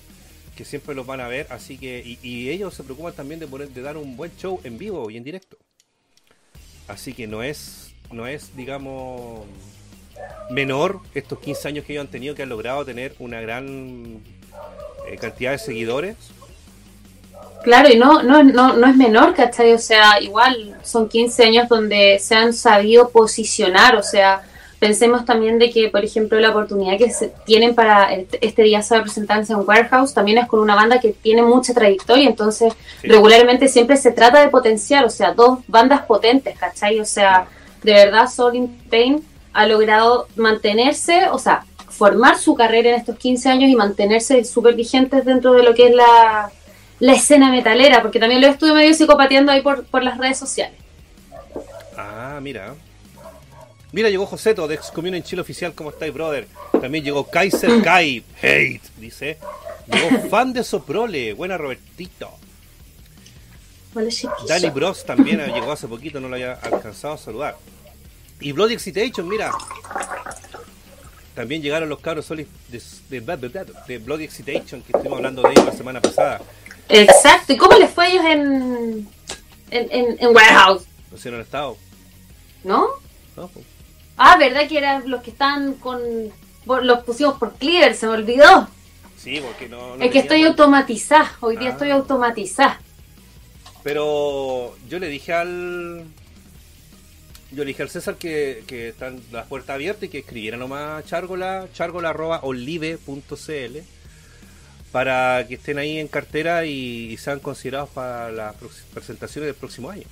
que 0.56 0.64
siempre 0.64 0.94
los 0.94 1.04
van 1.04 1.20
a 1.20 1.28
ver. 1.28 1.48
Así 1.50 1.76
que. 1.76 2.02
Y, 2.02 2.18
y 2.26 2.48
ellos 2.48 2.72
se 2.72 2.82
preocupan 2.82 3.12
también 3.12 3.40
de, 3.40 3.46
poner, 3.46 3.68
de 3.68 3.82
dar 3.82 3.98
un 3.98 4.16
buen 4.16 4.34
show 4.38 4.58
en 4.64 4.78
vivo 4.78 5.10
y 5.10 5.18
en 5.18 5.24
directo. 5.24 5.58
Así 6.88 7.12
que 7.12 7.26
no 7.26 7.42
es, 7.42 7.92
no 8.10 8.26
es, 8.26 8.56
digamos, 8.56 9.46
menor 10.50 11.00
estos 11.14 11.38
15 11.38 11.68
años 11.68 11.84
que 11.84 11.92
ellos 11.92 12.04
han 12.04 12.10
tenido, 12.10 12.34
que 12.34 12.42
han 12.42 12.48
logrado 12.48 12.84
tener 12.84 13.14
una 13.18 13.40
gran 13.40 14.20
eh, 15.08 15.16
cantidad 15.20 15.52
de 15.52 15.58
seguidores. 15.58 16.16
Claro, 17.62 17.88
y 17.90 17.96
no, 17.98 18.22
no, 18.22 18.42
no, 18.42 18.74
no 18.74 18.86
es 18.86 18.96
menor, 18.96 19.34
¿cachai? 19.34 19.72
O 19.74 19.78
sea, 19.78 20.20
igual 20.20 20.76
son 20.82 21.08
15 21.08 21.44
años 21.44 21.68
donde 21.68 22.18
se 22.18 22.34
han 22.34 22.54
sabido 22.54 23.10
posicionar, 23.10 23.96
o 23.96 24.02
sea, 24.02 24.42
pensemos 24.78 25.26
también 25.26 25.58
de 25.58 25.70
que, 25.70 25.90
por 25.90 26.02
ejemplo, 26.02 26.40
la 26.40 26.50
oportunidad 26.50 26.96
que 26.96 27.10
se 27.10 27.30
tienen 27.44 27.74
para 27.74 28.08
este 28.40 28.62
día 28.62 28.80
de 28.80 29.00
presentarse 29.02 29.52
en 29.52 29.60
Warehouse 29.60 30.14
también 30.14 30.38
es 30.38 30.46
con 30.46 30.58
una 30.60 30.74
banda 30.74 31.00
que 31.00 31.10
tiene 31.12 31.42
mucha 31.42 31.74
trayectoria, 31.74 32.26
entonces 32.26 32.72
Sí. 33.02 33.08
regularmente 33.08 33.68
siempre 33.68 33.98
se 33.98 34.10
trata 34.10 34.40
de 34.40 34.48
potenciar, 34.48 35.04
o 35.04 35.10
sea, 35.10 35.34
dos 35.34 35.58
bandas 35.68 36.00
potentes, 36.06 36.58
¿cachai? 36.58 36.98
O 36.98 37.04
sea, 37.04 37.46
de 37.82 37.92
verdad 37.92 38.26
Soul 38.26 38.56
in 38.56 38.68
Pain 38.90 39.22
ha 39.52 39.66
logrado 39.66 40.28
mantenerse, 40.36 41.28
o 41.30 41.38
sea, 41.38 41.64
formar 41.88 42.38
su 42.38 42.54
carrera 42.54 42.90
en 42.90 42.94
estos 42.96 43.16
15 43.16 43.48
años 43.48 43.70
y 43.70 43.76
mantenerse 43.76 44.44
súper 44.44 44.74
vigentes 44.74 45.24
dentro 45.24 45.52
de 45.52 45.62
lo 45.62 45.74
que 45.74 45.88
es 45.88 45.94
la, 45.94 46.50
la 47.00 47.12
escena 47.12 47.50
metalera, 47.50 48.02
porque 48.02 48.20
también 48.20 48.40
lo 48.40 48.46
estuve 48.46 48.72
medio 48.72 48.94
psicopateando 48.94 49.52
ahí 49.52 49.62
por, 49.62 49.84
por 49.84 50.02
las 50.02 50.18
redes 50.18 50.38
sociales. 50.38 50.78
Ah, 51.96 52.38
mira. 52.40 52.74
Mira, 53.92 54.08
llegó 54.08 54.24
Joseto 54.24 54.68
de 54.68 54.76
Excommunion 54.76 55.16
en 55.16 55.22
Chile 55.24 55.42
Oficial. 55.42 55.74
¿Cómo 55.74 55.90
estáis, 55.90 56.14
brother? 56.14 56.46
También 56.80 57.02
llegó 57.02 57.24
Kaiser 57.24 57.82
Kai. 57.84 58.22
Hate, 58.40 58.82
dice. 58.98 59.38
Llegó 59.86 60.28
fan 60.28 60.52
de 60.52 60.62
Soprole. 60.62 61.32
Buena, 61.34 61.58
Robertito. 61.58 62.30
Chiquillo. 64.08 64.30
Danny 64.46 64.70
Bros 64.70 65.04
también 65.04 65.40
llegó 65.52 65.72
hace 65.72 65.88
poquito, 65.88 66.20
no 66.20 66.28
lo 66.28 66.36
había 66.36 66.52
alcanzado 66.54 67.14
a 67.14 67.18
saludar. 67.18 67.56
Y 68.40 68.52
Bloody 68.52 68.74
Excitation, 68.74 69.28
mira. 69.28 69.52
También 71.34 71.62
llegaron 71.62 71.88
los 71.88 72.00
cabros 72.00 72.26
solis 72.26 72.46
de, 72.68 72.80
de, 73.20 73.66
de 73.86 73.98
Bloody 73.98 74.24
Excitation, 74.24 74.82
que 74.82 74.92
estuvimos 74.92 75.18
hablando 75.18 75.42
de 75.42 75.50
ellos 75.52 75.64
la 75.66 75.72
semana 75.72 76.00
pasada. 76.00 76.40
Exacto, 76.88 77.52
¿y 77.52 77.56
cómo 77.56 77.78
les 77.78 77.90
fue 77.90 78.06
a 78.06 78.08
ellos 78.10 78.24
en, 78.26 79.08
en, 79.70 79.88
en, 79.90 80.16
en 80.18 80.34
Warehouse? 80.34 80.82
No 81.10 81.16
sé, 81.18 81.30
no 81.30 81.36
han 81.36 81.42
estado. 81.42 81.76
¿No? 82.64 82.86
¿no? 83.36 83.48
Pues, 83.48 83.64
Ah, 84.16 84.36
¿verdad 84.38 84.68
que 84.68 84.76
eran 84.76 85.08
los 85.08 85.22
que 85.22 85.30
están 85.30 85.74
con... 85.74 86.00
los 86.66 87.04
pusimos 87.04 87.38
por 87.38 87.54
Clear, 87.54 87.94
se 87.94 88.06
me 88.06 88.12
olvidó. 88.12 88.68
Sí, 89.16 89.40
porque 89.40 89.68
no. 89.68 89.96
no 89.96 90.04
es 90.04 90.10
que 90.10 90.18
estoy 90.18 90.42
automatizada, 90.44 91.32
hoy 91.40 91.56
día 91.56 91.68
Ah. 91.68 91.72
estoy 91.72 91.90
automatizada. 91.90 92.80
Pero 93.82 94.76
yo 94.88 94.98
le 94.98 95.08
dije 95.08 95.32
al. 95.32 96.04
Yo 97.52 97.64
le 97.64 97.66
dije 97.66 97.82
al 97.82 97.90
César 97.90 98.16
que, 98.16 98.62
que 98.66 98.90
están 98.90 99.20
las 99.32 99.46
puertas 99.46 99.74
abiertas 99.74 100.04
y 100.04 100.08
que 100.08 100.18
escribiera 100.18 100.56
nomás 100.56 101.04
chargola, 101.06 101.66
chargola.olive.cl 101.72 103.78
para 104.92 105.46
que 105.46 105.54
estén 105.54 105.78
ahí 105.78 105.98
en 105.98 106.08
cartera 106.08 106.64
y, 106.64 107.12
y 107.12 107.16
sean 107.16 107.40
considerados 107.40 107.90
para 107.90 108.30
las 108.30 108.54
presentaciones 108.92 109.46
del 109.46 109.54
próximo 109.54 109.90
año. 109.90 110.04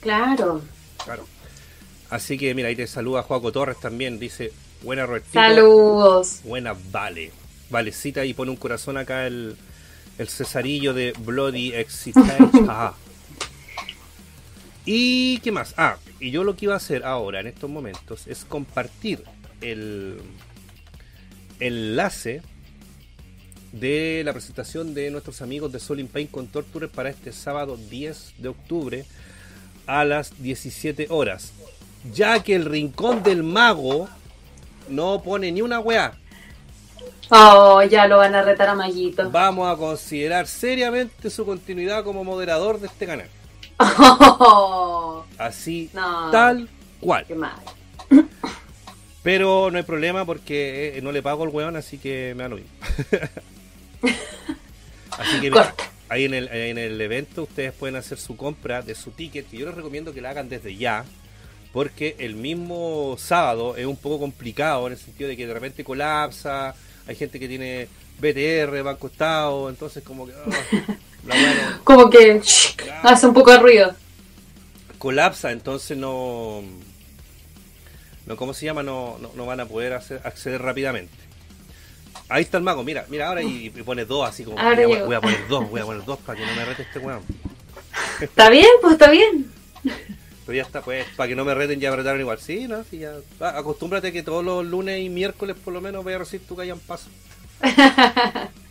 Claro. 0.00 0.62
Claro. 1.04 1.26
Así 2.10 2.38
que 2.38 2.54
mira, 2.54 2.68
ahí 2.68 2.76
te 2.76 2.86
saluda 2.86 3.22
Joaco 3.22 3.50
Torres 3.50 3.80
también, 3.80 4.18
dice, 4.18 4.52
buena 4.82 5.06
Robertito. 5.06 5.34
Saludos. 5.34 6.40
Buena 6.44 6.74
Vale. 6.90 7.32
Valecita 7.70 8.24
y 8.24 8.34
pone 8.34 8.50
un 8.50 8.56
corazón 8.56 8.98
acá 8.98 9.26
el, 9.26 9.56
el 10.18 10.28
cesarillo 10.28 10.92
de 10.92 11.12
Bloody 11.18 11.72
Existence. 11.72 12.60
Ajá. 12.68 12.94
¿Y 14.86 15.38
qué 15.38 15.50
más? 15.50 15.74
Ah, 15.76 15.96
y 16.20 16.30
yo 16.30 16.44
lo 16.44 16.56
que 16.56 16.66
iba 16.66 16.74
a 16.74 16.78
hacer 16.78 17.04
ahora, 17.04 17.40
en 17.40 17.46
estos 17.46 17.70
momentos, 17.70 18.26
es 18.26 18.44
compartir 18.44 19.22
el 19.60 20.20
enlace 21.60 22.42
de 23.72 24.22
la 24.24 24.32
presentación 24.32 24.94
de 24.94 25.10
nuestros 25.10 25.42
amigos 25.42 25.72
de 25.72 25.80
Sol 25.80 26.00
in 26.00 26.08
Pain 26.08 26.26
con 26.26 26.46
Torture 26.46 26.88
para 26.88 27.10
este 27.10 27.32
sábado 27.32 27.76
10 27.76 28.34
de 28.38 28.48
octubre 28.48 29.04
a 29.86 30.04
las 30.04 30.40
17 30.42 31.06
horas. 31.10 31.52
Ya 32.12 32.42
que 32.42 32.54
el 32.54 32.66
Rincón 32.66 33.22
del 33.22 33.42
Mago 33.42 34.08
no 34.88 35.22
pone 35.22 35.50
ni 35.50 35.62
una 35.62 35.80
weá. 35.80 36.12
Oh, 37.30 37.82
ya 37.82 38.06
lo 38.06 38.18
van 38.18 38.34
a 38.34 38.42
retar 38.42 38.68
a 38.68 38.74
Mayito. 38.74 39.30
Vamos 39.30 39.72
a 39.72 39.76
considerar 39.76 40.46
seriamente 40.46 41.30
su 41.30 41.46
continuidad 41.46 42.04
como 42.04 42.22
moderador 42.22 42.78
de 42.78 42.86
este 42.86 43.06
canal. 43.06 43.28
Oh, 43.78 45.24
Así, 45.38 45.90
No. 45.92 46.30
tal 46.30 46.68
cual. 47.00 47.24
qué 47.26 47.34
mal. 47.34 47.56
Pero 49.22 49.70
no 49.70 49.78
hay 49.78 49.84
problema 49.84 50.24
porque 50.24 50.96
eh, 50.98 51.02
no 51.02 51.10
le 51.10 51.22
pago 51.22 51.44
al 51.44 51.48
weón, 51.48 51.76
así 51.76 51.98
que 51.98 52.34
me 52.36 52.42
van 52.42 52.52
a 52.52 52.54
oír. 52.56 52.66
así 55.18 55.40
que 55.40 55.50
mira, 55.50 55.74
ahí 56.08 56.24
en 56.26 56.34
el, 56.34 56.48
en 56.48 56.76
el 56.78 57.00
evento 57.00 57.44
ustedes 57.44 57.72
pueden 57.72 57.96
hacer 57.96 58.18
su 58.18 58.36
compra 58.36 58.82
de 58.82 58.94
su 58.94 59.10
ticket, 59.12 59.48
que 59.48 59.56
yo 59.56 59.66
les 59.66 59.74
recomiendo 59.74 60.12
que 60.12 60.20
la 60.20 60.30
hagan 60.30 60.48
desde 60.50 60.76
ya, 60.76 61.04
porque 61.72 62.16
el 62.18 62.34
mismo 62.36 63.16
sábado 63.18 63.76
es 63.76 63.86
un 63.86 63.96
poco 63.96 64.20
complicado 64.20 64.86
en 64.86 64.92
el 64.92 64.98
sentido 64.98 65.28
de 65.30 65.36
que 65.36 65.46
de 65.46 65.54
repente 65.54 65.84
colapsa, 65.84 66.74
hay 67.06 67.14
gente 67.16 67.40
que 67.40 67.48
tiene 67.48 67.88
BTR, 68.18 68.82
Banco 68.82 69.06
Estado, 69.06 69.70
entonces 69.70 70.04
como 70.04 70.26
que... 70.26 70.32
ah, 70.34 70.94
Como 71.84 72.10
que 72.10 72.40
shh, 72.42 72.76
hace 73.02 73.26
un 73.26 73.34
poco 73.34 73.50
de 73.52 73.58
ruido. 73.58 73.94
colapsa, 74.98 75.52
entonces 75.52 75.96
no, 75.98 76.62
no 78.26 78.36
¿cómo 78.36 78.54
se 78.54 78.66
llama? 78.66 78.82
No, 78.82 79.18
no, 79.20 79.30
no 79.34 79.46
van 79.46 79.60
a 79.60 79.66
poder 79.66 79.92
hacer- 79.94 80.20
acceder 80.24 80.62
rápidamente. 80.62 81.12
Ahí 82.28 82.42
está 82.42 82.56
el 82.56 82.62
mago, 82.64 82.82
mira, 82.84 83.04
mira 83.10 83.28
ahora 83.28 83.42
y, 83.42 83.66
y 83.66 83.70
pone 83.82 84.04
dos 84.06 84.26
así 84.28 84.44
como 84.44 84.56
mira, 84.56 84.86
voy, 84.86 85.14
a 85.14 85.20
poner 85.20 85.46
dos, 85.48 85.68
voy 85.68 85.80
a 85.80 85.84
poner 85.84 86.04
dos 86.04 86.18
para 86.20 86.38
que 86.38 86.46
no 86.46 86.54
me 86.54 86.64
rete 86.64 86.82
este 86.82 86.98
weón. 86.98 87.22
¿Está 88.20 88.48
bien? 88.48 88.68
Pues 88.80 88.94
está 88.94 89.10
bien. 89.10 89.50
Pero 90.46 90.56
ya 90.56 90.62
está, 90.62 90.80
pues, 90.82 91.06
para 91.16 91.28
que 91.28 91.36
no 91.36 91.44
me 91.44 91.54
reten 91.54 91.80
ya 91.80 91.90
apretaron 91.90 92.20
igual. 92.20 92.38
Sí, 92.38 92.66
¿no? 92.68 92.82
Sí, 92.84 92.98
ya. 92.98 93.12
Ah, 93.40 93.54
acostúmbrate 93.58 94.12
que 94.12 94.22
todos 94.22 94.44
los 94.44 94.64
lunes 94.64 95.00
y 95.00 95.08
miércoles 95.10 95.56
por 95.62 95.72
lo 95.74 95.80
menos 95.80 96.02
voy 96.04 96.12
a 96.14 96.18
recibir 96.18 96.46
tu 96.46 96.56
callan 96.56 96.78
paso. 96.80 97.08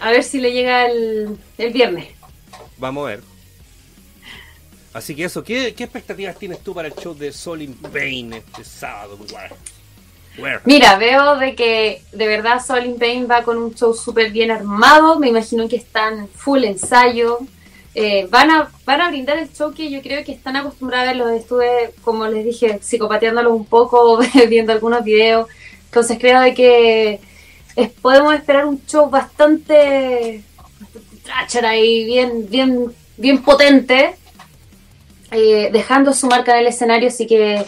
A 0.00 0.10
ver 0.10 0.24
si 0.24 0.40
le 0.40 0.52
llega 0.52 0.86
el, 0.86 1.38
el 1.58 1.72
viernes. 1.72 2.08
Vamos 2.78 3.04
a 3.04 3.10
ver. 3.10 3.20
Así 4.92 5.14
que 5.14 5.24
eso, 5.24 5.44
¿qué, 5.44 5.74
qué 5.74 5.84
expectativas 5.84 6.36
tienes 6.36 6.60
tú 6.60 6.74
para 6.74 6.88
el 6.88 6.94
show 6.94 7.14
de 7.14 7.32
Sol 7.32 7.62
in 7.62 7.74
Pain 7.74 8.32
este 8.32 8.64
sábado? 8.64 9.18
Where? 10.38 10.60
Mira, 10.64 10.96
veo 10.96 11.36
de 11.36 11.54
que 11.54 12.02
de 12.12 12.26
verdad 12.26 12.64
Sol 12.64 12.84
in 12.84 12.98
Pain 12.98 13.28
va 13.30 13.44
con 13.44 13.56
un 13.58 13.74
show 13.74 13.94
súper 13.94 14.32
bien 14.32 14.50
armado. 14.50 15.18
Me 15.18 15.28
imagino 15.28 15.68
que 15.68 15.76
están 15.76 16.28
full 16.28 16.64
ensayo. 16.64 17.38
Eh, 17.94 18.26
van, 18.30 18.50
a, 18.50 18.70
van 18.84 19.00
a 19.00 19.10
brindar 19.10 19.38
el 19.38 19.52
show 19.52 19.72
que 19.72 19.90
yo 19.90 20.00
creo 20.02 20.24
que 20.24 20.32
están 20.32 20.56
acostumbrados 20.56 21.08
a 21.08 21.12
ver. 21.12 21.16
Los 21.16 21.30
estuve, 21.32 21.92
como 22.02 22.26
les 22.26 22.44
dije, 22.44 22.80
psicopateándolos 22.82 23.52
un 23.52 23.66
poco, 23.66 24.18
viendo 24.48 24.72
algunos 24.72 25.04
videos. 25.04 25.46
Entonces 25.84 26.18
creo 26.18 26.40
de 26.40 26.54
que 26.54 27.20
podemos 28.02 28.34
esperar 28.34 28.66
un 28.66 28.84
show 28.86 29.08
bastante, 29.08 30.42
bastante 30.56 31.20
tráchara 31.22 31.76
y 31.76 32.04
bien, 32.04 32.48
bien, 32.48 32.92
bien 33.16 33.42
potente. 33.42 34.14
eh, 35.30 35.70
dejando 35.72 36.12
su 36.12 36.26
marca 36.26 36.52
en 36.52 36.60
el 36.60 36.66
escenario, 36.66 37.08
así 37.08 37.26
que 37.26 37.64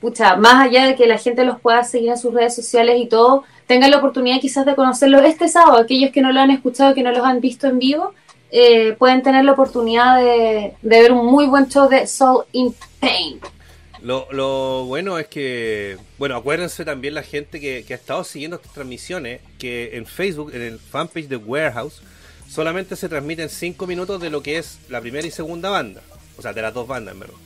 pucha, 0.00 0.36
más 0.36 0.66
allá 0.66 0.86
de 0.86 0.94
que 0.94 1.06
la 1.06 1.18
gente 1.18 1.44
los 1.44 1.60
pueda 1.60 1.84
seguir 1.84 2.10
en 2.10 2.18
sus 2.18 2.32
redes 2.32 2.54
sociales 2.54 2.96
y 2.98 3.06
todo, 3.06 3.44
tengan 3.66 3.90
la 3.90 3.98
oportunidad 3.98 4.40
quizás 4.40 4.64
de 4.64 4.74
conocerlos 4.74 5.22
este 5.24 5.48
sábado. 5.48 5.78
Aquellos 5.78 6.10
que 6.10 6.22
no 6.22 6.32
lo 6.32 6.40
han 6.40 6.50
escuchado, 6.50 6.94
que 6.94 7.02
no 7.02 7.10
los 7.12 7.24
han 7.24 7.40
visto 7.40 7.66
en 7.66 7.78
vivo, 7.78 8.14
eh, 8.50 8.92
pueden 8.98 9.22
tener 9.22 9.44
la 9.44 9.52
oportunidad 9.52 10.16
de, 10.16 10.74
de 10.80 11.02
ver 11.02 11.12
un 11.12 11.26
muy 11.26 11.46
buen 11.46 11.68
show 11.68 11.88
de 11.88 12.06
Soul 12.06 12.44
in 12.52 12.74
Pain. 12.98 13.40
Lo, 14.02 14.84
bueno 14.86 15.18
es 15.18 15.26
que, 15.28 15.98
bueno, 16.18 16.36
acuérdense 16.36 16.84
también 16.84 17.14
la 17.14 17.22
gente 17.22 17.60
que, 17.60 17.84
que 17.84 17.92
ha 17.92 17.96
estado 17.96 18.24
siguiendo 18.24 18.56
estas 18.56 18.72
transmisiones, 18.72 19.40
que 19.58 19.96
en 19.96 20.06
Facebook, 20.06 20.54
en 20.54 20.62
el 20.62 20.78
fanpage 20.78 21.28
de 21.28 21.36
Warehouse, 21.36 22.00
solamente 22.48 22.96
se 22.96 23.08
transmiten 23.08 23.48
5 23.48 23.86
minutos 23.86 24.20
de 24.20 24.30
lo 24.30 24.42
que 24.42 24.58
es 24.58 24.78
la 24.88 25.00
primera 25.00 25.26
y 25.26 25.30
segunda 25.30 25.70
banda, 25.70 26.02
o 26.36 26.42
sea, 26.42 26.52
de 26.52 26.62
las 26.62 26.72
dos 26.72 26.88
bandas, 26.88 27.14
en 27.14 27.20
verdad. 27.20 27.36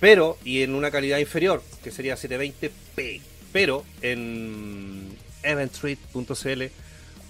Pero, 0.00 0.36
y 0.44 0.62
en 0.62 0.74
una 0.74 0.90
calidad 0.90 1.18
inferior, 1.18 1.62
que 1.82 1.90
sería 1.90 2.16
720p, 2.16 3.20
pero 3.52 3.84
en 4.02 5.16
eventstreet.cl 5.42 6.62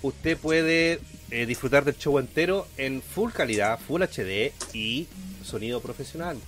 usted 0.03 0.37
puede 0.37 1.01
eh, 1.31 1.47
disfrutar 1.47 1.85
del 1.85 1.97
show 1.97 2.19
entero 2.19 2.67
en 2.77 3.01
full 3.01 3.31
calidad, 3.33 3.79
full 3.79 4.03
HD 4.03 4.53
y 4.73 5.07
sonido 5.45 5.81
profesional. 5.81 6.39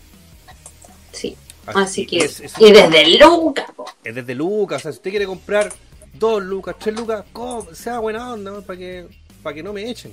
Sí, 1.12 1.36
Así 1.66 1.78
así 2.02 2.06
que... 2.06 2.18
es- 2.18 2.40
es- 2.40 2.54
y 2.60 2.70
desde 2.72 3.18
Luca, 3.18 3.66
po. 3.76 3.86
es 4.04 4.14
desde 4.14 4.34
lucas, 4.34 4.78
o 4.78 4.82
sea, 4.82 4.92
si 4.92 4.98
usted 4.98 5.10
quiere 5.10 5.26
comprar 5.26 5.72
dos 6.14 6.42
lucas, 6.42 6.76
tres 6.78 6.94
lucas, 6.96 7.24
com- 7.32 7.66
sea 7.74 7.98
buena 7.98 8.32
onda, 8.32 8.50
¿no? 8.52 8.62
para 8.62 8.78
que 8.78 9.06
para 9.42 9.54
que 9.54 9.62
no 9.62 9.72
me 9.72 9.88
echen. 9.90 10.12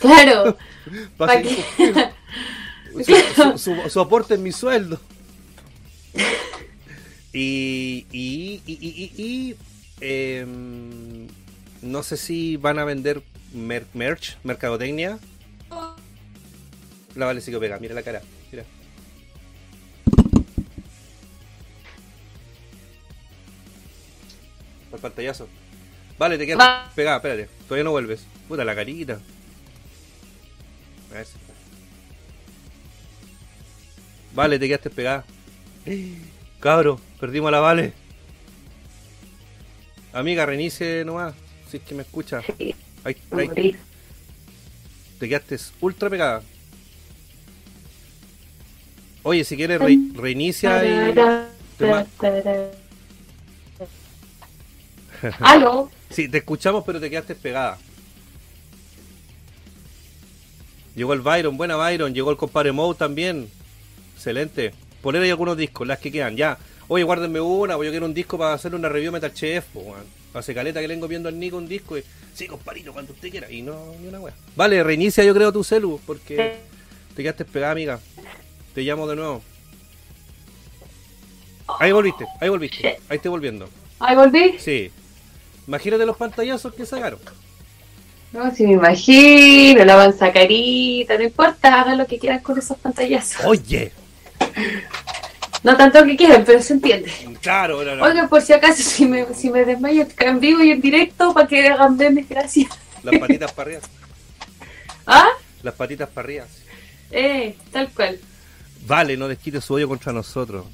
claro, 0.00 0.56
Para 1.16 1.40
que- 1.42 1.64
su, 3.04 3.14
su- 3.34 3.58
su- 3.58 3.90
su 3.90 4.00
aporte 4.00 4.34
en 4.34 4.42
mi 4.42 4.52
sueldo. 4.52 5.00
Y, 7.32 8.06
y, 8.12 8.62
y, 8.64 8.72
y, 8.80 9.12
y- 9.18 9.22
y, 9.50 9.56
em, 10.00 11.26
no 11.82 12.02
sé 12.04 12.16
si 12.16 12.56
van 12.56 12.78
a 12.78 12.84
vender 12.84 13.22
mer- 13.52 13.86
merch, 13.92 14.36
mercadotecnia. 14.44 15.18
La 17.16 17.26
vale 17.26 17.40
sí 17.40 17.50
que 17.50 17.58
pega, 17.58 17.78
mira 17.80 17.92
la 17.94 18.02
cara, 18.04 18.22
El 24.94 25.00
pantallazo. 25.00 25.48
Vale, 26.18 26.38
te 26.38 26.46
quedas 26.46 26.60
Va. 26.60 26.90
pegada, 26.94 27.16
espérate. 27.16 27.48
Todavía 27.66 27.84
no 27.84 27.90
vuelves. 27.90 28.24
Puta 28.48 28.64
la 28.64 28.74
carita. 28.74 29.18
Vale, 34.34 34.58
te 34.58 34.66
quedaste 34.66 34.90
pegada. 34.90 35.24
Cabro, 36.60 37.00
perdimos 37.20 37.48
a 37.48 37.52
la 37.52 37.60
Vale. 37.60 37.92
Amiga, 40.12 40.46
reinicie 40.46 41.04
nomás. 41.04 41.34
Si 41.70 41.78
es 41.78 41.82
que 41.82 41.94
me 41.94 42.02
escucha. 42.02 42.40
Ahí, 43.04 43.16
ahí, 43.32 43.76
te 45.18 45.28
quedaste 45.28 45.58
ultra 45.80 46.08
pegada. 46.08 46.42
Oye, 49.24 49.44
si 49.44 49.56
quieres 49.56 49.80
re- 49.80 49.98
reinicia 50.14 50.84
y... 50.84 51.14
te 51.78 52.83
Aló, 55.40 55.90
Sí, 56.10 56.28
te 56.28 56.38
escuchamos, 56.38 56.84
pero 56.84 57.00
te 57.00 57.10
quedaste 57.10 57.34
pegada. 57.34 57.78
Llegó 60.94 61.12
el 61.12 61.20
Byron, 61.20 61.56
buena 61.56 61.76
Byron. 61.76 62.14
Llegó 62.14 62.30
el 62.30 62.36
compadre 62.36 62.72
Moe 62.72 62.94
también. 62.94 63.48
Excelente. 64.14 64.72
Poner 65.02 65.22
ahí 65.22 65.30
algunos 65.30 65.56
discos, 65.56 65.86
las 65.86 65.98
que 65.98 66.12
quedan, 66.12 66.36
ya. 66.36 66.56
Oye, 66.86 67.02
guárdenme 67.02 67.40
una, 67.40 67.74
yo 67.74 67.90
quiero 67.90 68.06
un 68.06 68.14
disco 68.14 68.38
para 68.38 68.54
hacerle 68.54 68.78
una 68.78 68.88
review 68.88 69.12
Metal 69.12 69.32
Chef, 69.32 69.64
weón. 69.74 70.04
Hace 70.34 70.54
caleta 70.54 70.80
que 70.80 70.88
le 70.88 70.94
vengo 70.94 71.08
viendo 71.08 71.28
al 71.28 71.38
Nico 71.38 71.56
un 71.56 71.68
disco 71.68 71.96
y. 71.98 72.04
Sí, 72.34 72.46
compadrito, 72.46 72.92
cuando 72.92 73.12
usted 73.12 73.30
quiera. 73.30 73.50
Y 73.50 73.62
no, 73.62 73.94
ni 74.00 74.08
una 74.08 74.20
wea. 74.20 74.34
Vale, 74.56 74.82
reinicia 74.82 75.24
yo 75.24 75.34
creo 75.34 75.52
tu 75.52 75.62
celu, 75.62 76.00
porque 76.06 76.58
te 77.14 77.22
quedaste 77.22 77.44
pegada, 77.44 77.72
amiga. 77.72 78.00
Te 78.74 78.82
llamo 78.82 79.06
de 79.06 79.16
nuevo. 79.16 79.42
Ahí 81.78 81.92
volviste, 81.92 82.26
ahí 82.40 82.48
volviste. 82.48 82.88
Ahí 83.08 83.16
estoy 83.16 83.30
volviendo. 83.30 83.68
ahí 84.00 84.16
volví. 84.16 84.58
Sí. 84.58 84.90
Imagínate 85.66 86.04
los 86.06 86.16
pantallazos 86.16 86.74
que 86.74 86.84
sacaron. 86.86 87.18
No, 88.32 88.52
si 88.54 88.66
me 88.66 88.72
imagino, 88.72 89.84
la 89.84 89.94
avanza 89.94 90.32
carita, 90.32 91.16
no 91.16 91.22
importa, 91.22 91.80
hagan 91.80 91.98
lo 91.98 92.06
que 92.06 92.18
quieran 92.18 92.40
con 92.40 92.58
esos 92.58 92.76
pantallazos. 92.78 93.44
Oye, 93.46 93.92
No 95.62 95.76
tanto 95.76 96.00
lo 96.00 96.06
que 96.06 96.16
quieran, 96.16 96.44
pero 96.44 96.60
se 96.60 96.74
entiende. 96.74 97.10
claro, 97.40 97.82
no, 97.84 97.94
no. 97.96 98.04
Oigan, 98.04 98.28
por 98.28 98.42
si 98.42 98.52
acaso, 98.52 98.82
si 98.82 99.06
me, 99.06 99.32
si 99.34 99.50
me 99.50 99.64
desmayo 99.64 100.06
en 100.18 100.40
vivo 100.40 100.62
y 100.62 100.70
en 100.72 100.80
directo, 100.80 101.32
para 101.32 101.46
que 101.46 101.66
hagan 101.68 101.96
memes, 101.96 102.28
gracias. 102.28 102.68
las 103.02 103.18
patitas 103.18 103.52
para 103.52 103.70
arriba. 103.70 103.82
¿Ah? 105.06 105.28
Las 105.62 105.74
patitas 105.74 106.08
para 106.08 106.26
arriba. 106.26 106.44
Eh, 107.10 107.56
tal 107.70 107.88
cual. 107.90 108.18
Vale, 108.86 109.16
no 109.16 109.28
desquite 109.28 109.60
su 109.60 109.74
odio 109.74 109.88
contra 109.88 110.12
nosotros. 110.12 110.66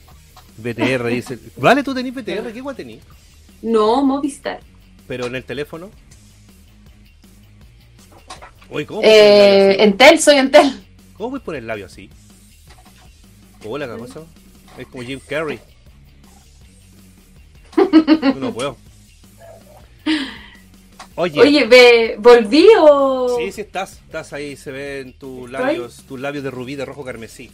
BTR 0.56 1.06
dice. 1.06 1.38
Vale, 1.56 1.82
tú 1.82 1.94
tenés 1.94 2.12
BTR, 2.14 2.52
¿qué 2.52 2.60
guay 2.60 2.76
tenés? 2.76 3.00
No, 3.62 4.02
Movistar. 4.04 4.60
Pero 5.10 5.26
en 5.26 5.34
el 5.34 5.42
teléfono. 5.42 5.90
Oye, 8.70 8.86
¿cómo 8.86 9.00
Eh? 9.02 9.82
Entel, 9.82 10.20
soy 10.20 10.36
Entel. 10.36 10.84
¿Cómo 11.16 11.30
puedes 11.30 11.44
poner 11.44 11.62
el 11.62 11.66
labio 11.66 11.86
así? 11.86 12.08
Hola, 13.66 13.88
¿qué 13.88 13.98
cosa? 13.98 14.20
Es 14.78 14.86
como 14.86 15.02
Jim 15.02 15.18
Carrey. 15.28 15.58
No 18.36 18.54
puedo. 18.54 18.76
Oye, 21.16 21.40
Oye, 21.40 21.64
ve, 21.64 22.16
¿volví 22.20 22.68
o...? 22.78 23.36
sí, 23.36 23.50
sí 23.50 23.62
estás, 23.62 23.94
estás 23.94 24.32
ahí, 24.32 24.54
se 24.56 24.70
ven 24.70 25.12
tus 25.14 25.50
labios, 25.50 26.04
tus 26.06 26.20
labios 26.20 26.44
de 26.44 26.52
rubí, 26.52 26.76
de 26.76 26.84
rojo 26.84 27.04
carmesí. 27.04 27.50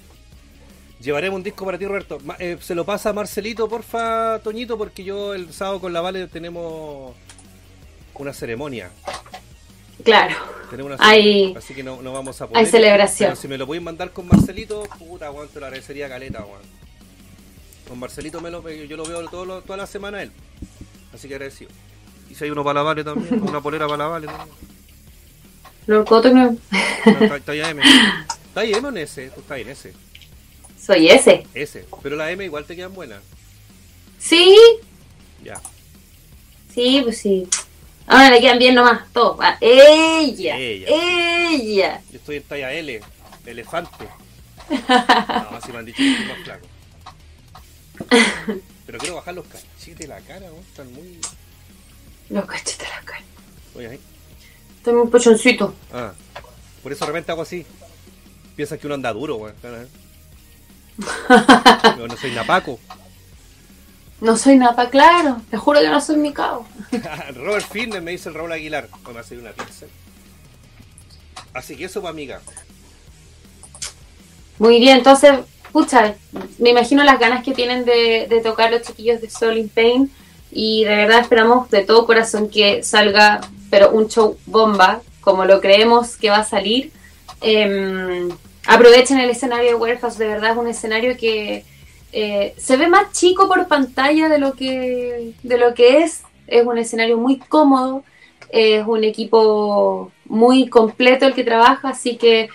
Llevaremos 1.00 1.38
un 1.38 1.42
disco 1.42 1.64
para 1.64 1.78
ti, 1.78 1.86
Roberto. 1.86 2.18
Ma- 2.22 2.36
eh, 2.38 2.58
se 2.60 2.74
lo 2.74 2.84
pasa 2.84 3.10
a 3.10 3.12
Marcelito, 3.14 3.66
porfa, 3.66 4.40
Toñito, 4.44 4.76
porque 4.76 5.04
yo 5.04 5.32
el 5.32 5.54
sábado 5.54 5.80
con 5.80 5.94
la 5.94 6.02
Vale 6.02 6.26
tenemos 6.26 7.14
una 8.18 8.32
ceremonia. 8.32 8.90
Claro. 10.04 10.34
Tenemos 10.70 10.92
una 10.94 11.08
Hay- 11.08 11.22
ceremonia, 11.22 11.58
así 11.58 11.74
que 11.74 11.82
no, 11.82 12.02
no 12.02 12.12
vamos 12.12 12.40
a 12.40 12.46
poder. 12.48 12.64
hay 12.64 12.70
celebración. 12.70 13.30
Pero 13.30 13.40
si 13.40 13.48
me 13.48 13.58
lo 13.58 13.66
pueden 13.66 13.84
mandar 13.84 14.12
con 14.12 14.26
Marcelito, 14.26 14.82
puta, 14.98 15.30
weón, 15.30 15.48
te 15.48 15.60
lo 15.60 15.66
agradecería 15.66 16.08
caleta, 16.08 16.40
weón. 16.44 16.62
Con 17.88 17.98
Marcelito 18.00 18.40
me 18.40 18.50
lo, 18.50 18.68
yo 18.68 18.96
lo 18.96 19.04
veo 19.04 19.28
todo 19.28 19.44
lo- 19.44 19.62
toda 19.62 19.76
la 19.76 19.86
semana 19.86 20.22
él. 20.22 20.32
Así 21.14 21.28
que 21.28 21.34
agradecido. 21.34 21.70
Y 22.30 22.34
si 22.34 22.44
hay 22.44 22.50
uno 22.50 22.64
para 22.64 22.80
la 22.80 22.82
Vale 22.82 23.04
también, 23.04 23.40
una 23.48 23.60
polera 23.60 23.86
para 23.86 23.98
la 23.98 24.06
Vale 24.08 24.26
también. 24.26 24.48
No, 25.86 26.04
Coto, 26.04 26.32
no. 26.32 26.56
Está, 27.32 27.52
ahí 27.52 27.60
M. 27.60 27.80
¿Está 28.48 28.60
ahí 28.62 28.72
M 28.72 28.86
o 28.86 28.90
en 28.90 28.96
S? 28.98 29.30
Tú 29.30 29.40
estás 29.40 29.58
en 29.60 29.68
S. 29.68 29.92
Soy 30.84 31.08
ese. 31.08 31.46
S. 31.54 31.84
Pero 32.02 32.16
la 32.16 32.30
M 32.32 32.44
igual 32.44 32.64
te 32.64 32.74
quedan 32.74 32.92
buenas. 32.92 33.20
Sí, 34.18 34.56
Ya. 35.44 35.60
sí, 36.74 37.00
pues 37.04 37.18
sí. 37.18 37.48
Ahora 38.06 38.30
le 38.30 38.40
quedan 38.40 38.58
bien 38.58 38.74
nomás, 38.74 39.10
todo. 39.12 39.38
Ella, 39.60 40.56
Ella. 40.56 40.86
ella. 40.88 42.02
Yo 42.10 42.18
estoy 42.18 42.36
en 42.36 42.42
talla 42.44 42.72
L. 42.72 43.00
Elefante. 43.46 44.08
No, 44.68 45.60
si 45.64 45.70
me 45.72 45.78
han 45.78 45.84
dicho 45.84 45.98
que 45.98 46.10
estoy 46.12 46.26
más 46.26 46.38
flaco. 46.44 46.66
Pero 48.86 48.98
quiero 48.98 49.14
bajar 49.16 49.34
los 49.34 49.46
cachetes 49.46 49.98
de 49.98 50.08
la 50.08 50.20
cara, 50.20 50.46
weón. 50.46 50.64
Están 50.64 50.92
muy. 50.92 51.18
Los 52.30 52.44
cachetes 52.46 52.78
de 52.78 52.84
la 52.84 53.00
cara. 53.04 53.22
Oye, 53.76 53.86
ahí. 53.88 54.00
Estoy 54.78 54.94
muy 54.94 55.08
pochoncito. 55.08 55.74
Ah, 55.92 56.12
por 56.82 56.92
eso 56.92 57.04
de 57.04 57.12
repente 57.12 57.30
hago 57.32 57.42
así. 57.42 57.64
Piensan 58.56 58.78
que 58.78 58.86
uno 58.86 58.94
anda 58.94 59.12
duro, 59.12 59.36
weón. 59.36 59.54
Yo 61.98 62.08
no 62.08 62.16
soy 62.16 62.32
napaco. 62.32 62.80
No 64.20 64.36
soy 64.36 64.56
napa, 64.56 64.88
claro. 64.88 65.42
Te 65.50 65.56
juro 65.56 65.80
que 65.80 65.88
no 65.88 66.00
soy 66.00 66.16
mi 66.16 66.32
cabo. 66.32 66.66
Robert 67.34 67.66
Fitness 67.70 68.02
me 68.02 68.12
dice 68.12 68.28
el 68.28 68.34
Raúl 68.34 68.52
Aguilar. 68.52 68.88
A 69.04 69.20
hacer 69.20 69.38
una 69.38 69.52
pizza. 69.52 69.86
Así 71.52 71.76
que 71.76 71.84
eso 71.84 72.00
para 72.00 72.12
amiga. 72.12 72.40
Muy 74.58 74.80
bien, 74.80 74.98
entonces, 74.98 75.32
pucha, 75.70 76.14
me 76.58 76.70
imagino 76.70 77.04
las 77.04 77.18
ganas 77.18 77.44
que 77.44 77.52
tienen 77.52 77.84
de, 77.84 78.26
de 78.28 78.40
tocar 78.40 78.70
los 78.70 78.82
chiquillos 78.82 79.20
de 79.20 79.28
Soul 79.28 79.58
in 79.58 79.68
Pain 79.68 80.10
y 80.50 80.84
de 80.84 80.96
verdad 80.96 81.20
esperamos 81.20 81.68
de 81.70 81.84
todo 81.84 82.06
corazón 82.06 82.48
que 82.48 82.82
salga, 82.82 83.42
pero 83.70 83.90
un 83.90 84.08
show 84.08 84.38
bomba, 84.46 85.02
como 85.20 85.44
lo 85.44 85.60
creemos 85.60 86.16
que 86.16 86.30
va 86.30 86.38
a 86.38 86.44
salir. 86.44 86.92
Em, 87.42 88.30
aprovechen 88.66 89.18
el 89.18 89.30
escenario 89.30 89.70
de 89.70 89.74
Warehouse, 89.74 90.16
de 90.16 90.28
verdad 90.28 90.52
es 90.52 90.56
un 90.56 90.68
escenario 90.68 91.16
que 91.16 91.64
eh, 92.12 92.54
se 92.56 92.76
ve 92.76 92.88
más 92.88 93.12
chico 93.12 93.48
por 93.48 93.66
pantalla 93.68 94.28
de 94.28 94.38
lo 94.38 94.54
que, 94.54 95.34
de 95.42 95.58
lo 95.58 95.74
que 95.74 96.02
es, 96.02 96.22
es 96.46 96.66
un 96.66 96.78
escenario 96.78 97.18
muy 97.18 97.38
cómodo, 97.38 98.04
es 98.50 98.86
un 98.86 99.04
equipo 99.04 100.12
muy 100.24 100.68
completo 100.68 101.26
el 101.26 101.34
que 101.34 101.44
trabaja, 101.44 101.90
así 101.90 102.16
que 102.16 102.48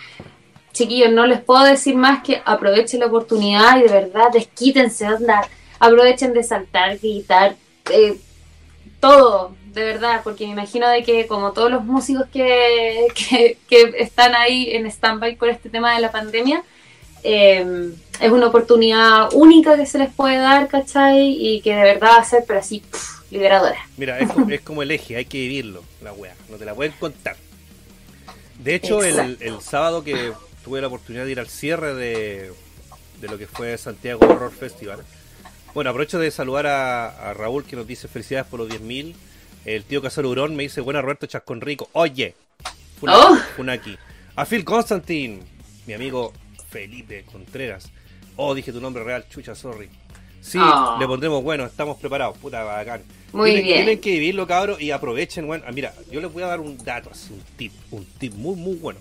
chiquillos, 0.72 1.12
no 1.12 1.26
les 1.26 1.42
puedo 1.42 1.64
decir 1.64 1.96
más 1.96 2.24
que 2.24 2.42
aprovechen 2.46 3.02
la 3.02 3.08
oportunidad 3.08 3.78
y 3.78 3.84
de 3.84 3.90
verdad 3.90 4.32
desquítense, 4.32 5.08
onda, 5.08 5.48
aprovechen 5.80 6.34
de 6.34 6.44
saltar, 6.44 6.98
gritar, 6.98 7.56
eh, 7.92 8.18
todo, 9.00 9.56
de 9.74 9.84
verdad, 9.84 10.22
porque 10.24 10.46
me 10.46 10.52
imagino 10.52 10.88
de 10.88 11.04
que 11.04 11.28
como 11.28 11.52
todos 11.52 11.72
los 11.72 11.84
músicos 11.84 12.26
que, 12.32 13.08
que, 13.16 13.58
están 13.98 14.34
ahí 14.36 14.70
en 14.72 14.86
stand-by 14.86 15.36
por 15.36 15.50
este 15.50 15.70
tema 15.70 15.94
de 15.94 16.02
la 16.02 16.12
pandemia, 16.12 16.64
eh, 17.24 17.92
es 18.22 18.32
una 18.32 18.48
oportunidad 18.48 19.30
única 19.34 19.76
que 19.76 19.86
se 19.86 19.98
les 19.98 20.12
puede 20.14 20.38
dar, 20.38 20.68
¿cachai? 20.68 21.32
Y 21.40 21.62
que 21.62 21.76
de 21.76 21.82
verdad 21.84 22.12
va 22.12 22.18
a 22.18 22.24
ser, 22.24 22.44
pero 22.48 22.60
así, 22.60 22.80
pff, 22.80 23.32
liberadora. 23.32 23.78
Mira, 23.98 24.20
es 24.20 24.30
como, 24.32 24.50
es 24.50 24.62
como 24.62 24.84
el 24.84 24.92
eje, 24.92 25.16
hay 25.18 25.26
que 25.26 25.38
vivirlo, 25.40 25.84
la 26.04 26.14
wea. 26.14 26.36
No 26.50 26.58
te 26.58 26.66
la 26.66 26.74
pueden 26.76 26.94
contar. 26.94 27.36
De 28.60 28.76
hecho, 28.76 29.04
el, 29.04 29.38
sábado 29.62 30.04
que 30.04 30.34
tuve 30.64 30.82
la 30.82 30.88
oportunidad 30.88 31.26
de 31.26 31.32
ir 31.32 31.40
al 31.40 31.48
cierre 31.48 31.96
de, 31.96 32.52
de 33.20 33.28
lo 33.28 33.38
que 33.38 33.48
fue 33.48 33.78
Santiago 33.78 34.26
Horror 34.26 34.52
Festival. 34.52 35.00
Bueno, 35.74 35.90
aprovecho 35.90 36.20
de 36.20 36.30
saludar 36.32 36.68
a, 36.68 37.30
a 37.30 37.34
Raúl 37.34 37.64
que 37.66 37.76
nos 37.76 37.88
dice 37.88 38.08
felicidades 38.08 38.48
por 38.48 38.60
los 38.60 38.70
10.000. 38.70 39.16
El 39.66 39.84
tío 39.86 40.02
Casero 40.02 40.30
Urón 40.30 40.56
me 40.56 40.64
dice 40.64 40.82
buena 40.82 41.02
Roberto 41.02 41.26
Chascón 41.28 41.62
Rico. 41.62 41.90
Oye, 41.94 42.36
Funa- 43.00 43.14
Oh. 43.18 43.36
Funaki. 43.56 43.98
A 44.36 44.46
Phil 44.46 44.64
Constantine, 44.64 45.40
mi 45.88 45.94
amigo 45.94 46.34
Felipe 46.70 47.24
Contreras. 47.32 47.90
Oh, 48.44 48.56
dije 48.56 48.72
tu 48.72 48.82
nombre 48.82 49.04
real, 49.04 49.24
chucha, 49.30 49.54
sorry. 49.54 49.88
Sí, 50.42 50.58
Oh. 50.60 50.98
le 51.00 51.06
pondremos 51.06 51.44
bueno, 51.44 51.66
estamos 51.66 51.98
preparados, 51.98 52.36
puta 52.40 52.64
bacán. 52.64 53.04
Muy 53.34 53.52
tienen, 53.52 53.64
bien. 53.66 53.78
Tienen 53.78 54.02
que 54.02 54.12
vivirlo, 54.14 54.48
cabros, 54.48 54.82
y 54.82 54.90
aprovechen, 54.90 55.46
bueno. 55.46 55.64
ah, 55.68 55.72
Mira, 55.72 55.94
yo 56.10 56.20
les 56.22 56.34
voy 56.34 56.42
a 56.42 56.48
dar 56.48 56.60
un 56.60 56.76
dato, 56.84 57.12
así, 57.12 57.32
un 57.32 57.42
tip, 57.56 57.72
un 57.92 58.04
tip 58.18 58.34
muy, 58.34 58.56
muy 58.56 58.76
bueno. 58.78 59.00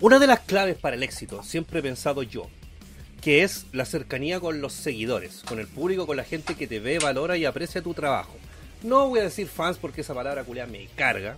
Una 0.00 0.18
de 0.18 0.26
las 0.26 0.40
claves 0.40 0.76
para 0.76 0.96
el 0.96 1.02
éxito, 1.02 1.42
siempre 1.42 1.80
he 1.80 1.82
pensado 1.82 2.22
yo, 2.22 2.46
que 3.20 3.42
es 3.42 3.66
la 3.72 3.84
cercanía 3.84 4.40
con 4.40 4.62
los 4.62 4.72
seguidores, 4.72 5.42
con 5.46 5.58
el 5.58 5.66
público, 5.66 6.06
con 6.06 6.16
la 6.16 6.24
gente 6.24 6.54
que 6.54 6.66
te 6.66 6.80
ve, 6.80 6.98
valora 6.98 7.36
y 7.36 7.44
aprecia 7.44 7.82
tu 7.82 7.92
trabajo. 7.92 8.34
No 8.82 9.08
voy 9.10 9.20
a 9.20 9.24
decir 9.24 9.46
fans 9.46 9.76
porque 9.76 10.00
esa 10.00 10.14
palabra 10.14 10.42
culia 10.44 10.66
me 10.66 10.86
carga. 10.96 11.36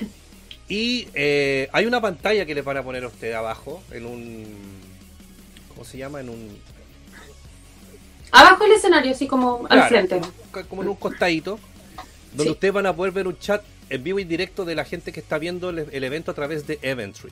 Y 0.68 1.06
eh, 1.14 1.68
hay 1.72 1.86
una 1.86 2.00
pantalla 2.00 2.44
que 2.44 2.52
les 2.52 2.64
van 2.64 2.76
a 2.78 2.82
poner 2.82 3.04
a 3.04 3.06
usted 3.06 3.32
abajo, 3.34 3.84
en 3.92 4.04
un... 4.04 4.95
¿Cómo 5.76 5.84
se 5.84 5.98
llama? 5.98 6.20
En 6.20 6.30
un... 6.30 6.58
Abajo 8.32 8.64
el 8.64 8.72
escenario, 8.72 9.12
así 9.12 9.26
como 9.26 9.66
al 9.68 9.88
frente. 9.88 10.20
como 10.70 10.82
en 10.82 10.88
un 10.88 10.96
costadito, 10.96 11.60
donde 12.30 12.44
Sí. 12.44 12.50
ustedes 12.50 12.72
van 12.74 12.86
a 12.86 12.96
poder 12.96 13.12
ver 13.12 13.28
un 13.28 13.38
chat 13.38 13.62
en 13.90 14.02
vivo 14.02 14.18
y 14.18 14.24
directo 14.24 14.64
de 14.64 14.74
la 14.74 14.84
gente 14.84 15.12
que 15.12 15.20
está 15.20 15.38
viendo 15.38 15.70
el, 15.70 15.86
el 15.92 16.02
evento 16.04 16.30
a 16.30 16.34
través 16.34 16.66
de 16.66 16.78
Eventry. 16.82 17.30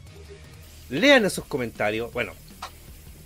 Lean 0.91 1.25
esos 1.25 1.45
comentarios. 1.47 2.13
Bueno, 2.13 2.33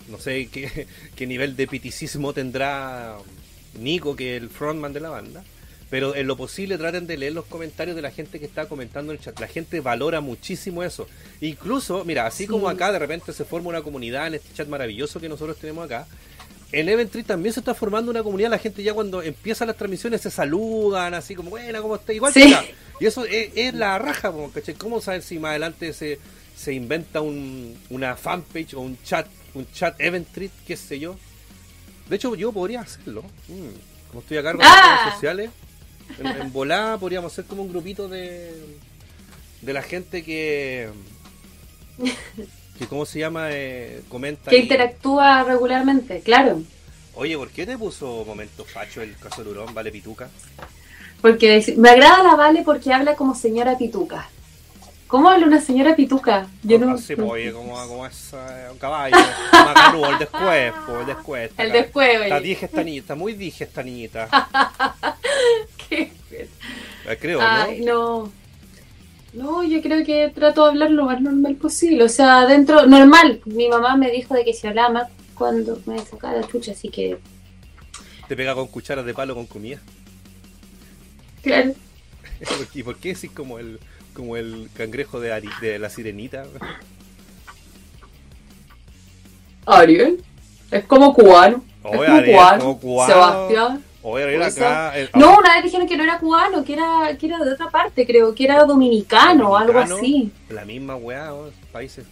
no 0.07 0.17
sé 0.19 0.47
qué, 0.47 0.87
qué 1.15 1.27
nivel 1.27 1.55
de 1.57 1.67
piticismo 1.67 2.33
tendrá 2.33 3.17
Nico, 3.77 4.15
que 4.15 4.37
es 4.37 4.41
el 4.41 4.49
frontman 4.49 4.93
de 4.93 4.99
la 5.01 5.09
banda. 5.09 5.43
Pero 5.89 6.15
en 6.15 6.27
lo 6.27 6.37
posible 6.37 6.77
traten 6.77 7.07
de 7.07 7.17
leer 7.17 7.33
los 7.33 7.45
comentarios 7.45 7.95
de 7.95 8.01
la 8.03 8.11
gente 8.11 8.39
que 8.39 8.45
está 8.45 8.67
comentando 8.67 9.11
en 9.11 9.17
el 9.17 9.23
chat. 9.23 9.39
La 9.39 9.47
gente 9.47 9.79
valora 9.79 10.21
muchísimo 10.21 10.83
eso. 10.83 11.07
Incluso, 11.41 12.05
mira, 12.05 12.27
así 12.27 12.43
Sí. 12.43 12.47
como 12.47 12.69
acá 12.69 12.91
de 12.91 12.99
repente 12.99 13.33
se 13.33 13.43
forma 13.43 13.69
una 13.69 13.81
comunidad 13.81 14.27
en 14.27 14.35
este 14.35 14.53
chat 14.53 14.67
maravilloso 14.67 15.19
que 15.19 15.27
nosotros 15.29 15.57
tenemos 15.57 15.85
acá, 15.85 16.05
en 16.71 16.87
Eventry 16.89 17.23
también 17.23 17.53
se 17.53 17.61
está 17.61 17.73
formando 17.73 18.11
una 18.11 18.21
comunidad. 18.21 18.51
La 18.51 18.59
gente 18.59 18.83
ya 18.83 18.93
cuando 18.93 19.23
empiezan 19.23 19.67
las 19.67 19.77
transmisiones 19.77 20.21
se 20.21 20.29
saludan, 20.29 21.15
así 21.15 21.33
como, 21.33 21.49
buena, 21.49 21.81
¿cómo 21.81 21.95
está? 21.95 22.13
Igual 22.13 22.33
Sí. 22.33 22.41
que 22.47 22.53
acá. 22.53 22.65
Y 22.99 23.05
eso 23.07 23.25
es, 23.25 23.49
es 23.55 23.73
la 23.73 23.97
raja, 23.97 24.31
¿cachai? 24.53 24.75
¿Cómo 24.75 25.01
saben 25.01 25.23
si 25.23 25.39
más 25.39 25.49
adelante 25.51 25.91
se, 25.93 26.19
se 26.55 26.73
inventa 26.73 27.21
un, 27.21 27.75
una 27.89 28.15
fanpage 28.15 28.75
o 28.75 28.81
un 28.81 29.01
chat, 29.03 29.25
un 29.55 29.65
chat 29.71 29.99
Eventry, 29.99 30.51
qué 30.67 30.77
sé 30.77 30.99
yo? 30.99 31.15
De 32.09 32.17
hecho, 32.17 32.35
yo 32.35 32.51
podría 32.51 32.81
hacerlo. 32.81 33.23
Mm, 33.47 34.09
Como 34.09 34.19
estoy 34.21 34.37
a 34.37 34.43
cargo 34.43 34.59
de 34.61 34.67
las 34.67 34.75
Ah. 34.77 34.99
redes 35.01 35.13
sociales, 35.15 35.49
en, 36.17 36.27
en 36.27 36.51
volada 36.53 36.97
podríamos 36.97 37.31
hacer 37.31 37.45
como 37.45 37.63
un 37.63 37.69
grupito 37.69 38.07
de, 38.07 38.53
de 39.61 39.73
la 39.73 39.81
gente 39.81 40.23
que, 40.23 40.89
que 42.77 42.87
¿cómo 42.87 43.05
se 43.05 43.19
llama? 43.19 43.49
Eh, 43.51 44.01
comenta. 44.09 44.49
Que 44.49 44.57
y- 44.57 44.61
interactúa 44.61 45.43
regularmente, 45.43 46.21
claro. 46.21 46.61
Oye, 47.15 47.37
¿por 47.37 47.49
qué 47.49 47.65
te 47.65 47.77
puso 47.77 48.23
momento 48.25 48.63
facho 48.63 49.01
el 49.01 49.17
caso 49.17 49.43
de 49.43 49.49
Lurón, 49.49 49.73
vale 49.73 49.91
pituca? 49.91 50.29
Porque 51.21 51.61
me 51.77 51.89
agrada 51.89 52.23
la 52.23 52.35
Vale 52.35 52.63
porque 52.63 52.93
habla 52.93 53.15
como 53.15 53.35
señora 53.35 53.77
Pituca. 53.77 54.29
¿Cómo 55.09 55.27
habla 55.29 55.47
una 55.47 55.59
señora 55.59 55.95
Pituca? 55.95 56.47
Yo 56.61 56.77
no. 56.77 56.95
sé, 56.99 57.15
pues, 57.17 57.27
oye, 57.27 57.51
como, 57.51 57.73
como 57.87 58.05
es 58.05 58.31
eh, 58.31 58.67
un 58.71 58.77
caballo, 58.77 59.17
macanudo, 59.51 60.07
el 60.11 60.19
después, 60.19 60.73
pues, 60.85 60.99
el 61.01 61.05
después. 61.07 61.49
está 61.49 61.63
El 61.63 61.71
después, 61.71 62.09
oye. 62.15 62.23
Está 62.25 62.39
dije 62.39 62.65
esta 62.67 62.83
niñita, 62.83 63.15
muy 63.15 63.33
dije 63.33 63.63
esta 63.63 63.81
niñita. 63.83 64.29
Qué- 65.89 66.11
Eh, 66.31 67.17
Creo, 67.19 67.39
Ay, 67.41 67.81
¿no? 67.81 68.29
no. 68.29 68.31
No, 69.33 69.63
yo 69.63 69.81
creo 69.81 70.05
que 70.05 70.29
trato 70.29 70.63
de 70.65 70.69
hablar 70.69 70.91
lo 70.91 71.05
más 71.05 71.19
normal 71.21 71.55
posible. 71.55 72.03
O 72.03 72.09
sea, 72.09 72.45
dentro, 72.45 72.85
normal. 72.85 73.41
Mi 73.45 73.67
mamá 73.67 73.95
me 73.97 74.11
dijo 74.11 74.35
de 74.35 74.45
que 74.45 74.53
si 74.53 74.67
hablaba 74.67 74.89
más 74.89 75.07
cuando 75.33 75.79
me 75.87 75.97
sacaba 75.99 76.33
la 76.35 76.47
chucha, 76.47 76.73
así 76.73 76.89
que, 76.89 77.17
Te 78.27 78.35
pega 78.35 78.53
con 78.53 78.67
cucharas 78.67 79.05
de 79.05 79.13
palo 79.15 79.33
con 79.33 79.47
comida. 79.47 79.79
claro. 81.41 81.73
¿Y 82.75 82.83
por 82.83 82.95
qué 82.97 83.13
decís 83.15 83.31
como 83.31 83.57
el 83.59 83.79
Como 84.19 84.35
el 84.35 84.69
cangrejo 84.75 85.21
de, 85.21 85.31
Ari- 85.33 85.59
de 85.61 85.79
la 85.79 85.89
sirenita. 85.89 86.43
Ariel. 89.65 90.21
Es 90.71 90.83
como 90.83 91.13
cubano. 91.13 91.63
Oye, 91.83 91.93
es 91.93 92.05
como 92.05 92.17
Ariel, 92.17 92.35
cubano. 92.35 92.59
como 92.59 92.79
cubano. 92.81 93.13
Sebastián. 93.13 93.83
Oye, 94.03 94.23
Ariel 94.25 94.39
Puede 94.41 94.51
acá. 94.51 94.97
el- 94.97 95.09
No, 95.15 95.37
una 95.37 95.53
vez 95.55 95.63
dijeron 95.63 95.87
que 95.87 95.95
no 95.95 96.03
era 96.03 96.19
cubano, 96.19 96.65
que 96.65 96.73
era, 96.73 97.15
que 97.17 97.27
era 97.27 97.39
de 97.39 97.53
otra 97.53 97.69
parte, 97.69 98.05
creo, 98.05 98.35
que 98.35 98.43
era 98.43 98.65
dominicano 98.65 99.51
o 99.51 99.55
algo 99.55 99.79
así. 99.79 100.33
La 100.49 100.65
misma 100.65 100.97
weá, 100.97 101.31
países 101.71 102.05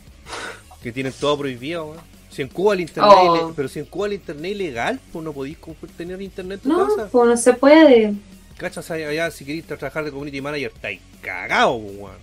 que 0.81 0.93
tienen 0.93 1.11
todo 1.11 1.37
prohibido. 1.39 1.93
Si 2.29 2.41
en 2.41 2.47
Cuba 2.47 2.73
el 2.73 2.79
internet, 2.81 3.13
Oh. 3.17 3.51
pero 3.53 3.67
si 3.67 3.79
en 3.79 3.85
Cuba 3.85 4.07
el 4.07 4.13
internet 4.13 4.45
es 4.45 4.51
ilegal, 4.51 4.99
pues 5.11 5.25
no 5.25 5.33
podéis 5.33 5.57
tener 5.97 6.21
internet 6.21 6.61
en 6.63 6.71
tu 6.71 6.77
No, 6.77 6.87
casa. 6.87 7.09
pues 7.11 7.27
no 7.27 7.35
se 7.35 7.51
puede. 7.53 8.13
¿Cachas? 8.57 8.89
Allá 8.91 9.29
si 9.31 9.45
queréis 9.45 9.65
trabajar 9.65 10.03
de 10.03 10.11
community 10.11 10.41
manager, 10.41 10.71
estáis 10.73 10.99
cagados, 11.21 11.79
pues, 11.81 11.97
weón. 11.97 12.17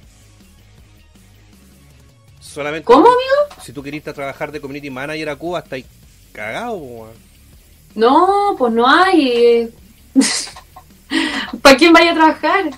Solamente. 2.40 2.84
¿Cómo, 2.84 3.06
amigo? 3.06 3.62
Si 3.62 3.72
tú 3.72 3.82
querís 3.82 4.02
trabajar 4.02 4.52
de 4.52 4.60
community 4.60 4.90
manager 4.90 5.28
a 5.30 5.36
Cuba, 5.36 5.60
estáis 5.60 5.86
cagados, 6.32 6.78
pues, 6.80 6.90
weón. 6.92 7.12
No, 7.94 8.54
pues 8.58 8.72
no 8.72 8.88
hay. 8.88 9.28
eh. 9.28 9.70
¿Para 11.62 11.76
quién 11.76 11.92
vaya 11.92 12.10
a 12.10 12.14
trabajar? 12.14 12.70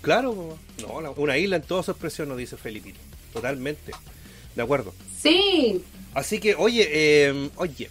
Claro, 0.00 0.56
pues, 0.76 0.86
no, 0.88 1.12
una 1.16 1.36
isla 1.36 1.56
en 1.56 1.62
toda 1.62 1.82
su 1.82 1.90
expresión, 1.90 2.28
nos 2.28 2.38
dice 2.38 2.56
Felipito. 2.56 3.00
Totalmente. 3.32 3.92
De 4.54 4.62
acuerdo. 4.62 4.94
Sí. 5.20 5.82
Así 6.14 6.38
que, 6.38 6.54
oye, 6.54 6.88
eh, 6.92 7.50
oye, 7.56 7.90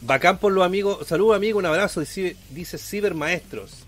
bacán 0.00 0.38
por 0.38 0.52
los 0.52 0.64
amigos. 0.64 1.06
Saludos, 1.06 1.36
amigo, 1.36 1.58
un 1.58 1.66
abrazo. 1.66 2.00
Dice, 2.00 2.36
dice 2.50 2.78
Cibermaestros. 2.78 3.85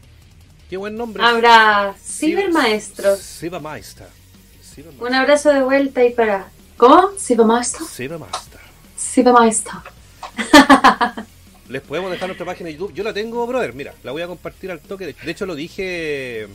Qué 0.68 0.76
buen 0.76 0.96
nombre. 0.96 1.22
Habrá 1.22 1.94
Ciber- 1.94 2.36
cibermaestros. 2.42 3.20
Cibermaestra. 3.20 4.08
Cibermaestra. 4.62 5.06
Un 5.08 5.14
abrazo 5.14 5.50
de 5.50 5.62
vuelta 5.62 6.04
y 6.04 6.12
para. 6.12 6.48
¿Cómo? 6.76 7.10
Cibermaestro. 7.18 7.86
Cibermaestra. 7.86 8.60
Cibermaestro. 8.98 9.82
Les 11.68 11.82
podemos 11.82 12.10
dejar 12.10 12.28
nuestra 12.28 12.46
página 12.46 12.68
de 12.68 12.74
YouTube. 12.74 12.94
Yo 12.94 13.04
la 13.04 13.12
tengo, 13.12 13.46
brother. 13.46 13.74
Mira, 13.74 13.94
la 14.02 14.12
voy 14.12 14.22
a 14.22 14.26
compartir 14.26 14.70
al 14.70 14.80
toque. 14.80 15.06
De 15.14 15.30
hecho, 15.30 15.46
lo 15.46 15.54
dije 15.54 16.48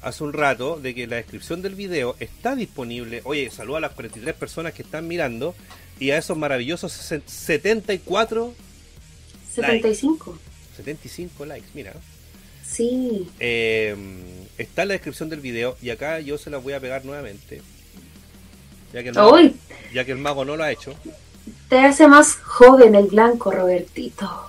hace 0.00 0.22
un 0.24 0.32
rato 0.32 0.78
de 0.80 0.94
que 0.94 1.06
la 1.08 1.16
descripción 1.16 1.60
del 1.60 1.74
video 1.74 2.14
está 2.20 2.54
disponible. 2.54 3.20
Oye, 3.24 3.50
saludo 3.50 3.76
a 3.76 3.80
las 3.80 3.92
43 3.92 4.34
personas 4.34 4.72
que 4.72 4.82
están 4.82 5.06
mirando 5.08 5.54
y 5.98 6.10
a 6.12 6.18
esos 6.18 6.36
maravillosos 6.36 6.92
74, 6.92 8.54
75. 9.52 10.38
75 10.76 11.46
likes. 11.46 11.66
Mira, 11.74 11.92
Sí. 12.70 13.28
Eh, 13.40 13.96
está 14.58 14.82
en 14.82 14.88
la 14.88 14.94
descripción 14.94 15.28
del 15.28 15.40
video 15.40 15.76
y 15.80 15.90
acá 15.90 16.20
yo 16.20 16.36
se 16.36 16.50
las 16.50 16.62
voy 16.62 16.74
a 16.74 16.80
pegar 16.80 17.04
nuevamente. 17.04 17.62
Ya 18.92 19.02
que, 19.02 19.08
el 19.10 19.14
mago, 19.14 19.34
Uy, 19.34 19.56
ya 19.92 20.04
que 20.04 20.12
el 20.12 20.18
mago 20.18 20.44
no 20.44 20.56
lo 20.56 20.64
ha 20.64 20.70
hecho. 20.70 20.94
te 21.68 21.78
hace 21.78 22.08
más 22.08 22.36
joven 22.36 22.94
el 22.94 23.06
blanco, 23.06 23.50
Robertito. 23.50 24.48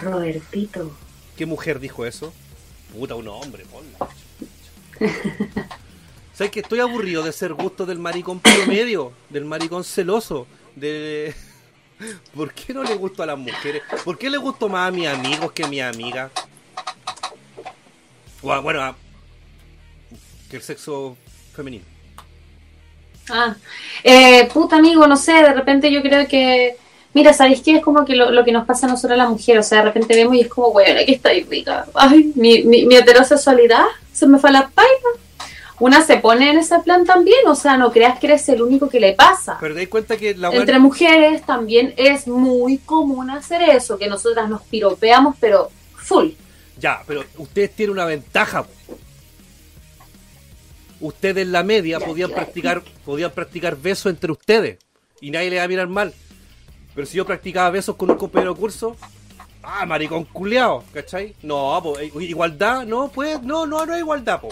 Robertito. 0.00 0.92
¿Qué 1.36 1.46
mujer 1.46 1.80
dijo 1.80 2.06
eso? 2.06 2.32
Puta, 2.92 3.14
un 3.14 3.28
hombre, 3.28 3.64
ponla. 3.70 4.08
¿Sabes 6.34 6.50
que 6.52 6.60
estoy 6.60 6.80
aburrido 6.80 7.22
de 7.22 7.32
ser 7.32 7.52
gusto 7.52 7.84
del 7.84 7.98
maricón 7.98 8.40
promedio? 8.40 9.12
Del 9.28 9.44
maricón 9.44 9.84
celoso. 9.84 10.46
De... 10.76 11.34
¿Por 12.34 12.52
qué 12.52 12.72
no 12.72 12.84
le 12.84 12.94
gusto 12.94 13.22
a 13.22 13.26
las 13.26 13.38
mujeres? 13.38 13.82
¿Por 14.04 14.18
qué 14.18 14.30
le 14.30 14.38
gusto 14.38 14.68
más 14.68 14.88
a 14.88 14.92
mis 14.92 15.08
amigos 15.08 15.52
que 15.52 15.64
a 15.64 15.68
mi 15.68 15.80
amiga? 15.80 16.30
Bueno, 18.42 18.62
bueno, 18.62 18.82
a- 18.82 18.96
que 20.50 20.56
el 20.56 20.62
sexo 20.62 21.16
femenino. 21.54 21.84
Ah, 23.30 23.54
eh, 24.02 24.48
puta 24.52 24.76
amigo, 24.76 25.06
no 25.06 25.16
sé, 25.16 25.32
de 25.32 25.52
repente 25.52 25.92
yo 25.92 26.00
creo 26.00 26.26
que, 26.26 26.76
mira, 27.12 27.32
¿sabéis 27.34 27.60
qué? 27.60 27.76
Es 27.76 27.82
como 27.82 28.04
que 28.06 28.16
lo, 28.16 28.30
lo 28.30 28.42
que 28.44 28.52
nos 28.52 28.64
pasa 28.66 28.86
a 28.86 28.90
nosotros 28.90 29.18
las 29.18 29.28
mujeres, 29.28 29.66
o 29.66 29.68
sea, 29.68 29.78
de 29.78 29.84
repente 29.84 30.14
vemos 30.16 30.34
y 30.36 30.40
es 30.40 30.48
como, 30.48 30.72
bueno, 30.72 30.98
aquí 31.00 31.12
está 31.14 31.30
rica, 31.30 31.84
ay, 31.94 32.32
mi, 32.36 32.62
mi, 32.64 32.86
mi 32.86 32.96
heterosexualidad 32.96 33.84
se 34.12 34.26
me 34.26 34.38
fue 34.38 34.50
a 34.50 34.54
la 34.54 34.68
paila. 34.68 34.90
Una 35.80 36.02
se 36.02 36.16
pone 36.16 36.50
en 36.50 36.58
ese 36.58 36.76
plan 36.80 37.04
también, 37.04 37.46
o 37.46 37.54
sea, 37.54 37.76
no 37.76 37.92
creas 37.92 38.18
que 38.18 38.26
eres 38.26 38.48
el 38.48 38.62
único 38.62 38.88
que 38.88 38.98
le 38.98 39.12
pasa. 39.12 39.58
Pero 39.60 39.74
te 39.74 39.80
das 39.82 39.88
cuenta 39.88 40.16
que 40.16 40.34
la 40.34 40.50
weá- 40.50 40.58
Entre 40.58 40.78
mujeres 40.80 41.42
también 41.42 41.94
es 41.96 42.26
muy 42.26 42.78
común 42.78 43.30
hacer 43.30 43.62
eso, 43.62 43.96
que 43.96 44.08
nosotras 44.08 44.48
nos 44.48 44.62
piropeamos, 44.62 45.36
pero 45.38 45.70
full. 45.94 46.30
Ya, 46.78 47.02
pero 47.06 47.24
ustedes 47.36 47.74
tienen 47.74 47.92
una 47.92 48.04
ventaja. 48.04 48.66
Ustedes 51.00 51.38
en 51.44 51.52
la 51.52 51.62
media 51.62 52.00
podían 52.00 52.30
practicar, 52.30 52.82
podían 53.04 53.30
practicar 53.30 53.76
besos 53.76 54.10
entre 54.10 54.32
ustedes 54.32 54.78
y 55.20 55.30
nadie 55.30 55.50
le 55.50 55.58
va 55.58 55.64
a 55.64 55.68
mirar 55.68 55.86
mal. 55.88 56.12
Pero 56.94 57.06
si 57.06 57.16
yo 57.16 57.24
practicaba 57.24 57.70
besos 57.70 57.94
con 57.96 58.10
un 58.10 58.16
compañero 58.16 58.54
de 58.54 58.60
curso, 58.60 58.96
ah, 59.62 59.86
maricón 59.86 60.24
culeado, 60.24 60.82
¿cachai? 60.92 61.36
No, 61.42 61.78
po, 61.82 61.98
eh, 62.00 62.10
igualdad, 62.20 62.84
no, 62.84 63.08
pues, 63.08 63.40
no, 63.42 63.64
no, 63.66 63.86
no 63.86 63.92
hay 63.92 64.00
igualdad, 64.00 64.40
po. 64.40 64.48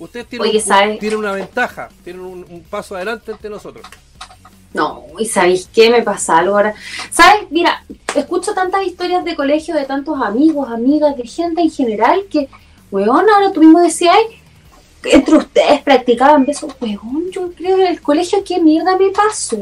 Ustedes 0.00 0.26
tienen, 0.26 0.48
Oye, 0.48 0.58
un- 0.58 0.64
¿sabes? 0.64 0.98
tienen 0.98 1.18
una 1.20 1.32
ventaja, 1.32 1.88
tienen 2.02 2.22
un, 2.22 2.44
un 2.48 2.62
paso 2.64 2.96
adelante 2.96 3.30
entre 3.30 3.50
nosotros. 3.50 3.86
No, 4.72 5.04
y 5.18 5.24
¿sabéis 5.26 5.68
qué 5.74 5.90
me 5.90 6.02
pasa 6.02 6.38
algo 6.38 6.54
ahora? 6.56 6.74
¿Sabes? 7.10 7.50
Mira, 7.50 7.84
escucho 8.14 8.54
tantas 8.54 8.86
historias 8.86 9.24
de 9.24 9.34
colegio 9.34 9.74
de 9.74 9.84
tantos 9.84 10.20
amigos, 10.22 10.70
amigas, 10.70 11.16
de 11.16 11.26
gente 11.26 11.60
en 11.60 11.70
general 11.70 12.22
que, 12.30 12.48
weón, 12.90 13.28
ahora 13.28 13.52
tú 13.52 13.60
mismo 13.60 13.80
decías, 13.80 14.16
entre 15.02 15.36
ustedes 15.38 15.82
practicaban 15.82 16.44
besos. 16.46 16.72
Weón, 16.80 17.30
yo 17.32 17.50
creo 17.52 17.76
que 17.78 17.82
en 17.86 17.92
el 17.92 18.00
colegio, 18.00 18.44
¿qué 18.44 18.60
mierda 18.60 18.96
me 18.96 19.10
pasó? 19.10 19.58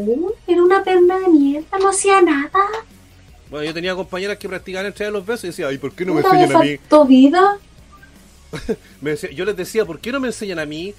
Era 0.46 0.62
una 0.62 0.84
perna 0.84 1.18
de 1.18 1.28
mierda, 1.28 1.78
no 1.78 1.88
hacía 1.88 2.20
nada. 2.20 2.60
Bueno, 3.50 3.64
yo 3.64 3.72
tenía 3.72 3.94
compañeras 3.94 4.36
que 4.36 4.46
practicaban 4.46 4.86
entre 4.86 5.10
los 5.10 5.24
besos 5.24 5.44
y 5.44 5.46
decía, 5.48 5.68
ay, 5.68 5.78
¿por 5.78 5.92
qué 5.92 6.04
no 6.04 6.12
me 6.12 6.20
enseñan 6.20 6.54
a 6.54 6.58
mí? 6.60 6.78
vida. 7.06 7.58
Me 9.00 9.10
decía- 9.10 9.30
yo 9.30 9.44
les 9.44 9.56
decía, 9.56 9.84
¿por 9.84 10.00
qué 10.00 10.10
no 10.10 10.20
me 10.20 10.28
enseñan 10.28 10.58
a 10.58 10.64
mí? 10.64 10.94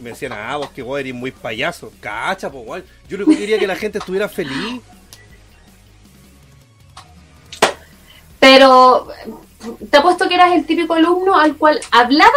Me 0.00 0.10
decían, 0.10 0.32
ah, 0.32 0.56
vos 0.56 0.70
que 0.70 0.82
vos 0.82 0.98
eres 0.98 1.14
muy 1.14 1.30
payaso. 1.30 1.92
Cacha, 2.00 2.50
pues, 2.50 2.64
guay. 2.64 2.84
Yo 3.08 3.18
lo 3.18 3.26
que 3.26 3.36
quería 3.36 3.58
que 3.58 3.66
la 3.66 3.76
gente 3.76 3.98
estuviera 3.98 4.28
feliz. 4.28 4.80
Pero 8.38 9.08
te 9.90 9.96
apuesto 9.98 10.28
que 10.28 10.34
eras 10.34 10.52
el 10.54 10.64
típico 10.66 10.94
alumno 10.94 11.38
al 11.38 11.56
cual 11.56 11.80
hablaba 11.90 12.30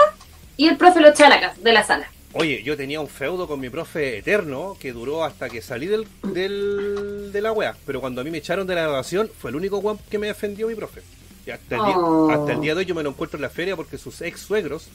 y 0.57 0.67
el 0.67 0.77
profe 0.77 0.99
lo 0.99 1.09
echaba 1.09 1.53
de 1.57 1.73
la, 1.73 1.83
sala. 1.83 2.09
Oye, 2.33 2.61
yo 2.63 2.75
tenía 2.75 2.99
un 2.99 3.07
feudo 3.07 3.47
con 3.47 3.59
mi 3.59 3.69
profe 3.69 4.17
eterno 4.17 4.75
que 4.79 4.91
duró 4.91 5.23
hasta 5.23 5.49
que 5.49 5.61
salí 5.61 5.87
del, 5.87 6.07
del, 6.23 7.31
de 7.31 7.41
la 7.41 7.53
wea. 7.53 7.75
Pero 7.85 8.01
cuando 8.01 8.21
a 8.21 8.23
mí 8.23 8.31
me 8.31 8.39
echaron 8.39 8.67
de 8.67 8.75
la 8.75 8.81
graduación, 8.81 9.31
fue 9.39 9.51
el 9.51 9.55
único 9.55 9.77
weón 9.77 9.99
que 10.09 10.19
me 10.19 10.27
defendió 10.27 10.67
mi 10.67 10.75
profe. 10.75 11.01
Y 11.45 11.51
hasta 11.51 11.75
el, 11.75 11.85
día, 11.85 11.97
Oh. 11.97 12.29
hasta 12.29 12.53
el 12.53 12.61
día 12.61 12.73
de 12.73 12.79
hoy 12.79 12.85
yo 12.85 12.95
me 12.95 13.03
lo 13.03 13.09
encuentro 13.09 13.37
en 13.37 13.41
la 13.41 13.49
feria 13.49 13.75
porque 13.75 13.97
sus 13.97 14.21
ex 14.21 14.41
suegros 14.41 14.87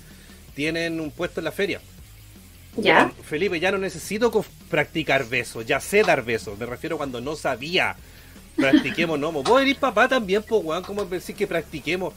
tienen 0.55 1.01
un 1.01 1.11
puesto 1.11 1.41
en 1.41 1.45
la 1.45 1.53
feria. 1.53 1.81
¿Ya? 2.79 3.13
Felipe, 3.23 3.61
ya 3.61 3.71
no 3.73 3.79
necesito 3.79 4.45
practicar 4.71 5.29
besos, 5.29 5.67
ya 5.67 5.81
sé 5.81 6.03
dar 6.03 6.25
besos. 6.25 6.59
Me 6.59 6.67
refiero 6.67 6.97
cuando 6.97 7.21
no 7.21 7.37
sabía. 7.37 7.97
Practiquemos, 8.57 9.19
no. 9.19 9.31
¿Vos 9.31 9.63
eres 9.63 9.77
papá 9.77 10.09
también, 10.09 10.43
pues, 10.43 10.65
weón? 10.65 10.83
¿Cómo 10.83 11.05
decir 11.05 11.35
que 11.37 11.47
practiquemos? 11.47 12.13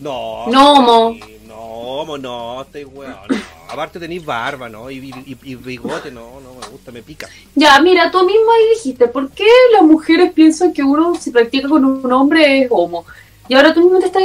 No. 0.00 0.46
No, 0.48 0.82
mo. 0.82 1.16
No, 1.46 2.04
mo, 2.04 2.18
no, 2.18 2.62
estoy 2.62 2.84
weón. 2.84 3.16
no. 3.28 3.36
Aparte 3.68 4.00
tenéis 4.00 4.24
barba, 4.24 4.68
¿no? 4.68 4.90
Y, 4.90 4.96
y, 4.96 5.36
y 5.42 5.54
bigote, 5.54 6.10
no, 6.10 6.40
no 6.40 6.54
me 6.54 6.66
gusta, 6.68 6.90
me 6.90 7.02
pica. 7.02 7.28
Ya, 7.54 7.78
mira, 7.80 8.10
tú 8.10 8.24
mismo 8.24 8.50
ahí 8.50 8.76
dijiste, 8.76 9.08
¿por 9.08 9.30
qué 9.30 9.44
las 9.74 9.82
mujeres 9.82 10.32
piensan 10.32 10.72
que 10.72 10.82
uno 10.82 11.14
si 11.16 11.30
practica 11.30 11.68
con 11.68 11.84
un 11.84 12.10
hombre 12.10 12.62
es 12.62 12.68
homo? 12.70 13.04
Y 13.46 13.54
ahora 13.54 13.74
tú 13.74 13.82
mismo 13.82 13.98
te 13.98 14.06
estás, 14.06 14.22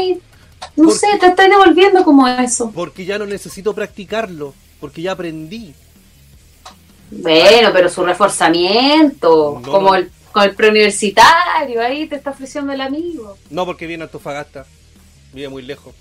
no 0.78 0.86
¿Por 0.86 0.94
sé, 0.98 1.08
te 1.20 1.28
estás 1.28 1.50
devolviendo 1.50 2.06
como 2.06 2.26
eso. 2.28 2.72
Porque 2.74 3.04
ya 3.04 3.20
no 3.20 3.26
necesito 3.26 3.74
practicarlo, 3.74 4.54
porque 4.84 5.02
ya 5.02 5.14
aprendí. 5.14 5.74
Bueno, 7.10 7.70
pero 7.72 7.88
su 7.88 8.04
reforzamiento, 8.04 9.62
No, 9.64 9.72
como 9.72 9.88
no. 9.92 9.96
el 9.96 10.12
con 10.34 10.44
el 10.44 10.56
preuniversitario, 10.56 11.80
ahí 11.82 12.06
te 12.08 12.18
está 12.18 12.32
ofreciendo 12.32 12.74
el 12.74 12.82
amigo. 12.82 13.38
No 13.50 13.66
porque 13.66 13.88
viene 13.88 14.04
a 14.04 14.08
Antofagasta, 14.08 14.66
vive 15.32 15.48
muy 15.48 15.62
lejos. 15.62 15.96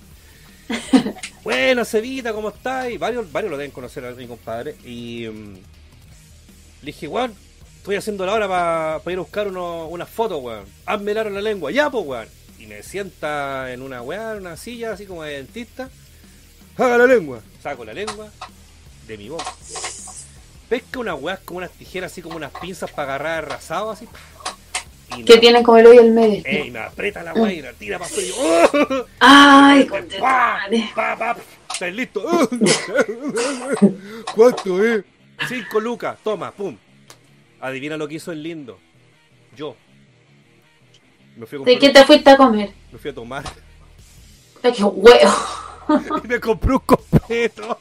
bueno, 1.44 1.84
Cevita, 1.84 2.32
¿cómo 2.32 2.48
estás? 2.48 2.86
varios, 2.98 3.30
varios 3.30 3.50
lo 3.50 3.56
deben 3.56 3.70
conocer 3.70 4.04
a 4.04 4.12
mi 4.12 4.26
compadre. 4.26 4.76
Y 4.84 5.26
mm, 5.28 5.54
le 5.54 6.86
dije, 6.86 7.08
weón, 7.08 7.34
estoy 7.78 7.96
haciendo 7.96 8.26
la 8.26 8.32
hora 8.34 8.48
para 8.48 9.12
ir 9.12 9.18
a 9.18 9.22
buscar 9.22 9.48
unas 9.48 10.08
fotos, 10.08 10.42
weón. 10.42 10.64
Hazme 10.86 11.14
la 11.14 11.24
lengua, 11.24 11.70
ya, 11.70 11.90
pues, 11.90 12.04
weón. 12.06 12.28
Y 12.58 12.66
me 12.66 12.82
sienta 12.82 13.72
en 13.72 13.82
una 13.82 14.02
weá, 14.02 14.32
en 14.32 14.38
una 14.38 14.56
silla, 14.56 14.92
así 14.92 15.06
como 15.06 15.22
de 15.22 15.34
dentista. 15.34 15.88
Haga 16.78 16.98
la 16.98 17.06
lengua. 17.06 17.40
Saco 17.62 17.84
la 17.84 17.92
lengua 17.92 18.30
de 19.06 19.16
mi 19.16 19.28
boca. 19.28 19.52
Pesca 20.68 20.98
unas 20.98 21.20
weas 21.20 21.38
como 21.40 21.58
unas 21.58 21.70
tijeras, 21.70 22.12
así 22.12 22.22
como 22.22 22.36
unas 22.36 22.52
pinzas 22.60 22.90
para 22.90 23.14
agarrar 23.14 23.44
arrasado, 23.44 23.90
así. 23.90 24.08
Y 25.16 25.24
Que 25.24 25.34
me, 25.34 25.40
tienen 25.40 25.62
como 25.62 25.78
el 25.78 25.86
hoyo 25.86 26.00
al 26.00 26.10
medio. 26.12 26.42
eh, 26.44 26.64
y 26.66 26.70
me 26.70 26.78
aprieta 26.80 27.22
la 27.22 27.32
wea 27.34 27.52
y 27.52 27.62
la 27.62 27.72
tira 27.72 27.98
para 27.98 28.10
yo, 28.10 28.34
¡oh! 28.38 29.04
Ay, 29.20 29.84
Pa, 29.84 29.90
conchetumare. 29.90 30.90
pa, 30.94 31.36
¿Estás 31.72 31.92
listo? 31.94 32.22
¿Cuánto 34.34 34.84
es? 34.84 35.04
Cinco 35.48 35.80
lucas, 35.80 36.16
toma, 36.22 36.50
pum. 36.52 36.76
Adivina 37.60 37.96
lo 37.96 38.08
que 38.08 38.14
hizo 38.14 38.32
el 38.32 38.42
lindo. 38.42 38.78
Yo. 39.56 39.76
Me 41.36 41.46
fui 41.46 41.60
a 41.60 41.64
¿De 41.64 41.78
qué 41.78 41.90
te 41.90 42.04
fuiste 42.04 42.30
a 42.30 42.36
comer? 42.36 42.70
me 42.92 42.98
fui 42.98 43.10
a 43.10 43.14
tomar 43.14 43.44
Ay, 44.62 44.72
qué 44.72 44.82
huevo. 44.84 45.34
y 46.24 46.28
me 46.28 46.40
compré 46.40 46.72
un 46.72 46.78
completo. 46.80 47.78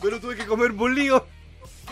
Pero 0.00 0.20
tuve 0.20 0.36
que 0.36 0.46
comer 0.46 0.72
bolillo. 0.72 1.26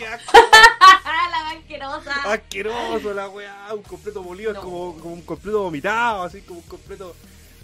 Qué 0.01 0.07
asco, 0.07 0.31
la 1.31 1.49
asquerosa. 1.51 2.31
asqueroso 2.33 3.13
la 3.13 3.29
weá. 3.29 3.67
Un 3.71 3.83
completo 3.83 4.23
molido 4.23 4.51
es 4.51 4.57
como, 4.57 4.97
como 4.97 5.13
un 5.13 5.21
completo 5.21 5.61
vomitado, 5.61 6.23
así 6.23 6.41
como 6.41 6.59
un 6.59 6.65
completo. 6.65 7.15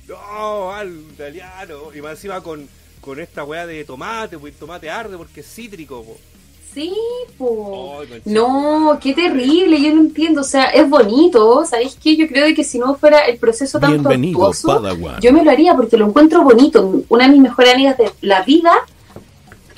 No, 0.08 0.72
al 0.72 1.00
italiano. 1.14 1.92
Y 1.96 2.00
más 2.00 2.12
encima 2.12 2.42
con, 2.42 2.70
con 3.02 3.20
esta 3.20 3.44
weá 3.44 3.66
de 3.66 3.84
tomate, 3.86 4.38
pues 4.38 4.54
el 4.54 4.60
tomate 4.60 4.88
arde 4.88 5.18
porque 5.18 5.40
es 5.40 5.52
cítrico, 5.52 6.04
po. 6.04 6.16
Sí, 6.76 6.94
po. 7.40 8.02
No, 8.26 9.00
qué 9.02 9.16
terrible, 9.16 9.82
yo 9.82 9.96
no 9.96 10.02
entiendo. 10.02 10.42
O 10.42 10.44
sea, 10.44 10.66
es 10.66 10.88
bonito, 10.88 11.66
¿sabéis 11.66 11.98
qué? 12.00 12.16
Yo 12.16 12.28
creo 12.28 12.46
de 12.46 12.54
que 12.54 12.64
si 12.64 12.78
no 12.78 12.94
fuera 12.98 13.22
el 13.22 13.40
proceso 13.40 13.80
tan 13.80 13.94
Bienvenido, 13.94 14.40
tortuoso, 14.52 14.96
yo 15.22 15.34
me 15.34 15.44
lo 15.44 15.50
haría 15.50 15.74
porque 15.74 15.98
lo 15.98 16.06
encuentro 16.06 16.44
bonito. 16.44 17.02
Una 17.10 17.26
de 17.26 17.32
mis 17.32 17.42
mejores 17.42 17.74
amigas 17.74 17.98
de 17.98 18.12
la 18.22 18.44
vida 18.44 18.86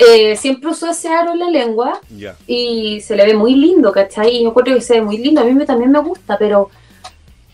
eh, 0.00 0.36
siempre 0.36 0.70
usó 0.70 0.90
ese 0.90 1.08
aro 1.08 1.32
en 1.32 1.38
la 1.38 1.50
lengua 1.50 2.00
y 2.46 3.00
se 3.00 3.16
le 3.16 3.26
ve 3.26 3.34
muy 3.34 3.54
lindo, 3.54 3.92
¿cachai? 3.92 4.36
Y 4.36 4.42
yo 4.42 4.48
encuentro 4.48 4.74
que 4.74 4.80
se 4.80 4.94
ve 4.94 5.02
muy 5.02 5.18
lindo, 5.18 5.40
a 5.40 5.44
mí 5.44 5.52
me, 5.52 5.66
también 5.66 5.90
me 5.90 6.00
gusta, 6.00 6.36
pero, 6.38 6.70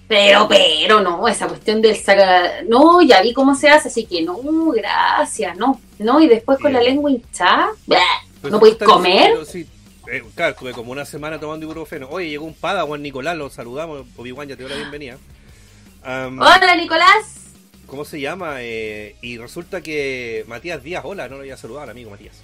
pero, 0.09 0.47
pero, 0.49 1.01
no, 1.01 1.27
esa 1.29 1.49
cuestión 1.49 1.83
del 1.83 1.97
saca, 1.97 2.63
no, 2.69 3.03
ya 3.03 3.23
vi 3.23 3.33
cómo 3.33 3.55
se 3.55 3.69
hace, 3.69 3.89
así 3.89 4.07
que 4.07 4.23
no, 4.23 4.39
gracias, 4.75 5.57
no, 5.57 5.81
no, 5.99 6.21
y 6.21 6.29
después 6.29 6.59
con 6.59 6.73
la 6.73 6.81
lengua 6.81 7.11
hinchada, 7.11 7.71
¿no 8.43 8.59
podéis 8.59 8.77
comer? 8.79 9.39
diciendo, 9.39 9.45
sí, 9.45 9.67
eh, 10.09 10.23
claro, 10.35 10.53
estuve 10.53 10.73
como 10.73 10.93
una 10.93 11.05
semana 11.05 11.41
tomando 11.41 11.65
ibuprofeno. 11.65 12.09
Oye, 12.11 12.29
llegó 12.29 12.45
un 12.45 12.55
Padawan 12.55 13.03
Nicolás, 13.03 13.37
lo 13.37 13.51
saludamos. 13.51 14.07
Obi-Wan, 14.17 14.49
ya 14.49 14.57
te 14.57 14.63
doy 14.63 14.71
la 14.71 14.79
bienvenida. 14.79 15.19
Hola, 16.05 16.77
Nicolás. 16.77 17.46
¿Cómo 17.87 18.05
se 18.05 18.21
llama? 18.21 18.57
Eh, 18.63 19.17
y 19.23 19.39
resulta 19.39 19.81
que 19.81 20.45
Matías 20.49 20.83
Díaz, 20.83 21.05
hola, 21.05 21.29
no 21.29 21.37
lo 21.37 21.43
había 21.43 21.57
saludado 21.57 21.85
al 21.85 21.91
amigo 21.91 22.11
Matías. 22.11 22.43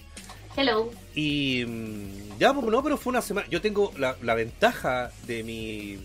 Hello. 0.56 0.90
Y 1.14 1.64
mm, 1.66 2.38
ya, 2.38 2.52
pues 2.52 2.66
no, 2.66 2.82
pero 2.82 2.96
fue 2.96 3.10
una 3.10 3.22
semana. 3.22 3.48
Yo 3.48 3.60
tengo 3.60 3.92
la, 3.96 4.16
la 4.22 4.34
ventaja 4.34 5.10
de 5.26 5.42
mi 5.42 5.98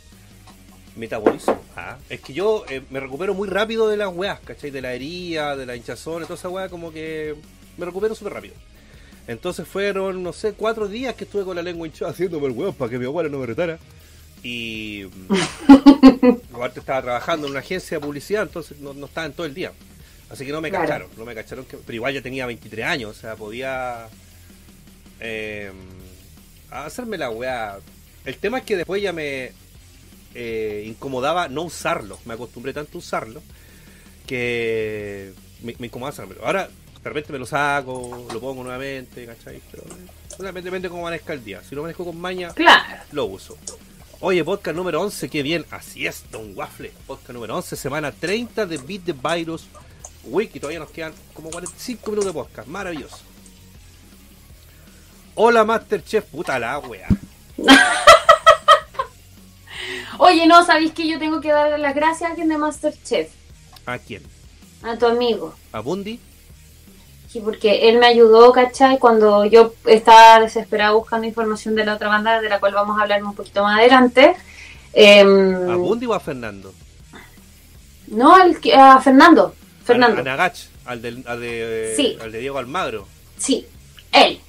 metabolismo. 0.96 1.62
Ah, 1.76 1.98
es 2.10 2.22
que 2.22 2.34
yo 2.34 2.66
eh, 2.70 2.82
me 2.90 3.00
recupero 3.00 3.34
muy 3.34 3.48
rápido 3.48 3.88
de 3.88 3.98
las 3.98 4.14
weas, 4.14 4.40
¿cachai? 4.40 4.72
De 4.72 4.82
la 4.82 4.94
herida, 4.94 5.56
de 5.56 5.66
la 5.66 5.76
hinchazón, 5.76 6.22
de 6.22 6.26
toda 6.26 6.40
esa 6.40 6.50
wea, 6.50 6.70
como 6.70 6.92
que 6.92 7.36
me 7.78 7.86
recupero 7.86 8.16
súper 8.16 8.34
rápido. 8.34 8.56
Entonces 9.28 9.68
fueron, 9.68 10.24
no 10.24 10.34
sé, 10.34 10.54
cuatro 10.54 10.88
días 10.88 11.16
que 11.16 11.26
estuve 11.26 11.44
con 11.44 11.56
la 11.56 11.62
lengua 11.62 11.86
hinchada 11.86 12.12
haciéndome 12.12 12.48
el 12.48 12.54
weón 12.54 12.74
para 12.74 12.90
que 12.90 12.98
mi 12.98 13.06
abuela 13.06 13.30
no 13.30 13.40
me 13.40 13.46
retara. 13.46 13.78
Y 14.50 15.04
aparte 16.54 16.80
estaba 16.80 17.02
trabajando 17.02 17.48
en 17.48 17.52
una 17.52 17.60
agencia 17.60 17.98
de 17.98 18.02
publicidad, 18.06 18.44
entonces 18.44 18.80
no, 18.80 18.94
no 18.94 19.08
estaba 19.08 19.28
en 19.28 19.34
todo 19.34 19.46
el 19.46 19.54
día. 19.54 19.74
Así 20.30 20.46
que 20.46 20.52
no 20.54 20.62
me 20.62 20.70
Claro. 20.70 20.86
cacharon, 20.86 21.10
no 21.18 21.26
me 21.26 21.36
cacharon, 21.36 21.66
que, 21.66 21.76
pero 21.78 21.96
igual 21.96 22.14
ya 22.14 22.22
tenía 22.22 22.46
23 22.46 22.86
años, 22.86 23.18
o 23.18 23.20
sea, 23.20 23.36
podía 23.36 24.08
eh, 25.20 25.72
hacerme 26.72 27.18
la 27.18 27.30
weá. 27.30 27.78
El 28.24 28.38
tema 28.38 28.60
es 28.60 28.64
que 28.64 28.78
después 28.78 29.02
ya 29.02 29.12
me 29.12 29.52
eh, 30.34 30.84
incomodaba 30.88 31.50
no 31.50 31.64
usarlo, 31.64 32.18
me 32.26 32.34
acostumbré 32.36 32.72
tanto 32.74 32.98
a 32.98 33.00
usarlo 33.00 33.42
que 34.26 35.34
me, 35.62 35.76
me 35.80 35.88
incomodaba 35.88 36.14
usármelo. 36.14 36.46
Ahora, 36.46 36.68
de 36.68 37.10
repente 37.10 37.32
me 37.34 37.40
lo 37.40 37.46
saco, 37.46 38.28
lo 38.34 38.40
pongo 38.40 38.64
nuevamente, 38.64 39.26
¿cachai? 39.26 39.62
Pero 39.72 39.84
eh, 39.84 40.52
depende 40.62 40.82
de 40.88 40.90
cómo 40.90 41.02
amanezca 41.08 41.34
el 41.34 41.44
día. 41.44 41.62
Si 41.68 41.76
lo 41.76 41.82
manejo 41.84 42.06
con 42.06 42.18
maña, 42.20 42.54
Claro. 42.54 43.04
lo 43.12 43.26
uso. 43.26 43.58
Oye, 44.20 44.44
podcast 44.44 44.76
número 44.76 45.00
11, 45.02 45.30
qué 45.30 45.44
bien. 45.44 45.64
Así 45.70 46.08
es, 46.08 46.24
Don 46.32 46.58
Waffle. 46.58 46.92
Podcast 47.06 47.34
número 47.34 47.56
11, 47.56 47.76
semana 47.76 48.12
30 48.12 48.66
de 48.66 48.78
Beat 48.78 49.04
the 49.06 49.14
Virus 49.14 49.68
Week. 50.24 50.50
Y 50.56 50.60
todavía 50.60 50.80
nos 50.80 50.90
quedan 50.90 51.14
como 51.36 51.52
45 51.52 52.10
minutos 52.10 52.26
de 52.26 52.34
podcast. 52.34 52.68
Maravilloso. 52.68 53.20
Hola, 55.36 55.64
Masterchef. 55.64 56.26
Puta 56.26 56.58
la 56.58 56.80
wea. 56.80 57.08
Oye, 60.18 60.48
no, 60.48 60.66
¿sabéis 60.66 60.94
que 60.94 61.08
yo 61.08 61.20
tengo 61.20 61.40
que 61.40 61.52
darle 61.52 61.78
las 61.78 61.94
gracias 61.94 62.24
a 62.24 62.28
alguien 62.32 62.50
de 62.50 62.58
Masterchef? 62.58 63.30
¿A 63.86 64.00
quién? 64.00 64.24
A 64.82 64.98
tu 64.98 65.06
amigo. 65.06 65.54
¿A 65.72 65.80
Bundy? 65.80 66.20
Sí, 67.38 67.44
porque 67.44 67.88
él 67.88 68.00
me 68.00 68.08
ayudó, 68.08 68.52
¿cachai? 68.52 68.98
Cuando 68.98 69.46
yo 69.46 69.72
estaba 69.86 70.40
desesperada 70.40 70.94
buscando 70.94 71.28
información 71.28 71.76
de 71.76 71.86
la 71.86 71.94
otra 71.94 72.08
banda, 72.08 72.42
de 72.42 72.50
la 72.50 72.60
cual 72.60 72.74
vamos 72.74 72.98
a 72.98 73.04
hablar 73.04 73.24
un 73.24 73.36
poquito 73.36 73.62
más 73.62 73.78
adelante. 73.78 74.36
Em, 74.92 75.70
¿A 75.70 75.76
Bundy 75.76 76.08
o 76.08 76.16
a 76.16 76.20
Fernando? 76.20 76.74
no, 78.08 78.34
al 78.36 78.58
a 78.76 79.00
Fernando. 79.02 79.54
Fernando. 79.86 80.18
A, 80.18 80.22
a 80.22 80.24
Nagach, 80.24 80.58
al, 80.86 81.02
del, 81.04 81.24
al, 81.28 81.40
de, 81.42 81.94
Sí. 81.96 82.18
al 82.20 82.32
de 82.32 82.40
Diego 82.40 82.58
Almagro. 82.58 83.08
Sí, 83.38 83.68
él. 84.12 84.40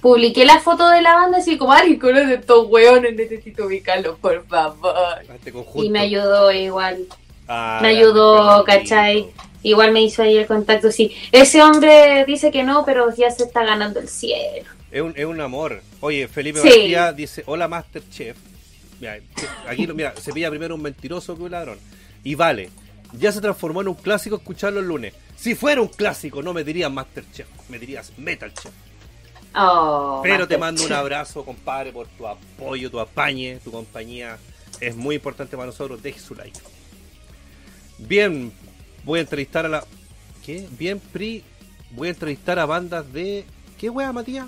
Publiqué 0.00 0.46
la 0.46 0.60
foto 0.60 0.88
de 0.88 1.02
la 1.02 1.14
banda 1.14 1.38
así 1.38 1.58
como, 1.58 1.72
ay, 1.74 1.98
conoce 1.98 2.34
estos 2.34 2.68
hueones, 2.68 3.14
necesito 3.14 3.66
ubicarlos, 3.66 4.18
por 4.18 4.46
favor. 4.46 4.94
Este. 5.34 5.52
Y 5.74 5.90
me 5.90 6.00
ayudó 6.00 6.50
igual. 6.52 7.00
Ah, 7.46 7.80
me 7.82 7.88
ayudó. 7.88 8.64
¿cachai? 8.64 9.30
Igual 9.62 9.92
me 9.92 10.02
hizo 10.02 10.22
ahí 10.22 10.36
el 10.36 10.46
contacto, 10.46 10.90
sí. 10.90 11.14
Ese 11.30 11.62
hombre 11.62 12.24
dice 12.26 12.50
que 12.50 12.62
no, 12.64 12.84
pero 12.84 13.14
ya 13.14 13.30
se 13.30 13.44
está 13.44 13.64
ganando 13.64 14.00
el 14.00 14.08
cielo. 14.08 14.68
Es 14.90 15.00
un, 15.00 15.14
es 15.16 15.24
un 15.24 15.40
amor. 15.40 15.82
Oye, 16.00 16.28
Felipe 16.28 16.60
Sí. 16.60 16.68
García 16.68 17.12
dice, 17.12 17.42
hola 17.46 17.68
Masterchef. 17.68 18.36
Mira, 19.00 19.18
aquí 19.66 19.86
mira, 19.88 20.14
se 20.20 20.32
pilla 20.32 20.50
primero 20.50 20.74
un 20.74 20.82
mentiroso 20.82 21.36
que 21.36 21.42
un 21.42 21.50
ladrón. 21.50 21.78
Y 22.24 22.34
vale, 22.34 22.70
ya 23.18 23.32
se 23.32 23.40
transformó 23.40 23.80
en 23.82 23.88
un 23.88 23.94
clásico 23.94 24.36
escucharlo 24.36 24.80
el 24.80 24.86
lunes. 24.86 25.14
Si 25.36 25.54
fuera 25.54 25.80
un 25.80 25.88
clásico, 25.88 26.42
no 26.42 26.52
me 26.52 26.62
dirías 26.64 26.90
Masterchef, 26.90 27.46
me 27.68 27.78
dirías 27.78 28.12
Metal 28.18 28.52
Chef. 28.52 28.72
Oh, 29.54 30.20
Pero 30.22 30.48
te 30.48 30.56
mando 30.56 30.84
un 30.84 30.92
abrazo, 30.92 31.44
compadre, 31.44 31.92
por 31.92 32.06
tu 32.08 32.26
apoyo, 32.26 32.90
tu 32.90 32.98
apañe, 33.00 33.58
tu 33.62 33.70
compañía. 33.70 34.38
Es 34.80 34.96
muy 34.96 35.16
importante 35.16 35.56
para 35.56 35.66
nosotros. 35.66 36.02
Deje 36.02 36.18
su 36.20 36.34
like. 36.34 36.58
Bien, 37.98 38.52
voy 39.04 39.18
a 39.18 39.22
entrevistar 39.22 39.66
a 39.66 39.68
la. 39.68 39.84
¿Qué? 40.44 40.68
Bien, 40.78 40.98
Pri. 40.98 41.44
Voy 41.90 42.08
a 42.08 42.12
entrevistar 42.12 42.58
a 42.58 42.66
bandas 42.66 43.12
de. 43.12 43.44
¿Qué 43.78 43.90
wea, 43.90 44.12
Matías? 44.12 44.46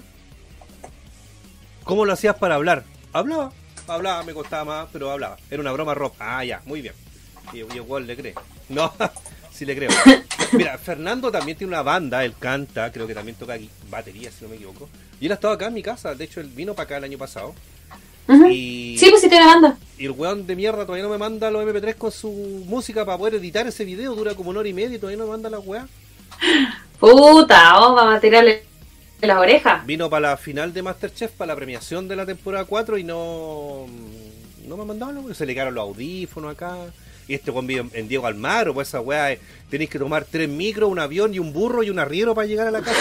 ¿Cómo 1.84 2.06
lo 2.06 2.12
hacías 2.14 2.36
para 2.36 2.54
hablar? 2.54 2.84
Hablaba, 3.12 3.52
hablaba, 3.86 4.22
me 4.22 4.32
costaba 4.32 4.64
más, 4.64 4.88
pero 4.92 5.10
hablaba. 5.10 5.36
Era 5.50 5.60
una 5.60 5.72
broma 5.72 5.94
rock. 5.94 6.14
Ah, 6.18 6.44
ya, 6.44 6.62
muy 6.64 6.80
bien. 6.80 6.94
Y 7.52 7.58
igual 7.58 8.06
le 8.06 8.16
cree. 8.16 8.34
No, 8.70 8.92
sí 9.52 9.64
le 9.66 9.76
creo. 9.76 9.90
Mira, 10.52 10.78
Fernando 10.78 11.30
también 11.30 11.58
tiene 11.58 11.72
una 11.72 11.82
banda, 11.82 12.24
él 12.24 12.34
canta, 12.38 12.90
creo 12.90 13.06
que 13.06 13.14
también 13.14 13.36
toca 13.36 13.58
batería, 13.90 14.30
si 14.30 14.44
no 14.44 14.50
me 14.50 14.56
equivoco. 14.56 14.88
Y 15.20 15.26
él 15.26 15.32
ha 15.32 15.34
estado 15.34 15.52
acá 15.52 15.66
en 15.66 15.74
mi 15.74 15.82
casa, 15.82 16.14
de 16.14 16.24
hecho 16.24 16.40
él 16.40 16.48
vino 16.48 16.74
para 16.74 16.84
acá 16.84 16.96
el 16.96 17.04
año 17.04 17.18
pasado. 17.18 17.54
Y, 18.50 18.96
Sí, 18.98 19.10
pues 19.10 19.20
sí 19.22 19.28
tiene 19.28 19.44
banda. 19.46 19.76
y 19.98 20.06
el 20.06 20.12
weón 20.12 20.46
de 20.46 20.56
mierda 20.56 20.84
todavía 20.86 21.04
no 21.04 21.10
me 21.10 21.18
manda 21.18 21.50
los 21.50 21.62
MP3 21.64 21.94
con 21.96 22.10
su 22.10 22.30
música 22.66 23.04
para 23.04 23.18
poder 23.18 23.34
editar 23.34 23.66
ese 23.66 23.84
video, 23.84 24.14
dura 24.14 24.34
como 24.34 24.50
una 24.50 24.60
hora 24.60 24.68
y 24.68 24.72
media 24.74 24.96
y 24.96 24.98
todavía 24.98 25.18
no 25.18 25.24
me 25.24 25.30
manda 25.32 25.50
la 25.50 25.58
weá. 25.58 25.86
Puta, 26.98 27.80
oh, 27.80 27.94
vamos 27.94 28.14
a 28.16 28.20
tirarle 28.20 28.64
las 29.20 29.38
orejas. 29.38 29.84
Vino 29.86 30.08
para 30.10 30.30
la 30.30 30.36
final 30.36 30.72
de 30.72 30.82
Masterchef, 30.82 31.32
para 31.32 31.52
la 31.52 31.56
premiación 31.56 32.08
de 32.08 32.16
la 32.16 32.26
temporada 32.26 32.64
4 32.64 32.98
y 32.98 33.04
no 33.04 33.86
no 34.66 34.76
me 34.78 34.84
mandaron, 34.86 35.18
weón. 35.18 35.34
se 35.34 35.44
le 35.46 35.52
quedaron 35.54 35.74
los 35.74 35.82
audífonos 35.82 36.52
acá. 36.52 36.76
Y 37.28 37.34
este 37.34 37.50
weón 37.50 37.66
vive 37.66 37.86
en- 37.92 38.08
Diego 38.08 38.26
Almagro, 38.26 38.74
pues 38.74 38.88
esa 38.88 39.00
weá 39.00 39.32
es- 39.32 39.40
tenéis 39.70 39.90
que 39.90 39.98
tomar 39.98 40.24
tres 40.30 40.48
micros, 40.48 40.90
un 40.90 40.98
avión 40.98 41.32
y 41.34 41.38
un 41.38 41.52
burro 41.52 41.82
y 41.82 41.90
un 41.90 41.98
arriero 41.98 42.34
para 42.34 42.46
llegar 42.46 42.66
a 42.68 42.70
la 42.70 42.80
casa. 42.80 43.00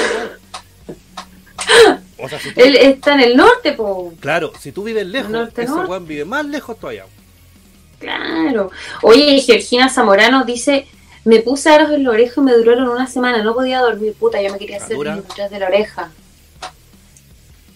O 2.23 2.29
sea, 2.29 2.39
si 2.39 2.53
tú- 2.53 2.61
Él 2.61 2.77
está 2.77 3.15
en 3.15 3.19
el 3.19 3.35
norte, 3.35 3.73
po. 3.73 4.13
claro, 4.21 4.53
si 4.59 4.71
tú 4.71 4.83
vives 4.83 5.05
lejos, 5.05 5.29
Norte, 5.29 5.63
ese 5.63 5.73
weón 5.73 6.07
vive 6.07 6.23
más 6.23 6.45
lejos 6.45 6.79
todavía. 6.79 7.05
Claro. 7.99 8.71
Oye, 9.01 9.39
Georgina 9.41 9.89
Zamorano 9.89 10.45
dice, 10.45 10.87
me 11.25 11.39
puse 11.41 11.69
aros 11.69 11.91
en 11.91 12.03
la 12.05 12.11
oreja 12.11 12.39
y 12.39 12.43
me 12.45 12.53
duraron 12.53 12.87
una 12.87 13.07
semana, 13.07 13.43
no 13.43 13.53
podía 13.53 13.79
dormir, 13.81 14.13
puta, 14.13 14.41
yo 14.41 14.51
me 14.53 14.57
quería 14.57 14.77
hacer 14.77 14.97
detrás 14.97 15.51
de 15.51 15.59
la 15.59 15.67
oreja. 15.67 16.11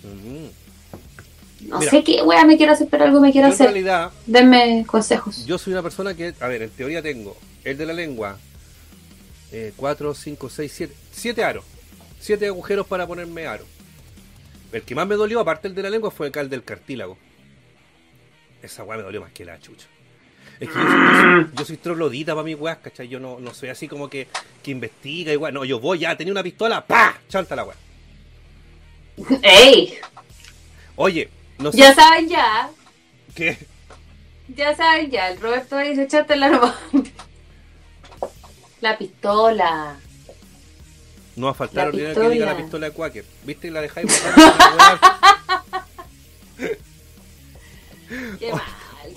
Ujú. 0.03 0.49
No 1.67 1.79
Mira. 1.79 1.91
sé 1.91 2.03
qué 2.03 2.21
wea 2.21 2.45
me 2.45 2.55
quiero 2.55 2.71
hacer, 2.73 2.87
pero 2.89 3.03
algo 3.03 3.19
me 3.19 3.31
quiero 3.31 3.47
Yo 3.47 3.53
en 3.53 3.53
hacer. 3.55 3.67
realidad, 3.67 4.11
Denme 4.25 4.85
consejos. 4.87 5.45
Yo 5.45 5.57
soy 5.57 5.73
una 5.73 5.83
persona 5.83 6.13
que, 6.13 6.33
a 6.39 6.47
ver, 6.47 6.61
en 6.61 6.69
teoría 6.69 7.01
tengo 7.01 7.35
el 7.65 7.77
de 7.77 7.85
la 7.85 7.93
lengua, 7.93 8.37
4, 9.75 10.13
5, 10.13 10.49
6, 10.49 10.71
7, 10.73 10.93
7 11.11 11.43
aros, 11.43 11.65
7 12.21 12.47
agujeros 12.47 12.85
para 12.87 13.05
ponerme 13.07 13.47
aro. 13.47 13.65
El 14.71 14.81
que 14.83 14.95
más 14.95 15.07
me 15.07 15.15
dolió, 15.15 15.39
aparte 15.39 15.67
el 15.67 15.75
de 15.75 15.83
la 15.83 15.89
lengua, 15.89 16.11
fue 16.11 16.31
el 16.33 16.49
del 16.49 16.63
cartílago. 16.63 17.17
Esa 18.61 18.83
weá 18.83 18.97
me 18.97 19.03
dolió 19.03 19.21
más 19.21 19.31
que 19.31 19.45
la 19.45 19.59
chucha. 19.59 19.87
Es 20.59 20.67
que 20.69 20.75
yo 20.75 20.81
soy, 20.81 21.47
yo 21.55 21.65
soy- 21.65 21.77
troglodita 21.77 22.33
para 22.33 22.43
mi 22.43 22.55
weá, 22.55 22.77
¿cachai? 22.81 23.07
Yo 23.07 23.19
no, 23.19 23.39
no 23.39 23.53
soy 23.53 23.69
así 23.69 23.87
como 23.87 24.09
que, 24.09 24.27
que 24.63 24.71
investiga 24.71 25.31
igual. 25.31 25.53
No, 25.53 25.63
yo 25.63 25.79
voy 25.79 25.99
ya, 25.99 26.17
tenía 26.17 26.31
una 26.33 26.43
pistola, 26.43 26.85
¡pa! 26.85 27.19
Chanta 27.29 27.55
la 27.55 27.63
weá. 27.65 27.75
¡Ey! 29.43 29.97
Oye, 30.95 31.29
no 31.59 31.71
sé 31.71 31.77
Ya 31.77 31.93
saben 31.93 32.27
ya, 32.27 32.69
qué. 33.35 33.57
ya 34.47 34.75
saben 34.75 35.11
ya, 35.11 35.29
el 35.29 35.39
Roberto 35.39 35.77
dice, 35.77 36.03
echate 36.03 36.35
la. 36.35 36.75
La 38.81 38.95
pistola. 38.97 39.97
No 41.37 41.45
va 41.45 41.51
a 41.51 41.55
faltar 41.55 41.91
que 41.91 41.99
diga 42.29 42.45
la 42.45 42.57
pistola. 42.57 42.87
de 42.87 42.91
Quaker. 42.93 43.23
¿Viste? 43.45 43.71
La 43.71 43.81
dejáis. 43.81 44.11
Qué 48.39 48.51
mal, 48.51 48.61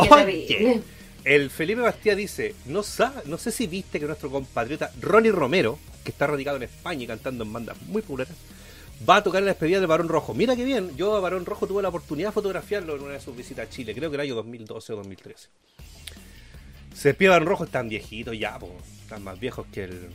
qué 0.00 0.08
terrible. 0.08 0.82
El 1.24 1.50
Felipe 1.50 1.80
Bastía 1.82 2.14
dice, 2.16 2.54
no, 2.66 2.82
sa- 2.82 3.22
no 3.26 3.36
sé 3.38 3.50
si 3.52 3.66
viste 3.66 4.00
que 4.00 4.06
nuestro 4.06 4.30
compatriota 4.30 4.90
Ronnie 5.00 5.30
Romero, 5.32 5.78
que 6.02 6.10
está 6.10 6.26
radicado 6.26 6.56
en 6.56 6.64
España 6.64 7.04
y 7.04 7.06
cantando 7.06 7.44
en 7.44 7.52
bandas 7.52 7.80
muy 7.82 8.00
populares, 8.02 8.34
va 9.08 9.16
a 9.16 9.22
tocar 9.22 9.40
en 9.40 9.44
la 9.46 9.52
despedida 9.52 9.80
de 9.80 9.86
Barón 9.86 10.08
Rojo. 10.08 10.32
Mira 10.34 10.56
qué 10.56 10.64
bien, 10.64 10.96
yo 10.96 11.14
a 11.16 11.20
Barón 11.20 11.44
Rojo 11.46 11.66
tuve 11.66 11.82
la 11.82 11.88
oportunidad 11.90 12.28
de 12.30 12.32
fotografiarlo 12.32 12.96
en 12.96 13.02
una 13.02 13.12
de 13.14 13.20
sus 13.20 13.36
visitas 13.36 13.66
a 13.66 13.70
Chile, 13.70 13.94
creo 13.94 14.10
que 14.10 14.16
el 14.16 14.20
año 14.22 14.34
2012 14.34 14.92
o 14.94 14.96
2013. 14.96 15.48
Se 16.94 17.08
despide 17.10 17.28
Barón 17.28 17.48
Rojo, 17.48 17.64
están 17.64 17.88
viejitos 17.88 18.36
ya, 18.38 18.58
po, 18.58 18.74
están 19.02 19.22
más 19.22 19.38
viejos 19.38 19.66
que 19.72 19.84
el... 19.84 20.08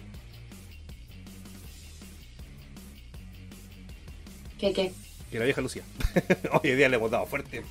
¿Qué, 4.60 4.74
qué? 4.74 4.91
que 5.32 5.39
la 5.39 5.45
vieja 5.45 5.62
Lucía. 5.62 5.84
Hoy 6.51 6.72
en 6.72 6.78
día 6.78 6.89
le 6.89 6.95
hemos 6.95 7.12
dado 7.12 7.26
fuerte. 7.26 7.64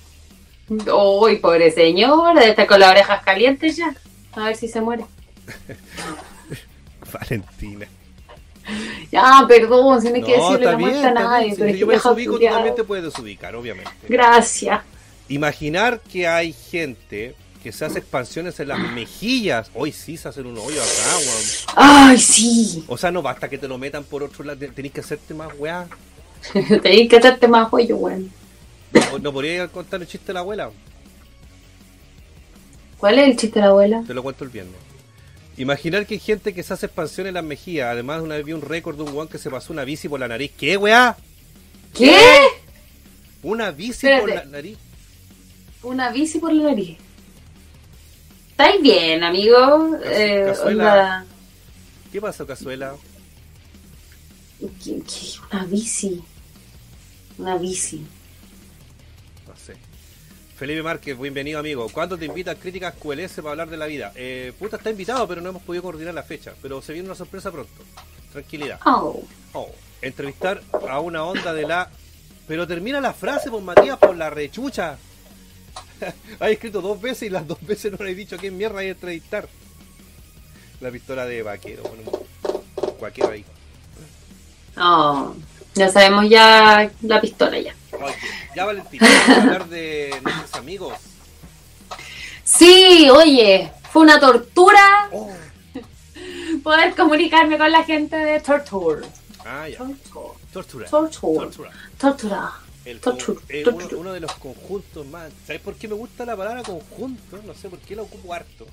Uy, 0.69 1.37
pobre 1.37 1.71
señor, 1.71 2.35
debe 2.39 2.51
estar 2.51 2.67
con 2.67 2.81
las 2.81 2.91
orejas 2.91 3.23
calientes 3.23 3.77
ya. 3.77 3.95
A 4.33 4.47
ver 4.47 4.57
si 4.57 4.69
se 4.69 4.81
muere. 4.81 5.05
Valentina. 7.13 7.87
Ya, 9.13 9.45
perdón, 9.47 10.01
si 10.01 10.09
no 10.09 10.15
hay 10.17 10.23
que 10.23 10.37
decirle 10.37 10.67
la 10.67 10.79
muerte 10.79 11.07
a 11.07 11.13
nadie. 11.13 11.55
pero 11.57 11.73
Si 11.73 11.79
yo 11.79 11.87
me 11.87 11.95
desubico, 11.95 12.39
tú 12.39 12.45
también 12.45 12.75
te 12.75 12.85
puedes 12.85 13.05
desubicar, 13.05 13.55
obviamente. 13.55 13.91
Gracias. 14.09 14.81
Imaginar 15.29 16.01
que 16.01 16.27
hay 16.27 16.53
gente 16.53 17.35
que 17.63 17.73
se 17.73 17.85
hace 17.85 17.99
expansiones 17.99 18.59
en 18.61 18.69
las 18.69 18.79
mejillas. 18.79 19.71
Hoy 19.75 19.93
sí 19.93 20.17
se 20.17 20.29
hacen 20.29 20.47
un 20.47 20.59
hoyo 20.59 20.83
acá, 20.83 21.17
weón. 21.19 21.45
Ay, 21.77 22.19
sí. 22.19 22.85
O 22.89 22.99
sea, 22.99 23.11
no 23.11 23.23
basta 23.23 23.49
que 23.49 23.57
te 23.59 23.69
lo 23.69 23.79
metan 23.79 24.05
por 24.05 24.23
otro 24.23 24.45
lado, 24.45 24.59
tenés 24.75 24.93
que 24.93 25.01
hacerte 25.01 25.33
más 25.33 25.49
weá. 25.59 25.87
Tenés 26.83 27.09
que 27.09 27.17
hacerte 27.17 27.49
más 27.49 27.69
cuello, 27.69 27.97
weón. 27.97 28.31
No, 28.93 29.19
no 29.19 29.33
podría 29.33 29.67
contar 29.69 30.01
el 30.01 30.07
chiste 30.09 30.29
de 30.29 30.35
la 30.35 30.41
abuela, 30.41 30.71
¿Cuál 32.99 33.19
es 33.19 33.29
el 33.29 33.37
chiste 33.37 33.57
de 33.59 33.61
la 33.63 33.71
abuela? 33.71 34.03
te 34.07 34.15
lo 34.15 34.23
cuento 34.23 34.45
el 34.45 34.51
viernes. 34.51 34.75
Imaginar 35.57 36.07
que 36.07 36.15
hay 36.15 36.21
gente 36.21 36.53
que 36.55 36.63
se 36.63 36.73
hace 36.75 36.87
expansión 36.87 37.27
en 37.27 37.35
las 37.35 37.45
mejillas. 37.45 37.89
Además, 37.93 38.23
una 38.23 38.35
vez 38.37 38.45
vi 38.45 38.53
un 38.53 38.63
récord 38.63 38.97
de 38.97 39.03
un 39.03 39.15
weón 39.15 39.29
que 39.29 39.39
se 39.39 39.51
pasó 39.51 39.73
una 39.73 39.85
bici 39.85 40.09
por 40.09 40.19
la 40.19 40.27
nariz. 40.27 40.51
¿Qué, 40.59 40.77
weá? 40.77 41.17
¿Qué? 41.95 42.17
Una 43.43 43.71
bici 43.71 44.07
Espérate. 44.07 44.21
por 44.23 44.35
la 44.35 44.45
nariz. 44.47 44.79
Una 45.83 46.11
bici 46.11 46.39
por 46.41 46.53
la 46.53 46.71
nariz. 46.71 46.97
¿Estáis 48.51 48.83
bien, 48.83 49.23
amigo? 49.23 49.91
Eh, 50.05 50.45
cazuela. 50.47 50.85
onda- 50.85 51.27
¿Qué 52.11 52.21
pasó, 52.21 52.47
cazuela? 52.47 52.95
¿Qué- 54.61 54.69
qué? 54.83 55.03
Una 55.53 55.65
bici. 55.67 56.23
Una 57.39 57.57
bici. 57.57 58.07
No 59.47 59.57
sé. 59.57 59.77
Felipe 60.57 60.83
Márquez, 60.83 61.19
bienvenido 61.19 61.59
amigo. 61.59 61.89
¿Cuándo 61.89 62.17
te 62.17 62.27
invitas 62.27 62.57
críticas 62.57 62.95
QLS 62.95 63.37
para 63.37 63.51
hablar 63.51 63.69
de 63.69 63.77
la 63.77 63.87
vida? 63.87 64.13
Eh, 64.15 64.53
puta, 64.57 64.77
está 64.77 64.91
invitado, 64.91 65.27
pero 65.27 65.41
no 65.41 65.51
hemos 65.51 65.63
podido 65.63 65.83
coordinar 65.83 66.15
la 66.15 66.23
fecha. 66.23 66.55
Pero 66.63 66.81
se 66.81 66.93
viene 66.93 67.09
una 67.09 67.17
sorpresa 67.17 67.51
pronto. 67.51 67.73
Tranquilidad. 68.33 68.79
Oh. 68.87 69.23
Oh, 69.53 69.71
entrevistar 70.01 70.63
a 70.89 71.01
una 71.01 71.25
onda 71.25 71.53
de 71.53 71.67
la... 71.67 71.91
Pero 72.47 72.67
termina 72.67 73.01
la 73.01 73.13
frase, 73.13 73.51
por 73.51 73.63
Matías, 73.63 73.99
por 73.99 74.17
la 74.17 74.31
rechucha. 74.31 74.97
hay 76.41 76.53
escrito 76.53 76.81
dos 76.81 77.01
veces 77.01 77.25
y 77.25 77.31
las 77.31 77.47
dos 77.49 77.61
veces 77.67 77.93
no 77.93 78.05
le 78.05 78.13
he 78.13 78.15
dicho 78.15 78.37
qué 78.39 78.51
mierda 78.53 78.81
hay 78.81 78.89
entrevistar. 78.89 79.49
La 80.81 80.91
pistola 80.91 81.25
de 81.25 81.43
vaquero, 81.43 81.83
bueno, 81.83 82.11
cualquiera 82.99 83.31
ahí. 83.31 83.45
Oh. 84.77 85.35
Ya 85.75 85.89
sabemos 85.91 86.29
ya 86.29 86.91
la 87.03 87.21
pistola 87.21 87.59
ya. 87.59 87.75
Oye, 87.93 88.15
ya 88.55 88.65
Valentín, 88.65 89.01
vamos 89.01 89.29
a 89.29 89.43
hablar 89.43 89.69
de 89.69 90.15
nuestros 90.23 90.55
amigos. 90.55 90.95
Sí, 92.45 93.09
oye, 93.11 93.71
fue 93.93 94.03
una 94.03 94.21
tortura 94.21 95.09
Oh. 95.13 95.31
poder 96.63 96.95
comunicarme 96.95 97.59
con 97.59 97.71
la 97.73 97.83
gente 97.85 98.17
de 98.17 98.41
Torture. 98.41 99.07
Ah, 99.45 99.69
ya. 99.69 99.79
Torture. 99.79 100.35
Tortura. 100.53 100.89
Torture. 100.89 101.39
Tortura. 101.39 101.71
Tortura. 101.99 102.53
El 102.85 103.01
con- 103.01 103.17
eh, 103.49 103.63
torture. 103.65 103.87
uno, 103.87 103.99
uno 104.01 104.13
de 104.13 104.21
los 104.21 104.33
conjuntos 104.35 105.07
más. 105.07 105.33
¿Sabes 105.47 105.63
por 105.63 105.75
qué 105.75 105.89
me 105.89 105.95
gusta 105.95 106.25
la 106.27 106.37
palabra 106.37 106.63
conjunto? 106.63 107.41
No 107.47 107.55
sé 107.55 107.69
por 107.71 107.79
qué 107.81 107.97
la 107.97 108.03
ocupo 108.03 108.33
harto. 108.35 108.67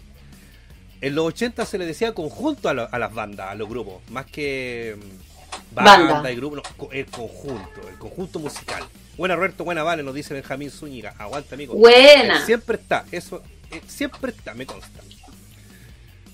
En 1.00 1.16
los 1.16 1.26
80 1.28 1.66
se 1.66 1.78
le 1.78 1.86
decía 1.86 2.14
conjunto 2.14 2.70
a, 2.70 2.74
lo- 2.74 2.90
a 2.94 3.00
las 3.00 3.14
bandas, 3.14 3.50
a 3.50 3.56
los 3.56 3.68
grupos, 3.68 4.02
más 4.10 4.26
que 4.28 4.98
mm, 4.98 5.31
banda, 5.72 6.14
Banda. 6.14 6.32
y 6.32 6.36
grupo, 6.36 6.58
no, 6.58 6.92
el 6.92 7.06
conjunto, 7.06 7.88
el 7.88 7.98
conjunto 7.98 8.40
musical. 8.40 8.84
Buena 9.18 9.36
Roberto, 9.36 9.64
buena 9.64 9.84
Vale, 9.84 10.04
nos 10.04 10.16
dice 10.16 10.34
Benjamín 10.34 10.72
Zúñiga. 10.72 11.14
Aguanta, 11.18 11.56
amigo. 11.56 11.76
Buena. 11.76 12.38
Él 12.38 12.46
siempre 12.46 12.78
está, 12.78 13.06
eso 13.12 13.44
eh, 13.72 13.82
siempre 13.88 14.32
está, 14.32 14.54
me 14.54 14.66
consta. 14.66 15.02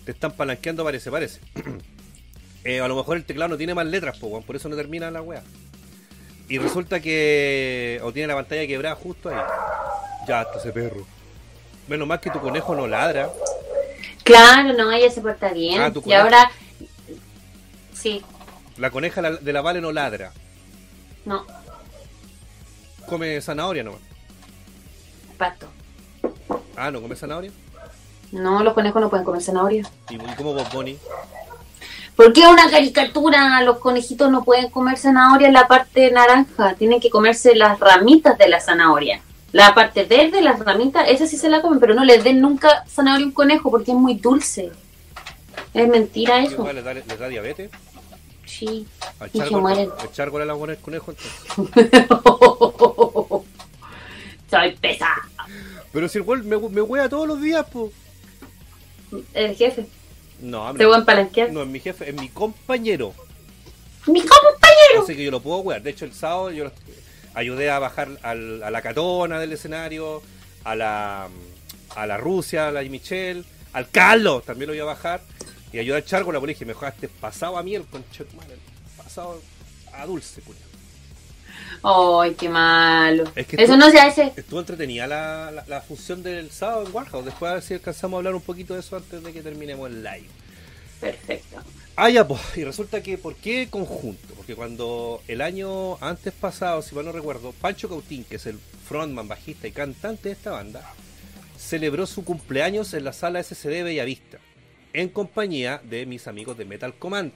Te 0.06 0.12
están 0.12 0.32
palanqueando, 0.32 0.84
parece, 0.84 1.12
parece. 1.12 1.40
Eh, 2.64 2.82
a 2.82 2.88
lo 2.90 2.98
mejor 2.98 3.16
el 3.16 3.24
teclado 3.24 3.48
no 3.50 3.58
tiene 3.58 3.74
más 3.74 3.86
letras, 3.86 4.18
po, 4.18 4.42
por 4.42 4.56
eso 4.58 4.68
no 4.68 4.76
termina 4.76 5.10
la 5.10 5.22
wea. 5.22 5.42
Y 6.50 6.58
resulta 6.58 7.00
que. 7.00 8.02
O 8.04 8.12
tiene 8.12 8.28
la 8.28 8.36
pantalla 8.36 8.68
quebrada 8.68 8.96
justo 8.96 9.30
ahí. 9.30 9.42
Ya, 10.28 10.42
hasta 10.42 10.60
ese 10.60 10.74
perro. 10.74 11.06
Menos 11.88 12.06
mal 12.08 12.20
que 12.20 12.30
tu 12.30 12.42
conejo 12.42 12.76
no 12.76 12.86
ladra. 12.86 13.30
Claro, 14.24 14.74
no, 14.74 14.92
ella 14.92 15.10
se 15.10 15.22
porta 15.22 15.54
bien. 15.54 15.82
Ah, 15.82 15.94
y 16.06 16.12
ahora. 16.12 16.52
Sí, 17.94 18.22
La 18.78 18.92
coneja 18.92 19.22
de 19.22 19.54
la 19.54 19.62
Vale 19.62 19.82
no 19.82 19.92
ladra. 19.92 20.32
no. 21.26 21.46
come 23.08 23.40
zanahoria 23.42 23.84
nomás. 23.84 24.02
Pato. 25.38 25.68
Ah, 26.76 26.92
¿no 26.92 27.02
come 27.02 27.16
zanahoria? 27.16 27.52
No, 28.32 28.62
los 28.64 28.74
conejos 28.74 29.02
no 29.02 29.10
pueden 29.10 29.26
comer 29.26 29.42
zanahoria. 29.42 29.90
¿Y, 30.10 30.18
cómo 30.36 30.54
vos, 30.54 30.72
Bonnie? 30.74 30.98
¿Por 32.16 32.34
qué 32.34 32.42
una 32.48 32.70
caricatura? 32.70 33.62
Los 33.62 33.78
conejitos 33.78 34.30
no 34.30 34.44
pueden 34.44 34.70
comer 34.70 34.98
zanahoria 34.98 35.48
en 35.48 35.54
la 35.54 35.68
parte 35.68 36.12
naranja. 36.12 36.74
Tienen 36.76 37.00
que 37.00 37.10
comerse 37.10 37.56
las 37.56 37.80
ramitas 37.80 38.38
de 38.38 38.50
la 38.50 38.60
zanahoria. 38.60 39.22
La 39.54 39.74
parte 39.74 40.04
verde, 40.04 40.42
las 40.42 40.60
ramitas, 40.60 41.08
esa 41.08 41.26
sí 41.26 41.38
se 41.38 41.48
la 41.50 41.62
comen, 41.62 41.80
pero 41.80 41.94
no 41.94 42.04
les 42.04 42.24
den 42.24 42.42
nunca 42.42 42.84
zanahoria 42.88 43.24
a 43.26 43.28
un 43.28 43.34
conejo 43.34 43.72
porque 43.72 43.92
es 43.92 43.98
muy 43.98 44.16
dulce. 44.16 44.72
Es 45.74 45.88
mentira 45.88 46.40
¿Qué 46.40 46.48
eso. 46.48 46.74
¿Les 46.74 46.84
da, 46.84 46.94
les 46.94 47.20
da 47.20 47.28
diabetes? 47.30 47.72
Sí. 48.48 48.88
¿A 49.20 49.28
Y 49.32 49.40
se 49.40 49.50
mueren. 49.52 49.90
echar 50.04 50.30
el 50.30 50.50
agua 50.50 50.66
en 50.66 50.72
el 50.72 50.78
conejo 50.80 51.12
entonces? 51.12 52.08
Soy 54.50 54.76
pesada. 54.78 55.28
Pero 55.92 56.08
si 56.08 56.18
el 56.20 56.24
weón 56.24 56.48
me, 56.48 56.58
me 56.58 56.82
wea 56.82 57.10
todos 57.10 57.28
los 57.28 57.42
días, 57.42 57.66
po. 57.70 57.92
El 59.34 59.56
jefe. 59.56 59.86
No, 60.42 60.74
Te 60.74 60.86
voy 60.86 61.00
a 61.00 61.04
palanquear. 61.06 61.52
no 61.52 61.62
es 61.64 61.68
mi 61.68 61.80
jefe, 61.80 62.10
es 62.10 62.16
mi 62.16 62.30
compañero. 62.30 63.14
Mi 64.06 64.22
compañero. 64.22 65.04
Así 65.04 65.16
que 65.16 65.24
yo 65.26 65.32
lo 65.32 65.42
puedo 65.42 65.60
wear. 65.60 65.82
De 65.82 65.90
hecho, 65.90 66.06
el 66.06 66.14
sábado 66.14 66.52
yo 66.52 66.66
los- 66.66 66.74
ayudé 67.34 67.70
a 67.70 67.80
bajar 67.80 68.10
al- 68.24 68.64
a 68.64 68.72
la 68.72 68.82
catona 68.82 69.40
del 69.40 69.52
escenario, 69.54 70.22
a 70.64 70.76
la, 70.76 71.28
a 71.96 72.08
la 72.08 72.18
Rusia, 72.18 72.68
a 72.70 72.72
la 72.72 72.82
Michelle, 72.84 73.44
al 73.74 73.90
Carlos 73.90 74.44
también 74.46 74.70
lo 74.70 74.76
iba 74.76 74.84
a 74.86 74.94
bajar. 74.96 75.22
Y 75.74 75.80
ayudé 75.80 75.98
al 75.98 76.06
Chargo, 76.06 76.32
la 76.32 76.40
dije, 76.40 76.66
me 76.66 76.74
dejaste 76.74 77.08
pasado 77.08 77.58
a 77.58 77.64
miel, 77.64 77.84
tu 77.84 77.98
madre, 78.38 78.58
pasado 78.98 79.42
a 79.94 80.06
dulce, 80.06 80.42
culiao. 80.42 80.68
Ay, 82.22 82.34
qué 82.36 82.50
malo. 82.50 83.26
Es 83.36 83.46
que 83.48 83.56
Eso 83.62 83.74
tú- 83.74 83.80
no 83.80 83.90
se 83.92 84.00
hace. 84.00 84.34
Estuvo 84.36 84.60
entretenida 84.60 85.08
la, 85.08 85.52
la, 85.52 85.64
la 85.68 85.82
función 85.82 86.24
del 86.24 86.50
sábado 86.52 86.86
en 86.88 86.96
Warhouse. 86.96 87.26
Después 87.26 87.50
a 87.52 87.54
ver 87.56 87.64
si 87.64 87.74
alcanzamos 87.76 88.16
a 88.16 88.20
hablar 88.20 88.36
un 88.36 88.42
poquito 88.42 88.74
de 88.74 88.80
eso 88.80 88.96
antes 88.96 89.24
de 89.24 89.34
que 89.34 89.42
terminemos 89.42 89.90
el 89.90 90.04
live. 90.04 90.28
Perfecto. 91.00 91.58
Ah, 91.96 92.10
ya, 92.10 92.28
pues, 92.28 92.42
y 92.56 92.64
resulta 92.64 93.02
que, 93.02 93.18
¿por 93.18 93.36
qué 93.36 93.68
conjunto? 93.70 94.34
Porque 94.36 94.56
cuando 94.56 95.22
el 95.28 95.42
año 95.42 95.98
antes 96.04 96.34
pasado, 96.34 96.82
si 96.82 96.94
mal 96.96 97.06
no 97.06 97.12
recuerdo, 97.12 97.52
Pancho 97.54 97.90
Cautín, 97.90 98.24
que 98.24 98.36
es 98.36 98.46
el 98.46 98.60
frontman, 98.88 99.28
bajista 99.28 99.68
y 99.68 99.72
cantante 99.72 100.30
de 100.30 100.34
esta 100.34 100.52
banda, 100.52 100.82
celebró 101.58 102.06
su 102.06 102.24
cumpleaños 102.24 102.94
en 102.94 103.04
la 103.04 103.14
sala 103.14 103.42
SCD 103.44 103.84
Bellavista, 103.84 104.38
en 104.94 105.10
compañía 105.10 105.82
de 105.84 106.06
mis 106.06 106.28
amigos 106.28 106.58
de 106.58 106.66
Metal 106.66 106.94
Command. 106.94 107.32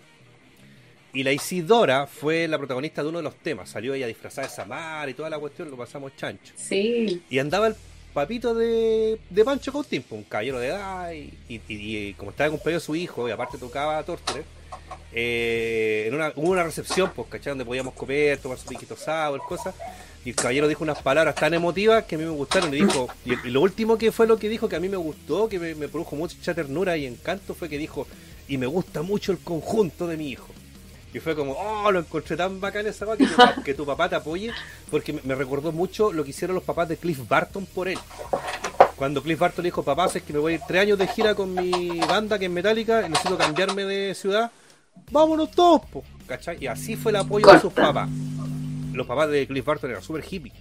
Y 1.13 1.23
la 1.23 1.33
Isidora 1.33 2.07
fue 2.07 2.47
la 2.47 2.57
protagonista 2.57 3.03
de 3.03 3.09
uno 3.09 3.17
de 3.17 3.23
los 3.25 3.35
temas. 3.35 3.69
Salió 3.69 3.93
ella 3.93 4.07
disfrazada 4.07 4.47
de 4.47 4.53
Samar 4.53 5.09
y 5.09 5.13
toda 5.13 5.29
la 5.29 5.37
cuestión, 5.39 5.69
lo 5.69 5.75
pasamos 5.77 6.15
chancho. 6.15 6.53
Sí. 6.55 7.21
Y 7.29 7.39
andaba 7.39 7.67
el 7.67 7.75
papito 8.13 8.53
de, 8.53 9.19
de 9.29 9.43
Pancho 9.43 9.71
Cautín, 9.73 10.03
un 10.11 10.23
caballero 10.23 10.59
de 10.59 10.67
edad, 10.67 11.11
y, 11.11 11.33
y- 11.49 11.61
y 11.67 12.13
como 12.13 12.31
estaba 12.31 12.49
de 12.49 12.55
cumpleaños 12.55 12.83
su 12.83 12.95
hijo, 12.95 13.27
y 13.27 13.31
aparte 13.31 13.57
tocaba 13.57 14.01
Torture, 14.03 14.43
eh, 15.13 16.05
en 16.07 16.15
una, 16.15 16.31
hubo 16.35 16.51
una 16.51 16.63
recepción, 16.63 17.11
pues, 17.15 17.27
¿cachai? 17.27 17.51
Donde 17.51 17.65
podíamos 17.65 17.93
comer, 17.93 18.37
tomar 18.37 18.57
su 18.57 18.65
piquito 18.65 18.95
sour, 18.95 19.41
cosas, 19.41 19.75
y 20.23 20.29
el 20.29 20.35
caballero 20.35 20.67
dijo 20.67 20.83
unas 20.83 21.01
palabras 21.01 21.35
tan 21.35 21.53
emotivas 21.53 22.05
que 22.05 22.15
a 22.15 22.17
mí 22.17 22.23
me 22.23 22.31
gustaron, 22.31 22.73
y 22.73 22.77
dijo, 22.77 23.07
y, 23.25 23.35
lo 23.49 23.61
último 23.61 23.97
que 23.97 24.11
fue 24.11 24.27
lo 24.27 24.37
que 24.37 24.49
dijo 24.49 24.69
que 24.69 24.75
a 24.75 24.79
mí 24.79 24.87
me 24.87 24.97
gustó, 24.97 25.49
que 25.49 25.59
me, 25.59 25.87
produjo 25.87 26.15
mucha 26.15 26.53
ternura 26.53 26.95
y 26.97 27.05
encanto, 27.05 27.55
fue 27.55 27.69
que 27.69 27.77
dijo, 27.77 28.07
y 28.47 28.57
me 28.57 28.67
gusta 28.67 29.01
mucho 29.01 29.31
el 29.31 29.39
conjunto 29.39 30.07
de 30.07 30.17
mi 30.17 30.29
hijo. 30.29 30.47
Y 31.13 31.19
fue 31.19 31.35
como, 31.35 31.53
oh, 31.53 31.91
lo 31.91 31.99
encontré 31.99 32.37
tan 32.37 32.61
bacán 32.61 32.87
esa 32.87 33.05
que, 33.17 33.27
que 33.65 33.73
tu 33.73 33.85
papá 33.85 34.07
te 34.07 34.15
apoye, 34.15 34.51
porque 34.89 35.11
me, 35.11 35.35
recordó 35.35 35.71
mucho 35.71 36.13
lo 36.13 36.23
que 36.23 36.29
hicieron 36.29 36.55
los 36.55 36.63
papás 36.63 36.87
de 36.87 36.97
Cliff 36.97 37.27
Barton 37.27 37.65
por 37.65 37.89
él. 37.89 37.97
Cuando 38.95 39.21
Cliff 39.23 39.39
Barton 39.39 39.63
le 39.63 39.67
dijo, 39.67 39.83
papá, 39.83 40.05
es 40.13 40.21
que 40.21 40.31
me 40.31 40.39
voy 40.39 40.53
a 40.53 40.55
ir 40.55 40.61
tres 40.67 40.83
años 40.83 40.99
de 40.99 41.07
gira 41.07 41.33
con 41.33 41.53
mi 41.53 41.99
banda, 42.01 42.37
que 42.37 42.45
es 42.45 42.51
Metallica, 42.51 43.09
necesito 43.09 43.37
cambiarme 43.37 43.83
de 43.83 44.13
ciudad, 44.13 44.51
vámonos 45.11 45.51
todos, 45.51 45.81
po", 45.87 46.03
¿cachai? 46.27 46.57
Y 46.63 46.67
así 46.67 46.95
fue 46.95 47.11
el 47.11 47.17
apoyo 47.17 47.45
de 47.51 47.59
sus 47.59 47.73
papás. 47.73 48.09
Los 48.93 49.07
papás 49.07 49.29
de 49.29 49.47
Cliff 49.47 49.65
Barton 49.65 49.89
eran 49.89 50.03
súper 50.03 50.23
hippie. 50.29 50.51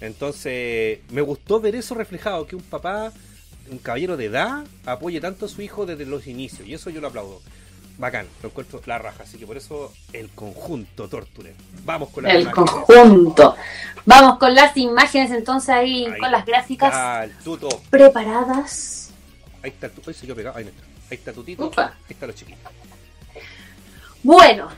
Entonces, 0.00 1.00
me 1.10 1.20
gustó 1.20 1.60
ver 1.60 1.74
eso 1.76 1.94
reflejado, 1.94 2.46
que 2.46 2.56
un 2.56 2.62
papá, 2.62 3.12
un 3.70 3.78
caballero 3.78 4.16
de 4.16 4.26
edad, 4.26 4.64
apoye 4.86 5.20
tanto 5.20 5.46
a 5.46 5.48
su 5.48 5.62
hijo 5.62 5.86
desde 5.86 6.06
los 6.06 6.26
inicios, 6.26 6.66
y 6.66 6.74
eso 6.74 6.90
yo 6.90 7.00
lo 7.00 7.08
aplaudo. 7.08 7.40
Bacán, 7.98 8.26
lo 8.42 8.48
encuentro 8.48 8.80
la 8.86 8.96
raja, 8.98 9.24
así 9.24 9.36
que 9.36 9.46
por 9.46 9.58
eso 9.58 9.92
el 10.14 10.30
conjunto 10.30 11.06
Torture. 11.06 11.54
Vamos 11.84 12.08
con 12.08 12.24
la 12.24 12.30
El 12.32 12.42
imagen. 12.42 12.64
conjunto. 12.64 13.54
Vamos 14.06 14.38
con 14.38 14.54
las 14.54 14.74
imágenes 14.78 15.30
entonces 15.32 15.68
ahí, 15.68 16.06
Ahí 16.06 16.18
con 16.18 16.32
las 16.32 16.46
gráficas 16.46 17.28
tuto. 17.44 17.68
preparadas. 17.90 19.10
Ahí 19.62 19.68
está 19.70 19.86
el 19.88 19.92
tuto. 19.92 20.08
Ahí 20.08 20.14
se 20.14 20.24
quedó 20.24 20.34
pegado. 20.34 20.56
Ahí 20.56 20.64
no 20.64 20.70
está. 20.70 20.82
Ahí 21.10 21.16
está 21.18 21.32
tutito. 21.34 21.70
Ahí 21.76 21.90
está 22.08 22.26
los 22.26 22.36
chiquitos. 22.36 22.72
Bueno, 24.22 24.68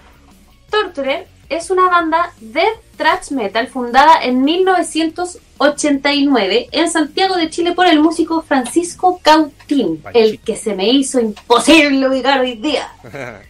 Torturer 0.71 1.27
es 1.49 1.71
una 1.71 1.89
banda 1.89 2.33
de 2.41 2.63
thrash 2.97 3.33
metal 3.33 3.67
fundada 3.67 4.23
en 4.23 4.45
1989 4.45 6.69
en 6.71 6.89
Santiago 6.91 7.35
de 7.37 7.51
Chile 7.51 7.73
por 7.73 7.87
el 7.87 7.99
músico 7.99 8.43
Francisco 8.43 9.19
Cautín, 9.21 9.97
Panchito. 9.99 10.25
el 10.25 10.39
que 10.39 10.57
se 10.57 10.75
me 10.75 10.89
hizo 10.89 11.19
imposible 11.21 12.09
ubicar 12.09 12.41
hoy 12.41 12.55
día 12.55 12.89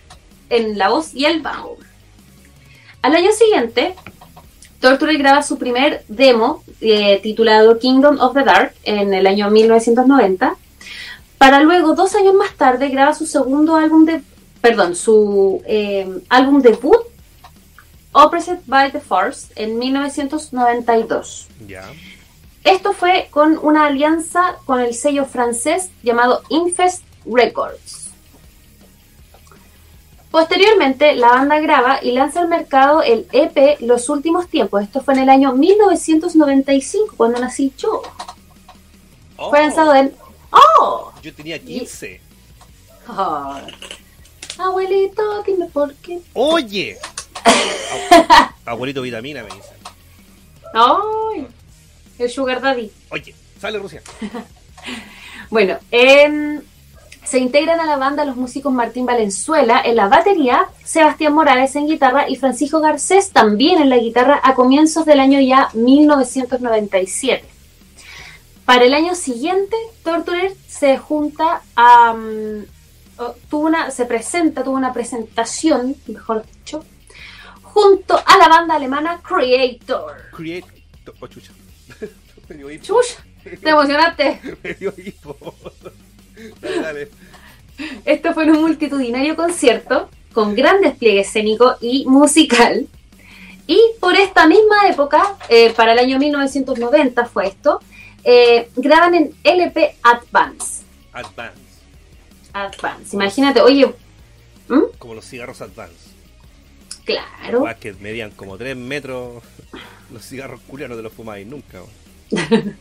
en 0.50 0.78
la 0.78 0.88
voz 0.88 1.14
y 1.14 1.26
el 1.26 1.42
bajo. 1.42 1.76
Al 3.02 3.14
año 3.14 3.30
siguiente, 3.32 3.94
Torture 4.80 5.18
graba 5.18 5.42
su 5.42 5.58
primer 5.58 6.04
demo 6.08 6.64
eh, 6.80 7.20
titulado 7.22 7.78
Kingdom 7.78 8.18
of 8.18 8.32
the 8.34 8.44
Dark 8.44 8.72
en 8.84 9.12
el 9.12 9.26
año 9.26 9.50
1990, 9.50 10.56
para 11.42 11.60
luego, 11.60 11.96
dos 11.96 12.14
años 12.14 12.34
más 12.34 12.54
tarde, 12.54 12.88
graba 12.88 13.14
su 13.14 13.26
segundo 13.26 13.74
álbum 13.74 14.04
de, 14.04 14.22
perdón, 14.62 14.96
su 14.96 15.62
eh, 15.66 16.22
álbum 16.30 16.62
debut, 16.62 16.96
Oppressed 18.12 18.60
by 18.66 18.92
the 18.92 19.00
Force, 19.00 19.52
en 19.56 19.78
1992. 19.78 21.48
ya. 21.66 21.84
Esto 22.64 22.92
fue 22.92 23.26
con 23.30 23.58
una 23.60 23.86
alianza 23.86 24.56
con 24.66 24.80
el 24.80 24.94
sello 24.94 25.24
francés 25.24 25.90
llamado 26.04 26.42
Infest 26.48 27.02
Records. 27.26 28.10
Posteriormente, 30.30 31.14
la 31.16 31.28
banda 31.28 31.58
graba 31.58 31.98
y 32.02 32.12
lanza 32.12 32.40
al 32.40 32.48
mercado 32.48 33.02
el 33.02 33.26
EP 33.32 33.80
Los 33.80 34.08
Últimos 34.08 34.48
Tiempos. 34.48 34.82
Esto 34.82 35.02
fue 35.02 35.14
en 35.14 35.20
el 35.20 35.28
año 35.28 35.52
1995, 35.54 37.14
cuando 37.16 37.40
nací 37.40 37.72
yo. 37.76 38.00
Oh, 39.36 39.50
Fue 39.50 39.60
lanzado 39.60 39.94
en... 39.94 40.14
¡Oh! 40.52 41.12
Yo 41.20 41.34
tenía 41.34 41.58
15. 41.58 42.20
Oh. 43.08 43.56
Abuelito, 44.58 45.42
dime 45.44 45.66
por 45.66 45.94
qué. 45.94 46.20
Oye. 46.34 46.98
Ab- 47.44 48.54
Abuelito 48.66 49.02
vitamina 49.02 49.42
me 49.42 49.48
dice. 49.54 49.72
¡Ay! 50.74 51.46
El 52.18 52.30
Sugar 52.30 52.60
Daddy. 52.60 52.90
Oye, 53.10 53.34
sale 53.60 53.78
Rusia. 53.78 54.02
Bueno, 55.50 55.76
em, 55.90 56.62
se 57.24 57.38
integran 57.38 57.78
a 57.78 57.84
la 57.84 57.96
banda 57.98 58.24
los 58.24 58.36
músicos 58.36 58.72
Martín 58.72 59.04
Valenzuela 59.04 59.82
en 59.84 59.96
la 59.96 60.08
batería, 60.08 60.66
Sebastián 60.82 61.34
Morales 61.34 61.76
en 61.76 61.86
guitarra 61.88 62.26
y 62.26 62.36
Francisco 62.36 62.80
Garcés 62.80 63.30
también 63.32 63.82
en 63.82 63.90
la 63.90 63.98
guitarra 63.98 64.40
a 64.42 64.54
comienzos 64.54 65.04
del 65.04 65.20
año 65.20 65.40
ya 65.40 65.68
1997. 65.74 67.44
Para 68.64 68.84
el 68.86 68.94
año 68.94 69.14
siguiente, 69.14 69.76
Torturer 70.02 70.54
se 70.68 70.96
junta 70.96 71.60
a... 71.76 72.14
oh, 73.18 73.34
tuvo 73.48 73.66
una, 73.66 73.90
se 73.90 74.06
presenta, 74.06 74.62
tuvo 74.62 74.76
una 74.76 74.92
presentación, 74.92 75.96
mejor 76.06 76.44
dicho, 76.46 76.84
junto 77.62 78.16
a 78.24 78.36
la 78.36 78.48
banda 78.48 78.74
alemana 78.74 79.20
Creator. 79.22 80.30
Create. 80.32 80.66
Oh, 81.20 81.26
chucha. 81.26 81.52
me 82.48 82.56
dio 82.56 82.70
hipo. 82.70 82.84
¡Chush! 82.84 83.14
¿Te 83.60 83.70
emocionaste? 83.70 84.40
Me 84.62 84.74
dio 84.74 84.94
hipo. 84.96 85.36
Dale, 86.60 86.80
dale. 86.80 87.08
Esto 88.04 88.34
fue 88.34 88.44
en 88.44 88.50
un 88.50 88.60
multitudinario 88.60 89.34
concierto 89.34 90.08
con 90.32 90.54
gran 90.54 90.80
despliegue 90.80 91.20
escénico 91.20 91.76
y 91.80 92.04
musical. 92.06 92.86
Y 93.66 93.80
por 94.00 94.14
esta 94.14 94.46
misma 94.46 94.88
época, 94.88 95.36
eh, 95.48 95.72
para 95.76 95.92
el 95.92 95.98
año 95.98 96.18
1990 96.18 97.26
fue 97.26 97.48
esto, 97.48 97.80
eh, 98.24 98.70
graban 98.76 99.14
en 99.14 99.34
LP 99.42 99.96
Advance. 100.02 100.82
Advance. 101.12 101.61
Advance. 102.52 103.14
Imagínate, 103.16 103.60
oye. 103.60 103.92
Como 104.98 105.14
los 105.14 105.24
cigarros 105.26 105.60
Advance. 105.60 106.10
claro, 107.04 107.64
que 107.80 107.92
medían 107.94 108.30
como 108.30 108.56
3 108.56 108.76
metros. 108.76 109.42
Los 110.12 110.26
cigarros 110.26 110.60
culianos 110.66 110.96
no 110.96 111.02
te 111.02 111.04
los 111.04 111.12
fumáis 111.14 111.46
nunca. 111.46 111.80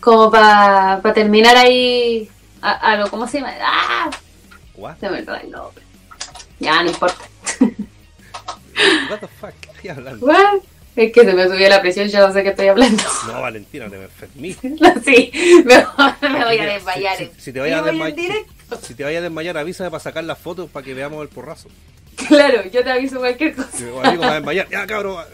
como 0.00 0.30
para 0.30 1.00
terminar 1.14 1.56
ahí, 1.56 2.28
a, 2.60 2.72
a 2.72 2.96
lo, 2.96 3.08
¿cómo 3.10 3.28
se 3.28 3.38
llama? 3.38 3.54
¡Ah! 3.60 4.10
What? 4.74 4.96
Se 4.98 5.08
me 5.08 5.18
olvidó 5.18 5.34
el 5.36 5.50
nombre. 5.50 5.84
Ya, 6.58 6.82
no 6.82 6.90
importa. 6.90 7.24
What 9.10 9.20
the 9.20 9.28
fuck? 9.28 9.50
¿Qué 9.60 9.70
estoy 9.70 9.90
hablando? 9.90 10.26
Bueno, 10.26 10.60
Es 10.96 11.12
que 11.12 11.24
se 11.24 11.32
me 11.34 11.44
subió 11.48 11.68
la 11.68 11.80
presión, 11.80 12.08
ya 12.08 12.26
no 12.26 12.32
sé 12.32 12.42
qué 12.42 12.48
estoy 12.50 12.66
hablando. 12.68 13.02
No, 13.28 13.40
Valentina, 13.42 13.88
te 13.88 13.96
me 13.98 14.04
enfermí. 14.04 14.52
sí, 15.04 15.30
mejor 15.64 16.14
me 16.22 16.44
voy 16.44 16.58
a 16.58 16.64
desmayar. 16.66 17.16
Si, 17.16 17.26
si- 17.26 17.40
si 17.40 17.52
te 17.52 17.60
vayas 17.60 17.80
a 17.82 17.84
desmayar. 17.86 18.34
Si 18.82 18.94
te 18.94 19.04
vayas 19.04 19.20
a 19.20 19.22
desmayar, 19.24 19.56
avísame 19.58 19.90
para 19.90 20.02
sacar 20.02 20.24
las 20.24 20.38
fotos 20.38 20.68
para 20.70 20.84
que 20.84 20.94
veamos 20.94 21.22
el 21.22 21.28
porrazo. 21.28 21.68
Claro, 22.28 22.64
yo 22.70 22.84
te 22.84 22.90
aviso 22.90 23.18
cualquier 23.18 23.54
cosa. 23.54 23.68
Va 23.92 24.30
a 24.30 24.34
desmayar, 24.34 24.68
ya 24.68 24.86
cabrón, 24.86 25.24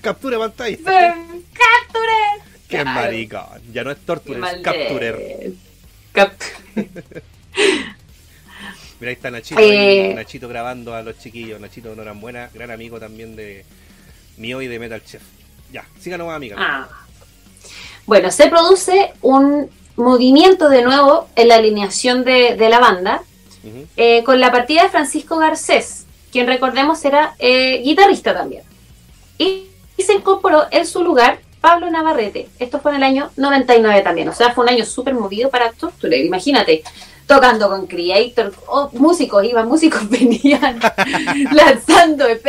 capture 0.00 0.38
pantalla. 0.38 0.76
¡Capture! 0.78 2.52
Qué 2.68 2.78
Claro. 2.82 2.90
maricón. 2.90 3.60
Ya 3.72 3.84
no 3.84 3.90
es 3.90 3.98
torture, 3.98 4.38
es 4.38 4.62
capturer. 4.62 5.16
de- 5.16 5.52
Capture. 6.12 6.52
Mira, 9.00 9.08
ahí 9.10 9.14
está 9.14 9.30
Nachito, 9.30 9.60
Eh. 9.60 10.08
ahí, 10.10 10.14
Nachito 10.14 10.48
grabando 10.48 10.94
a 10.94 11.02
los 11.02 11.18
chiquillos. 11.18 11.60
Nachito 11.60 11.94
Norambuena, 11.94 12.50
gran 12.54 12.70
amigo 12.70 13.00
también 13.00 13.34
de 13.34 13.64
mío 14.36 14.62
y 14.62 14.68
de 14.68 14.78
Metal 14.78 15.02
Chef. 15.04 15.22
Ya, 15.72 15.84
síganos 16.00 16.32
amiga. 16.32 16.56
Ah. 16.58 16.88
Bueno, 18.06 18.30
se 18.30 18.48
produce 18.48 19.12
un 19.22 19.68
movimiento 19.96 20.68
de 20.68 20.82
nuevo 20.82 21.28
en 21.36 21.48
la 21.48 21.56
alineación 21.56 22.24
de, 22.24 22.56
de 22.56 22.68
la 22.68 22.80
banda 22.80 23.22
eh, 23.96 24.24
con 24.24 24.40
la 24.40 24.50
partida 24.50 24.82
de 24.82 24.88
Francisco 24.88 25.36
Garcés, 25.36 26.06
quien 26.32 26.46
recordemos 26.46 27.04
era 27.04 27.34
eh, 27.38 27.80
guitarrista 27.82 28.34
también. 28.34 28.64
Y, 29.38 29.66
y 29.96 30.02
se 30.02 30.14
incorporó 30.14 30.64
en 30.70 30.86
su 30.86 31.02
lugar 31.02 31.40
Pablo 31.60 31.88
Navarrete. 31.90 32.48
Esto 32.58 32.80
fue 32.80 32.90
en 32.90 32.96
el 32.96 33.02
año 33.04 33.30
99 33.36 34.02
también. 34.02 34.28
O 34.28 34.32
sea, 34.32 34.52
fue 34.52 34.64
un 34.64 34.70
año 34.70 34.84
súper 34.84 35.14
movido 35.14 35.48
para 35.48 35.70
Torture. 35.70 36.18
Imagínate, 36.18 36.82
tocando 37.34 37.68
con 37.70 37.86
Creator, 37.86 38.52
oh, 38.66 38.90
músicos 38.92 39.44
iban, 39.44 39.66
músicos 39.66 40.08
venían, 40.10 40.78
lanzando 41.52 42.28
EP. 42.28 42.46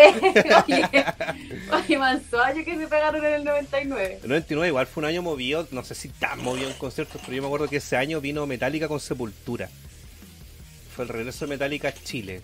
Oye, 0.67 1.05
oye, 1.71 1.97
Mansuayo 1.97 2.65
que 2.65 2.77
se 2.77 2.87
pegaron 2.87 3.23
en 3.25 3.33
el 3.33 3.43
99. 3.45 4.19
El 4.23 4.29
99 4.29 4.67
igual 4.67 4.87
fue 4.87 5.01
un 5.01 5.09
año 5.09 5.21
movido, 5.21 5.65
no 5.71 5.83
sé 5.83 5.95
si 5.95 6.09
tan 6.09 6.43
movido 6.43 6.69
en 6.69 6.75
conciertos, 6.75 7.21
pero 7.21 7.33
yo 7.33 7.41
me 7.41 7.47
acuerdo 7.47 7.69
que 7.69 7.77
ese 7.77 7.95
año 7.95 8.19
vino 8.19 8.45
Metallica 8.45 8.89
con 8.89 8.99
Sepultura. 8.99 9.69
Fue 10.93 11.05
el 11.05 11.09
regreso 11.09 11.45
de 11.45 11.51
Metallica 11.51 11.87
a 11.87 11.93
Chile. 11.93 12.41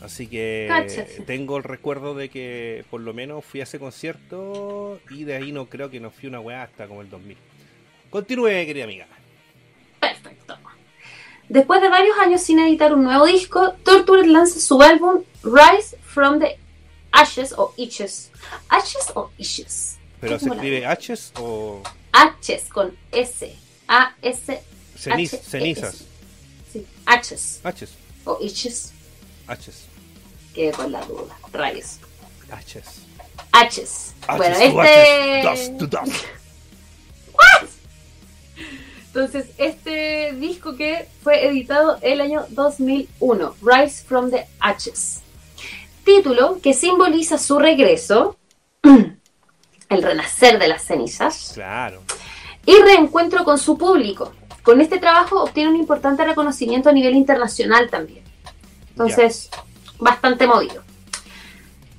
Así 0.00 0.28
que 0.28 0.68
tengo 1.26 1.56
el 1.56 1.64
recuerdo 1.64 2.14
de 2.14 2.28
que 2.28 2.84
por 2.88 3.00
lo 3.00 3.12
menos 3.12 3.44
fui 3.44 3.58
a 3.60 3.64
ese 3.64 3.80
concierto 3.80 5.00
y 5.10 5.24
de 5.24 5.34
ahí 5.34 5.50
no 5.50 5.66
creo 5.66 5.90
que 5.90 5.98
no 5.98 6.12
fui 6.12 6.28
una 6.28 6.38
weá 6.38 6.62
hasta 6.62 6.86
como 6.86 7.02
el 7.02 7.10
2000. 7.10 7.36
Continúe, 8.10 8.46
querida 8.46 8.84
amiga. 8.84 9.08
Perfecto. 9.98 10.56
Después 11.48 11.80
de 11.80 11.88
varios 11.88 12.18
años 12.18 12.42
sin 12.42 12.58
editar 12.58 12.92
un 12.92 13.04
nuevo 13.04 13.26
disco, 13.26 13.72
Torture 13.82 14.26
lanza 14.26 14.60
su 14.60 14.80
álbum 14.82 15.22
Rise 15.42 15.96
from 16.04 16.40
the 16.40 16.58
Ashes 17.10 17.54
o 17.56 17.72
Itches. 17.76 18.30
¿Ashes 18.68 19.10
o 19.14 19.30
Ishes? 19.38 19.98
¿Pero 20.20 20.38
¿Qué 20.38 20.44
se 20.44 20.50
escribe 20.50 20.84
H's 20.84 21.32
o 21.40 21.82
Ashes 22.12 22.68
con 22.68 22.96
S. 23.12 23.56
A-S. 23.88 24.62
cenizas? 24.96 26.04
Sí. 26.70 26.86
Ashes 27.06 27.60
H's, 27.64 27.90
o 28.24 28.38
Itches. 28.42 28.92
H's, 29.48 29.86
Quedé 30.54 30.72
con 30.72 30.92
la 30.92 31.02
duda. 31.06 31.34
Rayos. 31.52 31.98
H's. 32.50 34.14
Bueno, 34.36 34.56
H's 34.56 34.74
to 34.74 34.82
este. 34.82 35.40
H's, 35.40 35.44
dust 35.44 35.78
to 35.78 35.86
dust. 35.86 36.24
Entonces, 39.18 39.50
este 39.58 40.32
disco 40.34 40.76
que 40.76 41.08
fue 41.24 41.44
editado 41.48 41.98
el 42.02 42.20
año 42.20 42.46
2001, 42.50 43.56
Rise 43.62 44.04
from 44.04 44.30
the 44.30 44.46
Ashes. 44.60 45.22
Título 46.04 46.60
que 46.62 46.72
simboliza 46.72 47.36
su 47.36 47.58
regreso, 47.58 48.36
el 48.82 50.02
renacer 50.04 50.60
de 50.60 50.68
las 50.68 50.84
cenizas, 50.84 51.50
Claro. 51.54 52.00
y 52.64 52.78
reencuentro 52.80 53.42
con 53.42 53.58
su 53.58 53.76
público. 53.76 54.32
Con 54.62 54.80
este 54.80 54.98
trabajo 54.98 55.42
obtiene 55.42 55.70
un 55.70 55.76
importante 55.76 56.24
reconocimiento 56.24 56.88
a 56.88 56.92
nivel 56.92 57.16
internacional 57.16 57.90
también. 57.90 58.22
Entonces, 58.90 59.50
bastante 59.98 60.46
movido. 60.46 60.84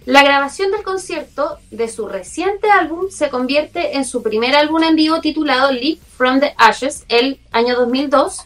La 0.09 0.23
grabación 0.23 0.71
del 0.71 0.81
concierto 0.81 1.59
de 1.69 1.87
su 1.87 2.07
reciente 2.07 2.71
álbum 2.71 3.11
se 3.11 3.29
convierte 3.29 3.95
en 3.95 4.05
su 4.05 4.23
primer 4.23 4.55
álbum 4.55 4.81
en 4.83 4.95
vivo 4.95 5.21
titulado 5.21 5.71
Live 5.71 5.99
from 6.17 6.39
the 6.39 6.55
Ashes 6.57 7.05
el 7.09 7.39
año 7.51 7.75
2002 7.75 8.43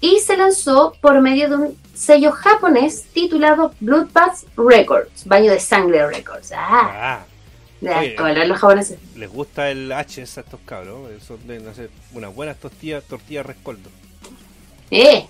y 0.00 0.20
se 0.20 0.34
lanzó 0.38 0.94
por 1.02 1.20
medio 1.20 1.50
de 1.50 1.56
un 1.56 1.78
sello 1.94 2.32
japonés 2.32 3.02
titulado 3.12 3.74
Bloodbath 3.80 4.44
Records, 4.56 5.26
Baño 5.26 5.52
de 5.52 5.60
Sangre 5.60 6.06
Records. 6.08 6.52
Ah, 6.56 7.24
Ah, 7.86 8.00
Oye. 8.00 8.46
los 8.46 8.58
japoneses. 8.58 8.98
les 9.14 9.30
gusta 9.30 9.70
el 9.70 9.92
H's 9.92 10.38
a 10.38 10.40
estos 10.40 10.60
cabros. 10.64 11.10
eh, 11.10 11.18
Son 11.20 11.46
de 11.46 11.68
hacer 11.68 11.90
unas 12.14 12.34
buenas 12.34 12.56
tortillas, 12.58 13.04
tortillas 13.04 13.44
rescoldo. 13.44 13.90
Eh, 14.90 15.26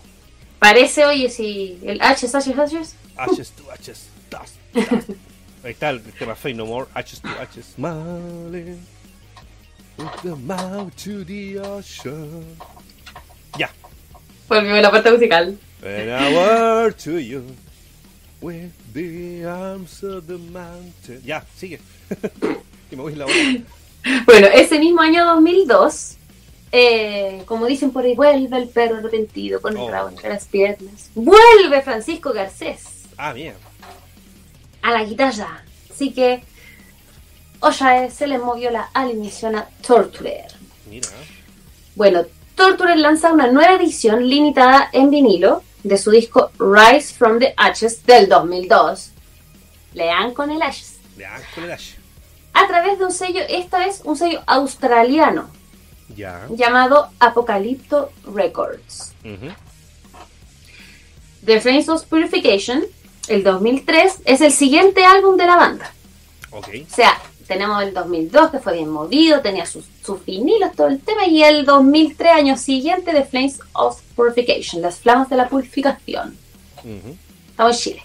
parece, 0.61 1.05
oye, 1.05 1.29
si 1.31 1.81
el 1.85 2.01
H 2.01 2.27
es 2.27 2.35
H 2.37 2.53
es 2.53 2.59
H 2.61 2.79
es. 2.79 2.95
H's 3.17 3.51
to 3.51 3.65
H's, 3.73 4.07
dust, 4.31 4.55
dust. 4.73 5.11
Ahí 5.65 5.71
está 5.73 5.91
el 5.91 6.03
tema 6.03 6.35
Fade 6.35 6.55
No 6.55 6.67
More, 6.67 6.87
H's 6.95 7.21
to 7.23 7.29
H's. 7.29 7.65
Smiling 7.75 8.79
with 9.97 10.23
the 10.23 10.37
mouth 10.37 10.93
to 11.05 11.25
the 11.25 11.59
ocean. 11.59 12.45
Ya. 13.59 13.71
Volvió 14.49 14.81
la 14.83 14.91
parte 14.91 15.11
musical. 15.11 15.57
And 15.83 16.11
I 16.11 16.35
were 16.35 16.93
to 17.05 17.19
you 17.19 17.45
with 18.43 18.73
the 18.93 19.45
arms 19.47 20.03
of 20.05 20.27
the 20.27 20.37
mountain. 20.39 21.23
Ya, 21.25 21.45
sigue. 21.57 21.81
que 22.91 22.97
me 22.97 23.03
voy 23.03 23.15
la 23.15 23.25
hora. 23.25 23.35
Bueno, 24.27 24.49
ese 24.53 24.79
mismo 24.79 25.01
año 25.01 25.25
2002, 25.25 26.17
eh, 26.73 27.43
como 27.47 27.65
dicen 27.67 27.91
por 27.91 28.05
ahí, 28.05 28.15
vuelve 28.15 28.55
el 28.59 28.69
perro 28.69 28.97
arrepentido 28.97 29.63
con 29.63 29.73
el 29.75 29.79
Oh. 29.83 29.91
rabo 29.91 30.09
entre 30.11 30.29
las 30.29 30.45
piernas. 30.45 31.11
Vuelve 31.15 31.81
Francisco 31.83 32.33
Garcés 32.35 32.85
Ah, 33.17 33.33
bien. 33.33 33.55
A 34.85 34.91
la 34.93 35.03
guitarra. 35.05 35.65
Así 35.91 36.13
que, 36.13 36.45
oye, 37.61 38.11
se 38.11 38.27
le 38.27 38.39
movió 38.39 38.71
la 38.71 38.91
alineación 38.95 39.57
a 39.57 39.67
Torturer. 39.87 40.47
Mira. 40.89 41.09
Bueno, 41.97 42.25
Torturer 42.55 42.97
lanza 42.99 43.33
una 43.33 43.47
nueva 43.51 43.75
edición 43.75 44.29
limitada 44.29 44.91
en 44.93 45.11
vinilo 45.11 45.63
de 45.83 45.97
su 45.99 46.11
disco 46.11 46.51
Rise 46.59 47.15
from 47.15 47.39
the 47.39 47.55
Ashes 47.57 48.05
del 48.07 48.29
2002. 48.29 49.11
Lean 49.95 50.35
con 50.35 50.51
el 50.51 50.61
Ashes. 50.63 50.99
Ya, 51.17 51.41
con 51.55 51.65
el 51.65 51.73
H. 51.73 51.97
A 52.53 52.67
través 52.67 52.99
de 52.99 53.05
un 53.05 53.13
sello, 53.13 53.41
esta 53.49 53.79
vez 53.79 54.01
un 54.05 54.17
sello 54.17 54.43
australiano 54.47 55.49
Ya. 56.17 56.47
llamado 56.51 57.09
Apocalypto 57.21 58.11
Records. 58.33 59.13
The 61.45 61.61
Flames 61.61 61.89
of 61.89 62.05
Purification, 62.07 62.85
el 63.29 63.43
2003, 63.43 64.21
es 64.25 64.41
el 64.41 64.53
siguiente 64.53 65.05
álbum 65.05 65.37
de 65.37 65.47
la 65.47 65.57
banda. 65.57 65.93
O 66.51 66.63
sea, 66.89 67.21
tenemos 67.47 67.83
el 67.83 67.93
2002 67.93 68.51
que 68.51 68.59
fue 68.59 68.75
bien 68.75 68.89
movido, 68.89 69.41
tenía 69.41 69.67
sus, 69.67 69.85
sus 70.05 70.25
vinilos, 70.25 70.73
todo 70.75 70.89
el 70.89 71.01
tema, 71.01 71.27
y 71.27 71.43
el 71.43 71.65
2003, 71.65 72.33
año 72.33 72.57
siguiente, 72.57 73.13
The 73.13 73.25
Flames 73.25 73.61
of 73.73 74.01
Purification, 74.15 74.83
las 74.83 74.99
flamas 74.99 75.29
de 75.29 75.37
la 75.37 75.49
purificación. 75.49 76.37
Estamos 77.51 77.77
en 77.77 77.83
Chile. 77.83 78.03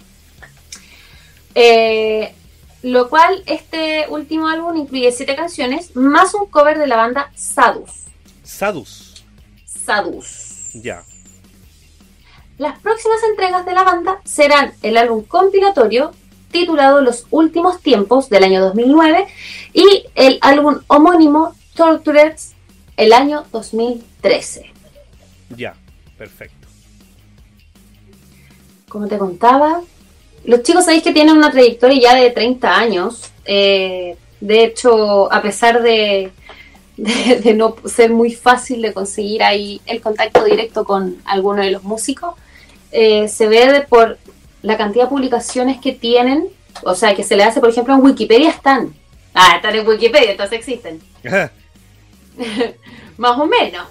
Eh, 1.54 2.34
lo 2.82 3.10
cual, 3.10 3.42
este 3.46 4.06
último 4.08 4.48
álbum 4.48 4.76
incluye 4.76 5.12
siete 5.12 5.36
canciones, 5.36 5.94
más 5.94 6.34
un 6.34 6.46
cover 6.46 6.78
de 6.78 6.86
la 6.86 6.96
banda 6.96 7.30
Sadus. 7.34 7.90
Sadus. 8.42 9.24
Sadus. 9.66 10.72
Ya. 10.74 11.04
Las 12.60 12.78
próximas 12.78 13.22
entregas 13.22 13.64
de 13.64 13.72
la 13.72 13.84
banda 13.84 14.20
serán 14.22 14.74
el 14.82 14.98
álbum 14.98 15.24
compilatorio 15.24 16.10
titulado 16.50 17.00
Los 17.00 17.24
Últimos 17.30 17.80
Tiempos 17.80 18.28
del 18.28 18.44
año 18.44 18.60
2009 18.60 19.26
y 19.72 20.04
el 20.14 20.38
álbum 20.42 20.80
homónimo 20.86 21.54
Torturers 21.74 22.52
el 22.98 23.14
año 23.14 23.46
2013. 23.50 24.70
Ya. 25.56 25.74
Perfecto. 26.18 26.68
Como 28.90 29.08
te 29.08 29.16
contaba, 29.16 29.80
los 30.44 30.62
chicos 30.62 30.84
sabéis 30.84 31.02
que 31.02 31.14
tienen 31.14 31.38
una 31.38 31.50
trayectoria 31.50 32.12
ya 32.12 32.14
de 32.14 32.28
30 32.28 32.76
años. 32.76 33.32
eh, 33.46 34.18
de 34.38 34.64
hecho, 34.64 35.32
a 35.32 35.40
pesar 35.40 35.82
de, 35.82 36.30
de, 36.98 37.40
de 37.42 37.54
no 37.54 37.76
ser 37.86 38.10
muy 38.10 38.34
fácil 38.34 38.82
de 38.82 38.92
conseguir 38.92 39.42
ahí 39.42 39.80
el 39.86 40.02
contacto 40.02 40.44
directo 40.44 40.84
con 40.84 41.16
alguno 41.24 41.62
de 41.62 41.70
los 41.70 41.84
músicos, 41.84 42.34
eh, 42.92 43.28
se 43.28 43.48
ve 43.48 43.72
de 43.72 43.80
por 43.82 44.18
la 44.62 44.76
cantidad 44.76 45.04
de 45.04 45.10
publicaciones 45.10 45.80
que 45.80 45.92
tienen. 45.92 46.48
O 46.82 46.94
sea, 46.94 47.14
que 47.14 47.24
se 47.24 47.36
le 47.36 47.44
hace, 47.44 47.60
por 47.60 47.68
ejemplo, 47.68 47.94
en 47.94 48.02
Wikipedia 48.02 48.50
están. 48.50 48.94
Ah, 49.34 49.56
están 49.56 49.74
en 49.74 49.86
Wikipedia, 49.86 50.32
entonces 50.32 50.58
existen. 50.58 51.00
Más 53.16 53.38
o 53.38 53.46
menos. 53.46 53.86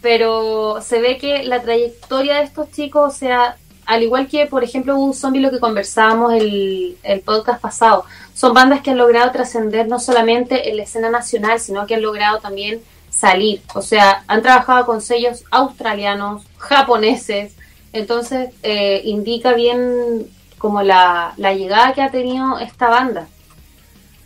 Pero 0.00 0.80
se 0.80 1.00
ve 1.00 1.18
que 1.18 1.44
la 1.44 1.60
trayectoria 1.60 2.36
de 2.36 2.44
estos 2.44 2.70
chicos, 2.70 3.14
o 3.14 3.16
sea, 3.16 3.56
al 3.84 4.02
igual 4.02 4.28
que, 4.28 4.46
por 4.46 4.64
ejemplo, 4.64 4.96
un 4.96 5.12
zombie 5.12 5.40
lo 5.40 5.50
que 5.50 5.60
conversábamos 5.60 6.32
el, 6.32 6.96
el 7.02 7.20
podcast 7.20 7.60
pasado, 7.60 8.04
son 8.34 8.54
bandas 8.54 8.80
que 8.80 8.92
han 8.92 8.98
logrado 8.98 9.30
trascender 9.30 9.88
no 9.88 9.98
solamente 9.98 10.70
en 10.70 10.78
la 10.78 10.84
escena 10.84 11.10
nacional, 11.10 11.60
sino 11.60 11.86
que 11.86 11.96
han 11.96 12.02
logrado 12.02 12.38
también 12.38 12.80
salir. 13.10 13.60
O 13.74 13.82
sea, 13.82 14.24
han 14.26 14.42
trabajado 14.42 14.86
con 14.86 15.02
sellos 15.02 15.44
australianos, 15.50 16.44
japoneses, 16.56 17.52
entonces 17.92 18.50
eh, 18.62 19.02
indica 19.04 19.52
bien 19.52 20.26
como 20.58 20.82
la, 20.82 21.32
la, 21.38 21.54
llegada 21.54 21.94
que 21.94 22.02
ha 22.02 22.10
tenido 22.10 22.58
esta 22.58 22.88
banda. 22.88 23.28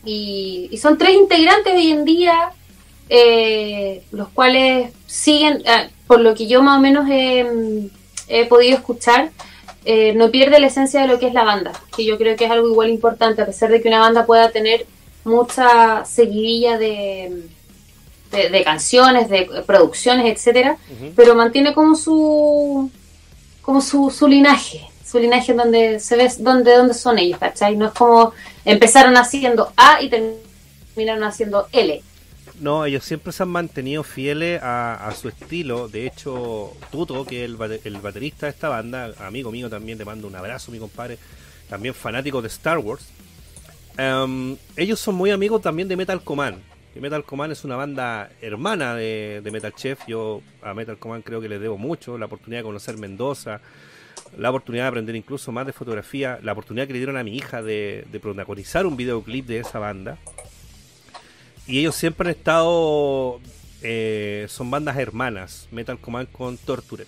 Y, 0.04 0.68
y 0.70 0.78
son 0.78 0.98
tres 0.98 1.14
integrantes 1.14 1.72
hoy 1.72 1.92
en 1.92 2.04
día, 2.04 2.50
eh, 3.08 4.02
los 4.10 4.28
cuales 4.28 4.90
siguen, 5.06 5.62
eh, 5.64 5.90
por 6.06 6.20
lo 6.20 6.34
que 6.34 6.46
yo 6.46 6.62
más 6.62 6.78
o 6.78 6.82
menos 6.82 7.08
he, 7.08 7.88
he 8.28 8.46
podido 8.46 8.76
escuchar, 8.76 9.30
eh, 9.86 10.14
no 10.14 10.30
pierde 10.30 10.60
la 10.60 10.66
esencia 10.66 11.02
de 11.02 11.08
lo 11.08 11.18
que 11.18 11.28
es 11.28 11.34
la 11.34 11.44
banda, 11.44 11.72
que 11.94 12.04
yo 12.04 12.16
creo 12.18 12.36
que 12.36 12.46
es 12.46 12.50
algo 12.50 12.68
igual 12.68 12.90
importante, 12.90 13.42
a 13.42 13.46
pesar 13.46 13.70
de 13.70 13.80
que 13.80 13.88
una 13.88 14.00
banda 14.00 14.26
pueda 14.26 14.50
tener 14.50 14.86
mucha 15.24 16.04
seguidilla 16.04 16.78
de, 16.78 17.44
de, 18.32 18.48
de 18.48 18.64
canciones, 18.64 19.28
de 19.28 19.62
producciones, 19.66 20.26
etcétera, 20.26 20.78
pero 21.14 21.34
mantiene 21.34 21.74
como 21.74 21.96
su 21.96 22.90
como 23.64 23.80
su, 23.80 24.10
su 24.10 24.28
linaje, 24.28 24.86
su 25.04 25.18
linaje 25.18 25.54
donde 25.54 25.98
se 25.98 26.16
ve 26.16 26.30
donde, 26.38 26.76
donde 26.76 26.94
son 26.94 27.18
ellos, 27.18 27.38
¿cachai? 27.38 27.76
No 27.76 27.86
es 27.86 27.92
como 27.92 28.32
empezaron 28.64 29.16
haciendo 29.16 29.72
A 29.76 30.02
y 30.02 30.10
terminaron 30.10 31.24
haciendo 31.24 31.68
L. 31.72 32.02
No, 32.60 32.84
ellos 32.84 33.04
siempre 33.04 33.32
se 33.32 33.42
han 33.42 33.48
mantenido 33.48 34.04
fieles 34.04 34.60
a, 34.62 35.12
su 35.20 35.28
estilo. 35.28 35.88
De 35.88 36.06
hecho, 36.06 36.72
Tuto, 36.92 37.24
que 37.24 37.44
es 37.44 37.50
el, 37.50 37.80
el 37.84 37.96
baterista 37.98 38.46
de 38.46 38.50
esta 38.50 38.68
banda, 38.68 39.12
amigo 39.18 39.50
mío 39.50 39.68
también, 39.68 39.98
te 39.98 40.04
mando 40.04 40.28
un 40.28 40.36
abrazo, 40.36 40.70
mi 40.70 40.78
compadre, 40.78 41.18
también 41.68 41.94
fanático 41.94 42.40
de 42.40 42.48
Star 42.48 42.78
Wars. 42.78 43.06
Em, 43.96 44.56
ellos 44.76 45.00
son 45.00 45.14
muy 45.14 45.30
amigos 45.30 45.62
también 45.62 45.88
de 45.88 45.96
Metal 45.96 46.22
Command. 46.22 46.58
Metal 47.00 47.24
Command 47.24 47.52
es 47.52 47.64
una 47.64 47.76
banda 47.76 48.30
hermana 48.40 48.94
de, 48.94 49.40
de 49.42 49.50
Metal 49.50 49.74
Chef. 49.74 50.00
Yo 50.06 50.42
a 50.62 50.74
Metal 50.74 50.96
Command 50.96 51.24
creo 51.24 51.40
que 51.40 51.48
les 51.48 51.60
debo 51.60 51.76
mucho. 51.76 52.16
La 52.18 52.26
oportunidad 52.26 52.60
de 52.60 52.64
conocer 52.64 52.96
Mendoza, 52.98 53.60
la 54.38 54.50
oportunidad 54.50 54.84
de 54.84 54.88
aprender 54.88 55.16
incluso 55.16 55.52
más 55.52 55.66
de 55.66 55.72
fotografía, 55.72 56.38
la 56.42 56.52
oportunidad 56.52 56.86
que 56.86 56.92
le 56.92 57.00
dieron 57.00 57.16
a 57.16 57.24
mi 57.24 57.36
hija 57.36 57.62
de, 57.62 58.06
de 58.10 58.20
protagonizar 58.20 58.86
un 58.86 58.96
videoclip 58.96 59.46
de 59.46 59.58
esa 59.58 59.78
banda. 59.78 60.18
Y 61.66 61.80
ellos 61.80 61.94
siempre 61.96 62.28
han 62.28 62.36
estado. 62.36 63.40
eh, 63.82 64.46
son 64.48 64.70
bandas 64.70 64.96
hermanas, 64.96 65.68
Metal 65.70 65.98
Command 65.98 66.30
con 66.32 66.56
Torture. 66.56 67.04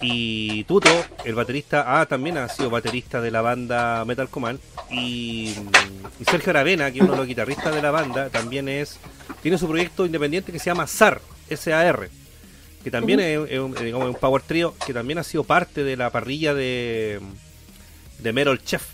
Y 0.00 0.64
Tuto, 0.64 0.90
el 1.24 1.34
baterista, 1.34 2.00
ah, 2.00 2.06
también 2.06 2.38
ha 2.38 2.48
sido 2.48 2.70
baterista 2.70 3.20
de 3.20 3.30
la 3.30 3.42
banda 3.42 4.04
Metal 4.04 4.28
Command. 4.28 4.60
Y, 4.90 5.54
y 6.20 6.24
Sergio 6.24 6.50
Aravena, 6.50 6.90
que 6.92 6.98
es 6.98 7.04
uno 7.04 7.12
de 7.12 7.18
los 7.18 7.26
guitarristas 7.26 7.74
de 7.74 7.82
la 7.82 7.90
banda, 7.90 8.28
también 8.30 8.68
es. 8.68 8.98
Tiene 9.42 9.58
su 9.58 9.66
proyecto 9.66 10.06
independiente 10.06 10.52
que 10.52 10.58
se 10.58 10.66
llama 10.66 10.86
SAR, 10.86 11.20
S-A-R. 11.48 12.10
Que 12.84 12.90
también 12.90 13.18
es, 13.18 13.50
es 13.50 13.58
un, 13.58 13.74
digamos, 13.74 14.08
un 14.08 14.14
power 14.14 14.42
trio 14.42 14.74
que 14.86 14.94
también 14.94 15.18
ha 15.18 15.24
sido 15.24 15.42
parte 15.42 15.82
de 15.82 15.96
la 15.96 16.10
parrilla 16.10 16.54
de, 16.54 17.20
de 18.18 18.32
Metal 18.32 18.62
Chef. 18.62 18.84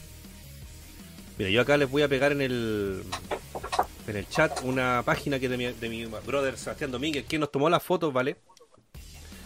Mira, 1.36 1.50
yo 1.50 1.60
acá 1.60 1.76
les 1.76 1.90
voy 1.90 2.02
a 2.02 2.08
pegar 2.08 2.32
en 2.32 2.40
el 2.40 3.02
en 4.06 4.16
el 4.16 4.28
chat 4.28 4.60
una 4.62 5.02
página 5.04 5.38
que 5.38 5.48
de 5.48 5.56
mi, 5.56 5.66
de 5.66 5.88
mi 5.88 6.04
brother 6.04 6.56
Sebastián 6.56 6.90
Domínguez, 6.90 7.24
quien 7.28 7.40
nos 7.40 7.50
tomó 7.50 7.68
las 7.68 7.82
fotos, 7.82 8.12
¿vale? 8.12 8.36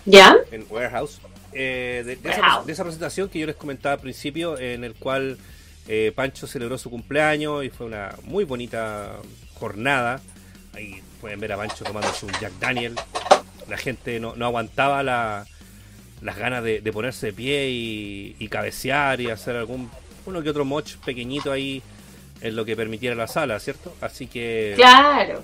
¿Ya? 0.04 0.36
En 0.50 0.66
Warehouse. 0.68 1.20
Eh, 1.52 2.02
de, 2.04 2.16
de 2.16 2.30
esa, 2.30 2.62
de 2.64 2.72
esa 2.72 2.82
presentación 2.84 3.28
que 3.28 3.38
yo 3.38 3.46
les 3.46 3.56
comentaba 3.56 3.94
al 3.94 4.00
principio, 4.00 4.58
en 4.58 4.84
el 4.84 4.94
cual 4.94 5.38
eh, 5.88 6.12
Pancho 6.14 6.46
celebró 6.46 6.76
su 6.78 6.90
cumpleaños 6.90 7.64
y 7.64 7.70
fue 7.70 7.86
una 7.86 8.14
muy 8.24 8.44
bonita 8.44 9.16
jornada. 9.54 10.20
Ahí 10.74 11.02
pueden 11.20 11.40
ver 11.40 11.52
a 11.52 11.56
Pancho 11.56 11.84
tomándose 11.84 12.26
un 12.26 12.32
Jack 12.40 12.52
Daniel. 12.60 12.94
La 13.68 13.76
gente 13.76 14.20
no, 14.20 14.34
no 14.36 14.46
aguantaba 14.46 15.02
la- 15.02 15.46
las 16.20 16.36
ganas 16.36 16.64
de, 16.64 16.80
de 16.80 16.92
ponerse 16.92 17.26
de 17.26 17.32
pie 17.32 17.68
y, 17.70 18.34
y 18.38 18.48
cabecear 18.48 19.20
y 19.20 19.30
hacer 19.30 19.54
algún 19.56 19.88
uno 20.26 20.42
que 20.42 20.50
otro 20.50 20.64
moch 20.64 20.96
pequeñito 21.04 21.52
ahí 21.52 21.80
en 22.40 22.56
lo 22.56 22.64
que 22.64 22.74
permitiera 22.76 23.14
la 23.14 23.28
sala, 23.28 23.58
¿cierto? 23.60 23.94
Así 24.00 24.26
que 24.26 24.72
Claro. 24.76 25.42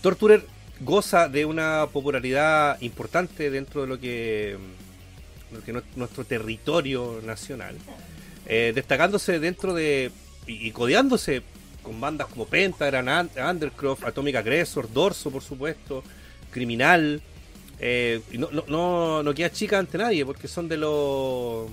Torturer 0.00 0.44
goza 0.80 1.28
de 1.28 1.44
una 1.44 1.86
popularidad 1.92 2.80
importante 2.80 3.50
dentro 3.50 3.82
de 3.82 3.86
lo 3.86 4.00
que, 4.00 4.56
que 5.60 5.72
no- 5.72 5.82
nuestro 5.96 6.24
territorio 6.24 7.20
nacional, 7.24 7.76
eh, 8.46 8.72
destacándose 8.74 9.38
dentro 9.38 9.74
de 9.74 10.10
y, 10.46 10.70
codeándose 10.72 11.42
con 11.82 12.00
bandas 12.00 12.26
como 12.28 12.46
Pentagram, 12.46 13.08
An- 13.08 13.30
Undercroft, 13.50 14.04
Atomic 14.04 14.36
Aggressor, 14.36 14.92
Dorso, 14.92 15.30
por 15.30 15.42
supuesto, 15.42 16.02
Criminal. 16.50 17.20
eh, 17.84 18.20
no, 18.34 18.48
no, 18.52 18.64
no, 18.68 19.22
no 19.24 19.34
queda 19.34 19.50
chica 19.50 19.78
ante 19.78 19.98
nadie 19.98 20.24
porque 20.24 20.46
son 20.48 20.68
de 20.68 20.76
los 20.76 21.68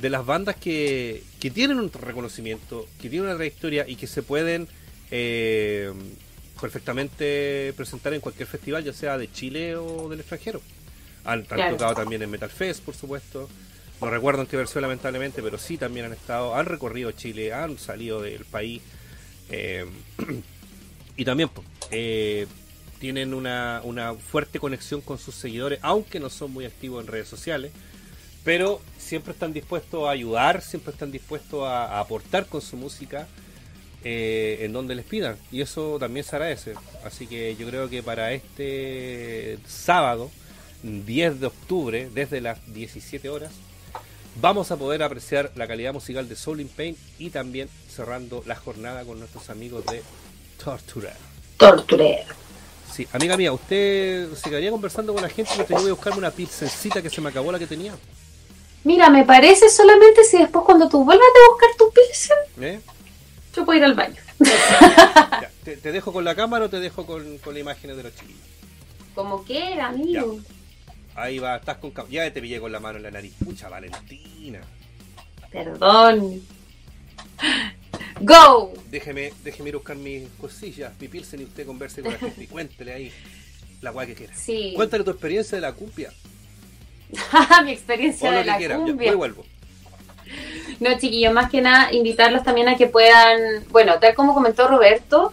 de 0.00 0.08
las 0.10 0.24
bandas 0.24 0.56
que, 0.56 1.22
que 1.40 1.50
tienen 1.50 1.78
un 1.78 1.90
reconocimiento, 1.92 2.86
que 3.00 3.08
tienen 3.10 3.26
una 3.28 3.36
trayectoria 3.36 3.86
y 3.88 3.96
que 3.96 4.06
se 4.06 4.22
pueden 4.22 4.66
eh, 5.10 5.92
perfectamente 6.60 7.72
presentar 7.76 8.14
en 8.14 8.20
cualquier 8.20 8.48
festival, 8.48 8.84
ya 8.84 8.92
sea 8.92 9.18
de 9.18 9.30
Chile 9.30 9.76
o 9.76 10.08
del 10.08 10.20
extranjero. 10.20 10.60
Han, 11.24 11.44
tocado 11.44 11.94
también 11.94 12.22
en 12.22 12.30
Metal 12.30 12.50
Fest, 12.50 12.82
por 12.84 12.94
supuesto. 12.94 13.48
No 14.00 14.10
recuerdo 14.10 14.42
en 14.42 14.48
qué 14.48 14.56
versión, 14.56 14.82
lamentablemente, 14.82 15.42
pero 15.42 15.58
sí 15.58 15.76
también 15.78 16.06
han 16.06 16.12
estado, 16.12 16.56
han 16.56 16.66
recorrido 16.66 17.12
Chile, 17.12 17.52
han 17.52 17.78
salido 17.78 18.20
del 18.20 18.44
país. 18.44 18.82
eh, 19.50 19.86
y 21.16 21.24
también 21.24 21.50
eh, 21.90 22.46
tienen 22.98 23.34
una, 23.34 23.80
una 23.84 24.14
fuerte 24.14 24.58
conexión 24.58 25.00
con 25.00 25.18
sus 25.18 25.34
seguidores, 25.34 25.78
aunque 25.82 26.18
no 26.18 26.30
son 26.30 26.52
muy 26.52 26.64
activos 26.64 27.04
en 27.04 27.06
redes 27.10 27.28
sociales 27.28 27.72
pero 28.44 28.80
siempre 28.98 29.32
están 29.32 29.52
dispuestos 29.52 30.06
a 30.06 30.10
ayudar, 30.10 30.62
siempre 30.62 30.92
están 30.92 31.12
dispuestos 31.12 31.64
a, 31.64 31.84
a 31.84 32.00
aportar 32.00 32.46
con 32.46 32.60
su 32.60 32.76
música 32.76 33.28
eh, 34.04 34.58
en 34.62 34.72
donde 34.72 34.94
les 34.94 35.04
pidan. 35.04 35.36
Y 35.52 35.60
eso 35.60 35.96
también 36.00 36.24
se 36.24 36.34
agradece. 36.34 36.74
Así 37.04 37.26
que 37.26 37.54
yo 37.56 37.68
creo 37.68 37.88
que 37.88 38.02
para 38.02 38.32
este 38.32 39.58
sábado, 39.66 40.30
10 40.82 41.40
de 41.40 41.46
octubre, 41.46 42.10
desde 42.12 42.40
las 42.40 42.58
17 42.74 43.28
horas, 43.28 43.52
vamos 44.40 44.70
a 44.70 44.76
poder 44.76 45.02
apreciar 45.02 45.52
la 45.54 45.66
calidad 45.66 45.92
musical 45.92 46.28
de 46.28 46.36
Soul 46.36 46.60
in 46.60 46.68
Pain 46.68 46.96
y 47.18 47.30
también 47.30 47.68
cerrando 47.88 48.42
la 48.46 48.56
jornada 48.56 49.04
con 49.04 49.18
nuestros 49.18 49.50
amigos 49.50 49.84
de 49.86 50.02
Tortura. 50.62 51.14
Torture. 51.56 52.24
Sí, 52.92 53.06
amiga 53.12 53.36
mía, 53.36 53.52
usted 53.52 54.32
se 54.34 54.50
quedaría 54.50 54.70
conversando 54.70 55.14
con 55.14 55.22
la 55.22 55.28
gente 55.28 55.50
mientras 55.54 55.78
yo 55.78 55.82
voy 55.82 55.90
a 55.90 55.94
buscarme 55.94 56.18
una 56.18 56.30
pilsencita 56.30 57.00
que 57.00 57.10
se 57.10 57.20
me 57.20 57.30
acabó 57.30 57.50
la 57.50 57.58
que 57.58 57.66
tenía. 57.66 57.94
Mira, 58.84 59.08
me 59.10 59.24
parece 59.24 59.70
solamente 59.70 60.24
si 60.24 60.38
después 60.38 60.64
cuando 60.64 60.88
tú 60.88 61.04
vuelvas 61.04 61.24
a 61.24 61.50
buscar 61.52 61.70
tu 61.78 61.90
pilsen, 61.92 62.36
¿Eh? 62.60 62.80
yo 63.54 63.64
puedo 63.64 63.78
ir 63.78 63.84
al 63.84 63.94
baño. 63.94 64.20
Ya, 64.40 65.50
te, 65.64 65.76
te 65.76 65.92
dejo 65.92 66.12
con 66.12 66.24
la 66.24 66.34
cámara 66.34 66.64
o 66.64 66.68
te 66.68 66.80
dejo 66.80 67.06
con, 67.06 67.38
con 67.38 67.54
las 67.54 67.60
imágenes 67.60 67.96
de 67.96 68.02
los 68.02 68.14
chiquillos? 68.14 68.42
Como 69.14 69.44
quiera, 69.44 69.88
amigo. 69.88 70.40
Ahí 71.14 71.38
va, 71.38 71.56
estás 71.56 71.76
con 71.76 71.92
Ya 72.10 72.32
te 72.32 72.40
pillé 72.40 72.60
con 72.60 72.72
la 72.72 72.80
mano 72.80 72.96
en 72.96 73.04
la 73.04 73.10
nariz. 73.10 73.34
Pucha, 73.44 73.68
Valentina. 73.68 74.60
Perdón. 75.50 76.42
Go. 78.20 78.72
Déjeme, 78.90 79.32
déjeme 79.44 79.70
ir 79.70 79.74
a 79.74 79.78
buscar 79.78 79.96
mis 79.96 80.28
cosillas, 80.40 80.92
mi 81.00 81.08
pilsen 81.08 81.40
y 81.40 81.44
usted 81.44 81.66
converse 81.66 82.02
con 82.02 82.12
la 82.12 82.18
gente 82.18 82.46
cuéntele 82.50 82.92
ahí 82.92 83.12
la 83.80 83.90
guay 83.90 84.06
que 84.08 84.14
quiera. 84.14 84.34
Sí. 84.34 84.72
Cuéntale 84.76 85.04
tu 85.04 85.10
experiencia 85.10 85.56
de 85.56 85.62
la 85.62 85.72
cumbia. 85.72 86.12
Mi 87.64 87.72
experiencia 87.72 88.28
O 88.28 88.32
lo 88.32 88.38
de 88.38 88.44
que 88.44 88.50
la 88.50 88.58
quiera. 88.58 88.74
Yo 88.76 88.82
cumbia. 88.82 89.10
después 89.10 89.16
vuelvo. 89.16 89.44
No, 90.80 90.98
chiquillos, 90.98 91.32
más 91.34 91.50
que 91.50 91.60
nada, 91.60 91.92
invitarlos 91.92 92.42
también 92.42 92.68
a 92.68 92.76
que 92.76 92.86
puedan, 92.86 93.64
bueno, 93.70 93.98
tal 93.98 94.14
como 94.14 94.34
comentó 94.34 94.66
Roberto, 94.68 95.32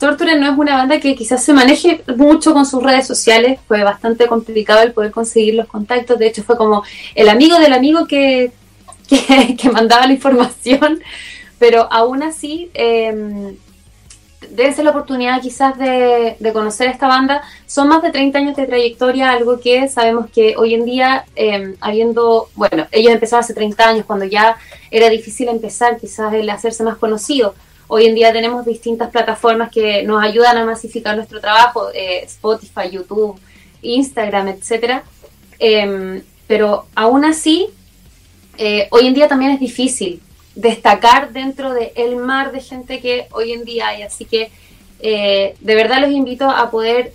Torture 0.00 0.36
no 0.36 0.50
es 0.50 0.58
una 0.58 0.76
banda 0.76 0.98
que 0.98 1.14
quizás 1.14 1.44
se 1.44 1.52
maneje 1.52 2.02
mucho 2.16 2.54
con 2.54 2.64
sus 2.64 2.82
redes 2.82 3.06
sociales, 3.06 3.60
fue 3.68 3.84
bastante 3.84 4.26
complicado 4.26 4.82
el 4.82 4.92
poder 4.92 5.12
conseguir 5.12 5.54
los 5.54 5.66
contactos, 5.66 6.18
de 6.18 6.26
hecho 6.26 6.42
fue 6.42 6.56
como 6.56 6.82
el 7.14 7.28
amigo 7.28 7.58
del 7.58 7.74
amigo 7.74 8.06
que, 8.06 8.50
que, 9.58 9.70
mandaba 9.70 10.06
la 10.06 10.14
información, 10.14 11.02
pero 11.58 11.86
aún 11.92 12.22
así, 12.22 12.70
eh, 12.72 13.54
la 14.82 14.90
oportunidad 14.90 15.42
quizás 15.42 15.78
de, 15.78 16.36
de 16.40 16.52
conocer 16.54 16.88
esta 16.88 17.06
banda. 17.06 17.42
Son 17.66 17.86
más 17.86 18.02
de 18.02 18.10
30 18.10 18.38
años 18.38 18.56
de 18.56 18.66
trayectoria, 18.66 19.30
algo 19.30 19.60
que 19.60 19.86
sabemos 19.88 20.30
que 20.30 20.54
hoy 20.56 20.74
en 20.74 20.86
día, 20.86 21.26
eh, 21.36 21.76
habiendo, 21.80 22.48
bueno, 22.54 22.86
ellos 22.90 23.12
empezaron 23.12 23.44
hace 23.44 23.52
30 23.52 23.86
años, 23.86 24.06
cuando 24.06 24.24
ya 24.24 24.56
era 24.90 25.10
difícil 25.10 25.48
empezar 25.48 25.98
quizás 25.98 26.32
el 26.32 26.48
hacerse 26.48 26.82
más 26.84 26.96
conocido. 26.96 27.54
Hoy 27.92 28.06
en 28.06 28.14
día 28.14 28.32
tenemos 28.32 28.64
distintas 28.64 29.10
plataformas 29.10 29.68
que 29.68 30.04
nos 30.04 30.22
ayudan 30.22 30.56
a 30.56 30.64
masificar 30.64 31.16
nuestro 31.16 31.40
trabajo, 31.40 31.88
eh, 31.92 32.22
Spotify, 32.22 32.88
YouTube, 32.88 33.36
Instagram, 33.82 34.46
etcétera. 34.46 35.02
Eh, 35.58 36.22
pero 36.46 36.86
aún 36.94 37.24
así, 37.24 37.66
eh, 38.58 38.86
hoy 38.92 39.08
en 39.08 39.14
día 39.14 39.26
también 39.26 39.50
es 39.50 39.58
difícil 39.58 40.22
destacar 40.54 41.32
dentro 41.32 41.74
del 41.74 41.90
el 41.96 42.14
mar 42.14 42.52
de 42.52 42.60
gente 42.60 43.00
que 43.00 43.26
hoy 43.32 43.54
en 43.54 43.64
día 43.64 43.88
hay. 43.88 44.02
Así 44.02 44.24
que 44.24 44.52
eh, 45.00 45.56
de 45.58 45.74
verdad 45.74 46.00
los 46.00 46.12
invito 46.12 46.48
a 46.48 46.70
poder 46.70 47.12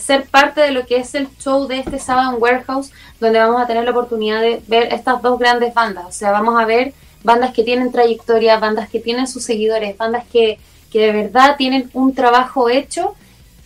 ser 0.00 0.24
parte 0.24 0.60
de 0.60 0.72
lo 0.72 0.84
que 0.84 0.96
es 0.96 1.14
el 1.14 1.28
show 1.38 1.68
de 1.68 1.78
este 1.78 2.00
sábado 2.00 2.34
en 2.34 2.42
Warehouse, 2.42 2.90
donde 3.20 3.38
vamos 3.38 3.62
a 3.62 3.66
tener 3.68 3.84
la 3.84 3.92
oportunidad 3.92 4.40
de 4.40 4.60
ver 4.66 4.92
estas 4.92 5.22
dos 5.22 5.38
grandes 5.38 5.72
bandas. 5.72 6.06
O 6.06 6.10
sea, 6.10 6.32
vamos 6.32 6.60
a 6.60 6.64
ver 6.64 6.92
bandas 7.24 7.52
que 7.52 7.64
tienen 7.64 7.92
trayectoria, 7.92 8.58
bandas 8.58 8.88
que 8.88 9.00
tienen 9.00 9.26
sus 9.26 9.44
seguidores, 9.44 9.96
bandas 9.96 10.24
que, 10.30 10.58
que 10.90 11.00
de 11.00 11.12
verdad 11.12 11.56
tienen 11.56 11.90
un 11.92 12.14
trabajo 12.14 12.68
hecho 12.68 13.14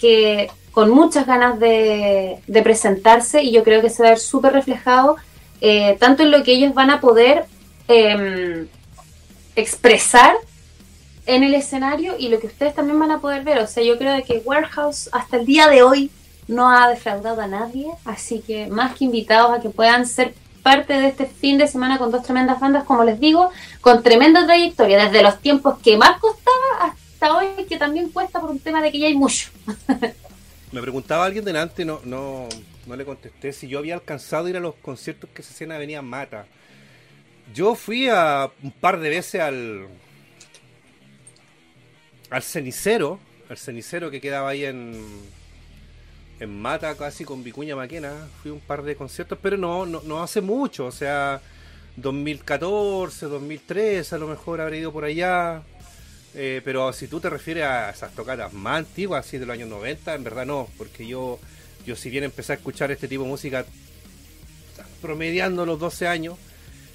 que 0.00 0.50
con 0.72 0.90
muchas 0.90 1.26
ganas 1.26 1.60
de, 1.60 2.40
presentarse 2.64 3.42
y 3.42 3.52
yo 3.52 3.62
creo 3.62 3.82
que 3.82 3.90
se 3.90 4.02
va 4.02 4.08
a 4.08 4.12
ver 4.12 4.18
súper 4.18 4.52
reflejado 4.52 5.16
eh, 5.60 5.96
tanto 6.00 6.22
en 6.22 6.30
lo 6.30 6.42
que 6.42 6.52
ellos 6.52 6.74
van 6.74 6.90
a 6.90 7.00
poder 7.00 7.44
eh, 7.88 8.66
expresar 9.54 10.34
en 11.26 11.44
el 11.44 11.54
escenario 11.54 12.14
y 12.18 12.28
lo 12.28 12.40
que 12.40 12.48
ustedes 12.48 12.74
también 12.74 12.98
van 12.98 13.12
a 13.12 13.20
poder 13.20 13.44
ver. 13.44 13.58
O 13.58 13.66
sea, 13.66 13.84
yo 13.84 13.96
creo 13.96 14.24
que 14.24 14.42
Warehouse 14.44 15.08
hasta 15.12 15.36
el 15.36 15.46
día 15.46 15.68
de 15.68 15.82
hoy 15.82 16.10
no 16.48 16.68
ha 16.68 16.88
defraudado 16.88 17.40
a 17.40 17.46
nadie, 17.46 17.86
así 18.04 18.40
que 18.40 18.66
más 18.66 18.96
que 18.96 19.04
invitados 19.04 19.56
a 19.56 19.60
que 19.60 19.68
puedan 19.68 20.06
ser 20.06 20.34
parte 20.62 20.92
de 20.94 21.08
este 21.08 21.26
fin 21.26 21.58
de 21.58 21.66
semana 21.66 21.98
con 21.98 22.10
dos 22.10 22.22
tremendas 22.22 22.60
bandas, 22.60 22.84
como 22.84 23.04
les 23.04 23.18
digo, 23.20 23.50
con 23.80 24.02
tremenda 24.02 24.44
trayectoria, 24.44 25.04
desde 25.04 25.22
los 25.22 25.40
tiempos 25.40 25.78
que 25.78 25.96
más 25.96 26.18
costaba 26.20 26.56
hasta 26.82 27.36
hoy, 27.36 27.46
que 27.68 27.76
también 27.76 28.10
cuesta 28.10 28.40
por 28.40 28.50
un 28.50 28.60
tema 28.60 28.82
de 28.82 28.92
que 28.92 28.98
ya 28.98 29.06
hay 29.06 29.14
mucho. 29.14 29.50
Me 30.72 30.80
preguntaba 30.80 31.24
alguien 31.26 31.44
delante, 31.44 31.84
no, 31.84 32.00
no, 32.04 32.48
no 32.86 32.96
le 32.96 33.04
contesté, 33.04 33.52
si 33.52 33.68
yo 33.68 33.78
había 33.78 33.94
alcanzado 33.94 34.46
a 34.46 34.50
ir 34.50 34.56
a 34.56 34.60
los 34.60 34.74
conciertos 34.76 35.28
que 35.34 35.42
se 35.42 35.52
hacían 35.52 35.70
en 35.70 35.76
Avenida 35.76 36.02
Mata. 36.02 36.46
Yo 37.52 37.74
fui 37.74 38.08
a 38.08 38.50
un 38.62 38.70
par 38.70 38.98
de 38.98 39.10
veces 39.10 39.40
al 39.40 39.88
al 42.32 42.42
cenicero, 42.42 43.20
al 43.50 43.58
cenicero 43.58 44.10
que 44.10 44.20
quedaba 44.20 44.48
ahí 44.48 44.64
en 44.64 44.94
en 46.42 46.60
Mata, 46.60 46.96
casi 46.96 47.24
con 47.24 47.44
Vicuña 47.44 47.76
Maquena. 47.76 48.28
Fui 48.42 48.50
a 48.50 48.54
un 48.54 48.60
par 48.60 48.82
de 48.82 48.96
conciertos, 48.96 49.38
pero 49.40 49.56
no, 49.56 49.86
no, 49.86 50.02
no 50.04 50.22
hace 50.22 50.40
mucho, 50.40 50.86
o 50.86 50.92
sea, 50.92 51.40
2014, 51.96 53.26
2013, 53.26 54.14
a 54.14 54.18
lo 54.18 54.26
mejor 54.26 54.60
habré 54.60 54.78
ido 54.78 54.92
por 54.92 55.04
allá. 55.04 55.62
Eh, 56.34 56.60
pero 56.64 56.92
si 56.92 57.08
tú 57.08 57.20
te 57.20 57.30
refieres 57.30 57.64
a 57.64 57.90
esas 57.90 58.12
tocadas 58.14 58.52
más 58.52 58.78
antiguas, 58.78 59.26
así 59.26 59.38
de 59.38 59.46
los 59.46 59.54
años 59.54 59.68
90, 59.68 60.14
en 60.14 60.24
verdad 60.24 60.46
no, 60.46 60.68
porque 60.78 61.06
yo, 61.06 61.38
yo 61.86 61.94
si 61.94 62.10
bien 62.10 62.24
empecé 62.24 62.52
a 62.52 62.56
escuchar 62.56 62.90
este 62.90 63.06
tipo 63.06 63.22
de 63.22 63.28
música 63.28 63.64
promediando 65.00 65.66
los 65.66 65.78
12 65.78 66.08
años, 66.08 66.38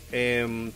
como 0.10 0.72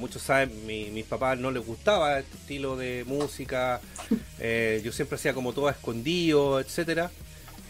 muchos 0.00 0.22
saben, 0.22 0.66
mi, 0.66 0.90
mis 0.90 1.04
papás 1.04 1.38
no 1.38 1.50
les 1.50 1.64
gustaba 1.64 2.18
este 2.18 2.36
estilo 2.36 2.76
de 2.76 3.04
música, 3.06 3.80
eh, 4.40 4.80
yo 4.82 4.90
siempre 4.90 5.16
hacía 5.16 5.34
como 5.34 5.52
todo 5.52 5.68
escondido, 5.70 6.58
etcétera. 6.58 7.10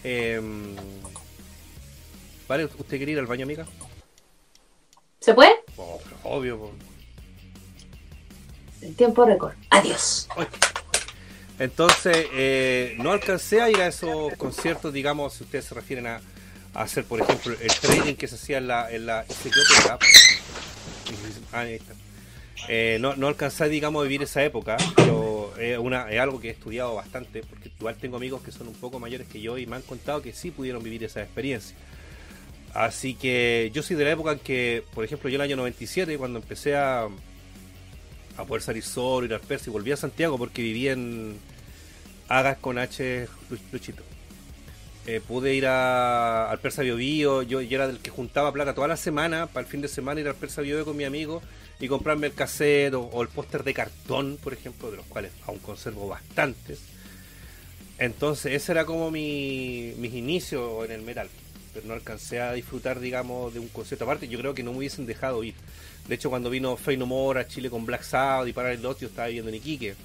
Eh, 0.03 0.41
¿Vale? 2.47 2.65
¿Usted 2.65 2.97
quiere 2.97 3.11
ir 3.11 3.19
al 3.19 3.27
baño, 3.27 3.43
amiga? 3.43 3.65
¿Se 5.19 5.33
puede? 5.33 5.51
Oh, 5.77 5.99
obvio. 6.23 6.57
po. 6.57 6.71
El 8.81 8.95
tiempo 8.95 9.23
récord. 9.25 9.53
Adiós. 9.69 10.27
Entonces, 11.59 12.25
eh, 12.33 12.95
no 12.97 13.11
alcancé 13.11 13.61
a 13.61 13.69
ir 13.69 13.77
a 13.77 13.87
esos 13.87 14.33
conciertos, 14.33 14.91
digamos, 14.91 15.33
si 15.33 15.43
ustedes 15.43 15.65
se 15.65 15.75
refieren 15.75 16.07
a, 16.07 16.21
a 16.73 16.81
hacer, 16.81 17.05
por 17.05 17.21
ejemplo, 17.21 17.55
el 17.61 17.71
trading 17.71 18.15
que 18.15 18.27
se 18.27 18.35
hacía 18.35 18.57
en 18.57 18.67
la... 18.67 18.91
En 18.91 19.05
la. 19.05 19.25
Ah, 21.53 21.59
ahí 21.59 21.75
está. 21.75 21.93
Eh, 22.67 22.97
no, 23.01 23.15
no 23.15 23.27
alcancé, 23.27 23.67
digamos, 23.69 24.01
a 24.01 24.03
vivir 24.03 24.21
esa 24.23 24.43
época, 24.43 24.77
pero 24.95 25.53
es, 25.59 25.77
una, 25.77 26.09
es 26.11 26.19
algo 26.19 26.39
que 26.39 26.49
he 26.49 26.51
estudiado 26.51 26.95
bastante, 26.95 27.41
porque 27.43 27.69
igual 27.79 27.95
tengo 27.95 28.17
amigos 28.17 28.41
que 28.43 28.51
son 28.51 28.67
un 28.67 28.75
poco 28.75 28.99
mayores 28.99 29.27
que 29.27 29.41
yo 29.41 29.57
y 29.57 29.65
me 29.65 29.75
han 29.77 29.81
contado 29.81 30.21
que 30.21 30.31
sí 30.31 30.51
pudieron 30.51 30.81
vivir 30.83 31.03
esa 31.03 31.21
experiencia. 31.21 31.75
Así 32.73 33.15
que 33.15 33.69
yo 33.73 33.83
soy 33.83 33.97
de 33.97 34.05
la 34.05 34.11
época 34.11 34.31
en 34.31 34.39
que, 34.39 34.83
por 34.93 35.03
ejemplo, 35.03 35.29
yo 35.29 35.35
el 35.35 35.41
año 35.41 35.57
97, 35.57 36.17
cuando 36.17 36.39
empecé 36.39 36.75
a, 36.75 37.07
a 38.37 38.45
poder 38.45 38.61
salir 38.61 38.83
solo, 38.83 39.25
ir 39.25 39.33
al 39.33 39.41
Persa 39.41 39.69
y 39.69 39.73
volví 39.73 39.91
a 39.91 39.97
Santiago 39.97 40.37
porque 40.37 40.61
vivía 40.61 40.93
en 40.93 41.37
Hagas 42.29 42.57
con 42.59 42.77
H 42.77 43.27
Luchito. 43.73 44.03
Eh, 45.07 45.19
pude 45.27 45.53
ir 45.55 45.65
a- 45.65 46.49
al 46.49 46.59
Persa 46.59 46.83
Bio 46.83 46.95
Bio, 46.95 47.41
yo, 47.41 47.59
yo 47.61 47.75
era 47.75 47.87
del 47.87 47.97
que 47.99 48.11
juntaba 48.11 48.53
plata 48.53 48.73
toda 48.75 48.87
la 48.87 48.95
semana, 48.97 49.47
para 49.47 49.65
el 49.65 49.69
fin 49.69 49.81
de 49.81 49.87
semana 49.89 50.21
ir 50.21 50.27
al 50.29 50.35
Persa 50.35 50.61
Bio 50.61 50.75
Bio 50.77 50.85
con 50.85 50.95
mi 50.95 51.03
amigo 51.03 51.41
y 51.81 51.87
comprarme 51.87 52.27
el 52.27 52.33
cassette 52.33 52.93
o, 52.93 53.21
el 53.21 53.27
póster 53.27 53.63
de 53.63 53.73
cartón, 53.73 54.37
por 54.41 54.53
ejemplo, 54.53 54.91
de 54.91 54.97
los 54.97 55.05
cuales 55.07 55.31
aún 55.47 55.57
conservo 55.57 56.07
bastantes. 56.07 56.79
Entonces, 57.97 58.53
ese 58.53 58.71
era 58.71 58.85
como 58.85 59.09
mi, 59.09 59.93
mis 59.97 60.13
inicios 60.13 60.85
en 60.85 60.91
el 60.91 61.01
metal. 61.01 61.27
Pero 61.73 61.87
no 61.87 61.93
alcancé 61.93 62.39
a 62.39 62.53
disfrutar, 62.53 62.99
digamos, 62.99 63.53
de 63.53 63.59
un 63.59 63.67
concierto 63.69 64.05
aparte. 64.05 64.27
Yo 64.27 64.37
creo 64.37 64.53
que 64.53 64.61
no 64.61 64.71
me 64.71 64.79
hubiesen 64.79 65.07
dejado 65.07 65.43
ir. 65.43 65.55
De 66.07 66.15
hecho, 66.15 66.29
cuando 66.29 66.51
vino 66.51 66.77
Fey 66.77 66.97
No 66.97 67.31
a 67.31 67.47
Chile 67.47 67.69
con 67.69 67.85
Black 67.85 68.03
Sabbath 68.03 68.47
y 68.47 68.53
Parallel 68.53 68.83
Lost, 68.83 69.01
yo 69.01 69.07
estaba 69.07 69.27
viviendo 69.27 69.49
en 69.49 69.55
Iquique. 69.55 69.95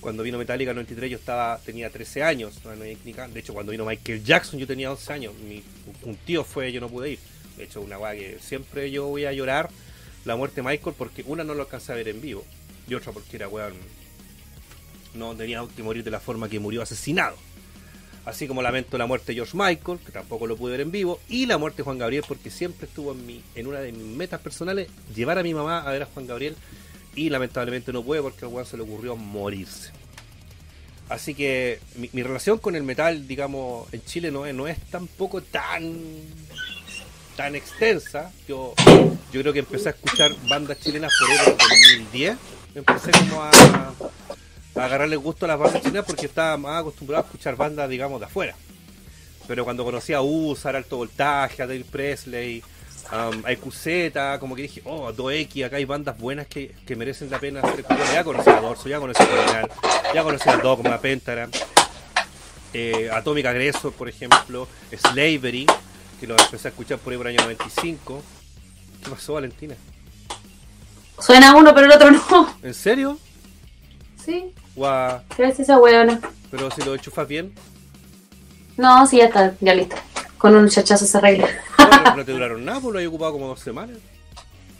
Cuando 0.00 0.22
vino 0.22 0.38
Metallica 0.38 0.70
en 0.70 0.76
93 0.76 1.10
yo 1.10 1.18
estaba 1.18 1.58
tenía 1.58 1.90
13 1.90 2.22
años. 2.22 2.58
De 2.64 3.40
hecho, 3.40 3.52
cuando 3.52 3.72
vino 3.72 3.84
Michael 3.84 4.24
Jackson 4.24 4.58
yo 4.58 4.66
tenía 4.66 4.90
11 4.90 5.12
años. 5.12 5.34
Mi, 5.46 5.62
un 6.04 6.16
tío 6.16 6.44
fue, 6.44 6.72
yo 6.72 6.80
no 6.80 6.88
pude 6.88 7.10
ir. 7.12 7.18
De 7.58 7.64
hecho, 7.64 7.82
una 7.82 7.98
weá 7.98 8.14
que 8.14 8.38
siempre 8.40 8.90
yo 8.90 9.08
voy 9.08 9.26
a 9.26 9.32
llorar 9.32 9.68
la 10.24 10.36
muerte 10.36 10.56
de 10.56 10.68
Michael 10.68 10.94
porque 10.96 11.24
una 11.26 11.44
no 11.44 11.54
lo 11.54 11.62
alcancé 11.62 11.92
a 11.92 11.96
ver 11.96 12.08
en 12.08 12.20
vivo 12.20 12.44
y 12.88 12.94
otra 12.94 13.12
porque 13.12 13.36
era 13.36 13.48
weón. 13.48 13.74
No 15.14 15.34
tenía 15.34 15.64
que 15.74 15.82
morir 15.82 16.04
de 16.04 16.10
la 16.10 16.20
forma 16.20 16.48
que 16.48 16.60
murió 16.60 16.82
asesinado. 16.82 17.36
Así 18.24 18.46
como 18.46 18.62
lamento 18.62 18.98
la 18.98 19.06
muerte 19.06 19.28
de 19.28 19.36
George 19.36 19.56
Michael, 19.56 19.98
que 20.04 20.12
tampoco 20.12 20.46
lo 20.46 20.56
pude 20.56 20.72
ver 20.72 20.82
en 20.82 20.90
vivo, 20.90 21.20
y 21.28 21.46
la 21.46 21.56
muerte 21.56 21.78
de 21.78 21.84
Juan 21.84 21.98
Gabriel, 21.98 22.22
porque 22.28 22.50
siempre 22.50 22.86
estuvo 22.86 23.12
en, 23.12 23.26
mi, 23.26 23.42
en 23.54 23.66
una 23.66 23.80
de 23.80 23.92
mis 23.92 24.04
metas 24.04 24.40
personales 24.40 24.88
llevar 25.14 25.38
a 25.38 25.42
mi 25.42 25.54
mamá 25.54 25.80
a 25.80 25.90
ver 25.90 26.02
a 26.02 26.06
Juan 26.06 26.26
Gabriel, 26.26 26.54
y 27.14 27.30
lamentablemente 27.30 27.92
no 27.92 28.04
puede 28.04 28.22
porque 28.22 28.44
al 28.44 28.52
weón 28.52 28.66
se 28.66 28.76
le 28.76 28.82
ocurrió 28.82 29.16
morirse. 29.16 29.90
Así 31.08 31.34
que 31.34 31.80
mi, 31.96 32.10
mi 32.12 32.22
relación 32.22 32.58
con 32.58 32.76
el 32.76 32.82
metal, 32.82 33.26
digamos, 33.26 33.92
en 33.92 34.04
Chile 34.04 34.30
no 34.30 34.46
es, 34.46 34.54
no 34.54 34.68
es 34.68 34.78
tampoco 34.90 35.40
tan 35.42 35.96
tan 37.40 37.56
extensa. 37.56 38.30
Yo, 38.46 38.74
yo 39.32 39.40
creo 39.40 39.52
que 39.54 39.60
empecé 39.60 39.88
a 39.88 39.92
escuchar 39.92 40.30
bandas 40.46 40.78
chilenas 40.78 41.10
por 41.18 41.30
el 41.30 41.56
2010. 41.56 42.36
Empecé 42.74 43.12
como 43.12 43.42
a, 43.42 43.50
agarrarle 44.74 45.16
gusto 45.16 45.46
a 45.46 45.48
las 45.48 45.58
bandas 45.58 45.80
chilenas 45.80 46.04
porque 46.04 46.26
estaba 46.26 46.58
más 46.58 46.82
acostumbrado 46.82 47.22
a 47.22 47.26
escuchar 47.26 47.56
bandas, 47.56 47.88
digamos, 47.88 48.20
de 48.20 48.26
afuera. 48.26 48.54
Pero 49.48 49.64
cuando 49.64 49.84
conocí 49.84 50.12
a 50.12 50.20
Usar, 50.20 50.76
Alto 50.76 50.98
Voltaje, 50.98 51.62
a 51.62 51.66
Dave 51.66 51.86
Presley, 51.90 52.62
um, 53.10 53.42
a 53.46 53.52
EQZ, 53.52 54.38
como 54.38 54.54
que 54.54 54.62
dije, 54.62 54.82
oh, 54.84 55.10
2X, 55.10 55.64
acá 55.64 55.76
hay 55.76 55.86
bandas 55.86 56.18
buenas 56.18 56.46
que, 56.46 56.74
que 56.84 56.94
merecen 56.94 57.30
la 57.30 57.38
pena 57.38 57.62
ser. 57.62 57.86
Ya 58.12 58.22
conocí 58.22 58.50
a 58.50 58.60
Dorso, 58.60 58.86
ya 58.86 59.00
conocí 59.00 59.22
a 59.22 59.26
Criminal, 59.26 59.70
ya 60.12 60.22
conocí 60.22 60.46
a 60.46 60.56
Dogma, 60.58 61.00
Pentagram, 61.00 61.50
eh, 62.74 63.08
Atomic 63.10 63.46
Aggressor, 63.46 63.94
por 63.94 64.10
ejemplo, 64.10 64.68
Slavery, 64.94 65.66
que 66.20 66.26
lo 66.26 66.38
empecé 66.38 66.68
a 66.68 66.70
escuchar 66.70 66.98
por 66.98 67.12
ahí 67.12 67.16
por 67.16 67.26
el 67.26 67.38
año 67.38 67.44
95. 67.44 68.22
¿Qué 69.02 69.10
pasó, 69.10 69.32
Valentina? 69.34 69.74
Suena 71.18 71.54
uno, 71.56 71.74
pero 71.74 71.86
el 71.86 71.92
otro 71.92 72.10
no. 72.10 72.54
¿En 72.62 72.74
serio? 72.74 73.18
Sí, 74.22 74.52
Guau, 74.76 75.22
gracias 75.36 75.70
a 75.70 75.78
pero 76.50 76.70
si 76.70 76.82
lo 76.82 76.94
enchufas 76.94 77.26
bien, 77.26 77.54
No, 78.76 79.06
sí, 79.06 79.18
ya 79.18 79.26
está, 79.26 79.54
ya 79.60 79.74
listo. 79.74 79.96
Con 80.36 80.54
un 80.56 80.68
chachazo 80.68 81.06
se 81.06 81.16
arregla. 81.16 81.48
no, 82.04 82.16
no 82.16 82.24
te 82.24 82.32
duraron 82.32 82.64
nada, 82.64 82.80
pues 82.80 82.92
lo 82.92 83.00
he 83.00 83.06
ocupado 83.06 83.32
como 83.32 83.46
dos 83.48 83.60
semanas. 83.60 83.98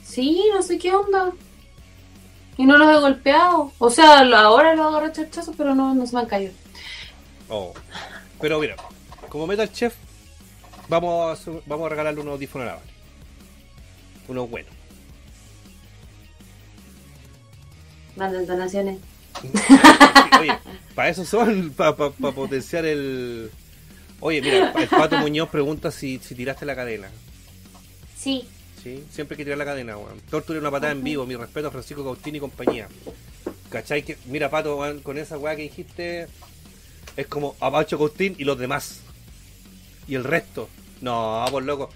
Sí, 0.03 0.43
no 0.53 0.61
sé 0.61 0.77
qué 0.77 0.93
onda. 0.93 1.31
Y 2.57 2.65
no 2.65 2.77
los 2.77 2.95
he 2.95 2.99
golpeado. 2.99 3.71
O 3.79 3.89
sea, 3.89 4.19
ahora 4.19 4.75
los 4.75 4.87
agarro 4.87 5.11
chachazos, 5.11 5.55
pero 5.55 5.73
no, 5.73 5.95
no 5.95 6.05
se 6.05 6.13
me 6.13 6.21
han 6.21 6.27
caído. 6.27 6.53
Oh. 7.49 7.73
Pero 8.39 8.59
mira, 8.59 8.75
como 9.29 9.47
Metal 9.47 9.71
Chef, 9.71 9.95
vamos 10.91 11.47
a, 11.47 11.51
vamos 11.65 11.85
a 11.85 11.89
regalarle 11.89 12.21
unos 12.21 12.33
audífonos 12.33 12.67
a 12.67 12.71
la 12.71 12.75
Vale. 12.75 12.91
Unos 14.27 14.49
buenos. 14.49 14.71
Manden 18.15 18.45
donaciones. 18.45 18.99
Oye, 20.39 20.57
para 20.93 21.09
eso 21.09 21.25
son, 21.25 21.71
para 21.71 21.95
potenciar 21.95 22.85
el... 22.85 23.49
Oye, 24.19 24.41
mira, 24.41 24.73
el 24.77 24.87
Pato 24.87 25.17
Muñoz 25.17 25.49
pregunta 25.49 25.89
si, 25.91 26.19
si 26.19 26.35
tiraste 26.35 26.65
la 26.65 26.75
cadena. 26.75 27.09
Sí. 28.17 28.45
¿sí? 28.83 29.03
Siempre 29.09 29.35
hay 29.35 29.37
que 29.37 29.43
tirar 29.45 29.57
la 29.57 29.65
cadena, 29.65 29.97
weón. 29.97 30.19
Torture 30.29 30.59
una 30.59 30.69
patada 30.69 30.91
en 30.91 31.03
vivo, 31.03 31.25
mi 31.25 31.35
respeto 31.35 31.69
a 31.69 31.71
Francisco 31.71 32.03
Cautini 32.03 32.37
y 32.37 32.41
compañía. 32.41 32.87
¿Cachai? 33.69 34.03
Que, 34.03 34.17
mira, 34.25 34.49
Pato, 34.49 34.77
weón, 34.77 34.99
con 34.99 35.17
esa 35.17 35.37
weá 35.37 35.55
que 35.55 35.63
dijiste, 35.63 36.27
es 37.15 37.27
como 37.27 37.55
a 37.59 37.71
Pacho 37.71 37.97
Cautín 37.97 38.35
y 38.37 38.43
los 38.43 38.59
demás. 38.59 38.99
Y 40.07 40.15
el 40.15 40.23
resto. 40.23 40.69
No, 41.01 41.45
por 41.51 41.63
loco. 41.63 41.89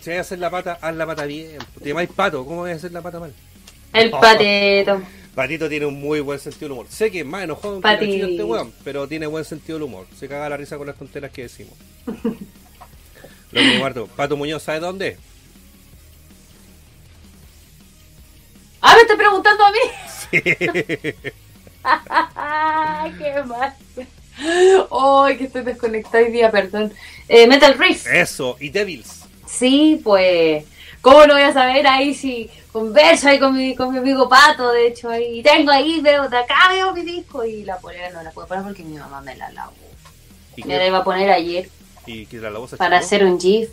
si 0.00 0.10
vas 0.10 0.18
a 0.18 0.20
hacer 0.22 0.38
la 0.38 0.50
pata, 0.50 0.78
haz 0.80 0.94
la 0.96 1.06
pata 1.06 1.24
bien. 1.26 1.58
Te 1.82 1.88
llamáis 1.90 2.08
pato, 2.10 2.44
¿cómo 2.46 2.62
vas 2.62 2.72
a 2.72 2.76
hacer 2.76 2.92
la 2.92 3.02
pata 3.02 3.20
mal? 3.20 3.34
El 3.92 4.12
Oh. 4.12 4.20
pateto. 4.20 5.02
Patito 5.34 5.68
tiene 5.68 5.84
un 5.84 6.00
muy 6.00 6.20
buen 6.20 6.38
sentido 6.38 6.62
del 6.68 6.72
humor. 6.72 6.86
Sé 6.88 7.10
que 7.10 7.20
es 7.20 7.26
más 7.26 7.44
enojado 7.44 7.78
que 7.82 7.94
este 8.30 8.42
weón, 8.42 8.72
pero 8.84 9.06
tiene 9.06 9.26
buen 9.26 9.44
sentido 9.44 9.76
del 9.78 9.82
humor. 9.84 10.06
Se 10.18 10.28
caga 10.28 10.48
la 10.48 10.56
risa 10.56 10.78
con 10.78 10.86
las 10.86 10.96
tonteras 10.96 11.30
que 11.30 11.42
decimos. 11.42 11.74
Lo 13.52 13.60
que 13.60 13.78
guardo. 13.78 14.06
Pato 14.06 14.34
Muñoz, 14.36 14.62
¿sabe 14.62 14.80
dónde? 14.80 15.18
Ah, 18.80 18.94
me 18.94 19.02
estás 19.02 19.16
preguntando 19.16 19.64
a 19.64 19.70
mí. 19.72 19.78
Sí. 20.30 20.42
Qué 23.18 23.42
mal. 23.44 23.74
Ay, 24.38 25.36
que 25.36 25.44
estoy 25.44 25.62
desconectada 25.62 26.24
hoy 26.24 26.30
día, 26.32 26.50
perdón. 26.50 26.92
Eh, 27.28 27.46
Metal 27.46 27.74
Riff. 27.78 28.06
Eso, 28.06 28.56
y 28.60 28.68
Devils. 28.70 29.22
Sí, 29.46 30.00
pues. 30.02 30.64
¿Cómo 31.00 31.24
lo 31.24 31.34
voy 31.34 31.42
a 31.42 31.52
saber 31.52 31.86
ahí 31.86 32.14
si 32.14 32.50
converso 32.72 33.28
ahí 33.28 33.38
con 33.38 33.54
mi, 33.56 33.76
con 33.76 33.92
mi 33.92 33.98
amigo 33.98 34.28
Pato? 34.28 34.72
De 34.72 34.88
hecho, 34.88 35.08
ahí 35.08 35.40
tengo 35.42 35.70
ahí, 35.70 36.00
veo 36.00 36.28
de 36.28 36.36
acá, 36.36 36.68
veo 36.70 36.92
mi 36.92 37.02
disco 37.02 37.44
y 37.44 37.62
la 37.62 37.78
polera 37.78 38.10
no 38.10 38.22
la 38.24 38.32
puedo 38.32 38.48
poner 38.48 38.64
porque 38.64 38.82
mi 38.82 38.96
mamá 38.96 39.20
me 39.20 39.36
la 39.36 39.50
lavó. 39.52 39.72
¿Y 40.56 40.64
Me 40.64 40.74
la 40.74 40.80
qué? 40.80 40.86
iba 40.88 40.98
a 40.98 41.04
poner 41.04 41.30
ayer 41.30 41.68
¿Y 42.06 42.26
que 42.26 42.38
la 42.38 42.50
se 42.66 42.76
para 42.76 42.98
hacer 42.98 43.24
un 43.24 43.38
GIF. 43.38 43.70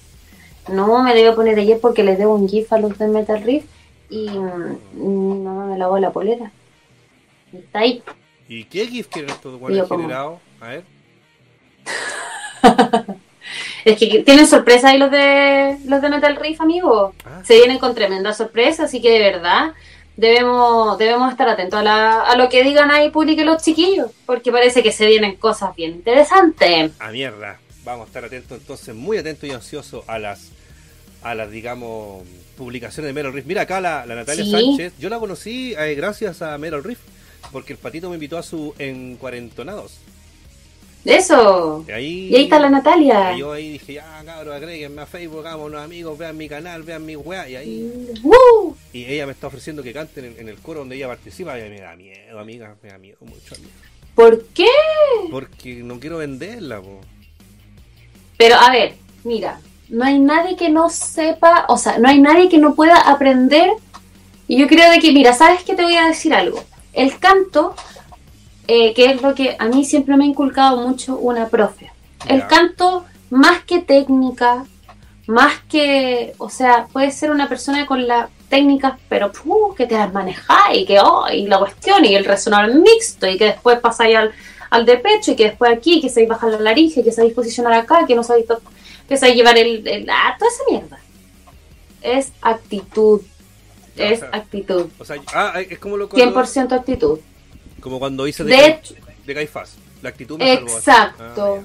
No, 0.68 1.02
me 1.02 1.14
la 1.16 1.20
iba 1.22 1.32
a 1.32 1.36
poner 1.36 1.58
ayer 1.58 1.80
porque 1.80 2.04
les 2.04 2.18
debo 2.20 2.36
un 2.36 2.48
GIF 2.48 2.72
a 2.72 2.78
los 2.78 2.98
de 3.00 3.08
Metal 3.08 3.42
Riff 3.42 3.64
y 4.10 4.30
mm, 4.30 4.78
mi 4.94 5.40
mamá 5.40 5.66
me 5.66 5.78
lavó 5.78 5.98
la 5.98 6.12
polera. 6.12 6.52
Y 7.52 7.58
está 7.58 7.80
ahí. 7.80 8.04
¿Y 8.48 8.66
qué 8.66 8.86
GIF 8.86 9.08
quieren 9.08 9.32
estos 9.32 9.60
como- 9.60 10.02
generados? 10.02 10.40
A 10.64 10.70
ver. 10.70 10.84
Es 13.86 13.98
que 14.00 14.24
tienen 14.24 14.48
sorpresa 14.48 14.90
ahí 14.90 14.98
los 14.98 15.12
de 15.12 15.78
los 15.86 16.02
de 16.02 16.10
Metal 16.10 16.38
Riff, 16.38 16.62
amigo. 16.62 17.14
Ah. 17.26 17.42
Se 17.44 17.56
vienen 17.56 17.80
con 17.80 17.94
tremenda 17.94 18.34
sorpresa, 18.34 18.86
así 18.86 19.02
que 19.02 19.12
de 19.12 19.20
verdad 19.20 19.74
debemos 20.16 20.98
debemos 20.98 21.30
estar 21.32 21.50
atentos 21.50 21.78
a, 21.82 21.84
la- 21.84 22.22
a 22.22 22.38
lo 22.38 22.48
que 22.48 22.64
digan 22.64 22.92
ahí 22.92 23.10
publiquen 23.10 23.46
los 23.46 23.62
chiquillos, 23.62 24.12
porque 24.26 24.54
parece 24.54 24.82
que 24.82 24.94
se 24.94 25.06
vienen 25.08 25.36
cosas 25.36 25.76
bien 25.76 25.92
interesantes. 25.92 26.94
A 27.00 27.12
mierda. 27.12 27.60
Vamos 27.84 28.06
a 28.06 28.08
estar 28.08 28.24
atentos 28.24 28.58
entonces, 28.58 28.96
muy 28.96 29.18
atentos 29.18 29.50
y 29.50 29.52
ansiosos 29.52 30.06
a 30.08 30.18
las, 30.18 30.52
a 31.22 31.36
las 31.36 31.52
digamos, 31.52 32.24
publicaciones 32.58 33.10
de 33.10 33.14
Meryl 33.14 33.34
Riff. 33.34 33.46
Mira 33.46 33.64
acá 33.64 33.82
la, 33.82 34.06
la 34.06 34.16
Natalia 34.16 34.46
Sí. 34.46 34.52
Sánchez. 34.52 34.94
Yo 34.98 35.10
la 35.10 35.20
conocí 35.20 35.76
eh, 35.78 35.94
gracias 35.96 36.42
a 36.42 36.58
Meryl 36.58 36.82
Riff, 36.86 37.00
porque 37.52 37.74
el 37.74 37.80
patito 37.80 38.08
me 38.08 38.16
invitó 38.16 38.38
a 38.38 38.44
su 38.44 38.74
encuarentonados. 38.80 40.00
Eso. 41.06 41.84
Y 41.88 41.92
ahí, 41.92 42.28
Y 42.30 42.36
ahí 42.36 42.44
está 42.44 42.60
la 42.60 42.70
Natalia. 42.70 43.34
y 43.36 43.40
yo 43.40 43.52
ahí 43.52 43.72
dije, 43.74 43.94
ya 43.94 44.22
cabros, 44.26 44.54
agréguenme 44.56 45.02
a 45.02 45.06
Facebook, 45.06 45.46
hagámonos 45.46 45.82
amigos, 45.82 46.18
vean 46.18 46.38
mi 46.38 46.48
canal, 46.48 46.84
vean 46.84 47.06
mi 47.06 47.16
weá. 47.16 47.48
Y 47.50 47.56
ahí, 47.58 47.92
¡Woo! 48.24 48.78
y 48.94 49.06
ella 49.06 49.26
me 49.26 49.34
está 49.34 49.48
ofreciendo 49.48 49.84
que 49.84 49.92
canten 49.92 50.26
en, 50.26 50.40
en 50.40 50.50
el 50.50 50.58
coro 50.60 50.80
donde 50.80 50.96
ella 50.96 51.08
participa. 51.08 51.60
Y 51.60 51.70
me 51.70 51.82
da 51.82 51.96
miedo, 51.96 52.40
amiga, 52.40 52.76
me 52.82 52.90
da 52.90 52.98
miedo, 52.98 53.18
mucho 53.22 53.56
miedo. 53.58 53.72
¿Por 54.16 54.46
qué? 54.48 54.68
Porque 55.32 55.76
no 55.84 56.00
quiero 56.00 56.18
venderla, 56.20 56.80
po. 56.82 57.02
Pero 58.38 58.56
a 58.56 58.72
ver, 58.72 58.96
mira, 59.24 59.60
no 59.90 60.06
hay 60.06 60.20
nadie 60.20 60.56
que 60.56 60.70
no 60.70 60.90
sepa, 60.90 61.66
o 61.68 61.78
sea, 61.78 61.98
no 61.98 62.08
hay 62.08 62.20
nadie 62.22 62.48
que 62.50 62.58
no 62.60 62.76
pueda 62.76 62.98
aprender. 63.02 63.70
Y 64.48 64.58
yo 64.60 64.68
creo 64.68 64.90
de 64.92 65.00
que, 65.00 65.12
mira, 65.12 65.34
¿sabes 65.34 65.64
qué 65.64 65.76
te 65.76 65.84
voy 65.84 65.96
a 65.96 66.08
decir 66.08 66.34
algo? 66.34 66.64
El 66.94 67.18
canto, 67.20 67.76
eh, 68.68 68.94
que 68.94 69.06
es 69.12 69.22
lo 69.22 69.34
que 69.36 69.56
a 69.60 69.66
mí 69.68 69.84
siempre 69.86 70.16
me 70.18 70.24
ha 70.26 70.28
inculcado 70.28 70.78
mucho 70.78 71.18
una 71.18 71.48
profe. 71.48 71.92
El 72.28 72.48
canto, 72.48 73.06
más 73.30 73.64
que 73.64 73.80
técnica, 73.80 74.66
más 75.28 75.54
que, 75.70 76.34
o 76.38 76.50
sea, 76.50 76.88
puede 76.92 77.12
ser 77.12 77.32
una 77.32 77.50
persona 77.50 77.86
con 77.86 78.08
las 78.08 78.30
técnicas, 78.50 78.94
pero 79.10 79.32
puh, 79.32 79.74
que 79.76 79.86
te 79.88 79.96
las 79.96 80.12
manejáis, 80.14 80.82
y 80.82 80.86
que, 80.86 81.00
oh, 81.00 81.26
y 81.30 81.48
la 81.48 81.60
cuestión, 81.60 82.06
y 82.06 82.16
el 82.16 82.24
resonador 82.26 82.74
mixto, 82.76 83.28
y 83.28 83.38
que 83.38 83.46
después 83.46 83.80
pasáis 83.80 84.16
al, 84.16 84.32
al 84.70 84.86
de 84.86 84.98
pecho, 84.98 85.32
y 85.32 85.36
que 85.36 85.46
después 85.46 85.72
aquí, 85.76 86.00
que 86.02 86.10
sabéis 86.10 86.30
bajar 86.30 86.52
la 86.52 86.60
laringe, 86.60 87.04
que 87.04 87.12
sabéis 87.12 87.34
posicionar 87.34 87.74
acá, 87.74 88.06
que 88.06 88.16
no 88.16 88.24
sabéis, 88.24 88.46
que 89.10 89.18
sabéis 89.18 89.38
llevar 89.38 89.58
el, 89.58 89.86
el- 89.88 90.10
ah, 90.10 90.36
toda 90.38 90.52
esa 90.52 90.64
mierda. 90.70 91.00
Es 92.02 92.32
actitud, 92.42 93.22
o 93.22 94.02
es 94.02 94.20
sea, 94.20 94.30
actitud, 94.34 94.88
O 95.00 95.06
sea, 95.06 95.16
ah, 95.34 95.54
es 95.62 95.80
como 95.80 95.98
lo 95.98 96.10
cuando, 96.10 96.44
100% 96.44 96.74
actitud. 96.74 97.20
Como 97.84 98.00
cuando 98.00 98.26
hice 98.26 98.44
de, 98.46 98.80
De 99.26 99.34
Caifás. 99.36 99.76
La 100.02 100.10
actitud 100.10 100.38
me. 100.38 100.54
Exacto. 100.54 101.60
Ah, 101.62 101.64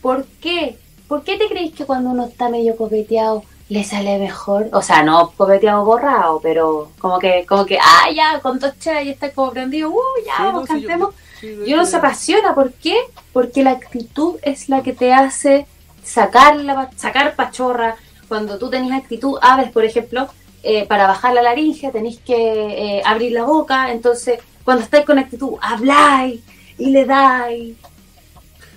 ¿Por 0.00 0.24
qué? 0.40 0.78
¿Por 1.08 1.22
qué 1.24 1.36
te 1.36 1.48
crees 1.48 1.74
que 1.74 1.84
cuando 1.84 2.10
uno 2.10 2.26
está 2.26 2.48
medio 2.48 2.76
copeteado 2.76 3.42
le 3.68 3.84
sale 3.84 4.18
mejor? 4.18 4.68
O 4.72 4.82
sea, 4.82 5.02
no 5.02 5.30
copeteado 5.36 5.84
borrado, 5.84 6.40
pero 6.40 6.90
como 6.98 7.18
que, 7.18 7.44
como 7.46 7.66
que, 7.66 7.78
ah, 7.80 8.06
ya, 8.14 8.40
con 8.40 8.58
dos 8.58 8.72
y 9.04 9.08
está 9.08 9.30
como 9.32 9.50
prendido, 9.52 9.90
uh, 9.90 10.00
ya, 10.24 10.36
Sí, 10.36 10.42
vamos, 10.42 10.68
no, 10.68 10.74
sí, 10.76 10.82
yo- 10.82 10.88
cantemos. 10.88 11.14
sí, 11.40 11.58
Y 11.66 11.74
uno 11.74 11.84
se 11.86 11.96
apasiona, 11.96 12.54
¿por 12.54 12.72
qué? 12.72 12.96
Porque 13.32 13.62
la 13.62 13.72
actitud 13.72 14.36
es 14.42 14.68
la 14.68 14.82
que 14.82 14.92
te 14.92 15.12
hace 15.12 15.66
sacar, 16.04 16.56
la, 16.56 16.90
sacar 16.96 17.34
pachorra. 17.34 17.96
Cuando 18.28 18.58
tú 18.58 18.70
tenés 18.70 18.92
actitud, 18.92 19.38
aves, 19.40 19.70
por 19.70 19.84
ejemplo, 19.84 20.28
eh, 20.68 20.84
para 20.84 21.06
bajar 21.06 21.32
la 21.32 21.42
laringe 21.42 21.92
tenéis 21.92 22.18
que 22.18 22.34
eh, 22.34 23.00
abrir 23.04 23.30
la 23.30 23.44
boca. 23.44 23.92
Entonces, 23.92 24.40
cuando 24.64 24.82
estáis 24.82 25.06
con 25.06 25.16
actitud, 25.16 25.52
habláis 25.60 26.40
y 26.76 26.90
le 26.90 27.04
dais. 27.04 27.76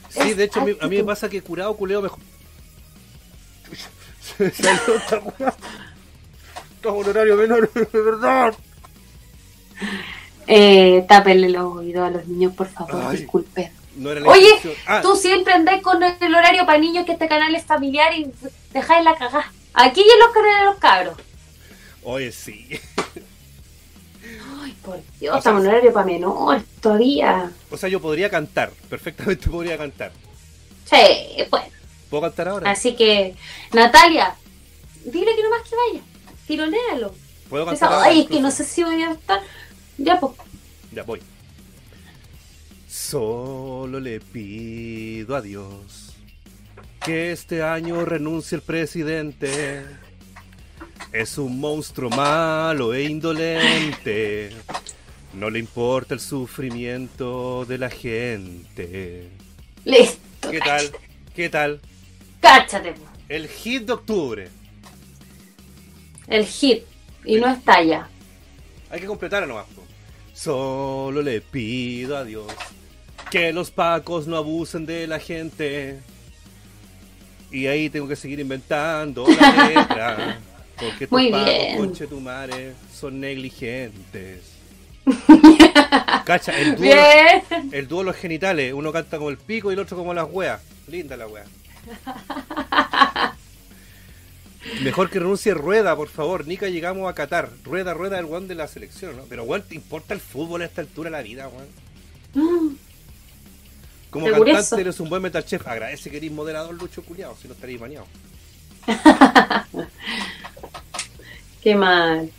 Sí, 0.10 0.20
es 0.30 0.38
de 0.38 0.44
hecho, 0.44 0.62
a 0.62 0.66
mí, 0.66 0.78
a 0.80 0.88
mí 0.88 0.98
me 0.98 1.04
pasa 1.04 1.28
que 1.28 1.42
curado 1.42 1.76
culeo 1.76 2.04
mejor. 2.04 2.20
Se 4.38 4.52
salió 4.52 4.96
esta 4.96 5.18
weá. 5.18 5.54
Estamos 6.76 7.06
en 7.06 7.10
horario 7.10 7.36
menor, 7.38 7.74
de 7.74 8.02
verdad. 8.02 8.54
Eh, 10.46 11.04
tápenle 11.08 11.50
los 11.50 11.76
oídos 11.76 12.08
a 12.08 12.12
los 12.12 12.28
niños, 12.28 12.54
por 12.54 12.68
favor, 12.68 13.02
Ay. 13.08 13.18
disculpen. 13.18 13.72
No 13.96 14.12
era 14.12 14.22
la 14.22 14.30
Oye. 14.30 14.78
Ah, 14.86 15.02
Tú 15.02 15.16
siempre 15.16 15.54
andás 15.54 15.82
con 15.82 16.04
el 16.04 16.36
horario 16.36 16.68
para 16.68 16.78
niños 16.78 17.04
que 17.08 17.14
este 17.14 17.28
canal 17.28 17.56
es 17.56 17.66
familiar 17.66 18.14
y 18.14 18.32
dejáis 18.74 19.04
la 19.04 19.16
cagada. 19.16 19.52
Aquí 19.74 20.02
y 20.02 20.12
en 20.12 20.20
los 20.20 20.30
canales 20.30 20.60
de 20.60 20.66
los 20.66 20.76
cabros. 20.76 21.29
Oye, 22.04 22.32
sí. 22.32 22.68
Ay, 24.62 24.76
por 24.84 25.00
Dios, 25.20 25.32
O 25.32 25.34
sea, 25.34 25.38
estamos 25.38 25.64
en 25.64 25.70
horario 25.70 25.94
para 25.94 26.06
menores 26.06 26.64
todavía. 26.82 27.52
O 27.70 27.78
sea, 27.78 27.90
yo 27.90 28.00
podría 28.02 28.30
cantar. 28.30 28.72
Perfectamente 28.90 29.50
podría 29.52 29.78
cantar. 29.78 30.12
Sí, 30.86 31.44
pues. 31.50 31.64
¿Puedo 32.10 32.22
cantar 32.24 32.48
ahora? 32.50 32.72
Así 32.72 32.96
que, 32.96 33.36
Natalia, 33.74 34.36
dile 35.06 35.36
que 35.36 35.44
no 35.44 35.50
más 35.50 35.62
que 35.68 35.76
vaya. 35.76 36.06
Tironéalo. 36.48 37.14
¿Puedo 37.50 37.66
cantar 37.66 37.94
ahora? 37.94 38.08
Ay, 38.08 38.22
es 38.22 38.28
que 38.28 38.40
no 38.40 38.52
sé 38.52 38.64
si 38.64 38.84
voy 38.84 39.02
a 39.02 39.12
estar. 39.12 39.42
Ya, 39.98 40.20
pues. 40.20 40.34
Ya 40.92 41.04
voy. 41.04 41.22
Solo 42.88 44.00
le 44.00 44.20
pido 44.20 45.36
a 45.36 45.42
Dios 45.42 46.16
que 47.06 47.32
este 47.32 47.64
año 47.64 48.04
renuncie 48.06 48.56
el 48.56 48.62
presidente. 48.62 49.86
Es 51.12 51.38
un 51.38 51.60
monstruo 51.60 52.10
malo 52.10 52.94
e 52.94 53.04
indolente. 53.04 54.52
No 55.34 55.50
le 55.50 55.60
importa 55.60 56.14
el 56.14 56.20
sufrimiento 56.20 57.66
de 57.66 57.78
la 57.78 57.90
gente. 57.90 59.30
Listo. 59.86 60.52
¿Qué 60.52 60.60
tal? 60.60 60.92
¿Qué 61.36 61.50
tal? 61.50 61.82
Cáchate. 62.42 62.94
El 63.28 63.48
hit 63.48 63.84
de 63.86 63.94
octubre. 63.94 64.50
El 66.28 66.46
hit. 66.46 66.84
Y 67.26 67.38
no 67.38 67.48
está 67.52 67.84
ya. 67.84 68.08
Hay 68.92 69.00
que 69.02 69.08
completar 69.08 69.48
nomás. 69.48 69.66
po. 69.76 69.84
Solo 70.34 71.22
le 71.22 71.42
pido 71.42 72.16
a 72.18 72.24
Dios 72.24 72.48
que 73.30 73.52
los 73.52 73.72
pacos 73.72 74.26
no 74.28 74.38
abusen 74.38 74.86
de 74.86 75.06
la 75.08 75.20
gente. 75.20 76.00
Y 77.52 77.66
ahí 77.68 77.90
tengo 77.90 78.08
que 78.08 78.16
seguir 78.16 78.40
inventando 78.40 79.26
la 79.28 79.68
letra. 79.68 80.40
Porque 80.80 81.04
estos 81.06 81.12
Muy 81.12 81.30
pacos, 81.32 81.46
bien. 81.46 81.78
conchetumares, 81.78 82.76
son 82.94 83.20
negligentes. 83.20 84.42
Cacha, 86.26 86.58
el 86.58 86.76
dúo, 86.76 86.94
el 87.72 87.88
dúo 87.88 88.00
de 88.00 88.06
los 88.06 88.16
genitales. 88.16 88.74
Uno 88.74 88.92
canta 88.92 89.18
como 89.18 89.30
el 89.30 89.38
pico 89.38 89.72
y 89.72 89.74
el 89.74 89.80
otro 89.80 89.98
como 89.98 90.14
las 90.14 90.28
weas. 90.32 90.62
Linda 90.88 91.18
la 91.18 91.28
wea. 91.28 91.46
Mejor 94.84 95.10
que 95.10 95.20
renuncie 95.20 95.54
Rueda, 95.54 95.96
por 95.96 96.10
favor. 96.10 96.46
Nica 96.46 96.68
llegamos 96.70 97.10
a 97.10 97.16
Qatar. 97.16 97.50
Rueda, 97.64 97.94
Rueda, 97.94 98.20
el 98.20 98.26
weón 98.26 98.48
de 98.48 98.56
la 98.56 98.68
selección, 98.68 99.16
¿no? 99.18 99.24
Pero 99.24 99.44
weón, 99.44 99.64
¿te 99.64 99.76
importa 99.76 100.14
el 100.14 100.20
fútbol 100.20 100.62
a 100.62 100.66
esta 100.66 100.82
altura 100.82 101.10
de 101.10 101.18
la 101.18 101.24
vida, 101.24 101.48
weón? 101.50 101.68
Como 104.10 104.26
cantante 104.26 104.60
eso. 104.60 104.78
eres 104.78 105.00
un 105.00 105.10
buen 105.10 105.22
metal 105.22 105.46
chef. 105.46 105.68
Agradece 105.68 106.10
que 106.10 106.18
eres 106.18 106.32
moderador, 106.32 106.74
Lucho 106.76 107.04
Culiao, 107.04 107.36
si 107.40 107.48
no 107.48 107.54
estaréis 107.54 107.80
bañado. 107.80 108.08
Qué 111.62 111.76
mal. 111.76 112.30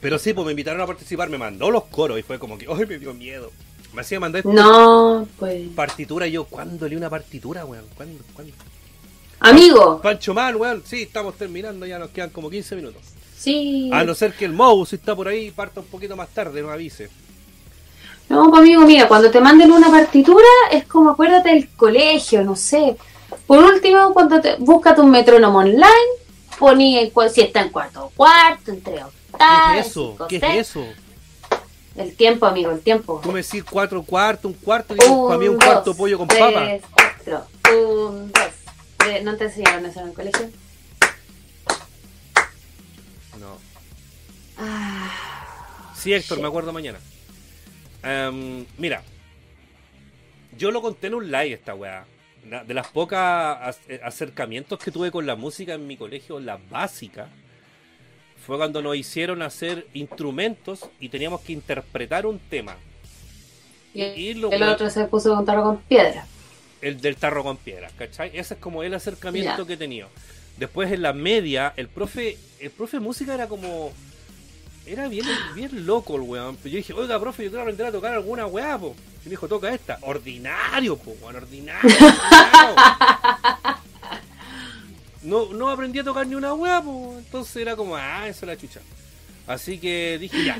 Pero 0.00 0.18
sí, 0.18 0.32
pues 0.32 0.44
me 0.44 0.52
invitaron 0.52 0.80
a 0.80 0.86
participar, 0.86 1.28
me 1.30 1.38
mandó 1.38 1.70
los 1.70 1.84
coros 1.84 2.18
y 2.18 2.22
fue 2.22 2.38
como 2.38 2.58
que, 2.58 2.66
¡ay, 2.72 2.86
me 2.86 2.98
dio 2.98 3.14
miedo! 3.14 3.50
Me 3.92 4.00
hacía 4.00 4.18
mandar 4.18 4.44
No, 4.46 5.28
pues. 5.38 5.68
partitura 5.76 6.26
y 6.26 6.32
yo, 6.32 6.44
¿cuándo 6.44 6.88
leí 6.88 6.96
una 6.96 7.10
partitura, 7.10 7.64
weón? 7.66 7.84
¿Cuándo? 7.94 8.24
¿Cuándo? 8.34 8.54
Amigo, 9.40 10.00
Pancho 10.00 10.32
Man, 10.34 10.56
weón. 10.56 10.82
Sí, 10.86 11.02
estamos 11.02 11.36
terminando, 11.36 11.84
ya 11.84 11.98
nos 11.98 12.10
quedan 12.10 12.30
como 12.30 12.48
15 12.48 12.76
minutos. 12.76 13.02
sí. 13.36 13.90
A 13.92 14.02
no 14.04 14.14
ser 14.14 14.32
que 14.32 14.44
el 14.46 14.52
Mouse 14.52 14.90
si 14.90 14.96
está 14.96 15.14
por 15.14 15.28
ahí, 15.28 15.50
parta 15.50 15.80
un 15.80 15.86
poquito 15.86 16.16
más 16.16 16.28
tarde, 16.30 16.62
no 16.62 16.70
avise. 16.70 17.10
No, 18.28 18.48
pues 18.48 18.62
amigo, 18.62 18.82
mira, 18.82 19.08
cuando 19.08 19.30
te 19.30 19.40
manden 19.40 19.72
una 19.72 19.90
partitura 19.90 20.46
es 20.70 20.84
como 20.86 21.10
acuérdate 21.10 21.50
del 21.50 21.68
colegio, 21.70 22.42
no 22.44 22.56
sé. 22.56 22.96
Por 23.46 23.62
último, 23.62 24.12
cuando 24.14 24.40
te 24.40 24.56
busca 24.56 24.94
tu 24.94 25.04
metrónomo 25.06 25.58
online, 25.58 25.86
poní 26.58 26.98
en 26.98 27.12
si 27.32 27.40
está 27.40 27.62
en 27.62 27.70
cuarto 27.70 28.06
o 28.06 28.10
cuarto, 28.10 28.70
entre 28.70 28.94
¿Qué 28.96 29.02
octavas. 29.32 29.78
es 29.78 29.86
eso? 29.86 30.10
cinco, 30.12 30.26
¿Qué 30.28 30.36
es 30.36 30.42
eso? 30.68 30.84
El 31.96 32.14
tiempo, 32.16 32.46
amigo, 32.46 32.70
el 32.70 32.80
tiempo. 32.80 33.20
Tú 33.22 33.32
me 33.32 33.42
decís 33.42 33.62
cuatro 33.64 34.02
cuartos, 34.02 34.46
un 34.46 34.54
cuarto, 34.54 34.94
y 34.94 34.98
digo, 34.98 35.28
para 35.28 35.38
mí 35.38 35.48
un 35.48 35.56
cuarto 35.56 35.90
dos, 35.90 35.96
pollo 35.96 36.16
con 36.18 36.28
tres, 36.28 36.40
papa. 36.40 36.66
cuatro. 37.24 37.46
Un, 38.10 38.32
dos. 38.32 38.42
tres. 38.96 39.22
¿No 39.24 39.36
te 39.36 39.44
enseñaron 39.44 39.84
eso 39.86 40.00
en 40.00 40.08
el 40.08 40.14
colegio? 40.14 40.50
No. 43.38 43.58
Ah, 44.58 45.10
Sí, 45.94 46.12
Héctor, 46.12 46.38
shit. 46.38 46.42
me 46.42 46.48
acuerdo 46.48 46.72
mañana. 46.72 46.98
Em, 48.02 48.66
mira, 48.78 49.02
yo 50.56 50.70
lo 50.70 50.82
conté 50.82 51.06
en 51.08 51.14
un 51.14 51.26
live 51.30 51.52
esta 51.52 51.74
weá. 51.74 52.04
De 52.66 52.74
las 52.74 52.88
pocas 52.88 53.78
eh, 53.88 54.00
acercamientos 54.02 54.78
que 54.78 54.90
tuve 54.90 55.10
con 55.10 55.26
la 55.26 55.36
música 55.36 55.74
en 55.74 55.86
mi 55.86 55.96
colegio, 55.96 56.40
la 56.40 56.58
básica, 56.70 57.28
fue 58.44 58.56
cuando 58.56 58.82
nos 58.82 58.96
hicieron 58.96 59.42
hacer 59.42 59.86
instrumentos 59.94 60.88
y 60.98 61.08
teníamos 61.08 61.40
que 61.42 61.52
interpretar 61.52 62.26
un 62.26 62.38
tema. 62.40 62.76
Y 63.94 64.02
Y 64.02 64.34
lo- 64.34 64.50
el 64.50 64.62
otro 64.64 64.90
se 64.90 65.04
puso 65.04 65.32
a 65.32 65.36
contarlo 65.36 65.62
con 65.62 65.76
piedra. 65.82 66.26
el 66.80 67.00
del 67.00 67.14
tarro 67.16 67.44
con 67.44 67.56
piedras, 67.58 67.92
¿cachai? 67.92 68.30
Ese 68.36 68.54
es 68.54 68.60
como 68.60 68.82
el 68.82 68.92
acercamiento 68.94 69.64
que 69.66 69.74
he 69.74 69.76
tenido. 69.76 70.08
Después 70.56 70.90
en 70.90 71.02
la 71.02 71.12
media, 71.12 71.72
el 71.76 71.86
profe, 71.88 72.36
el 72.58 72.70
profe 72.70 72.96
de 72.96 73.00
música 73.02 73.34
era 73.34 73.46
como. 73.46 73.92
Era 74.84 75.06
bien, 75.08 75.24
bien 75.54 75.86
loco 75.86 76.16
el 76.16 76.22
weón. 76.22 76.58
Yo 76.64 76.70
dije, 76.76 76.92
oiga, 76.92 77.18
profe, 77.20 77.44
yo 77.44 77.50
quiero 77.50 77.62
aprender 77.62 77.86
a 77.86 77.92
tocar 77.92 78.12
alguna 78.14 78.46
weá, 78.46 78.76
po. 78.78 78.94
Y 79.22 79.26
me 79.26 79.30
dijo, 79.30 79.46
toca 79.48 79.72
esta. 79.72 79.98
Ordinario, 80.02 80.96
po, 80.96 81.14
weón, 81.22 81.36
ordinario. 81.36 81.88
ordinario. 81.88 82.74
no, 85.22 85.46
no 85.52 85.70
aprendí 85.70 85.98
a 86.00 86.04
tocar 86.04 86.26
ni 86.26 86.34
una 86.34 86.54
weá, 86.54 86.82
po. 86.82 87.14
Entonces 87.18 87.56
era 87.56 87.76
como, 87.76 87.96
ah, 87.96 88.26
eso 88.28 88.44
es 88.44 88.48
la 88.48 88.56
chucha. 88.56 88.80
Así 89.46 89.78
que 89.78 90.18
dije, 90.20 90.44
ya. 90.44 90.58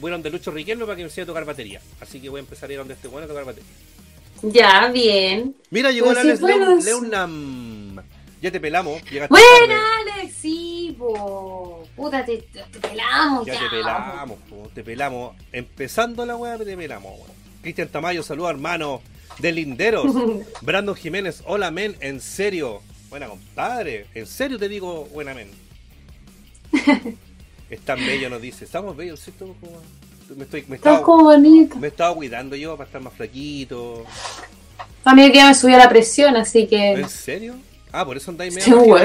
Voy 0.00 0.10
a 0.10 0.14
donde 0.14 0.28
Lucho 0.30 0.50
Riquelme 0.50 0.84
para 0.84 0.96
que 0.96 1.02
me 1.02 1.08
enseñe 1.08 1.22
a 1.22 1.26
tocar 1.26 1.44
batería. 1.44 1.80
Así 2.00 2.20
que 2.20 2.28
voy 2.28 2.38
a 2.38 2.40
empezar 2.40 2.68
a 2.68 2.72
ir 2.72 2.78
a 2.78 2.80
donde 2.80 2.94
este 2.94 3.06
weón 3.08 3.24
a 3.24 3.28
tocar 3.28 3.44
batería. 3.44 3.68
Ya, 4.42 4.88
bien. 4.88 5.54
Mira, 5.70 5.90
llegó 5.92 6.06
Pues 6.06 6.18
Alex 6.18 6.40
bueno, 6.40 6.66
Leun- 6.66 6.78
es- 6.78 6.84
Leunam. 6.84 8.02
Ya 8.42 8.50
te 8.50 8.60
pelamos. 8.60 9.00
llegaste 9.10 9.32
Buena, 9.32 9.80
tarde. 9.80 10.20
Alex, 10.20 10.34
sí, 10.36 10.94
po. 10.98 11.83
Puta, 11.96 12.24
te, 12.24 12.38
te- 12.38 12.62
te 12.72 12.80
pelamos 12.80 13.46
Ya 13.46 13.54
ya. 13.54 13.60
te 13.60 13.68
pelamos, 13.70 14.38
po, 14.50 14.70
te 14.74 14.82
pelamos. 14.82 15.36
Empezando 15.52 16.26
la 16.26 16.36
weá, 16.36 16.58
te 16.58 16.76
pelamos. 16.76 17.12
weón. 17.12 17.30
Cristian 17.62 17.88
Tamayo, 17.88 18.22
saluda 18.22 18.50
hermano 18.50 19.00
de 19.38 19.52
Linderos. 19.52 20.06
Brandon 20.62 20.94
Jiménez, 20.96 21.42
hola 21.46 21.70
men, 21.70 21.96
en 22.00 22.20
serio. 22.20 22.80
Buena 23.10 23.28
compadre, 23.28 24.06
en 24.14 24.26
serio 24.26 24.58
te 24.58 24.68
digo, 24.68 25.04
buena 25.12 25.34
men. 25.34 25.48
Es 27.70 27.80
tan 27.80 27.98
bello, 27.98 28.28
nos 28.28 28.42
dice. 28.42 28.64
Estamos 28.66 28.96
bellos, 28.96 29.20
¿sí? 29.20 29.30
Estamos 29.30 29.56
como- 29.58 29.80
Me, 30.36 30.44
estoy, 30.44 30.64
me, 30.68 30.76
estaba, 30.76 31.02
como 31.02 31.24
bonito. 31.24 31.76
me 31.76 31.88
estaba 31.88 32.14
cuidando 32.14 32.54
yo 32.56 32.76
para 32.76 32.86
estar 32.86 33.00
más 33.00 33.12
flaquito. 33.14 34.04
A 35.04 35.14
mí 35.14 35.30
que 35.30 35.38
ya 35.38 35.48
me 35.48 35.54
subió 35.54 35.76
la 35.78 35.88
presión, 35.88 36.36
así 36.36 36.66
que. 36.66 36.92
¿En 36.92 37.08
serio? 37.08 37.54
Ah, 37.92 38.04
por 38.04 38.16
eso 38.16 38.30
andáis 38.30 38.54
medio. 38.54 38.96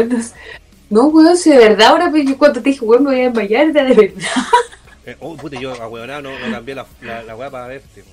Weón. 0.89 1.05
No, 1.05 1.07
weón, 1.07 1.37
si 1.37 1.49
de 1.51 1.57
verdad 1.57 1.87
ahora 1.87 2.09
pues, 2.09 2.25
cuando 2.37 2.61
te 2.61 2.69
dije, 2.69 2.83
weón, 2.85 3.03
me 3.03 3.11
voy 3.11 3.19
a 3.21 3.23
desmayar, 3.25 3.69
era 3.69 3.83
de 3.83 3.93
verdad. 3.93 4.23
Eh, 5.05 5.15
oh, 5.21 5.35
puta, 5.35 5.59
yo 5.59 5.71
a 5.73 6.21
no, 6.21 6.21
no 6.21 6.51
cambié 6.51 6.75
la, 6.75 6.85
la, 7.01 7.23
la 7.23 7.35
weá 7.35 7.49
para 7.49 7.67
verte. 7.67 8.03
po. 8.03 8.09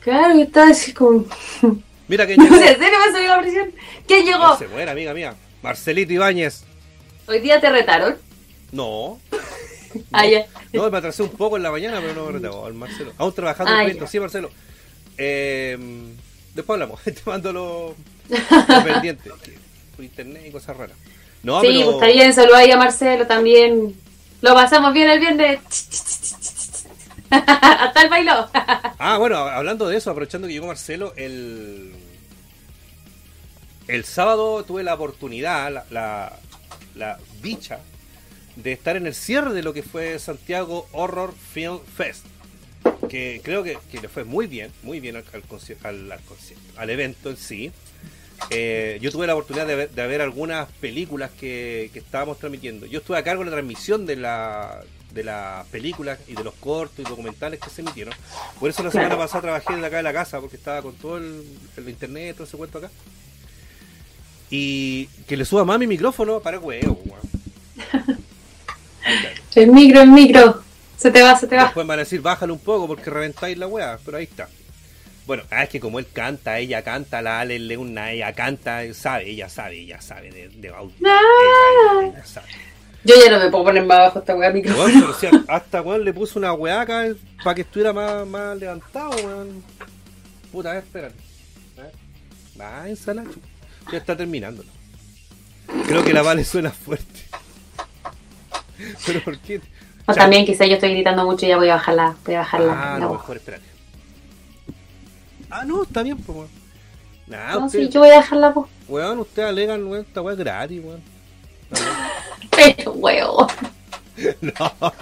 Claro, 0.00 0.34
yo 0.34 0.42
estaba 0.42 0.70
así 0.70 0.92
como. 0.92 1.24
Mira 2.08 2.26
que 2.26 2.36
No 2.36 2.44
llegó. 2.44 2.56
sé, 2.56 2.72
¿en 2.72 2.78
serio 2.78 2.98
me 3.06 3.12
subió 3.12 3.28
la 3.36 3.40
presión? 3.42 3.70
¿Quién 4.06 4.24
llegó? 4.26 4.38
No 4.38 4.58
se 4.58 4.68
muera, 4.68 4.92
amiga 4.92 5.14
mía. 5.14 5.34
Marcelito 5.62 6.12
Ibáñez. 6.12 6.64
Hoy 7.26 7.40
día 7.40 7.60
te 7.60 7.70
retaron. 7.70 8.16
No. 8.72 9.18
Ah, 10.12 10.26
ya. 10.26 10.44
No, 10.74 10.90
me 10.90 10.98
atrasé 10.98 11.22
un 11.22 11.30
poco 11.30 11.56
en 11.56 11.62
la 11.62 11.70
mañana, 11.70 11.98
pero 12.02 12.12
no 12.12 12.26
me 12.26 12.32
retagó 12.32 12.68
el 12.68 12.74
Marcelo. 12.74 13.10
Aún 13.16 13.32
trabajando 13.32 13.72
Ah, 13.72 13.76
en 13.78 13.84
proyecto. 13.86 14.06
Sí, 14.06 14.20
Marcelo. 14.20 14.50
Eh, 15.16 15.78
después 16.54 16.74
hablamos. 16.74 17.00
Te 17.04 17.14
mando 17.24 17.52
los 17.54 17.92
los 18.68 18.84
pendientes. 18.84 19.32
Por 19.96 20.04
internet 20.04 20.44
y 20.46 20.50
cosas 20.50 20.76
raras. 20.76 20.96
No, 21.42 21.60
sí, 21.60 21.68
pero. 21.68 21.84
pues 21.84 21.94
está 21.94 22.06
bien, 22.06 22.34
saludos 22.34 22.58
ahí 22.58 22.70
a 22.70 22.76
Marcelo 22.76 23.26
también. 23.26 23.94
Lo 24.40 24.54
pasamos 24.54 24.92
bien 24.92 25.10
el 25.10 25.20
viernes. 25.20 25.60
Hasta 27.30 28.02
el 28.02 28.08
bailo. 28.08 28.48
Ah, 29.00 29.16
bueno, 29.18 29.36
hablando 29.36 29.88
de 29.88 29.96
eso, 29.96 30.10
aprovechando 30.10 30.48
que 30.48 30.54
llegó 30.54 30.66
Marcelo, 30.66 31.12
el. 31.16 31.92
El 33.86 34.04
sábado 34.04 34.64
tuve 34.64 34.82
la 34.82 34.94
oportunidad, 34.94 35.72
la, 35.72 35.84
la, 35.90 36.32
la 36.96 37.18
dicha, 37.40 37.78
de 38.56 38.72
estar 38.72 38.96
en 38.96 39.06
el 39.06 39.14
cierre 39.14 39.54
de 39.54 39.62
lo 39.62 39.72
que 39.72 39.82
fue 39.82 40.18
Santiago 40.18 40.88
Horror 40.92 41.32
Film 41.52 41.78
Fest. 41.96 42.26
Que 43.08 43.40
creo 43.42 43.62
que, 43.62 43.78
que 43.90 44.00
le 44.00 44.08
fue 44.08 44.24
muy 44.24 44.46
bien, 44.46 44.72
muy 44.82 45.00
bien 45.00 45.16
al, 45.16 45.24
al 46.76 46.90
evento 46.90 47.30
en 47.30 47.36
sí. 47.36 47.72
Eh, 48.50 48.98
yo 49.02 49.10
tuve 49.10 49.26
la 49.26 49.34
oportunidad 49.34 49.66
de 49.66 49.74
ver, 49.74 49.90
de 49.90 50.06
ver 50.06 50.20
algunas 50.20 50.68
películas 50.80 51.30
que, 51.38 51.90
que 51.92 51.98
estábamos 51.98 52.38
transmitiendo. 52.38 52.86
Yo 52.86 53.00
estuve 53.00 53.18
a 53.18 53.24
cargo 53.24 53.44
de 53.44 53.50
la 53.50 53.56
transmisión 53.56 54.06
de 54.06 54.16
la 54.16 54.82
de 55.12 55.24
las 55.24 55.66
películas 55.68 56.18
y 56.28 56.34
de 56.34 56.44
los 56.44 56.52
cortos 56.54 56.98
y 56.98 57.08
documentales 57.08 57.58
que 57.60 57.70
se 57.70 57.80
emitieron. 57.80 58.12
Por 58.60 58.68
eso 58.68 58.82
la 58.82 58.90
semana 58.90 59.08
Claro. 59.08 59.22
pasada 59.22 59.40
trabajé 59.42 59.72
desde 59.74 59.86
acá 59.86 59.96
de 59.96 60.02
la 60.02 60.12
casa, 60.12 60.38
porque 60.38 60.56
estaba 60.56 60.82
con 60.82 60.94
todo 60.96 61.16
el, 61.16 61.44
el 61.78 61.88
internet, 61.88 62.36
todo 62.36 62.46
ese 62.46 62.58
cuento 62.58 62.76
acá. 62.78 62.90
Y 64.50 65.06
que 65.26 65.36
le 65.36 65.44
suba 65.46 65.64
más 65.64 65.78
mi 65.78 65.86
micrófono 65.86 66.40
para 66.40 66.58
huevo. 66.58 67.02
El 69.54 69.72
micro, 69.72 70.02
el 70.02 70.10
micro. 70.10 70.62
Se 70.96 71.10
te 71.10 71.22
va, 71.22 71.36
se 71.38 71.46
te 71.46 71.56
va. 71.56 71.64
Después 71.64 71.86
van 71.86 71.98
a 71.98 72.02
decir, 72.02 72.20
bájale 72.20 72.52
un 72.52 72.58
poco 72.58 72.86
porque 72.86 73.08
reventáis 73.10 73.56
la 73.56 73.66
weá, 73.66 73.98
pero 74.04 74.18
ahí 74.18 74.24
está. 74.24 74.48
Bueno, 75.28 75.42
ah, 75.50 75.64
es 75.64 75.68
que 75.68 75.78
como 75.78 75.98
él 75.98 76.06
canta, 76.10 76.58
ella 76.58 76.82
canta, 76.82 77.20
la 77.20 77.40
Ale 77.40 77.58
Leuna, 77.58 78.12
ella 78.12 78.32
canta, 78.32 78.80
sabe, 78.94 79.28
ella 79.28 79.50
sabe, 79.50 79.80
ella 79.80 80.00
sabe 80.00 80.30
de, 80.30 80.48
de 80.48 80.68
audio. 80.70 80.96
Ah. 81.04 81.20
Ella, 82.00 82.08
ella 82.14 82.24
sabe. 82.24 82.46
Yo 83.04 83.14
ya 83.22 83.30
no 83.30 83.38
me 83.38 83.50
puedo 83.50 83.64
poner 83.64 83.84
más 83.84 83.98
abajo 83.98 84.20
esta 84.20 84.34
weá. 84.34 84.50
Weón, 84.50 84.90
pero 84.94 85.12
si 85.12 85.26
hasta 85.46 85.82
weón 85.82 86.02
le 86.02 86.14
puso 86.14 86.38
una 86.38 86.54
weá 86.54 86.80
acá 86.80 87.04
para 87.44 87.54
que 87.54 87.60
estuviera 87.60 87.92
más, 87.92 88.26
más 88.26 88.56
levantado, 88.56 89.10
weón. 89.22 89.62
Puta, 90.50 90.78
espérate. 90.78 91.14
A 91.76 91.82
ver. 91.82 91.92
Va, 92.58 92.88
ensalada. 92.88 93.28
Ya 93.92 93.98
está 93.98 94.16
terminando. 94.16 94.64
Creo 95.86 96.02
que 96.02 96.14
la 96.14 96.22
Vale 96.22 96.42
suena 96.42 96.70
fuerte. 96.70 97.20
Pero 99.06 99.22
¿por 99.24 99.38
qué? 99.40 99.60
O 100.06 100.14
también 100.14 100.46
quizás 100.46 100.66
yo 100.68 100.76
estoy 100.76 100.94
gritando 100.94 101.26
mucho 101.26 101.44
y 101.44 101.50
ya 101.50 101.58
voy 101.58 101.68
a 101.68 101.74
bajarla. 101.74 102.16
Voy 102.24 102.34
a 102.34 102.38
bajarla. 102.38 102.94
Ah, 102.94 102.98
no, 102.98 103.12
mejor 103.12 103.36
espérate. 103.36 103.67
Ah, 105.50 105.64
no, 105.64 105.82
está 105.82 106.02
bien, 106.02 106.16
pues, 106.18 106.36
weón. 106.38 106.48
Nah, 107.26 107.54
No, 107.54 107.66
usted, 107.66 107.80
sí, 107.80 107.88
yo 107.90 108.00
voy 108.00 108.10
a 108.10 108.14
dejar 108.14 108.38
la 108.38 108.50
voz. 108.50 108.68
weón, 108.88 109.18
usted 109.18 109.42
alegan, 109.42 109.86
weón, 109.86 110.04
esta 110.06 110.20
weá 110.22 110.32
es 110.34 110.38
gratis, 110.38 110.82
weón. 110.84 111.02
Pero, 112.50 112.92
weón. 112.92 113.46
No, 114.40 114.92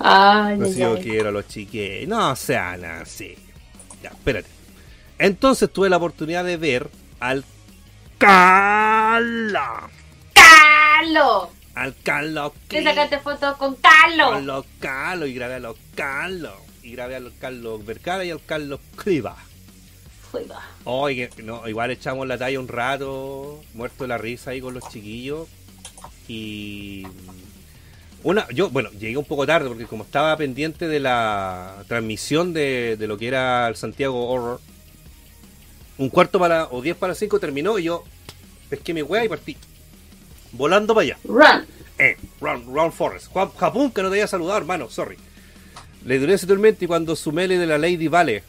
Ay, 0.00 0.56
no 0.56 0.66
si 0.66 0.78
yo 0.80 0.98
quiero 0.98 1.28
a 1.28 1.32
los 1.32 1.46
chiquillos. 1.46 2.08
No 2.08 2.34
sean 2.34 2.84
así. 2.84 3.36
Ya, 4.02 4.08
espérate. 4.10 4.48
Entonces 5.18 5.70
tuve 5.72 5.88
la 5.88 5.98
oportunidad 5.98 6.42
de 6.44 6.56
ver 6.56 6.90
al 7.20 7.44
Cala. 8.18 9.88
¡Carlos! 10.32 11.48
Al 11.74 11.94
Carlos. 12.02 12.52
¿Qué 12.68 12.82
sacaste 12.82 13.18
fotos 13.20 13.56
con 13.58 13.76
Carlos? 13.76 14.34
A 14.34 14.40
los 14.40 14.66
Carlos 14.80 15.28
y 15.28 15.34
grabé 15.34 15.54
a 15.54 15.60
los 15.60 15.76
Carlos. 15.94 16.54
Y 16.90 16.94
grabé 16.94 17.14
a 17.14 17.20
los 17.20 17.32
Carlos 17.34 17.86
Vergara 17.86 18.24
y 18.24 18.32
al 18.32 18.44
Carlos 18.44 18.80
Criba. 18.96 19.36
Uy, 20.32 20.44
va. 20.50 20.60
Oye, 20.82 21.30
no, 21.44 21.68
igual 21.68 21.92
echamos 21.92 22.26
la 22.26 22.36
talla 22.36 22.58
un 22.58 22.66
rato, 22.66 23.62
muerto 23.74 24.02
de 24.02 24.08
la 24.08 24.18
risa 24.18 24.50
ahí 24.50 24.60
con 24.60 24.74
los 24.74 24.88
chiquillos. 24.88 25.46
Y 26.26 27.06
una, 28.24 28.48
yo, 28.48 28.70
bueno, 28.70 28.90
llegué 28.90 29.16
un 29.16 29.24
poco 29.24 29.46
tarde 29.46 29.68
porque 29.68 29.86
como 29.86 30.02
estaba 30.02 30.36
pendiente 30.36 30.88
de 30.88 30.98
la 30.98 31.84
transmisión 31.86 32.52
de, 32.52 32.96
de 32.98 33.06
lo 33.06 33.16
que 33.16 33.28
era 33.28 33.68
el 33.68 33.76
Santiago 33.76 34.28
Horror, 34.28 34.60
un 35.96 36.08
cuarto 36.08 36.40
para, 36.40 36.66
o 36.72 36.82
diez 36.82 36.96
para 36.96 37.14
cinco 37.14 37.38
terminó 37.38 37.78
y 37.78 37.84
yo 37.84 38.02
pesqué 38.68 38.94
mi 38.94 39.02
wea 39.02 39.24
y 39.24 39.28
partí. 39.28 39.56
Volando 40.50 40.92
para 40.92 41.04
allá. 41.04 41.18
Run. 41.22 41.66
Eh, 41.98 42.16
Round, 42.40 42.66
Round 42.74 42.92
Forest. 42.92 43.28
Juan 43.28 43.50
Japón, 43.50 43.92
que 43.92 44.02
no 44.02 44.08
te 44.08 44.14
había 44.14 44.26
saludado, 44.26 44.58
hermano, 44.58 44.90
sorry. 44.90 45.16
Le 46.04 46.18
duré 46.18 46.34
ese 46.34 46.46
tormento 46.46 46.84
y 46.84 46.88
cuando 46.88 47.14
sumele 47.16 47.58
de 47.58 47.66
la 47.66 47.78
Lady 47.78 48.08
Vale. 48.08 48.42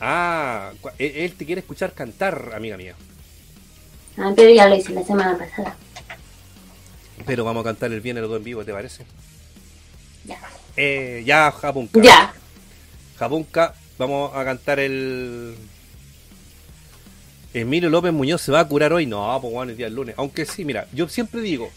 Ah, 0.00 0.72
cu- 0.80 0.90
él, 0.98 1.12
él 1.16 1.32
te 1.34 1.44
quiere 1.44 1.60
escuchar 1.60 1.92
cantar, 1.92 2.52
amiga 2.54 2.76
mía. 2.76 2.94
Ah, 4.16 4.32
pero 4.34 4.50
ya 4.50 4.68
lo 4.68 4.76
hice 4.76 4.92
la 4.92 5.04
semana 5.04 5.36
pasada. 5.36 5.76
Pero 7.26 7.44
vamos 7.44 7.62
a 7.62 7.64
cantar 7.64 7.92
el 7.92 8.00
viernes 8.00 8.22
los 8.22 8.30
dos 8.30 8.38
en 8.38 8.44
vivo, 8.44 8.64
¿te 8.64 8.72
parece? 8.72 9.04
Ya. 10.24 10.38
Eh, 10.76 11.22
ya, 11.26 11.50
Japunka. 11.50 12.00
Ya. 12.00 12.32
Japunka, 13.18 13.74
vamos 13.98 14.30
a 14.34 14.44
cantar 14.44 14.78
el. 14.78 15.54
Emilio 17.54 17.90
López 17.90 18.12
Muñoz 18.12 18.42
se 18.42 18.52
va 18.52 18.60
a 18.60 18.68
curar 18.68 18.92
hoy. 18.92 19.06
No, 19.06 19.36
pues 19.40 19.52
bueno, 19.52 19.72
el 19.72 19.76
día 19.76 19.86
del 19.86 19.94
lunes. 19.94 20.14
Aunque 20.18 20.44
sí, 20.46 20.64
mira, 20.64 20.86
yo 20.92 21.08
siempre 21.08 21.40
digo, 21.40 21.70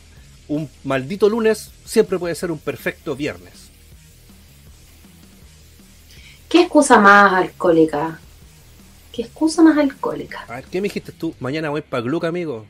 un 0.48 0.70
maldito 0.84 1.28
lunes 1.30 1.72
siempre 1.86 2.20
puede 2.20 2.36
ser 2.36 2.52
un 2.52 2.60
perfecto 2.60 3.16
viernes. 3.16 3.61
¿Qué 6.52 6.64
excusa 6.64 7.00
más 7.00 7.32
alcohólica? 7.32 8.20
¿Qué 9.14 9.22
excusa 9.22 9.62
más 9.62 9.78
alcohólica? 9.78 10.44
A 10.50 10.56
ver, 10.56 10.66
¿qué 10.66 10.82
me 10.82 10.90
dijiste 10.90 11.14
tú? 11.14 11.34
Mañana 11.40 11.70
voy 11.70 11.80
para 11.82 12.04
Gluck, 12.04 12.26
amigo. 12.26 12.66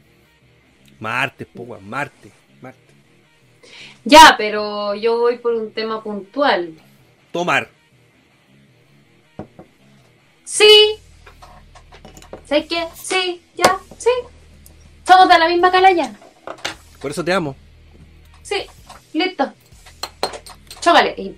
Martes, 1.00 1.48
pues, 1.52 1.82
martes, 1.82 2.32
martes. 2.62 2.96
Ya, 4.06 4.36
pero 4.38 4.94
yo 4.94 5.18
voy 5.18 5.40
por 5.40 5.56
un 5.56 5.72
tema 5.74 6.04
puntual. 6.04 6.76
Tomar. 7.32 7.70
Sí. 10.44 11.00
¿Sabes 12.46 12.68
qué? 12.68 12.86
Sí, 12.94 13.42
ya, 13.56 13.80
sí. 13.98 14.12
Somos 15.08 15.28
de 15.28 15.40
la 15.40 15.48
misma 15.48 15.72
calaya. 15.72 16.14
Por 17.02 17.10
eso 17.10 17.26
te 17.26 17.34
amo. 17.34 17.56
Sí, 18.44 18.58
listo. 19.14 19.52
Chócale. 20.82 21.16
Y 21.18 21.36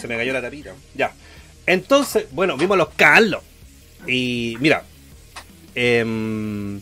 Se 0.00 0.08
me, 0.08 0.16
cayó 0.16 0.32
la 0.32 0.42
tapita. 0.42 0.74
Ya. 0.94 1.12
Entonces, 1.66 2.26
bueno, 2.32 2.56
vimos 2.56 2.76
los 2.76 2.88
Carlos. 2.90 3.42
Y 4.06 4.56
mira, 4.60 4.84
em, 5.74 6.80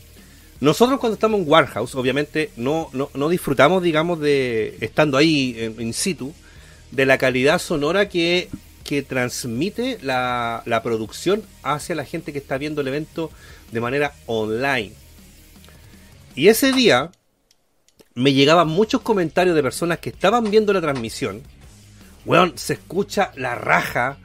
nosotros 0.59 0.99
cuando 0.99 1.15
estamos 1.15 1.39
en 1.39 1.49
Warehouse, 1.49 1.95
obviamente 1.95 2.51
no, 2.55 2.89
no, 2.93 3.09
no 3.13 3.29
disfrutamos, 3.29 3.81
digamos, 3.81 4.19
de 4.19 4.77
estando 4.81 5.17
ahí 5.17 5.55
en, 5.57 5.81
in 5.81 5.93
situ, 5.93 6.33
de 6.91 7.05
la 7.05 7.17
calidad 7.17 7.59
sonora 7.59 8.09
que, 8.09 8.49
que 8.83 9.01
transmite 9.01 9.97
la, 10.01 10.61
la 10.65 10.83
producción 10.83 11.43
hacia 11.63 11.95
la 11.95 12.05
gente 12.05 12.31
que 12.31 12.39
está 12.39 12.57
viendo 12.57 12.81
el 12.81 12.87
evento 12.87 13.31
de 13.71 13.81
manera 13.81 14.13
online. 14.27 14.93
Y 16.35 16.49
ese 16.49 16.71
día 16.71 17.11
me 18.13 18.33
llegaban 18.33 18.67
muchos 18.67 19.01
comentarios 19.01 19.55
de 19.55 19.61
personas 19.61 19.99
que 19.99 20.09
estaban 20.09 20.49
viendo 20.49 20.73
la 20.73 20.81
transmisión. 20.81 21.43
Weón, 22.25 22.53
se 22.57 22.73
escucha 22.73 23.31
la 23.35 23.55
raja, 23.55 24.17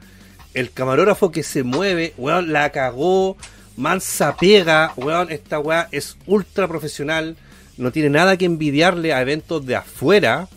el 0.53 0.71
camarógrafo 0.71 1.31
que 1.31 1.43
se 1.43 1.63
mueve, 1.63 2.13
weón, 2.17 2.51
la 2.51 2.71
cagó, 2.71 3.37
mansa 3.77 4.35
pega, 4.35 4.93
weón, 4.97 5.31
esta 5.31 5.59
weá 5.59 5.87
es 5.91 6.17
ultra 6.25 6.67
profesional, 6.67 7.37
no 7.77 7.91
tiene 7.91 8.09
nada 8.09 8.37
que 8.37 8.45
envidiarle 8.45 9.13
a 9.13 9.21
eventos 9.21 9.65
de 9.65 9.75
afuera. 9.75 10.47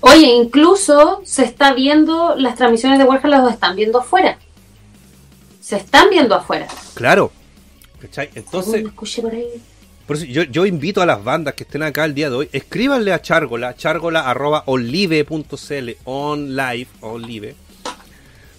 Oye, 0.00 0.26
incluso 0.26 1.22
se 1.24 1.44
está 1.44 1.72
viendo, 1.74 2.36
las 2.36 2.56
transmisiones 2.56 2.98
de 2.98 3.04
Warhol 3.04 3.30
las 3.30 3.52
están 3.52 3.76
viendo 3.76 3.98
afuera. 3.98 4.38
Se 5.60 5.76
están 5.76 6.10
viendo 6.10 6.34
afuera. 6.34 6.68
Claro. 6.94 7.32
¿Cachai? 7.98 8.30
Entonces, 8.34 8.82
me 8.82 8.88
escuché 8.90 9.22
por 9.22 9.32
ahí. 9.32 9.46
Por 10.06 10.16
eso 10.16 10.24
yo, 10.26 10.44
yo 10.44 10.66
invito 10.66 11.02
a 11.02 11.06
las 11.06 11.22
bandas 11.22 11.54
que 11.54 11.64
estén 11.64 11.82
acá 11.82 12.04
el 12.04 12.14
día 12.14 12.30
de 12.30 12.36
hoy, 12.36 12.48
escríbanle 12.52 13.12
a 13.12 13.20
Chargola, 13.20 13.74
chargola 13.74 14.20
arroba 14.20 14.62
olive.cl, 14.66 15.90
on 16.04 16.54
live, 16.54 16.86
olive, 17.00 17.56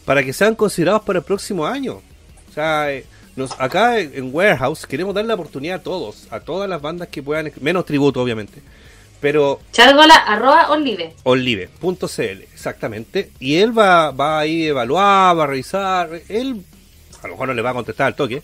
para 0.03 0.23
que 0.23 0.33
sean 0.33 0.55
considerados 0.55 1.03
para 1.03 1.19
el 1.19 1.25
próximo 1.25 1.65
año. 1.65 2.01
O 2.49 2.53
sea, 2.53 2.91
eh, 2.91 3.05
nos, 3.37 3.57
acá 3.59 3.99
en 3.99 4.35
Warehouse 4.35 4.85
queremos 4.85 5.15
dar 5.15 5.23
la 5.23 5.35
oportunidad 5.35 5.77
a 5.77 5.83
todos, 5.83 6.27
a 6.31 6.41
todas 6.41 6.69
las 6.69 6.81
bandas 6.81 7.07
que 7.07 7.23
puedan, 7.23 7.49
menos 7.61 7.85
tributo 7.85 8.21
obviamente, 8.21 8.61
pero 9.21 9.61
Chargola, 9.71 10.15
arroba, 10.15 10.69
olive. 10.71 11.13
olive.cl, 11.23 12.41
exactamente, 12.53 13.31
y 13.39 13.55
él 13.55 13.77
va, 13.77 14.11
va 14.11 14.39
a 14.39 14.45
ir 14.45 14.65
a 14.65 14.69
evaluar, 14.71 15.37
va 15.37 15.43
a 15.45 15.47
revisar, 15.47 16.09
él 16.27 16.61
a 17.23 17.27
lo 17.27 17.33
mejor 17.33 17.47
no 17.47 17.53
le 17.53 17.61
va 17.61 17.69
a 17.69 17.73
contestar 17.73 18.07
al 18.07 18.15
toque, 18.15 18.43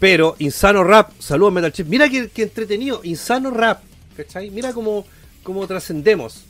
pero 0.00 0.34
Insano 0.38 0.82
Rap, 0.82 1.10
saludos 1.20 1.52
Metal 1.52 1.72
Chip. 1.72 1.86
Mira 1.86 2.08
que, 2.08 2.28
que 2.30 2.42
entretenido, 2.42 3.00
Insano 3.04 3.50
Rap, 3.50 3.82
¿cachai? 4.16 4.50
Mira 4.50 4.72
cómo, 4.72 5.06
cómo 5.44 5.64
trascendemos. 5.66 6.44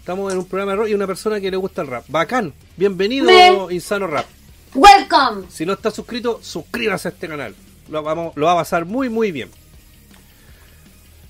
Estamos 0.00 0.32
en 0.32 0.38
un 0.38 0.44
programa 0.46 0.72
de 0.72 0.76
rock 0.78 0.88
y 0.88 0.94
una 0.94 1.06
persona 1.06 1.40
que 1.40 1.50
le 1.50 1.56
gusta 1.56 1.82
el 1.82 1.88
rap. 1.88 2.04
Bacán, 2.08 2.52
bienvenido 2.76 3.26
Me- 3.26 3.74
Insano 3.74 4.06
Rap. 4.08 4.26
Welcome. 4.74 5.46
Si 5.48 5.64
no 5.64 5.74
está 5.74 5.90
suscrito, 5.90 6.40
suscríbase 6.42 7.08
a 7.08 7.10
este 7.12 7.28
canal. 7.28 7.54
Lo, 7.88 8.02
vamos, 8.02 8.32
lo 8.36 8.46
va 8.46 8.52
a 8.52 8.56
pasar 8.56 8.84
muy, 8.84 9.08
muy 9.08 9.30
bien. 9.30 9.48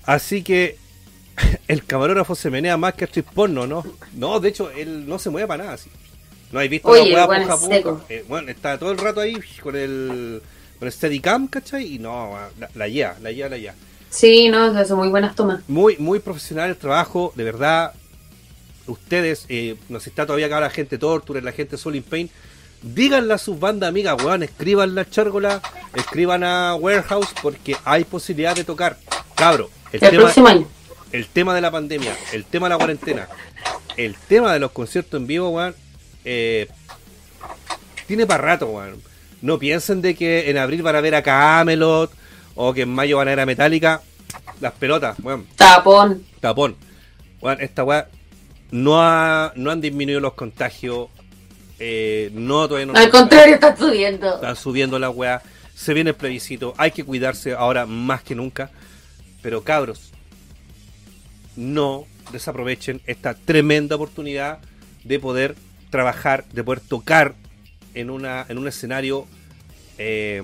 Así 0.05 0.41
que 0.43 0.77
el 1.67 1.85
camarógrafo 1.85 2.33
se 2.33 2.49
menea 2.49 2.77
más 2.77 2.93
que 2.95 3.03
actriz 3.05 3.25
porno, 3.33 3.67
¿no? 3.67 3.83
No, 4.13 4.39
de 4.39 4.49
hecho, 4.49 4.71
él 4.71 5.07
no 5.07 5.19
se 5.19 5.29
mueve 5.29 5.47
para 5.47 5.63
nada. 5.65 5.75
Así. 5.75 5.89
No 6.51 6.59
hay 6.59 6.67
visto 6.67 6.87
Oye, 6.89 7.11
la 7.11 7.25
bueno, 7.27 7.45
puja, 7.45 7.81
puja? 7.81 8.05
Eh, 8.09 8.25
bueno, 8.27 8.49
está 8.49 8.77
todo 8.77 8.91
el 8.91 8.97
rato 8.97 9.21
ahí 9.21 9.37
con 9.61 9.75
el, 9.75 10.41
con 10.81 10.87
el 10.87 10.91
Steadicam, 10.93 11.47
¿cachai? 11.47 11.93
Y 11.93 11.99
no, 11.99 12.35
la, 12.59 12.67
la 12.73 12.87
lleva, 12.87 13.15
la 13.21 13.31
lleva, 13.31 13.49
la 13.49 13.57
lleva. 13.59 13.73
Sí, 14.09 14.49
no, 14.49 14.83
son 14.83 14.97
muy 14.97 15.09
buenas 15.09 15.35
tomas. 15.35 15.61
Muy, 15.67 15.95
muy 15.97 16.17
profesional 16.17 16.71
el 16.71 16.75
trabajo, 16.75 17.31
de 17.35 17.43
verdad. 17.43 17.93
Ustedes, 18.87 19.45
eh, 19.47 19.75
nos 19.89 20.07
está 20.07 20.25
todavía 20.25 20.47
acá 20.47 20.59
la 20.59 20.71
gente 20.71 20.97
Torture, 20.97 21.39
la 21.43 21.51
gente 21.51 21.77
Soul 21.77 21.97
in 21.97 22.01
Pain. 22.03 22.31
Díganle 22.81 23.31
a 23.31 23.37
sus 23.37 23.59
bandas 23.59 23.89
amigas, 23.89 24.15
weón, 24.23 24.41
escriban 24.41 24.97
a 24.97 25.07
Chárgola, 25.07 25.61
escriban 25.93 26.43
a 26.43 26.73
Warehouse, 26.73 27.29
porque 27.43 27.77
hay 27.85 28.03
posibilidad 28.03 28.55
de 28.55 28.63
tocar. 28.63 28.97
Cabro, 29.35 29.69
el 29.91 30.03
El 30.03 30.09
tema, 30.09 30.23
próximo 30.23 30.47
año. 30.47 30.67
el 31.11 31.27
tema 31.27 31.53
de 31.53 31.61
la 31.61 31.69
pandemia, 31.69 32.17
el 32.33 32.43
tema 32.45 32.65
de 32.65 32.69
la 32.71 32.77
cuarentena, 32.79 33.27
el 33.97 34.15
tema 34.15 34.51
de 34.51 34.57
los 34.57 34.71
conciertos 34.71 35.21
en 35.21 35.27
vivo, 35.27 35.49
weón, 35.49 35.75
eh, 36.25 36.67
tiene 38.07 38.25
para 38.25 38.43
rato, 38.43 38.65
weón. 38.65 39.10
No 39.41 39.57
piensen 39.59 40.01
de 40.01 40.15
que 40.15 40.49
en 40.49 40.57
abril 40.57 40.81
van 40.83 40.95
a 40.95 41.01
ver 41.01 41.15
a 41.15 41.23
Camelot 41.23 42.11
o 42.55 42.73
que 42.73 42.81
en 42.83 42.89
mayo 42.89 43.17
van 43.17 43.27
a 43.27 43.31
ver 43.31 43.39
a 43.39 43.45
Metallica. 43.45 44.01
Las 44.59 44.73
pelotas, 44.73 45.17
weón 45.21 45.45
Tapón. 45.55 46.23
tapón. 46.39 46.75
Weón, 47.41 47.59
esta 47.61 47.83
weá 47.83 48.07
no, 48.71 49.01
ha, 49.01 49.51
no 49.55 49.71
han 49.71 49.81
disminuido 49.81 50.19
los 50.21 50.33
contagios. 50.33 51.07
eh, 51.79 52.29
no, 52.33 52.67
todavía 52.67 52.85
no. 52.93 52.99
Al 52.99 53.09
contrario, 53.09 53.55
está 53.55 53.75
subiendo. 53.75 54.35
Están 54.35 54.55
subiendo 54.55 54.99
la 54.99 55.09
weá. 55.09 55.41
Se 55.75 55.93
viene 55.95 56.11
el 56.11 56.15
plebiscito. 56.15 56.73
Hay 56.77 56.91
que 56.91 57.03
cuidarse 57.03 57.53
ahora 57.53 57.85
más 57.87 58.21
que 58.21 58.35
nunca. 58.35 58.69
Pero 59.41 59.63
cabros, 59.63 60.11
no 61.55 62.05
desaprovechen 62.31 63.01
esta 63.07 63.33
tremenda 63.33 63.95
oportunidad 63.95 64.59
de 65.03 65.19
poder 65.19 65.55
trabajar, 65.89 66.45
de 66.53 66.63
poder 66.63 66.79
tocar 66.79 67.33
en, 67.93 68.09
una, 68.09 68.45
en 68.49 68.57
un 68.57 68.67
escenario 68.67 69.27
eh, 69.97 70.43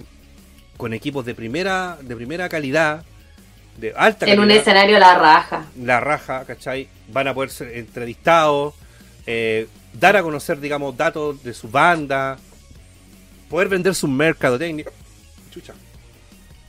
con 0.78 0.94
equipos 0.94 1.26
de 1.26 1.34
primera, 1.36 1.98
de 2.02 2.16
primera 2.16 2.50
calidad, 2.50 3.04
de 3.78 3.94
alta 3.96 4.26
En 4.26 4.38
calidad 4.38 4.44
un 4.46 4.52
escenario 4.52 5.00
la 5.00 5.16
raja. 5.16 5.66
la 5.80 6.00
raja, 6.00 6.46
¿cachai? 6.46 6.88
Van 7.10 7.28
a 7.28 7.34
poder 7.34 7.50
ser 7.50 7.78
entrevistados, 7.78 8.74
eh, 9.26 9.68
dar 9.94 10.18
a 10.18 10.24
conocer, 10.24 10.60
digamos, 10.60 10.96
datos 10.96 11.44
de 11.44 11.54
su 11.54 11.70
banda, 11.70 12.38
poder 13.50 13.70
vender 13.70 13.96
su 13.96 14.08
mercadotecnia. 14.08 14.86
Chucha. 15.52 15.74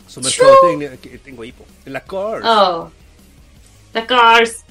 Su 0.07 0.21
mercadotecnia, 0.21 0.97
que 0.97 1.19
tengo 1.19 1.45
hipo. 1.45 1.67
En 1.85 1.93
las 1.93 2.03
cars. 2.05 2.45
Oh. 2.47 2.91
The 3.93 4.07
cars. 4.07 4.65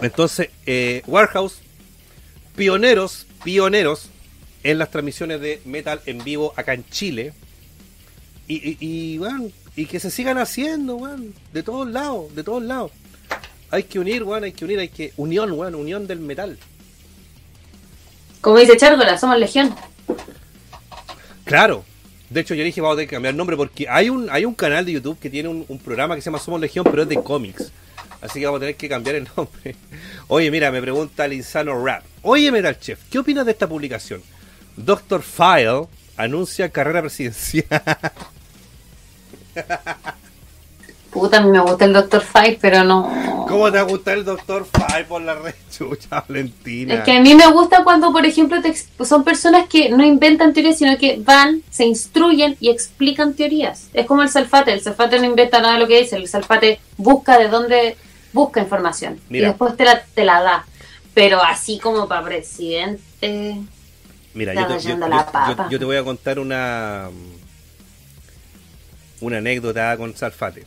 Entonces, 0.00 0.50
eh, 0.66 1.02
Warehouse, 1.06 1.58
pioneros, 2.56 3.26
pioneros 3.44 4.10
en 4.64 4.78
las 4.78 4.90
transmisiones 4.90 5.40
de 5.40 5.60
metal 5.64 6.00
en 6.06 6.24
vivo 6.24 6.52
acá 6.56 6.74
en 6.74 6.84
Chile. 6.88 7.32
Y, 8.48 8.56
y, 8.56 8.76
y, 8.80 9.18
weón, 9.18 9.52
y 9.76 9.86
que 9.86 10.00
se 10.00 10.10
sigan 10.10 10.38
haciendo, 10.38 10.96
weón, 10.96 11.34
de 11.52 11.62
todos 11.62 11.88
lados, 11.88 12.34
de 12.34 12.42
todos 12.42 12.62
lados. 12.62 12.90
Hay 13.70 13.84
que 13.84 13.98
unir, 13.98 14.22
weón, 14.24 14.44
hay 14.44 14.52
que 14.52 14.64
unir, 14.64 14.78
hay 14.78 14.88
que. 14.88 15.12
Unión, 15.16 15.52
unión 15.52 16.06
del 16.06 16.20
metal. 16.20 16.58
Como 18.40 18.58
dice 18.58 18.76
Chárgola, 18.76 19.16
somos 19.18 19.38
legión. 19.38 19.74
Claro. 21.44 21.84
De 22.30 22.40
hecho, 22.40 22.54
yo 22.54 22.64
dije, 22.64 22.80
vamos 22.80 22.94
a 22.94 22.96
tener 22.96 23.08
que 23.08 23.16
cambiar 23.16 23.32
el 23.32 23.36
nombre 23.36 23.56
porque 23.56 23.86
hay 23.88 24.08
un, 24.08 24.28
hay 24.30 24.44
un 24.44 24.54
canal 24.54 24.84
de 24.84 24.92
YouTube 24.92 25.18
que 25.18 25.30
tiene 25.30 25.48
un, 25.48 25.64
un 25.68 25.78
programa 25.78 26.14
que 26.14 26.20
se 26.20 26.26
llama 26.26 26.38
Somos 26.38 26.60
Legión, 26.60 26.84
pero 26.84 27.02
es 27.02 27.08
de 27.08 27.22
cómics. 27.22 27.70
Así 28.24 28.40
que 28.40 28.46
vamos 28.46 28.56
a 28.58 28.60
tener 28.60 28.76
que 28.76 28.88
cambiar 28.88 29.16
el 29.16 29.28
nombre. 29.36 29.76
Oye, 30.28 30.50
mira, 30.50 30.70
me 30.70 30.80
pregunta 30.80 31.26
el 31.26 31.34
insano 31.34 31.84
rap. 31.84 32.04
Oye, 32.22 32.50
Metal 32.50 32.78
Chef, 32.80 32.98
¿qué 33.10 33.18
opinas 33.18 33.44
de 33.44 33.52
esta 33.52 33.68
publicación? 33.68 34.22
Doctor 34.76 35.22
File 35.22 35.88
anuncia 36.16 36.70
carrera 36.70 37.02
presidencial. 37.02 37.66
Puta, 41.10 41.36
a 41.36 41.40
mí 41.42 41.50
me 41.50 41.60
gusta 41.60 41.84
el 41.84 41.92
Dr. 41.92 42.22
Fight, 42.22 42.58
pero 42.60 42.82
no. 42.82 43.44
¿Cómo 43.46 43.70
te 43.70 43.80
gusta 43.82 44.14
el 44.14 44.24
doctor 44.24 44.66
Fay 44.66 45.04
por 45.04 45.20
la 45.20 45.34
red 45.34 45.54
chucha, 45.70 46.24
Valentina? 46.26 46.94
Es 46.94 47.04
que 47.04 47.12
a 47.12 47.20
mí 47.20 47.34
me 47.34 47.46
gusta 47.52 47.84
cuando, 47.84 48.10
por 48.10 48.26
ejemplo, 48.26 48.60
te 48.60 48.74
son 49.04 49.22
personas 49.22 49.68
que 49.68 49.90
no 49.90 50.02
inventan 50.02 50.52
teorías, 50.52 50.78
sino 50.78 50.96
que 50.98 51.20
van, 51.22 51.62
se 51.70 51.84
instruyen 51.84 52.56
y 52.58 52.70
explican 52.70 53.34
teorías. 53.34 53.90
Es 53.92 54.06
como 54.06 54.22
el 54.22 54.28
Salfate. 54.28 54.72
El 54.72 54.80
Salfate 54.80 55.20
no 55.20 55.26
inventa 55.26 55.60
nada 55.60 55.74
de 55.74 55.80
lo 55.80 55.86
que 55.86 56.00
dice. 56.00 56.16
El 56.16 56.26
Salfate 56.26 56.80
busca 56.96 57.38
de 57.38 57.48
dónde 57.48 57.96
busca 58.34 58.60
información 58.60 59.18
Mira. 59.30 59.46
y 59.46 59.48
después 59.48 59.74
te 59.78 59.84
la, 59.84 60.02
te 60.04 60.24
la 60.26 60.42
da. 60.42 60.66
Pero 61.14 61.40
así 61.42 61.78
como 61.78 62.06
para 62.08 62.24
presidente. 62.24 63.56
Mira, 64.34 64.52
yo 64.52 64.66
te, 64.66 65.70
yo- 65.70 65.78
te 65.78 65.84
voy 65.84 65.96
a 65.96 66.02
contar 66.04 66.38
una 66.40 67.08
una 69.20 69.38
anécdota 69.38 69.96
con 69.96 70.14
Salfate. 70.14 70.64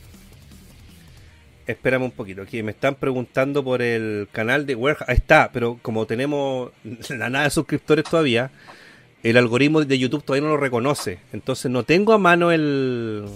Espérame 1.66 2.04
un 2.04 2.10
poquito, 2.12 2.40
aquí 2.42 2.62
me 2.62 2.70
están 2.70 2.94
preguntando 2.94 3.62
por 3.62 3.82
el 3.82 4.26
canal 4.32 4.64
de 4.64 4.74
Warehouse. 4.74 5.06
Ahí 5.08 5.16
está, 5.16 5.50
pero 5.52 5.78
como 5.82 6.06
tenemos 6.06 6.70
la 7.10 7.28
nada 7.28 7.44
de 7.44 7.50
suscriptores 7.50 8.04
todavía, 8.06 8.50
el 9.22 9.36
algoritmo 9.36 9.84
de 9.84 9.98
YouTube 9.98 10.24
todavía 10.24 10.48
no 10.48 10.54
lo 10.54 10.60
reconoce. 10.60 11.18
Entonces 11.34 11.70
no 11.70 11.82
tengo 11.82 12.14
a 12.14 12.18
mano 12.18 12.52
el 12.52 13.26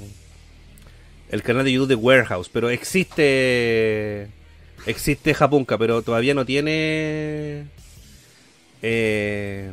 el 1.32 1.42
canal 1.42 1.64
de 1.64 1.72
YouTube 1.72 1.88
de 1.88 1.94
Warehouse, 1.96 2.48
pero 2.48 2.70
existe 2.70 4.28
existe 4.86 5.34
Japunka, 5.34 5.76
pero 5.78 6.02
todavía 6.02 6.34
no 6.34 6.44
tiene 6.46 7.64
eh, 8.82 9.70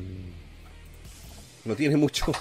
no 1.66 1.76
tiene 1.76 1.98
mucho. 1.98 2.32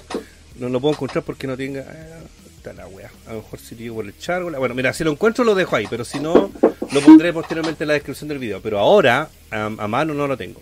No 0.58 0.68
lo 0.68 0.80
puedo 0.80 0.94
encontrar 0.94 1.22
porque 1.24 1.46
no 1.46 1.56
tenga. 1.56 1.80
eh, 1.82 2.18
está 2.56 2.72
la 2.72 2.86
wea. 2.88 3.10
A 3.26 3.32
lo 3.34 3.42
mejor 3.42 3.58
si 3.60 3.74
digo 3.74 3.96
por 3.96 4.06
el 4.06 4.16
chat. 4.18 4.42
o 4.42 4.50
la- 4.50 4.58
Bueno, 4.58 4.74
mira, 4.74 4.92
si 4.92 5.04
lo 5.04 5.12
encuentro 5.12 5.44
lo 5.44 5.54
dejo 5.54 5.76
ahí, 5.76 5.86
pero 5.88 6.04
si 6.04 6.18
no, 6.18 6.50
lo 6.92 7.00
pondré 7.00 7.32
posteriormente 7.32 7.84
en 7.84 7.88
la 7.88 7.94
descripción 7.94 8.28
del 8.28 8.38
video. 8.38 8.60
Pero 8.60 8.78
ahora, 8.78 9.28
a, 9.50 9.64
a 9.66 9.88
mano 9.88 10.14
no 10.14 10.26
lo 10.26 10.36
tengo. 10.36 10.60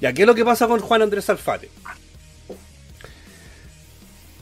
Ya, 0.00 0.12
¿qué 0.12 0.22
es 0.22 0.26
lo 0.26 0.34
que 0.34 0.44
pasa 0.44 0.66
con 0.66 0.80
Juan 0.80 1.02
Andrés 1.02 1.28
Alfate? 1.30 1.68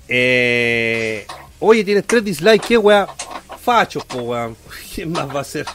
Eh, 0.09 1.27
oye, 1.61 1.85
tienes 1.85 2.05
tres 2.07 2.25
dislikes, 2.25 2.67
¿qué 2.67 2.79
wea? 2.79 3.07
Fachos, 3.65 4.05
po 4.05 4.19
weón. 4.19 4.57
¿Quién 4.95 5.13
más 5.13 5.35
va 5.35 5.41
a 5.41 5.45
ser? 5.45 5.67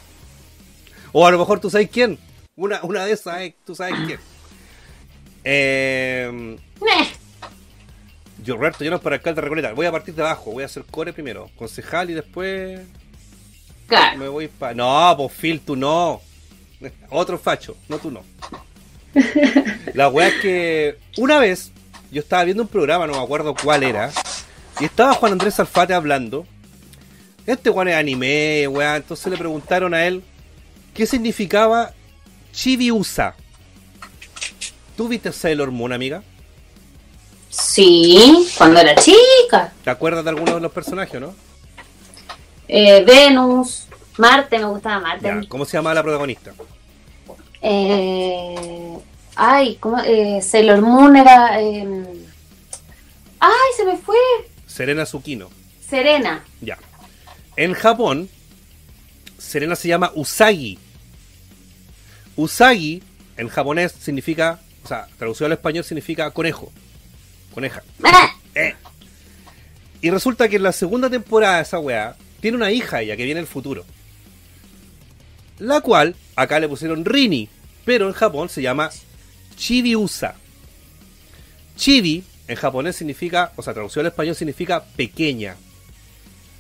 O 1.12 1.26
a 1.26 1.32
lo 1.32 1.40
mejor 1.40 1.60
tú 1.60 1.70
sabes 1.70 1.90
quién. 1.90 2.20
Una, 2.56 2.82
una 2.84 3.06
de 3.06 3.14
esas, 3.14 3.42
eh, 3.42 3.56
tú 3.66 3.76
sabes 3.76 3.96
quién. 4.06 4.20
Eh, 5.44 6.58
yo, 8.44 8.56
Roberto, 8.56 8.84
es 8.84 9.02
para 9.02 9.16
alcalde 9.16 9.36
de 9.36 9.42
Recoleta. 9.42 9.74
Voy 9.74 9.86
a 9.86 9.92
partir 9.92 10.14
de 10.14 10.22
abajo. 10.22 10.52
Voy 10.52 10.64
a 10.64 10.68
hacer 10.68 10.84
core 10.86 11.14
primero. 11.14 11.50
Concejal 11.58 12.10
y 12.10 12.14
después 12.14 12.82
Claro. 13.88 14.18
me 14.18 14.28
voy 14.28 14.48
para. 14.48 14.74
No, 14.74 15.14
pues 15.18 15.34
Phil, 15.34 15.62
tú 15.62 15.76
no. 15.76 16.22
Otro 17.10 17.38
facho. 17.38 17.76
No, 17.88 17.98
tú 17.98 18.12
no. 18.12 18.24
La 19.94 20.10
weá 20.10 20.28
es 20.28 20.36
que 20.36 20.98
una 21.18 21.40
vez 21.40 21.72
yo 22.12 22.22
estaba 22.22 22.44
viendo 22.44 22.64
un 22.64 22.70
programa, 22.70 23.08
no 23.08 23.14
me 23.14 23.24
acuerdo 23.24 23.56
cuál 23.56 23.84
era. 23.84 24.12
Y 24.80 24.86
estaba 24.86 25.14
Juan 25.16 25.34
Andrés 25.34 25.60
Alfate 25.60 25.94
hablando. 25.94 26.46
Este 27.50 27.72
weón 27.72 27.88
es 27.88 27.96
anime, 27.96 28.68
weá. 28.68 28.96
Entonces 28.98 29.26
le 29.32 29.36
preguntaron 29.36 29.96
a 29.96 30.06
él 30.06 30.22
qué 30.94 31.08
significaba 31.08 31.94
Chibiusa. 32.54 33.34
¿Tú 34.96 35.08
viste 35.08 35.32
Sailor 35.32 35.72
Moon, 35.72 35.92
amiga? 35.92 36.22
Sí, 37.50 38.48
cuando 38.56 38.80
era 38.80 38.94
chica. 38.94 39.74
¿Te 39.84 39.90
acuerdas 39.90 40.24
de 40.24 40.30
alguno 40.30 40.54
de 40.56 40.62
los 40.62 40.72
personajes, 40.72 41.20
no? 41.20 41.34
Eh, 42.68 43.04
Venus, 43.04 43.88
Marte, 44.18 44.60
me 44.60 44.66
gustaba 44.66 45.00
Marte. 45.00 45.26
Ya, 45.26 45.42
¿Cómo 45.50 45.66
se 45.66 45.76
llamaba 45.78 45.96
la 45.96 46.04
protagonista? 46.04 46.54
Eh, 47.64 48.96
ay, 49.36 49.76
¿cómo? 49.80 49.98
Eh, 50.06 50.40
Sailor 50.44 50.82
Moon 50.82 51.16
era. 51.16 51.60
eh, 51.60 51.84
ay, 53.40 53.70
se 53.76 53.86
me 53.86 53.98
fue. 53.98 54.18
Serena 54.68 55.06
Tsukino. 55.06 55.50
Serena. 55.90 56.44
Ya. 56.62 56.78
En 57.60 57.74
Japón, 57.74 58.30
Serena 59.38 59.76
se 59.76 59.90
llama 59.90 60.14
Usagi. 60.16 60.80
Usagi, 62.38 63.04
en 63.36 63.50
japonés, 63.50 63.92
significa, 64.00 64.62
o 64.86 64.88
sea, 64.88 65.10
traducido 65.18 65.48
al 65.48 65.52
español 65.52 65.84
significa 65.84 66.32
conejo. 66.32 66.72
Coneja. 67.54 67.84
Ah, 68.02 68.34
Eh. 68.56 68.76
Y 70.02 70.10
resulta 70.10 70.48
que 70.48 70.56
en 70.56 70.64
la 70.64 70.72
segunda 70.72 71.10
temporada 71.10 71.58
de 71.58 71.64
esa 71.64 71.80
weá, 71.80 72.16
tiene 72.40 72.56
una 72.56 72.72
hija 72.72 73.02
ella 73.02 73.18
que 73.18 73.26
viene 73.26 73.42
del 73.42 73.48
futuro. 73.48 73.84
La 75.58 75.82
cual, 75.82 76.16
acá 76.38 76.62
le 76.62 76.70
pusieron 76.70 77.04
Rini, 77.04 77.50
pero 77.84 78.08
en 78.08 78.14
Japón 78.14 78.48
se 78.48 78.62
llama 78.62 78.90
Chibiusa. 79.58 80.36
Chibi, 81.76 82.24
en 82.48 82.56
japonés 82.56 82.96
significa, 82.96 83.52
o 83.58 83.64
sea, 83.64 83.74
traducido 83.74 84.00
al 84.00 84.08
español 84.08 84.36
significa 84.36 84.82
pequeña. 84.82 85.58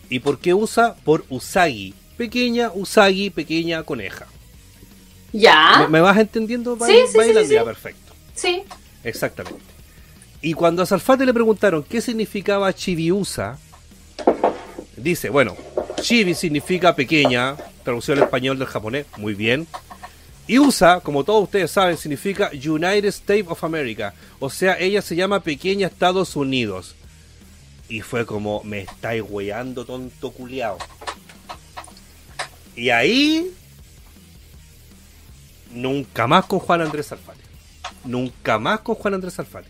¿Y 0.09 0.19
por 0.19 0.39
qué 0.39 0.53
usa? 0.53 0.95
Por 1.03 1.25
Usagi. 1.29 1.93
Pequeña, 2.17 2.71
Usagi, 2.73 3.29
pequeña 3.29 3.83
coneja. 3.83 4.27
Ya. 5.31 5.79
¿Me, 5.81 5.87
me 5.87 6.01
vas 6.01 6.17
entendiendo? 6.17 6.77
Sí, 6.85 6.93
sí, 7.11 7.45
sí. 7.47 7.55
perfecto. 7.63 8.13
Sí. 8.35 8.63
Exactamente. 9.03 9.59
Y 10.41 10.53
cuando 10.53 10.81
a 10.81 10.85
Salfate 10.85 11.25
le 11.25 11.33
preguntaron 11.33 11.83
qué 11.83 12.01
significaba 12.01 12.73
Chibiusa, 12.73 13.57
dice, 14.95 15.29
bueno, 15.29 15.55
Chibi 16.01 16.33
significa 16.33 16.95
pequeña, 16.95 17.55
traducción 17.83 18.17
al 18.17 18.25
español 18.25 18.57
del 18.57 18.67
japonés, 18.67 19.05
muy 19.17 19.33
bien. 19.33 19.67
Y 20.47 20.57
USA, 20.57 20.99
como 21.01 21.23
todos 21.23 21.43
ustedes 21.43 21.69
saben, 21.69 21.97
significa 21.97 22.49
United 22.53 23.05
States 23.05 23.45
of 23.47 23.63
America. 23.63 24.13
O 24.39 24.49
sea, 24.49 24.79
ella 24.79 25.01
se 25.01 25.15
llama 25.15 25.41
Pequeña 25.41 25.87
Estados 25.87 26.35
Unidos. 26.35 26.95
Y 27.89 28.01
fue 28.01 28.25
como, 28.25 28.63
me 28.63 28.81
estáis 28.81 29.23
weando, 29.27 29.83
tonto 29.83 30.31
culiao. 30.31 30.77
Y 32.75 32.91
ahí, 32.91 33.51
nunca 35.73 36.27
más 36.27 36.45
con 36.45 36.59
Juan 36.59 36.81
Andrés 36.81 37.07
Salfate. 37.07 37.41
Nunca 38.05 38.59
más 38.59 38.81
con 38.81 38.95
Juan 38.95 39.15
Andrés 39.15 39.39
Alfate. 39.39 39.69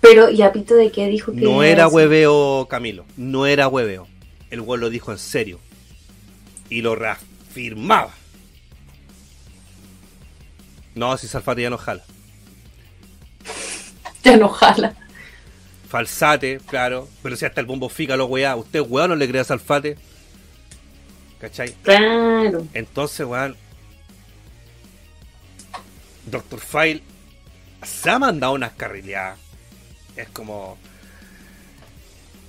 Pero, 0.00 0.30
¿y 0.30 0.42
a 0.42 0.52
pito 0.52 0.74
de 0.74 0.90
qué 0.90 1.06
dijo 1.06 1.32
que 1.32 1.40
No 1.40 1.62
era 1.62 1.86
hueveo, 1.86 2.66
Camilo. 2.68 3.04
No 3.16 3.46
era 3.46 3.68
hueveo. 3.68 4.08
El 4.50 4.60
güey 4.62 4.80
lo 4.80 4.90
dijo 4.90 5.12
en 5.12 5.18
serio. 5.18 5.60
Y 6.68 6.82
lo 6.82 6.96
reafirmaba. 6.96 8.12
No, 10.94 11.16
si 11.16 11.28
Salfate 11.28 11.62
ya 11.62 11.70
no 11.70 11.78
jala. 11.78 12.04
Ya 14.24 14.36
no 14.36 14.48
jala. 14.48 14.94
Falsate, 15.92 16.58
claro. 16.66 17.06
Pero 17.22 17.36
si 17.36 17.44
hasta 17.44 17.60
el 17.60 17.66
bombo 17.66 17.90
fica 17.90 18.16
lo 18.16 18.24
weá. 18.24 18.56
Usted, 18.56 18.80
weón, 18.80 19.10
no 19.10 19.16
le 19.16 19.28
crea 19.28 19.44
Salfate. 19.44 19.98
¿Cachai? 21.38 21.74
Claro. 21.82 22.66
Entonces, 22.72 23.26
weón. 23.26 23.54
Doctor 26.24 26.60
File 26.60 27.02
se 27.82 28.08
ha 28.08 28.18
mandado 28.18 28.54
unas 28.54 28.72
carrileadas. 28.72 29.38
Es 30.16 30.28
como. 30.30 30.78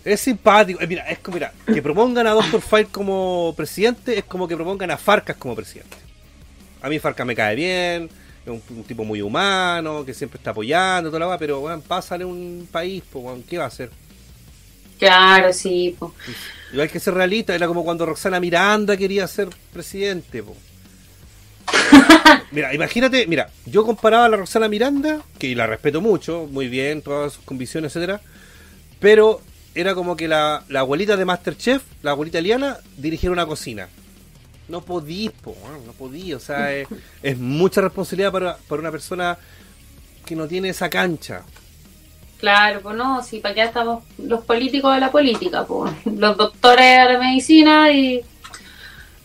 Es 0.06 0.22
simpático. 0.22 0.80
Eh, 0.80 0.88
mira, 0.88 1.10
es 1.10 1.20
como, 1.20 1.36
mira, 1.36 1.52
que 1.66 1.82
propongan 1.82 2.28
a 2.28 2.32
Doctor 2.32 2.62
File 2.62 2.88
como 2.94 3.54
presidente 3.58 4.18
es 4.20 4.24
como 4.24 4.48
que 4.48 4.56
propongan 4.56 4.90
a 4.92 4.98
Farcas 4.98 5.36
como 5.36 5.54
presidente. 5.54 5.98
A 6.82 6.88
mí 6.88 6.98
Farcas 6.98 7.28
me 7.28 7.36
cae 7.36 7.58
bien, 7.58 8.10
es 8.46 8.52
un, 8.52 8.62
un 8.78 8.84
tipo 8.84 9.04
muy 9.04 9.22
humano, 9.22 10.04
que 10.06 10.14
siempre 10.14 10.38
está 10.38 10.52
apoyando, 10.52 11.10
toda 11.10 11.20
la 11.20 11.26
va, 11.28 11.38
pero 11.38 11.60
weón, 11.60 11.82
pásale 11.82 12.26
un 12.26 12.68
país, 12.72 13.04
pues, 13.12 13.26
¿qué 13.50 13.58
va 13.58 13.66
a 13.66 13.68
hacer? 13.68 13.90
Claro, 15.00 15.52
sí. 15.54 15.96
Y 16.74 16.80
hay 16.80 16.90
que 16.90 17.00
ser 17.00 17.14
realista, 17.14 17.54
era 17.54 17.68
como 17.68 17.84
cuando 17.84 18.06
Roxana 18.06 18.40
Miranda 18.40 18.96
quería 18.96 19.28
ser 19.28 19.50
presidente. 19.72 20.42
po. 20.42 20.56
mira, 22.52 22.74
imagínate, 22.74 23.28
mira, 23.28 23.50
yo 23.66 23.86
comparaba 23.86 24.26
a 24.26 24.30
la 24.30 24.38
Roxana 24.38 24.68
Miranda, 24.68 25.22
que 25.38 25.56
la 25.56 25.68
respeto 25.68 26.02
mucho, 26.02 26.48
muy 26.50 26.68
bien, 26.68 27.02
todas 27.02 27.34
sus 27.34 27.44
convicciones, 27.44 27.96
etcétera, 27.96 28.22
pero 29.00 29.42
era 29.76 29.96
como 29.96 30.16
que 30.16 30.28
la, 30.28 30.64
la 30.70 30.82
abuelita 30.82 31.18
de 31.18 31.26
Masterchef, 31.26 31.84
la 32.02 32.12
abuelita 32.12 32.40
Eliana, 32.40 32.78
dirigiera 32.98 33.34
una 33.34 33.46
cocina. 33.46 33.88
No 34.68 34.82
podí, 34.82 35.30
po, 35.30 35.56
no 35.86 35.92
podí, 35.94 36.34
o 36.34 36.40
sea, 36.40 36.74
es, 36.74 36.88
es 37.22 37.38
mucha 37.38 37.82
responsabilidad 37.82 38.32
para, 38.32 38.58
para 38.68 38.82
una 38.82 38.92
persona 38.92 39.38
que 40.26 40.36
no 40.36 40.48
tiene 40.48 40.70
esa 40.70 40.90
cancha. 40.90 41.44
Claro, 42.40 42.82
pues 42.82 42.96
no, 42.96 43.22
sí, 43.24 43.40
para 43.40 43.56
qué 43.56 43.64
estamos 43.64 44.04
los 44.18 44.44
políticos 44.46 44.94
de 44.94 45.00
la 45.00 45.12
política, 45.12 45.66
pues. 45.66 45.92
Los 46.06 46.38
doctores 46.38 46.86
de 47.08 47.14
la 47.14 47.20
medicina 47.20 47.92
y 47.92 48.22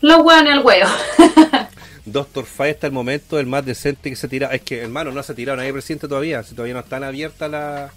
los 0.01 0.21
hueones 0.21 0.53
al 0.53 0.63
huevo. 0.65 0.89
Doctor 2.05 2.45
Fay 2.45 2.71
hasta 2.71 2.87
el 2.87 2.93
momento 2.93 3.37
el 3.39 3.45
más 3.45 3.65
decente 3.65 4.09
que 4.09 4.15
se 4.15 4.27
tira. 4.27 4.47
Es 4.47 4.61
que, 4.61 4.81
hermano, 4.81 5.11
no 5.11 5.21
se 5.21 5.31
ha 5.31 5.35
tirado 5.35 5.57
nadie 5.57 5.71
presidente 5.73 6.07
todavía. 6.07 6.43
Si 6.43 6.55
todavía 6.55 6.73
no 6.73 6.79
están 6.79 7.03
abiertas 7.03 7.51
la- 7.51 7.91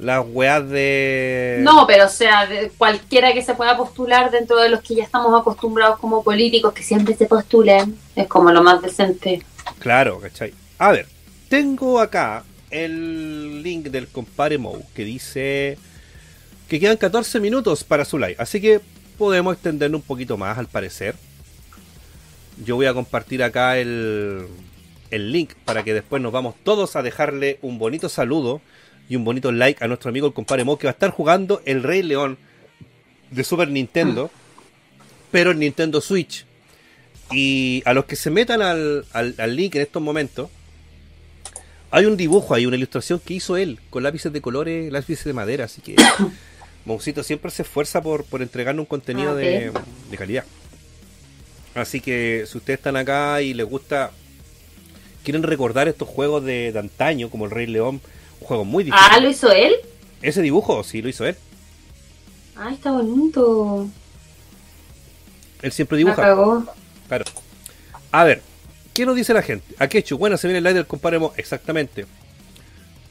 Las 0.00 0.24
weas 0.26 0.68
de. 0.70 1.58
No, 1.60 1.86
pero 1.86 2.06
o 2.06 2.08
sea, 2.08 2.46
de 2.46 2.70
cualquiera 2.70 3.34
que 3.34 3.42
se 3.42 3.54
pueda 3.54 3.76
postular 3.76 4.30
dentro 4.30 4.56
de 4.56 4.70
los 4.70 4.80
que 4.80 4.94
ya 4.94 5.04
estamos 5.04 5.38
acostumbrados 5.38 5.98
como 5.98 6.24
políticos, 6.24 6.72
que 6.72 6.82
siempre 6.82 7.14
se 7.14 7.26
postulen, 7.26 7.98
es 8.16 8.26
como 8.26 8.50
lo 8.50 8.62
más 8.62 8.80
decente. 8.80 9.42
Claro, 9.78 10.18
¿cachai? 10.18 10.54
A 10.78 10.92
ver, 10.92 11.06
tengo 11.50 12.00
acá 12.00 12.44
el 12.70 13.62
link 13.62 13.86
del 13.86 14.08
compadre 14.08 14.56
Mou 14.56 14.82
que 14.94 15.04
dice 15.04 15.76
que 16.68 16.80
quedan 16.80 16.96
14 16.96 17.38
minutos 17.40 17.84
para 17.84 18.04
su 18.04 18.18
live. 18.18 18.36
Así 18.38 18.60
que 18.60 18.80
podemos 19.18 19.54
extenderlo 19.54 19.98
un 19.98 20.02
poquito 20.02 20.38
más 20.38 20.56
al 20.56 20.68
parecer. 20.68 21.14
Yo 22.64 22.76
voy 22.76 22.86
a 22.86 22.94
compartir 22.94 23.42
acá 23.42 23.76
el, 23.76 24.46
el 25.10 25.32
link 25.32 25.52
para 25.64 25.82
que 25.82 25.92
después 25.92 26.22
nos 26.22 26.32
vamos 26.32 26.54
todos 26.62 26.96
a 26.96 27.02
dejarle 27.02 27.58
un 27.60 27.78
bonito 27.78 28.08
saludo 28.08 28.62
y 29.10 29.16
un 29.16 29.24
bonito 29.24 29.50
like 29.50 29.84
a 29.84 29.88
nuestro 29.88 30.08
amigo 30.08 30.28
el 30.28 30.32
compadre 30.32 30.62
Mo 30.62 30.78
que 30.78 30.86
va 30.86 30.92
a 30.92 30.94
estar 30.94 31.10
jugando 31.10 31.60
el 31.66 31.82
Rey 31.82 32.02
León 32.02 32.38
de 33.32 33.42
Super 33.42 33.68
Nintendo, 33.68 34.30
pero 35.32 35.50
en 35.50 35.58
Nintendo 35.58 36.00
Switch. 36.00 36.46
Y 37.32 37.82
a 37.84 37.92
los 37.92 38.04
que 38.04 38.14
se 38.14 38.30
metan 38.30 38.62
al, 38.62 39.04
al, 39.12 39.34
al 39.36 39.56
link 39.56 39.74
en 39.74 39.82
estos 39.82 40.00
momentos, 40.00 40.48
hay 41.90 42.06
un 42.06 42.16
dibujo 42.16 42.54
ahí, 42.54 42.66
una 42.66 42.76
ilustración 42.76 43.18
que 43.18 43.34
hizo 43.34 43.56
él 43.56 43.80
con 43.90 44.04
lápices 44.04 44.32
de 44.32 44.40
colores, 44.40 44.92
lápices 44.92 45.24
de 45.24 45.32
madera, 45.32 45.64
así 45.64 45.80
que 45.80 45.96
Moncito 46.84 47.24
siempre 47.24 47.50
se 47.50 47.62
esfuerza 47.62 48.00
por, 48.00 48.24
por 48.24 48.42
entregarnos 48.42 48.84
un 48.84 48.86
contenido 48.86 49.32
Ah, 49.32 49.34
de, 49.34 49.72
de 50.08 50.16
calidad. 50.16 50.44
Así 51.74 52.00
que 52.00 52.44
si 52.46 52.58
ustedes 52.58 52.78
están 52.78 52.96
acá 52.96 53.42
y 53.42 53.54
les 53.54 53.66
gusta, 53.66 54.12
quieren 55.24 55.42
recordar 55.42 55.88
estos 55.88 56.08
juegos 56.08 56.44
de, 56.44 56.70
de 56.70 56.78
antaño, 56.78 57.28
como 57.28 57.44
el 57.46 57.50
Rey 57.50 57.66
León, 57.66 58.00
juego 58.40 58.64
muy 58.64 58.84
difícil. 58.84 59.06
Ah, 59.10 59.20
¿lo 59.20 59.28
hizo 59.28 59.50
él? 59.50 59.74
Ese 60.22 60.42
dibujo 60.42 60.82
sí 60.84 61.02
lo 61.02 61.08
hizo 61.08 61.26
él. 61.26 61.36
Ay, 62.56 62.74
está 62.74 62.92
bonito. 62.92 63.88
Él 65.62 65.72
siempre 65.72 65.98
dibuja. 65.98 66.16
Claro. 67.08 67.24
A 68.12 68.24
ver, 68.24 68.42
¿qué 68.92 69.06
nos 69.06 69.16
dice 69.16 69.32
la 69.32 69.42
gente? 69.42 69.74
Akechu, 69.78 70.18
bueno, 70.18 70.36
se 70.36 70.46
viene 70.46 70.58
el 70.58 70.64
live 70.64 70.74
del 70.74 70.86
compadre. 70.86 71.18
Exactamente. 71.36 72.06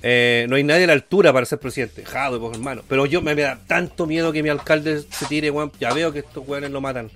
Eh, 0.01 0.45
no 0.49 0.55
hay 0.55 0.63
nadie 0.63 0.85
a 0.85 0.87
la 0.87 0.93
altura 0.93 1.33
para 1.33 1.45
ser 1.45 1.59
presidente. 1.59 2.05
Jado, 2.05 2.39
pues, 2.39 2.53
hermano. 2.53 2.83
Pero 2.87 3.05
yo 3.05 3.21
me, 3.21 3.35
me 3.35 3.41
da 3.41 3.59
tanto 3.67 4.05
miedo 4.05 4.31
que 4.31 4.43
mi 4.43 4.49
alcalde 4.49 5.03
se 5.09 5.25
tire, 5.25 5.51
weón. 5.51 5.71
Ya 5.79 5.93
veo 5.93 6.11
que 6.11 6.19
estos 6.19 6.47
weones 6.47 6.71
lo 6.71 6.81
matan. 6.81 7.09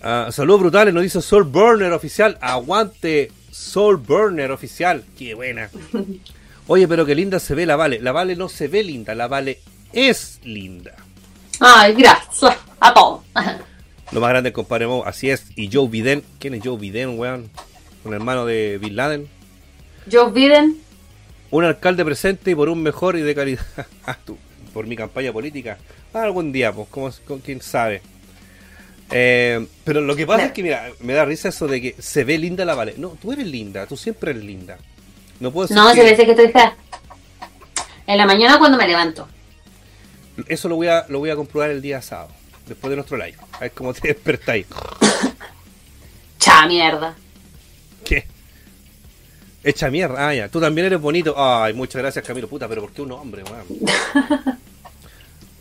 Ah, 0.00 0.28
saludos 0.32 0.60
brutales, 0.60 0.92
nos 0.92 1.02
dice 1.02 1.20
Soul 1.20 1.44
Burner 1.44 1.92
oficial. 1.92 2.38
Aguante 2.40 3.30
Soul 3.50 3.98
Burner 3.98 4.50
oficial. 4.50 5.04
Qué 5.18 5.34
buena. 5.34 5.70
Oye, 6.74 6.88
pero 6.88 7.04
qué 7.04 7.14
linda 7.14 7.38
se 7.38 7.54
ve 7.54 7.66
la 7.66 7.76
Vale. 7.76 8.00
La 8.00 8.12
Vale 8.12 8.34
no 8.34 8.48
se 8.48 8.66
ve 8.66 8.82
linda, 8.82 9.14
la 9.14 9.28
Vale 9.28 9.58
es 9.92 10.40
linda. 10.42 10.94
Ay, 11.60 11.92
gracias 11.92 12.56
a 12.80 12.94
todos. 12.94 13.20
Lo 14.10 14.20
más 14.22 14.30
grande, 14.30 14.54
compadre 14.54 14.86
Mo, 14.86 15.04
así 15.04 15.28
es. 15.28 15.44
Y 15.54 15.68
Joe 15.70 15.86
Biden, 15.86 16.24
¿quién 16.38 16.54
es 16.54 16.62
Joe 16.64 16.78
Biden, 16.78 17.18
weón? 17.18 17.50
Un 18.04 18.14
hermano 18.14 18.46
de 18.46 18.78
Bin 18.78 18.96
Laden. 18.96 19.28
Joe 20.10 20.32
Biden. 20.32 20.78
Un 21.50 21.64
alcalde 21.64 22.06
presente 22.06 22.52
y 22.52 22.54
por 22.54 22.70
un 22.70 22.82
mejor 22.82 23.18
y 23.18 23.20
de 23.20 23.34
calidad. 23.34 23.66
Ah, 24.06 24.16
por 24.72 24.86
mi 24.86 24.96
campaña 24.96 25.30
política. 25.30 25.76
Ah, 26.14 26.22
algún 26.22 26.52
día, 26.52 26.72
pues, 26.72 26.88
como, 26.88 27.10
con 27.26 27.40
quién 27.40 27.60
sabe. 27.60 28.00
Eh, 29.10 29.66
pero 29.84 30.00
lo 30.00 30.16
que 30.16 30.26
pasa 30.26 30.46
es 30.46 30.52
que, 30.52 30.62
mira, 30.62 30.90
me 31.00 31.12
da 31.12 31.26
risa 31.26 31.50
eso 31.50 31.68
de 31.68 31.82
que 31.82 31.96
se 31.98 32.24
ve 32.24 32.38
linda 32.38 32.64
la 32.64 32.74
Vale. 32.74 32.94
No, 32.96 33.10
tú 33.20 33.30
eres 33.30 33.46
linda, 33.46 33.86
tú 33.86 33.98
siempre 33.98 34.30
eres 34.30 34.42
linda. 34.42 34.78
No 35.42 35.50
puedo 35.50 35.66
decir 35.66 35.76
No, 35.76 35.90
que- 35.92 36.00
se 36.02 36.10
dice 36.10 36.24
que 36.24 36.30
estoy 36.30 36.48
fea. 36.52 36.76
En 38.06 38.16
la 38.16 38.26
mañana 38.26 38.58
cuando 38.60 38.78
me 38.78 38.86
levanto. 38.86 39.28
Eso 40.46 40.68
lo 40.68 40.76
voy, 40.76 40.86
a, 40.86 41.04
lo 41.08 41.18
voy 41.18 41.30
a 41.30 41.36
comprobar 41.36 41.70
el 41.70 41.82
día 41.82 42.00
sábado, 42.00 42.30
después 42.66 42.88
de 42.90 42.96
nuestro 42.96 43.16
live. 43.16 43.36
A 43.52 43.58
ver 43.58 43.72
cómo 43.72 43.92
te 43.92 44.06
despertáis. 44.14 44.66
Cha 46.38 46.66
mierda. 46.66 47.14
¿Qué? 48.04 48.24
Echa 49.64 49.90
mierda. 49.90 50.28
Ah, 50.28 50.32
ya. 50.34 50.48
Tú 50.48 50.60
también 50.60 50.86
eres 50.86 51.00
bonito. 51.00 51.34
Ay, 51.36 51.74
muchas 51.74 52.00
gracias, 52.00 52.24
Camilo. 52.24 52.48
Puta, 52.48 52.68
pero 52.68 52.82
¿por 52.82 52.92
qué 52.92 53.02
un 53.02 53.10
hombre, 53.12 53.42
weón? 53.42 53.66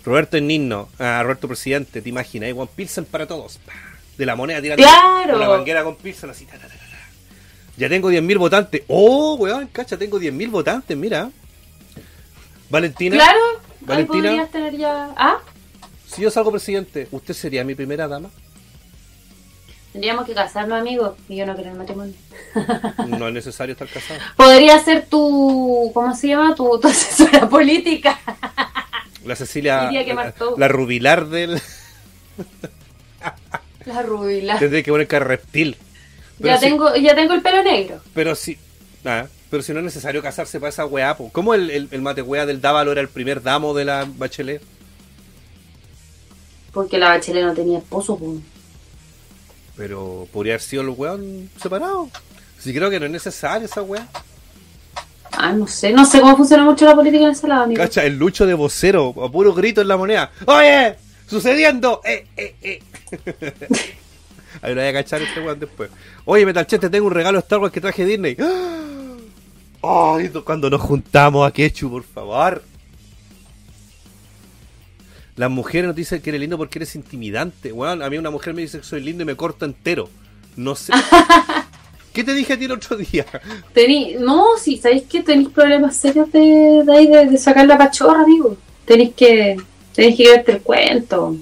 Roberto 0.06 0.40
Nino. 0.40 0.90
Ah, 0.99 1.22
Roberto 1.24 1.48
Presidente, 1.48 2.02
te 2.03 2.10
imaginas. 2.10 2.52
One 2.56 2.70
Pilsen 2.76 3.06
para 3.06 3.26
todos. 3.28 3.60
De 4.18 4.26
la 4.28 4.36
moneda 4.36 4.62
tirando 4.62 4.84
Claro. 4.84 5.38
una 5.38 5.49
manguera 5.49 5.84
con 5.84 5.95
Pilsen 5.95 6.30
así. 6.30 6.45
ta, 6.45 6.58
ta. 6.60 6.68
Ya 7.82 7.90
tengo 7.90 8.12
10.000 8.12 8.38
votantes. 8.38 8.84
Oh, 8.88 9.34
weón, 9.40 9.66
cacha, 9.66 9.98
tengo 9.98 10.20
10.000 10.20 10.52
votantes, 10.52 10.95
mira. 10.95 11.32
Valentina, 12.70 13.16
Claro. 13.16 13.40
Ahí 13.60 13.86
Valentina. 13.88 14.28
podrías 14.30 14.52
tener 14.52 14.78
ya. 14.78 15.10
Ah, 15.18 15.38
si 16.08 16.22
yo 16.22 16.30
salgo 16.30 16.52
presidente, 16.52 17.08
¿usted 17.10 17.34
sería 17.34 17.64
mi 17.64 17.74
primera 17.74 18.08
dama? 18.08 18.30
tendríamos 19.94 20.28
que 20.28 20.36
casarnos, 20.36 20.80
amigos. 20.80 21.18
Y 21.28 21.38
yo 21.38 21.48
no 21.48 21.56
quiero 21.56 21.72
el 21.72 21.78
matrimonio. 21.78 22.14
No 23.08 23.28
es 23.28 23.34
necesario 23.34 23.74
estar 23.74 23.88
casado. 23.88 24.20
Podría 24.36 24.78
ser 24.78 25.08
tu. 25.08 25.90
¿Cómo 25.91 26.14
se 26.16 26.28
llama? 26.28 26.53
Tu, 26.53 26.80
tu 26.80 26.88
asesora 26.88 27.49
política. 27.49 28.20
La 29.26 29.36
Cecilia, 29.36 29.91
la, 29.91 30.14
mató. 30.14 30.53
la 30.56 30.68
rubilar 30.68 31.30
del... 31.30 31.60
La 33.86 34.03
rubila. 34.03 34.60
Tendré 34.60 34.84
que 34.84 34.91
poner 34.91 35.08
cara 35.08 35.26
reptil. 35.26 35.78
Pero 36.41 36.53
Ya 36.55 36.57
si- 36.59 36.65
tengo, 36.65 36.95
ya 36.95 37.15
tengo 37.15 37.34
el 37.34 37.41
pelo 37.41 37.63
negro. 37.63 38.01
Pero 38.13 38.35
si. 38.35 38.57
ah, 39.05 39.26
pero 39.49 39.61
si 39.63 39.73
no 39.73 39.80
es 39.80 39.85
necesario 39.85 40.22
casarse 40.22 40.59
para 40.59 40.69
esa 40.69 40.85
weá, 40.85 41.15
po. 41.18 41.30
¿Cómo 41.31 41.53
el, 41.53 41.69
el, 41.69 41.88
el 41.91 42.01
mate 42.01 42.22
weá 42.22 42.45
del 42.45 42.61
Dávalo 42.61 42.91
era 42.91 43.01
el 43.01 43.09
primer 43.09 43.43
damo 43.43 43.73
de 43.73 43.85
la 43.85 44.07
Bachelet? 44.18 44.61
Porque 46.73 46.97
la 46.97 47.09
bachelet 47.09 47.43
no 47.43 47.53
tenía 47.53 47.80
esposo, 47.80 48.18
po. 48.18 48.35
Pero 49.76 50.27
podría 50.31 50.53
haber 50.53 50.61
sido 50.61 50.81
el 50.84 50.89
weón 50.89 51.49
separado. 51.61 52.09
Si 52.59 52.73
creo 52.73 52.89
que 52.89 52.99
no 52.99 53.05
es 53.07 53.11
necesario 53.11 53.65
esa 53.65 53.81
weá. 53.81 54.07
Ah, 55.34 55.51
no 55.53 55.65
sé, 55.68 55.91
no 55.91 56.05
sé 56.05 56.22
cómo 56.22 56.38
funciona 56.38 56.63
mucho 56.63 56.85
la 56.85 56.95
política 56.95 57.23
en 57.26 57.31
ese 57.31 57.47
lado, 57.47 57.63
amigo. 57.63 57.81
Cacha, 57.81 58.03
el 58.05 58.18
lucho 58.18 58.45
de 58.45 58.53
vocero, 58.53 59.13
a 59.23 59.31
puro 59.31 59.53
grito 59.53 59.81
en 59.81 59.88
la 59.88 59.97
moneda. 59.97 60.31
¡Oye! 60.45 60.95
¡Sucediendo! 61.27 62.01
¡Eh, 62.05 62.26
eh, 62.38 62.55
eh! 62.61 62.80
Ahí 64.61 64.76
lo 64.76 64.82
voy 64.82 64.90
a 64.90 64.94
cachar 64.94 65.22
este 65.22 65.40
weón 65.41 65.60
después. 65.60 65.90
Oye, 66.26 66.45
Metalchet, 66.45 66.82
te 66.82 66.90
tengo 66.90 67.07
un 67.07 67.14
regalo 67.14 67.38
de 67.38 67.44
Star 67.44 67.60
Wars 67.60 67.73
que 67.73 67.82
traje 67.82 68.06
Disney. 68.06 68.38
¡Ay! 69.84 70.30
cuando 70.44 70.69
nos 70.69 70.82
juntamos 70.82 71.48
a 71.48 71.52
Quechu, 71.52 71.90
por 71.90 72.03
favor. 72.03 72.64
Las 75.36 75.49
mujeres 75.49 75.88
nos 75.88 75.95
dicen 75.95 76.22
que 76.22 76.30
eres 76.30 76.41
lindo 76.41 76.57
porque 76.57 76.80
eres 76.80 76.95
intimidante. 76.95 77.72
Weón, 77.72 78.03
a 78.03 78.10
mí 78.10 78.18
una 78.18 78.30
mujer 78.30 78.53
me 78.53 78.61
dice 78.61 78.80
que 78.80 78.84
soy 78.84 79.02
lindo 79.02 79.23
y 79.23 79.26
me 79.26 79.36
corta 79.36 79.65
entero. 79.65 80.10
No 80.56 80.76
sé. 80.76 80.94
¿Qué 82.14 82.23
te 82.26 82.34
dije 82.34 82.53
a 82.53 82.60
ti 82.60 82.65
el 82.65 82.73
otro 82.73 82.98
día? 82.98 83.26
Tení, 83.73 84.15
no, 84.19 84.57
si 84.61 84.78
sabéis 84.78 85.03
que 85.03 85.23
tenéis 85.23 85.49
problemas 85.49 85.95
serios 85.95 86.30
de, 86.32 86.84
de 86.86 86.91
ahí 86.94 87.07
de, 87.07 87.26
de 87.26 87.38
sacar 87.38 87.65
la 87.65 87.78
pachorra, 87.78 88.23
amigo. 88.23 88.57
Tenéis 88.86 89.14
que, 89.15 89.56
tenéis 89.94 90.18
que 90.18 90.23
creerte 90.26 90.52
el 90.52 90.61
cuento. 90.61 91.38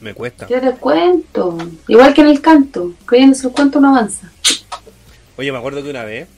Me 0.00 0.14
cuesta. 0.14 0.46
Créete 0.46 0.66
el 0.68 0.76
cuento. 0.76 1.58
Igual 1.88 2.12
que 2.14 2.20
en 2.20 2.28
el 2.28 2.40
canto. 2.40 2.94
Creyéndose 3.06 3.46
el 3.46 3.52
cuento 3.52 3.80
no 3.80 3.88
avanza. 3.96 4.30
Oye, 5.36 5.52
me 5.52 5.58
acuerdo 5.58 5.82
que 5.82 5.90
una 5.90 6.04
vez. 6.04 6.28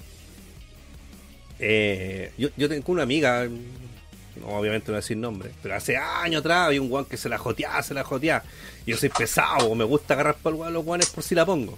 eh, 1.58 2.32
yo, 2.38 2.48
yo 2.56 2.68
tengo 2.68 2.92
una 2.92 3.02
amiga. 3.02 3.48
Obviamente 4.44 4.86
no 4.86 4.92
voy 4.92 4.98
a 4.98 5.00
decir 5.00 5.16
nombre. 5.16 5.50
Pero 5.62 5.74
hace 5.74 5.96
años 5.96 6.40
atrás 6.40 6.66
había 6.66 6.80
un 6.80 6.88
guan 6.88 7.04
que 7.04 7.16
se 7.16 7.28
la 7.28 7.38
joteaba, 7.38 7.82
se 7.82 7.94
la 7.94 8.04
joteaba. 8.04 8.44
Y 8.86 8.92
yo 8.92 8.96
soy 8.96 9.08
pesado, 9.08 9.74
me 9.74 9.84
gusta 9.84 10.14
agarrar 10.14 10.36
el 10.44 10.54
guan 10.54 10.72
los 10.72 10.84
guanes 10.84 11.10
por 11.10 11.24
si 11.24 11.34
la 11.34 11.44
pongo. 11.44 11.76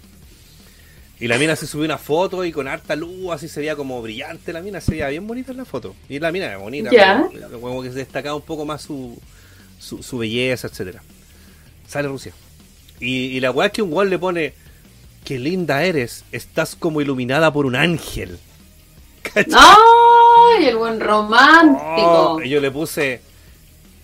Y 1.19 1.29
la 1.29 1.37
mina 1.37 1.55
se 1.57 1.67
subió 1.67 1.85
una 1.85 1.99
foto 1.99 2.45
y 2.47 2.53
con 2.53 2.67
harta 2.67 2.97
luz, 2.97 3.31
así 3.31 3.47
se 3.49 3.61
veía 3.61 3.77
como 3.77 4.01
brillante 4.01 4.55
la 4.55 4.63
mina, 4.63 4.81
se 4.81 4.93
veía 4.93 5.09
bien 5.09 5.27
bonita 5.27 5.53
en 5.53 5.59
la 5.59 5.67
foto. 5.67 5.95
Y 6.09 6.19
la 6.19 6.33
mina 6.33 6.47
era 6.47 6.57
bonita, 6.57 6.89
pero 6.91 7.61
como 7.61 7.83
que 7.83 7.91
se 7.91 7.97
destacaba 7.97 8.37
un 8.37 8.43
poco 8.43 8.65
más 8.65 8.81
su, 8.81 9.19
su, 9.79 10.03
su 10.03 10.19
belleza, 10.19 10.69
etcétera 10.69 11.03
Sale 11.91 12.07
Rusia. 12.07 12.33
Y, 13.01 13.37
y 13.37 13.41
la 13.41 13.51
weá 13.51 13.67
es 13.67 13.73
que 13.73 13.83
un 13.83 13.91
guan 13.91 14.11
le 14.11 14.19
pone, 14.19 14.55
qué 15.25 15.41
linda 15.41 15.83
eres, 15.83 16.25
estás 16.31 16.77
como 16.77 17.01
iluminada 17.01 17.53
por 17.53 17.67
un 17.67 17.75
ángel. 17.75 18.39
¿Cachai? 19.23 19.55
¡Ay! 19.57 20.67
El 20.67 20.77
buen 20.77 21.01
romántico. 21.01 22.35
Oh, 22.35 22.43
y 22.43 22.49
yo 22.49 22.61
le 22.61 22.71
puse, 22.71 23.21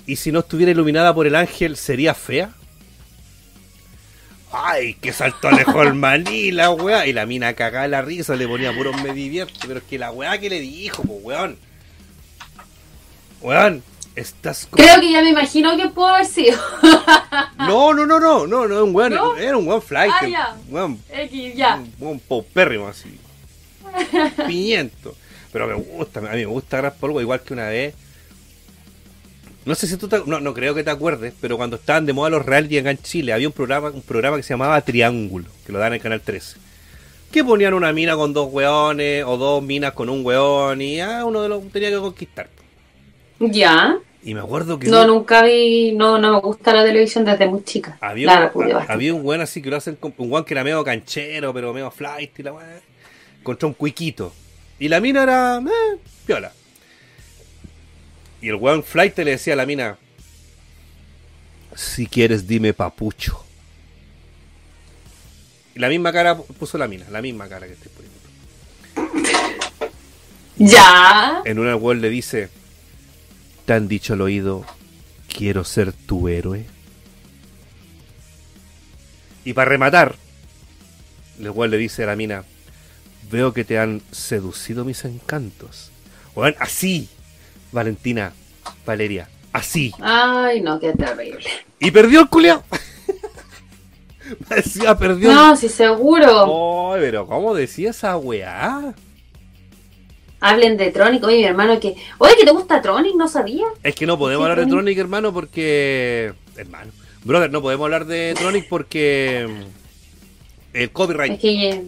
¿y 0.05 0.17
si 0.17 0.33
no 0.33 0.41
estuviera 0.41 0.73
iluminada 0.73 1.15
por 1.15 1.29
el 1.29 1.37
ángel, 1.37 1.77
sería 1.77 2.13
fea? 2.13 2.51
Ay, 4.51 4.95
que 4.95 5.13
saltó 5.13 5.49
Alejo 5.49 5.83
el 5.83 5.95
maní, 5.95 6.51
la 6.51 6.71
weá. 6.71 7.07
Y 7.07 7.13
la 7.13 7.25
mina 7.25 7.55
cagada 7.55 7.87
la 7.87 8.03
risa, 8.03 8.35
le 8.35 8.49
ponía 8.49 8.75
puro 8.75 8.93
me 8.95 9.13
divierte. 9.13 9.55
Pero 9.67 9.79
es 9.79 9.85
que 9.85 9.99
la 9.99 10.11
weá 10.11 10.39
que 10.39 10.51
le 10.51 10.61
dijo, 10.61 11.05
pues 11.05 11.19
weón. 11.23 11.59
Weón, 13.43 13.83
estás 14.17 14.67
como... 14.67 14.83
Creo 14.83 15.01
que 15.01 15.13
ya 15.13 15.23
me 15.23 15.31
imagino 15.31 15.77
que 15.77 15.89
pudo 15.89 16.09
haber 16.09 16.27
sido. 16.27 16.59
No, 17.59 17.93
no, 17.93 18.07
no, 18.07 18.21
no, 18.21 18.47
no, 18.47 18.69
no, 18.69 18.85
un 18.85 18.95
weón, 18.95 19.15
¿No? 19.15 19.37
era 19.37 19.57
un 19.57 19.67
weón 19.67 19.83
flight. 19.83 20.13
Ah, 20.15 20.27
ya. 20.29 20.97
X, 21.23 21.55
ya. 21.55 21.77
Un, 21.77 22.09
un 22.09 22.21
paupérrimo 22.21 22.87
así. 22.87 23.19
Pimiento. 24.47 25.15
Pero 25.53 25.67
me 25.67 25.75
gusta, 25.75 26.21
a 26.21 26.23
mí 26.23 26.39
me 26.39 26.47
gusta 26.47 26.79
agarrar 26.79 26.99
polvo, 26.99 27.21
igual 27.21 27.41
que 27.41 27.55
una 27.55 27.69
vez. 27.69 27.95
No 29.65 29.75
sé 29.75 29.87
si 29.87 29.97
tú 29.97 30.07
te, 30.07 30.23
no, 30.27 30.39
no 30.39 30.55
creo 30.55 30.75
que 30.75 30.85
te 30.85 30.91
acuerdes, 30.91 31.35
pero 31.41 31.57
cuando 31.57 31.77
estaban 31.77 32.07
de 32.07 32.13
moda 32.13 32.31
los 32.31 32.47
reality 32.47 32.79
acá 32.79 32.91
en 32.91 32.99
Chile, 32.99 33.33
había 33.33 33.49
un 33.49 33.53
programa, 33.53 33.91
un 33.91 34.03
programa 34.03 34.37
que 34.37 34.43
se 34.43 34.51
llamaba 34.51 34.81
Triángulo, 34.83 35.47
que 35.65 35.73
lo 35.73 35.79
dan 35.79 35.89
en 35.89 35.95
el 35.95 36.01
canal 36.01 36.21
13. 36.21 36.59
Que 37.33 37.43
ponían 37.43 37.75
una 37.75 37.93
mina 37.93 38.15
con 38.15 38.33
dos 38.33 38.49
weones, 38.53 39.25
o 39.25 39.37
dos 39.37 39.63
minas 39.63 39.93
con 39.93 40.09
un 40.09 40.25
weón, 40.25 40.81
y 40.83 41.01
ah, 41.01 41.25
uno 41.25 41.43
de 41.43 41.49
los 41.49 41.67
tenía 41.73 41.91
que 41.91 41.99
conquistar. 41.99 42.49
Ya. 43.41 43.99
Y 44.27 44.35
me 44.35 44.41
acuerdo 44.41 44.77
que 44.77 44.89
No, 44.89 45.07
nunca 45.07 45.45
vi, 45.45 45.93
no, 45.93 46.19
no 46.19 46.33
me 46.33 46.41
gusta 46.41 46.75
la 46.75 46.85
televisión 46.85 47.25
desde 47.25 47.47
muy 47.47 47.63
chica. 47.63 47.97
había, 48.01 48.51
un, 48.53 48.65
bastante. 48.65 48.93
había 48.93 49.15
un 49.15 49.25
weón 49.25 49.41
así 49.41 49.63
que 49.63 49.71
lo 49.71 49.77
hacen 49.77 49.97
un 50.03 50.33
weón 50.33 50.45
que 50.45 50.53
era 50.53 50.65
medio 50.65 50.83
canchero, 50.83 51.55
pero 51.55 51.73
medio 51.73 51.93
flight 51.93 52.37
y 52.37 52.43
la 52.43 52.53
weá. 52.53 52.81
Contra 53.45 53.69
un 53.69 53.75
cuiquito. 53.75 54.33
Y 54.81 54.89
la 54.89 54.99
mina 54.99 55.23
era, 55.23 55.59
eh, 55.59 55.99
piola. 56.27 56.51
Y 58.43 58.49
el 58.49 58.57
weón 58.57 58.83
flight 58.83 59.17
le 59.19 59.31
decía 59.31 59.53
a 59.53 59.57
la 59.59 59.65
mina, 59.65 59.97
si 61.77 62.09
quieres 62.09 62.49
dime 62.49 62.73
papucho. 62.75 63.45
Y 65.77 65.79
la 65.79 65.89
misma 65.89 66.13
cara 66.13 66.37
puso 66.37 66.77
la 66.79 66.89
mina, 66.89 67.07
la 67.13 67.23
misma 67.23 67.49
cara 67.49 67.69
que 67.69 67.75
estoy 67.75 67.93
poniendo. 67.95 69.37
Ya. 70.59 71.43
En 71.45 71.59
una 71.61 71.77
weón 71.77 72.01
le 72.01 72.09
dice, 72.09 72.49
¿te 73.67 73.73
han 73.75 73.89
dicho 73.89 74.15
al 74.15 74.23
oído, 74.23 74.65
quiero 75.29 75.65
ser 75.65 75.93
tu 75.93 76.29
héroe? 76.29 76.65
Y 79.45 79.53
para 79.53 79.69
rematar, 79.71 80.17
el 81.39 81.51
weón 81.51 81.71
le 81.71 81.77
dice 81.77 82.03
a 82.03 82.07
la 82.07 82.17
mina, 82.17 82.45
veo 83.31 83.53
que 83.53 83.65
te 83.65 83.79
han 83.79 84.03
seducido 84.11 84.85
mis 84.85 85.05
encantos. 85.05 85.91
Weón, 86.35 86.55
así, 86.59 87.09
Valentina, 87.73 88.33
Valeria, 88.85 89.29
así. 89.53 89.93
Ay, 90.01 90.61
no, 90.61 90.81
qué 90.81 90.93
terrible. 90.93 91.45
Y 91.79 91.91
perdió 91.91 92.21
el 92.21 92.29
culiao. 92.29 92.65
Decía, 94.51 94.97
perdió. 94.99 95.31
el- 95.31 95.37
No, 95.37 95.57
sí, 95.57 95.69
seguro. 95.69 96.93
Ay, 96.95 97.01
pero 97.03 97.27
¿cómo 97.27 97.55
decía 97.55 97.91
esa 97.91 98.17
weá? 98.17 98.95
Hablen 100.41 100.77
de 100.77 100.91
Tronic. 100.91 101.25
Oye, 101.25 101.39
mi 101.39 101.45
hermano, 101.45 101.81
que. 101.81 101.97
Oye, 102.19 102.37
que 102.39 102.45
te 102.45 102.51
gusta 102.51 102.83
Tronic, 102.83 103.15
no 103.17 103.27
sabía. 103.29 103.67
Es 103.83 103.95
que 103.95 104.07
no 104.07 104.19
podemos 104.19 104.45
Sí, 104.45 104.51
hablar 104.51 104.59
de 104.59 104.67
Tronic. 104.67 104.85
Tronic, 104.85 104.99
hermano, 104.99 105.33
porque. 105.33 106.33
Hermano. 106.57 106.93
Brother, 107.25 107.51
no 107.51 107.63
podemos 107.63 107.85
hablar 107.85 108.05
de 108.07 108.35
Tronic 108.39 108.69
porque. 108.69 109.47
mm, 109.49 110.77
El 110.77 110.83
Es 110.83 110.89
copyright. 110.91 111.41
que 111.41 111.71
eh, 111.71 111.85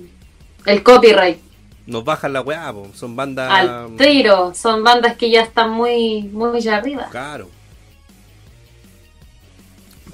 el 0.67 0.83
copyright. 0.83 1.39
Nos 1.87 2.05
bajan 2.05 2.33
la 2.35 2.41
weá, 2.43 2.73
po. 2.73 2.89
son 2.95 3.17
bandas. 3.17 3.51
Al 3.51 3.97
tiro. 3.97 4.53
Son 4.55 4.83
bandas 4.85 5.17
que 5.17 5.31
ya 5.31 5.43
están 5.43 5.71
muy, 5.71 6.23
muy 6.25 6.61
ya 6.61 6.77
arriba. 6.77 7.09
Claro. 7.11 7.49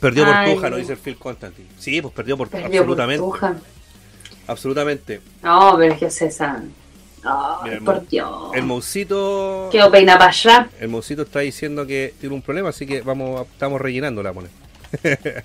Perdió 0.01 0.25
por 0.25 0.35
Tuja, 0.45 0.63
no 0.65 0.71
no. 0.71 0.77
dice 0.77 0.93
el 0.93 0.99
Phil 0.99 1.17
Constantine. 1.17 1.69
Sí, 1.79 2.03
pues 2.03 2.13
perdió 2.13 2.37
por 2.37 2.49
Perdió 2.49 2.81
absolutamente. 2.81 3.21
Burbuja. 3.23 3.57
Absolutamente. 4.47 5.21
No, 5.43 5.77
pero 5.79 5.95
es 5.95 5.99
que 5.99 6.11
César. 6.11 6.63
Mira, 7.65 7.81
por 7.85 8.07
Dios. 8.09 8.51
El 8.55 8.65
Moucito. 8.65 9.69
Quedó 9.73 9.91
peina 9.91 10.19
para 10.19 10.31
allá. 10.31 10.69
El 10.79 10.89
Moucito 10.89 11.23
está 11.23 11.41
diciendo 11.41 11.87
que 11.87 12.15
tiene 12.21 12.35
un 12.35 12.43
problema, 12.43 12.69
así 12.69 12.87
que 12.87 13.01
vamos, 13.01 13.47
estamos 13.51 13.81
rellenando 13.81 14.23
la 14.23 14.33
moneda. 14.33 14.53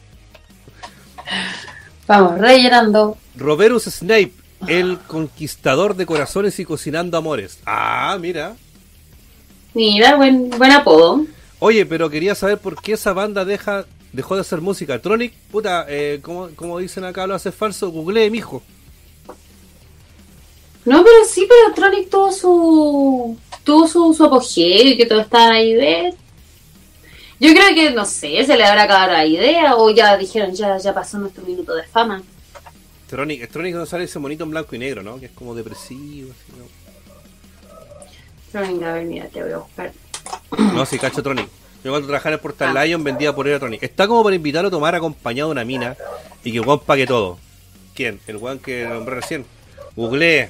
Vamos, 2.07 2.39
rellenando. 2.39 3.17
Roberus 3.35 3.83
Snape, 3.83 4.33
el 4.67 4.97
conquistador 4.97 5.95
de 5.95 6.07
corazones 6.07 6.59
y 6.59 6.65
cocinando 6.65 7.17
amores. 7.19 7.59
Ah, 7.67 8.17
mira. 8.19 8.55
Mira, 9.75 10.15
buen, 10.15 10.49
buen 10.49 10.71
apodo. 10.71 11.25
Oye, 11.59 11.85
pero 11.85 12.09
quería 12.09 12.33
saber 12.33 12.57
por 12.57 12.81
qué 12.81 12.93
esa 12.93 13.13
banda 13.13 13.45
deja 13.45 13.85
dejó 14.11 14.35
de 14.35 14.41
hacer 14.41 14.61
música. 14.61 14.99
Tronic, 14.99 15.33
puta, 15.51 15.85
eh, 15.87 16.19
como, 16.21 16.49
como 16.55 16.79
dicen 16.79 17.03
acá, 17.03 17.27
lo 17.27 17.35
hace 17.35 17.51
falso. 17.51 17.89
Googleé, 17.91 18.31
mijo. 18.31 18.63
No, 20.89 21.03
pero 21.03 21.23
sí, 21.23 21.45
pero 21.47 21.75
Tronic 21.75 22.09
tuvo 22.09 22.31
su. 22.31 23.37
tuvo 23.63 23.87
su, 23.87 24.11
su 24.11 24.25
apogeo 24.25 24.87
y 24.87 24.97
que 24.97 25.05
todo 25.05 25.19
está 25.19 25.51
ahí 25.51 25.75
de. 25.75 26.15
Yo 27.39 27.53
creo 27.53 27.75
que, 27.75 27.91
no 27.91 28.05
sé, 28.05 28.43
se 28.43 28.57
le 28.57 28.65
habrá 28.65 28.83
acabado 28.83 29.13
la 29.13 29.23
idea 29.23 29.75
o 29.75 29.91
ya 29.91 30.17
dijeron, 30.17 30.51
ya, 30.55 30.79
ya 30.79 30.91
pasó 30.91 31.19
nuestro 31.19 31.43
minuto 31.43 31.75
de 31.75 31.83
fama. 31.83 32.23
Tronic, 33.07 33.51
Tronic 33.51 33.75
no 33.75 33.85
sale 33.85 34.05
ese 34.05 34.17
monito 34.17 34.45
en 34.45 34.49
blanco 34.49 34.75
y 34.75 34.79
negro, 34.79 35.03
¿no? 35.03 35.19
Que 35.19 35.27
es 35.27 35.31
como 35.31 35.53
depresivo. 35.53 36.31
Así, 36.31 36.53
¿no? 36.57 36.65
Tronic, 38.51 38.81
a 38.81 38.93
ver, 38.93 39.05
mira, 39.05 39.27
te 39.27 39.43
voy 39.43 39.51
a 39.51 39.57
buscar. 39.59 39.93
No, 40.73 40.87
sí, 40.87 40.97
cacho 40.97 41.21
Tronic. 41.21 41.47
Yo 41.83 41.91
cuando 41.91 42.07
trabajaba 42.07 42.31
en 42.31 42.33
el 42.33 42.39
Portal 42.39 42.73
Lion 42.73 43.03
vendía 43.03 43.35
por 43.35 43.47
a 43.47 43.59
Tronic. 43.59 43.83
Está 43.83 44.07
como 44.07 44.23
para 44.23 44.35
invitarlo 44.35 44.69
a 44.69 44.71
tomar 44.71 44.95
acompañado 44.95 45.49
de 45.49 45.51
una 45.51 45.65
mina 45.65 45.95
y 46.43 46.51
que 46.51 46.59
weón 46.59 46.79
pague 46.79 47.05
todo. 47.05 47.37
¿Quién? 47.93 48.19
El 48.25 48.37
weón 48.37 48.57
que 48.57 48.87
nombré 48.87 49.17
recién. 49.17 49.45
Googleé. 49.95 50.49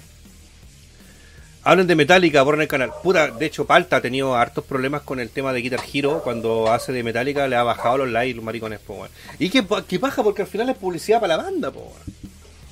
Hablen 1.69 1.85
de 1.85 1.95
Metallica, 1.95 2.41
borren 2.41 2.61
el 2.61 2.67
canal. 2.67 2.91
Puta, 3.03 3.27
de 3.29 3.45
hecho, 3.45 3.65
Palta 3.65 3.97
ha 3.97 4.01
tenido 4.01 4.35
hartos 4.35 4.63
problemas 4.65 5.03
con 5.03 5.19
el 5.19 5.29
tema 5.29 5.53
de 5.53 5.61
Guitar 5.61 5.81
Hero. 5.93 6.21
Cuando 6.23 6.71
hace 6.71 6.91
de 6.91 7.03
Metallica 7.03 7.47
le 7.47 7.55
ha 7.55 7.61
bajado 7.61 7.99
los 7.99 8.09
likes 8.09 8.33
los 8.35 8.43
maricones, 8.43 8.79
po. 8.79 9.05
Y 9.37 9.51
que, 9.51 9.63
que 9.87 9.99
paja, 9.99 10.23
porque 10.23 10.41
al 10.41 10.47
final 10.47 10.67
es 10.69 10.77
publicidad 10.77 11.19
para 11.21 11.37
la 11.37 11.43
banda, 11.43 11.69
po. 11.69 11.93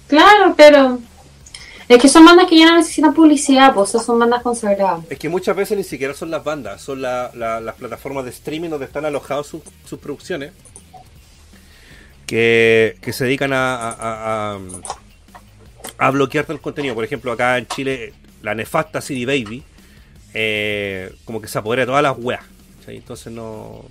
Claro, 0.08 0.56
pero. 0.58 1.00
Es 1.88 2.02
que 2.02 2.10
son 2.10 2.26
bandas 2.26 2.48
que 2.48 2.58
ya 2.58 2.66
no 2.72 2.78
necesitan 2.78 3.14
publicidad, 3.14 3.74
pues 3.76 3.90
esas 3.90 4.04
son 4.06 4.18
bandas 4.18 4.42
consagradas. 4.42 5.06
Es 5.12 5.20
que 5.20 5.30
muchas 5.30 5.56
veces 5.56 5.78
ni 5.78 5.84
siquiera 5.84 6.14
son 6.16 6.32
las 6.32 6.44
bandas, 6.44 6.82
son 6.82 7.02
la- 7.02 7.30
la- 7.36 7.62
las 7.62 7.76
plataformas 7.76 8.26
de 8.26 8.32
streaming 8.32 8.70
donde 8.72 8.86
están 8.88 9.06
alojados 9.06 9.46
sus, 9.48 9.62
sus 9.86 10.00
producciones 10.00 10.52
que, 12.26 12.98
que 13.02 13.14
se 13.14 13.24
dedican 13.26 13.54
a- 13.54 13.90
a- 13.92 14.60
a 16.00 16.10
bloquear 16.12 16.46
todo 16.46 16.56
el 16.56 16.62
contenido. 16.62 16.94
Por 16.96 17.04
ejemplo, 17.06 17.32
acá 17.32 17.58
en 17.58 17.68
Chile, 17.68 18.14
la 18.48 18.56
nefasta 18.56 19.02
CD 19.02 19.26
Baby, 19.26 19.64
eh, 20.34 21.14
como 21.26 21.42
que 21.42 21.48
se 21.48 21.58
apodera 21.58 21.82
de 21.84 21.88
todas 21.88 22.04
las 22.04 22.16
weas. 22.18 22.42
Entonces 22.88 23.32
no. 23.34 23.84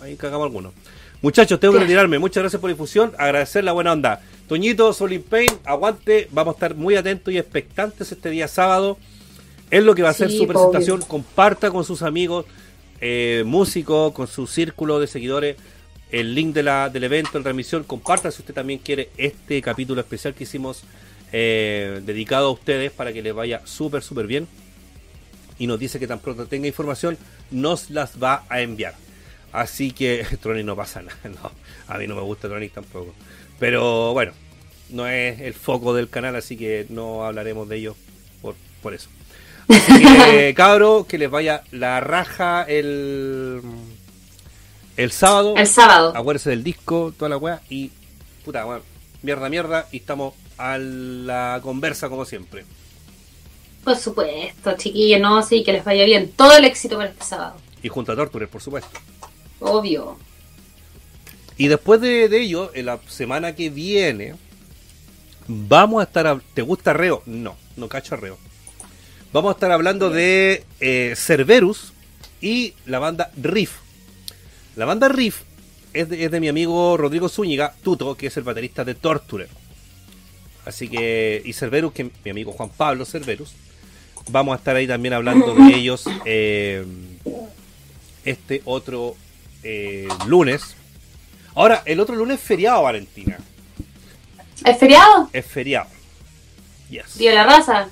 Ahí 0.00 0.16
cagamos 0.16 0.46
algunos. 0.46 0.72
Muchachos, 1.20 1.60
tengo 1.60 1.74
que 1.74 1.80
retirarme. 1.80 2.18
Muchas 2.18 2.42
gracias 2.42 2.60
por 2.60 2.68
la 2.68 2.74
difusión. 2.74 3.12
Agradecer 3.16 3.62
la 3.62 3.70
buena 3.72 3.92
onda. 3.92 4.20
Toñito, 4.48 4.92
Solin 4.92 5.22
Pain, 5.22 5.48
aguante. 5.64 6.28
Vamos 6.32 6.54
a 6.54 6.56
estar 6.56 6.74
muy 6.74 6.96
atentos 6.96 7.32
y 7.32 7.38
expectantes 7.38 8.10
este 8.10 8.30
día 8.30 8.48
sábado. 8.48 8.98
Es 9.70 9.84
lo 9.84 9.94
que 9.94 10.02
va 10.02 10.10
a 10.10 10.14
ser 10.14 10.30
Sí, 10.30 10.38
su 10.38 10.46
presentación. 10.48 10.98
obvio. 10.98 11.08
Comparta 11.08 11.70
con 11.70 11.84
sus 11.84 12.02
amigos, 12.02 12.46
eh, 13.00 13.44
músicos, 13.46 14.12
con 14.12 14.26
su 14.26 14.48
círculo 14.48 14.98
de 14.98 15.06
seguidores, 15.06 15.56
el 16.10 16.34
link 16.34 16.52
de 16.52 16.64
la, 16.64 16.90
del 16.90 17.04
evento, 17.04 17.38
en 17.38 17.44
transmisión. 17.44 17.84
Comparta 17.84 18.32
si 18.32 18.42
usted 18.42 18.52
también 18.52 18.80
quiere 18.80 19.10
este 19.16 19.62
capítulo 19.62 20.00
especial 20.00 20.34
que 20.34 20.42
hicimos 20.42 20.82
eh, 21.32 22.00
dedicado 22.04 22.48
a 22.48 22.50
ustedes 22.50 22.92
para 22.92 23.12
que 23.12 23.22
les 23.22 23.34
vaya 23.34 23.62
súper, 23.64 24.02
súper 24.02 24.26
bien. 24.26 24.46
Y 25.58 25.66
nos 25.66 25.78
dice 25.78 25.98
que 25.98 26.06
tan 26.06 26.18
pronto 26.18 26.46
tenga 26.46 26.66
información, 26.66 27.16
nos 27.50 27.90
las 27.90 28.22
va 28.22 28.44
a 28.48 28.60
enviar. 28.60 28.94
Así 29.52 29.92
que 29.92 30.26
Tronic 30.42 30.64
no 30.64 30.76
pasa 30.76 31.02
nada. 31.02 31.18
No, 31.24 31.50
a 31.88 31.98
mí 31.98 32.06
no 32.06 32.14
me 32.14 32.22
gusta 32.22 32.48
Tronic 32.48 32.72
tampoco. 32.72 33.14
Pero 33.58 34.12
bueno, 34.12 34.32
no 34.90 35.06
es 35.06 35.40
el 35.40 35.54
foco 35.54 35.94
del 35.94 36.08
canal, 36.08 36.36
así 36.36 36.56
que 36.56 36.86
no 36.88 37.24
hablaremos 37.24 37.68
de 37.68 37.76
ello 37.76 37.96
por, 38.40 38.54
por 38.82 38.94
eso. 38.94 39.08
Así 39.68 40.02
que, 40.02 40.52
cabro, 40.56 41.06
que 41.08 41.18
les 41.18 41.30
vaya 41.30 41.62
la 41.70 42.00
raja 42.00 42.64
el, 42.64 43.62
el 44.96 45.12
sábado. 45.12 45.54
El 45.56 45.66
sábado. 45.66 46.12
Acuérdense 46.14 46.50
del 46.50 46.64
disco, 46.64 47.14
toda 47.16 47.28
la 47.28 47.36
weá. 47.36 47.60
Y, 47.70 47.90
puta, 48.44 48.66
weón, 48.66 48.82
mierda, 49.22 49.48
mierda. 49.48 49.86
Y 49.92 49.98
estamos 49.98 50.34
a 50.62 50.78
la 50.78 51.60
conversa 51.62 52.08
como 52.08 52.24
siempre. 52.24 52.64
Por 53.84 53.96
supuesto, 53.96 54.76
chiquillos, 54.76 55.20
no, 55.20 55.42
sí, 55.42 55.64
que 55.64 55.72
les 55.72 55.84
vaya 55.84 56.04
bien. 56.04 56.30
Todo 56.36 56.56
el 56.56 56.64
éxito 56.64 56.96
para 56.96 57.10
este 57.10 57.24
sábado. 57.24 57.56
Y 57.82 57.88
junto 57.88 58.12
a 58.12 58.16
Torture, 58.16 58.46
por 58.46 58.62
supuesto. 58.62 58.98
Obvio. 59.60 60.16
Y 61.56 61.68
después 61.68 62.00
de, 62.00 62.28
de 62.28 62.40
ello, 62.42 62.70
en 62.74 62.86
la 62.86 63.00
semana 63.08 63.54
que 63.54 63.70
viene, 63.70 64.34
vamos 65.48 66.00
a 66.00 66.04
estar. 66.04 66.26
hab- 66.26 66.42
¿Te 66.54 66.62
gusta 66.62 66.92
Reo? 66.92 67.22
No, 67.26 67.56
no 67.76 67.88
cacho 67.88 68.14
a 68.14 68.18
Reo. 68.18 68.38
Vamos 69.32 69.50
a 69.50 69.54
estar 69.54 69.72
hablando 69.72 70.10
de 70.10 70.64
eh, 70.80 71.14
Cerberus 71.16 71.92
y 72.40 72.74
la 72.86 72.98
banda 73.00 73.30
Riff. 73.36 73.72
La 74.76 74.84
banda 74.84 75.08
Riff 75.08 75.42
es 75.92 76.08
de, 76.08 76.24
es 76.24 76.30
de 76.30 76.40
mi 76.40 76.48
amigo 76.48 76.96
Rodrigo 76.96 77.28
Zúñiga, 77.28 77.74
Tuto, 77.82 78.14
que 78.16 78.28
es 78.28 78.36
el 78.36 78.42
baterista 78.44 78.84
de 78.84 78.94
Torturer. 78.94 79.48
Así 80.64 80.88
que, 80.88 81.42
y 81.44 81.52
Cerberus, 81.52 81.92
que 81.92 82.10
mi 82.24 82.30
amigo 82.30 82.52
Juan 82.52 82.70
Pablo 82.70 83.04
Cerberus. 83.04 83.54
Vamos 84.28 84.52
a 84.54 84.58
estar 84.58 84.76
ahí 84.76 84.86
también 84.86 85.14
hablando 85.14 85.54
de 85.54 85.74
ellos 85.74 86.04
eh, 86.24 86.84
este 88.24 88.62
otro 88.64 89.16
eh, 89.62 90.08
lunes. 90.26 90.76
Ahora, 91.54 91.82
el 91.84 92.00
otro 92.00 92.14
lunes 92.14 92.38
es 92.38 92.44
feriado, 92.44 92.82
Valentina. 92.82 93.38
¿Es 94.64 94.78
feriado? 94.78 95.28
Es 95.32 95.44
feriado. 95.44 95.88
Yes. 96.88 97.18
Día 97.18 97.30
de 97.30 97.36
la 97.36 97.44
raza. 97.44 97.88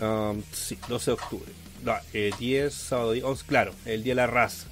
Um, 0.00 0.42
sí, 0.52 0.78
12 0.88 1.10
de 1.10 1.12
octubre. 1.12 1.52
No, 1.84 1.94
eh, 2.12 2.30
10, 2.38 2.72
sábado 2.72 3.12
10, 3.12 3.24
11, 3.24 3.44
claro, 3.46 3.74
el 3.84 4.02
día 4.02 4.12
de 4.12 4.16
la 4.16 4.26
raza. 4.26 4.66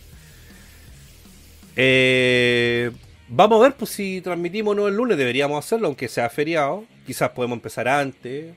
Eh, 1.76 2.90
vamos 3.35 3.61
a 3.61 3.62
ver 3.65 3.77
pues 3.77 3.90
si 3.90 4.20
transmitimos 4.20 4.73
o 4.73 4.74
no 4.74 4.89
el 4.89 4.94
lunes, 4.94 5.19
deberíamos 5.19 5.65
hacerlo, 5.65 5.86
aunque 5.89 6.09
sea 6.09 6.28
feriado. 6.31 6.85
Quizás 7.06 7.31
podemos 7.31 7.56
empezar 7.56 7.89
antes, 7.89 8.55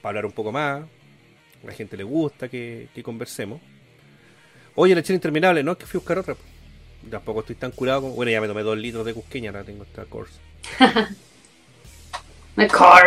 para 0.00 0.10
hablar 0.10 0.26
un 0.26 0.32
poco 0.32 0.52
más. 0.52 0.82
A 0.82 1.66
la 1.66 1.72
gente 1.72 1.96
le 1.96 2.04
gusta 2.04 2.48
que, 2.48 2.88
que 2.94 3.02
conversemos. 3.02 3.60
Oye, 4.74 4.94
la 4.94 5.02
chela 5.02 5.16
interminable, 5.16 5.62
no 5.62 5.72
es 5.72 5.78
que 5.78 5.86
fui 5.86 5.98
a 5.98 6.00
buscar 6.00 6.18
otra. 6.18 6.34
pues. 6.34 7.10
Tampoco 7.10 7.40
estoy 7.40 7.56
tan 7.56 7.70
curado 7.72 8.02
como. 8.02 8.14
Bueno, 8.14 8.30
ya 8.30 8.40
me 8.40 8.48
tomé 8.48 8.62
dos 8.62 8.76
litros 8.76 9.04
de 9.04 9.14
cusqueña, 9.14 9.50
ahora 9.50 9.64
tengo 9.64 9.84
esta 9.84 10.04
course. 10.04 10.34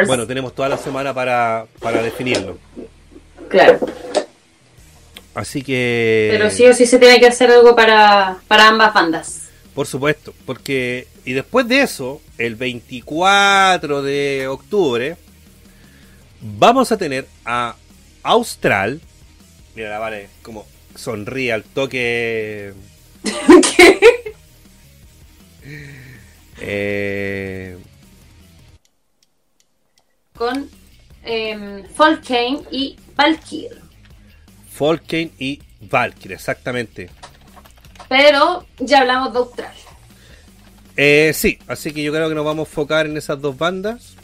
Bueno, 0.06 0.28
tenemos 0.28 0.54
toda 0.54 0.70
la 0.70 0.78
semana 0.78 1.12
para, 1.12 1.66
para 1.80 2.04
definirlo. 2.04 2.60
claro. 3.50 3.80
Así 5.34 5.64
que. 5.64 6.30
Pero 6.32 6.50
sí 6.52 6.68
o 6.68 6.74
sí 6.74 6.86
se 6.86 7.00
tiene 7.00 7.20
que 7.20 7.28
hacer 7.28 7.50
algo 7.50 7.76
para, 7.76 8.38
para 8.48 8.68
ambas 8.68 8.94
bandas. 8.94 9.49
Por 9.80 9.88
supuesto, 9.88 10.34
porque. 10.46 11.08
Y 11.24 11.32
después 11.32 11.66
de 11.66 11.84
eso, 11.84 12.22
el 12.38 12.58
24 12.58 14.02
de 14.02 14.46
octubre, 14.50 15.16
vamos 16.42 16.92
a 16.92 16.98
tener 16.98 17.26
a 17.46 17.78
Austral. 18.24 19.00
Mira, 19.76 19.92
la 19.92 20.00
vale, 20.00 20.28
como 20.42 20.68
sonríe 20.96 21.54
al 21.54 21.64
toque. 21.64 22.74
Eh, 26.62 27.78
Con 30.36 30.70
eh, 31.24 31.86
Folkane 31.96 32.64
y 32.70 32.98
Valkyr. 33.16 33.82
Folkane 34.70 35.32
y 35.40 35.62
Valkyrie, 35.80 36.36
exactamente. 36.36 37.10
Pero 38.10 38.66
ya 38.80 39.00
hablamos 39.02 39.32
de 39.32 39.40
Austral. 39.40 39.74
Eh, 40.98 41.32
sí, 41.34 41.58
así 41.68 41.94
que 41.94 42.04
yo 42.04 42.12
creo 42.12 42.28
que 42.28 42.36
nos 42.36 42.44
vamos 42.44 42.68
a 42.68 42.70
enfocar 42.72 43.06
en 43.06 43.16
esas 43.16 43.40
dos 43.40 43.58
bandas. 43.58 44.16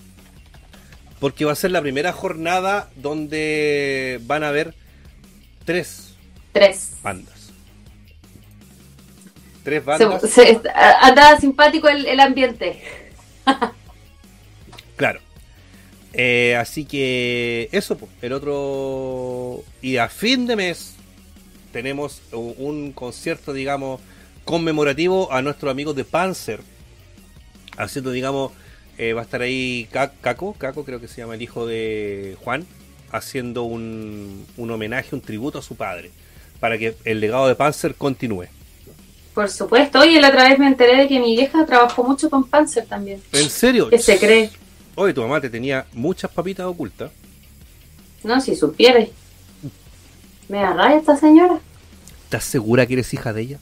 Porque 1.19 1.45
va 1.45 1.53
a 1.53 1.55
ser 1.55 1.71
la 1.71 1.81
primera 1.81 2.11
jornada 2.11 2.89
donde 2.97 4.19
van 4.23 4.43
a 4.43 4.49
haber 4.49 4.73
tres 5.63 6.13
Tres. 6.51 6.91
bandas. 7.01 7.51
Tres 9.63 9.83
bandas. 9.85 10.29
se- 10.29 10.61
andaba 11.01 11.39
simpático 11.39 11.87
el, 11.87 12.05
el 12.05 12.19
ambiente. 12.19 12.81
Claro. 14.97 15.19
Eh, 16.13 16.55
así 16.55 16.85
que 16.85 17.67
eso, 17.73 17.97
pues, 17.97 18.09
el 18.21 18.31
otro... 18.31 19.61
Y 19.81 19.97
a 19.97 20.07
fin 20.07 20.47
de 20.47 20.55
mes 20.55 20.94
tenemos 21.79 22.21
un 22.31 22.93
concierto, 22.93 23.51
digamos, 23.51 23.99
conmemorativo 24.45 25.33
a 25.33 25.41
nuestros 25.41 25.69
amigos 25.69 25.93
de 25.93 26.05
Panzer. 26.05 26.61
Haciendo, 27.75 28.11
digamos, 28.11 28.53
eh, 28.97 29.11
va 29.11 29.19
a 29.19 29.23
estar 29.25 29.41
ahí 29.41 29.85
Ca- 29.91 30.13
Caco, 30.21 30.53
Caco 30.53 30.85
creo 30.85 31.01
que 31.01 31.09
se 31.09 31.17
llama 31.17 31.35
el 31.35 31.41
hijo 31.41 31.67
de 31.67 32.37
Juan, 32.41 32.65
haciendo 33.11 33.63
un, 33.63 34.45
un 34.55 34.71
homenaje, 34.71 35.13
un 35.15 35.19
tributo 35.19 35.59
a 35.59 35.61
su 35.61 35.75
padre, 35.75 36.11
para 36.61 36.77
que 36.77 36.95
el 37.03 37.19
legado 37.19 37.45
de 37.49 37.55
Panzer 37.55 37.93
continúe. 37.95 38.45
Por 39.33 39.49
supuesto. 39.49 39.99
Oye, 39.99 40.21
la 40.21 40.29
otra 40.29 40.47
vez 40.47 40.57
me 40.57 40.67
enteré 40.67 40.95
de 40.95 41.09
que 41.09 41.19
mi 41.19 41.35
vieja 41.35 41.65
trabajó 41.65 42.05
mucho 42.05 42.29
con 42.29 42.45
Panzer 42.45 42.85
también. 42.85 43.21
¿En 43.33 43.49
serio? 43.49 43.89
¿Qué 43.89 43.99
se 43.99 44.17
cree? 44.17 44.49
Oye, 44.95 45.13
tu 45.13 45.21
mamá 45.21 45.41
te 45.41 45.49
tenía 45.49 45.85
muchas 45.91 46.31
papitas 46.31 46.67
ocultas. 46.67 47.11
No, 48.23 48.39
si 48.39 48.55
supieras. 48.55 49.09
¿Me 50.47 50.59
da 50.59 50.93
esta 50.93 51.15
señora? 51.15 51.59
¿Estás 52.25 52.43
segura 52.43 52.85
que 52.85 52.93
eres 52.93 53.13
hija 53.13 53.33
de 53.33 53.41
ella? 53.41 53.59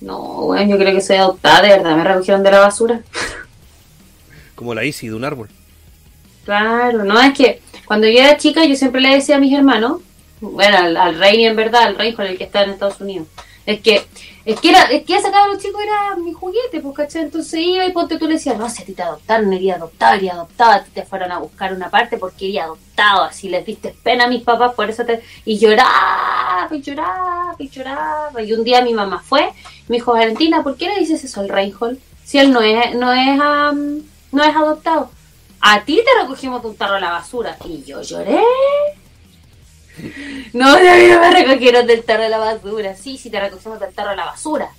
No, 0.00 0.18
bueno, 0.46 0.70
yo 0.70 0.78
creo 0.78 0.94
que 0.94 1.00
soy 1.00 1.16
adoptada, 1.16 1.62
de 1.62 1.68
verdad. 1.68 1.96
Me 1.96 2.04
recogieron 2.04 2.42
de 2.42 2.50
la 2.50 2.60
basura. 2.60 3.00
Como 4.54 4.74
la 4.74 4.84
Isi 4.84 5.08
de 5.08 5.14
un 5.14 5.24
árbol. 5.24 5.48
Claro, 6.44 7.04
no, 7.04 7.20
es 7.20 7.34
que 7.34 7.60
cuando 7.86 8.06
yo 8.06 8.18
era 8.20 8.36
chica 8.36 8.64
yo 8.64 8.76
siempre 8.76 9.00
le 9.00 9.14
decía 9.14 9.36
a 9.36 9.40
mis 9.40 9.52
hermanos, 9.52 10.00
bueno, 10.40 10.78
al, 10.78 10.96
al 10.96 11.18
rey 11.18 11.44
en 11.44 11.56
verdad, 11.56 11.82
al 11.82 11.96
rey 11.96 12.12
con 12.14 12.26
el 12.26 12.38
que 12.38 12.44
está 12.44 12.62
en 12.62 12.70
Estados 12.70 13.00
Unidos, 13.00 13.26
es 13.64 13.80
que 13.80 14.06
es 14.46 14.60
que 14.60 14.70
era, 14.70 14.84
es 14.84 15.04
que 15.04 15.16
ese 15.16 15.28
cabrón 15.32 15.58
chico 15.58 15.80
era 15.80 16.14
mi 16.14 16.32
juguete, 16.32 16.78
pues 16.80 16.94
¿cachai? 16.94 17.22
Entonces 17.22 17.60
iba 17.60 17.84
y 17.84 17.90
ponte 17.90 18.16
tú 18.16 18.28
le 18.28 18.34
decías, 18.34 18.56
no, 18.56 18.70
si 18.70 18.80
a 18.80 18.86
ti 18.86 18.92
te 18.92 19.02
adoptaron, 19.02 19.52
eres 19.52 19.74
adoptado, 19.74 20.14
eres 20.14 20.30
adoptado, 20.30 20.70
a 20.70 20.84
ti 20.84 20.90
te 20.94 21.02
fueron 21.02 21.32
a 21.32 21.38
buscar 21.38 21.72
una 21.72 21.90
parte 21.90 22.16
porque 22.16 22.50
eres 22.50 22.62
adoptado, 22.62 23.24
así 23.24 23.48
les 23.48 23.66
diste 23.66 23.96
pena 24.04 24.26
a 24.26 24.28
mis 24.28 24.44
papás, 24.44 24.72
por 24.74 24.88
eso 24.88 25.04
te... 25.04 25.20
Y 25.44 25.58
lloraba, 25.58 26.68
y 26.70 26.80
lloraba, 26.80 27.56
y 27.58 27.68
lloraba, 27.68 28.40
y 28.40 28.52
un 28.52 28.62
día 28.62 28.82
mi 28.82 28.94
mamá 28.94 29.18
fue, 29.18 29.50
me 29.88 29.96
dijo, 29.96 30.12
Valentina, 30.12 30.62
¿por 30.62 30.76
qué 30.76 30.90
le 30.90 31.00
dices 31.00 31.24
eso 31.24 31.40
al 31.40 31.48
Reinhold? 31.48 31.98
Si 32.24 32.38
él 32.38 32.52
no 32.52 32.60
es, 32.60 32.94
no 32.94 33.12
es, 33.12 33.40
am, 33.40 34.02
no 34.30 34.44
es 34.44 34.54
adoptado. 34.54 35.10
A 35.60 35.80
ti 35.82 35.96
te 36.04 36.22
recogimos 36.22 36.62
de 36.62 36.68
un 36.68 36.76
tarro 36.76 36.94
a 36.94 37.00
la 37.00 37.10
basura. 37.10 37.56
Y 37.64 37.82
yo 37.82 38.00
lloré. 38.02 38.40
No, 40.52 40.76
de 40.76 40.88
a 40.88 40.96
mí 40.96 41.06
no 41.10 41.20
me 41.20 41.30
recogieron 41.30 41.86
del 41.86 42.02
tarro 42.02 42.24
a 42.24 42.28
la 42.28 42.38
basura. 42.38 42.96
Sí, 42.96 43.18
sí, 43.18 43.30
te 43.30 43.40
recogimos 43.40 43.80
del 43.80 43.92
tarro 43.92 44.10
a 44.10 44.16
la 44.16 44.24
basura. 44.24 44.70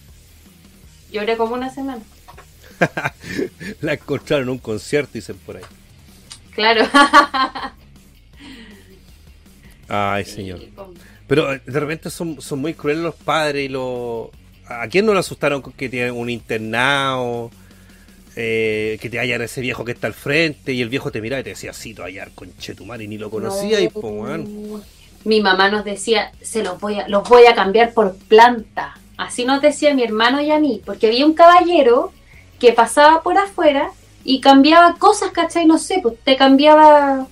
Lloré 1.11 1.37
como 1.37 1.53
una 1.53 1.73
semana. 1.73 2.01
la 3.81 3.93
encontraron 3.93 4.47
en 4.47 4.49
un 4.49 4.57
concierto, 4.59 5.11
dicen 5.13 5.37
por 5.37 5.57
ahí. 5.57 5.63
Claro. 6.53 6.87
Ay, 9.87 10.25
señor. 10.25 10.59
Pero 11.27 11.53
eh, 11.53 11.61
de 11.65 11.79
repente 11.79 12.09
son, 12.09 12.41
son 12.41 12.59
muy 12.59 12.73
crueles 12.73 13.03
los 13.03 13.15
padres 13.15 13.65
y 13.65 13.69
los... 13.69 14.29
¿A 14.65 14.87
quién 14.87 15.05
no 15.05 15.13
le 15.13 15.19
asustaron 15.19 15.61
con 15.61 15.73
que 15.73 15.87
tienen 15.87 16.13
un 16.13 16.29
internado? 16.29 17.51
Eh, 18.35 18.99
que 19.01 19.09
te 19.09 19.17
hallan 19.17 19.41
ese 19.41 19.61
viejo 19.61 19.83
que 19.83 19.93
está 19.93 20.05
al 20.05 20.13
frente 20.13 20.71
y 20.73 20.81
el 20.81 20.89
viejo 20.89 21.09
te 21.09 21.21
miraba 21.21 21.39
y 21.39 21.43
te 21.43 21.49
decía, 21.51 21.73
sí, 21.73 21.93
te 21.93 22.03
hallar 22.03 22.31
conchetumar 22.35 23.01
y 23.01 23.07
ni 23.07 23.17
lo 23.17 23.31
conocía 23.31 23.79
y 23.79 23.89
pues. 23.89 24.03
Mi 25.27 25.41
mamá 25.41 25.69
nos 25.69 25.83
decía, 25.83 26.31
se 26.41 26.63
los 26.63 26.79
voy 26.79 27.01
a, 27.01 27.07
los 27.09 27.27
voy 27.27 27.47
a 27.47 27.53
cambiar 27.53 27.91
por 27.93 28.15
planta. 28.15 28.97
Así 29.17 29.43
nos 29.43 29.61
decía 29.61 29.93
mi 29.93 30.01
hermano 30.01 30.39
y 30.39 30.51
a 30.51 30.57
mí, 30.57 30.81
porque 30.85 31.07
había 31.07 31.25
un 31.25 31.33
caballero 31.33 32.13
que 32.59 32.71
pasaba 32.71 33.21
por 33.23 33.37
afuera 33.37 33.91
y 34.23 34.39
cambiaba 34.39 34.95
cosas, 34.95 35.31
¿cachai? 35.31 35.65
No 35.65 35.79
sé, 35.79 35.99
pues 36.01 36.15
te 36.23 36.37
cambiaba, 36.37 37.27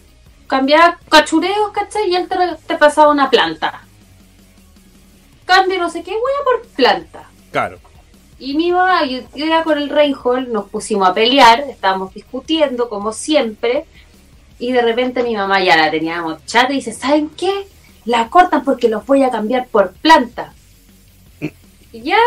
cambiaba 0.47 0.99
cachureos, 1.09 1.71
¿cachai? 1.71 2.09
Y 2.09 2.15
él 2.17 2.27
te, 2.27 2.35
te 2.67 2.75
pasaba 2.75 3.13
una 3.13 3.29
planta. 3.29 3.81
Cambio 5.45 5.79
no 5.79 5.89
sé 5.89 6.03
qué, 6.03 6.11
hueá 6.11 6.43
por 6.43 6.67
planta. 6.75 7.29
Claro. 7.53 7.79
Y 8.39 8.55
mi 8.55 8.73
mamá, 8.73 9.05
yo, 9.05 9.21
yo 9.33 9.45
era 9.45 9.63
con 9.63 9.77
el 9.77 9.87
Reinhold, 9.87 10.49
nos 10.49 10.67
pusimos 10.69 11.07
a 11.07 11.13
pelear, 11.13 11.61
estábamos 11.61 12.13
discutiendo 12.13 12.89
como 12.89 13.13
siempre, 13.13 13.85
y 14.59 14.73
de 14.73 14.81
repente 14.81 15.23
mi 15.23 15.33
mamá 15.33 15.63
ya 15.63 15.77
la 15.77 15.89
teníamos 15.89 16.45
chata 16.45 16.73
y 16.73 16.77
dice, 16.77 16.91
¿saben 16.91 17.29
qué? 17.29 17.67
La 18.05 18.29
cortan 18.29 18.63
porque 18.63 18.89
los 18.89 19.05
voy 19.05 19.23
a 19.23 19.31
cambiar 19.31 19.67
por 19.67 19.93
planta. 19.93 20.53
Y 21.91 22.01
ya 22.01 22.17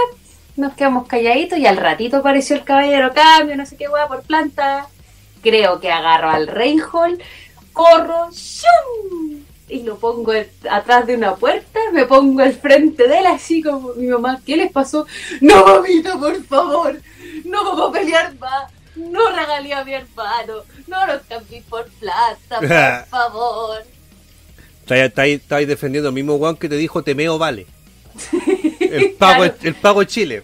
nos 0.57 0.75
quedamos 0.75 1.07
calladitos 1.07 1.59
y 1.59 1.67
al 1.67 1.77
ratito 1.77 2.19
apareció 2.19 2.57
el 2.57 2.65
caballero, 2.65 3.13
cambio, 3.15 3.57
no 3.57 3.65
sé 3.65 3.77
qué 3.77 3.89
hueá 3.89 4.09
por 4.09 4.23
planta. 4.23 4.89
Creo 5.43 5.79
que 5.79 5.91
agarro 5.91 6.31
al 6.31 6.49
Reinhold, 6.49 7.21
corro, 7.73 8.31
¡shum! 8.33 9.45
y 9.69 9.83
lo 9.83 9.99
pongo 9.99 10.33
atrás 10.71 11.07
de 11.07 11.15
una 11.15 11.37
puerta, 11.37 11.79
me 11.93 12.07
pongo 12.07 12.41
al 12.41 12.55
frente 12.55 13.07
de 13.07 13.19
él 13.19 13.27
así 13.27 13.63
como 13.63 13.93
mi 13.95 14.07
mamá, 14.07 14.41
¿qué 14.45 14.57
les 14.57 14.73
pasó? 14.73 15.07
No, 15.41 15.65
mamita, 15.67 16.19
por 16.19 16.43
favor, 16.45 17.01
no 17.45 17.65
vamos 17.65 17.91
a 17.91 17.93
pelear 17.93 18.35
más, 18.39 18.73
no 18.97 19.31
regalé 19.31 19.75
a 19.75 19.85
mi 19.85 19.93
hermano, 19.93 20.63
no 20.87 21.07
los 21.07 21.23
cambié 21.29 21.63
por 21.69 21.87
plata, 22.01 22.59
por 22.61 23.09
favor. 23.11 23.83
Estáis 24.91 25.69
defendiendo 25.69 26.09
al 26.09 26.15
mismo 26.15 26.35
weón 26.37 26.57
que 26.57 26.69
te 26.69 26.77
dijo 26.77 27.03
temeo 27.03 27.39
vale. 27.39 27.67
El 28.81 29.13
pago, 29.13 29.43
Claro. 29.45 29.55
el 29.63 29.75
pago 29.75 30.05
Chile. 30.05 30.43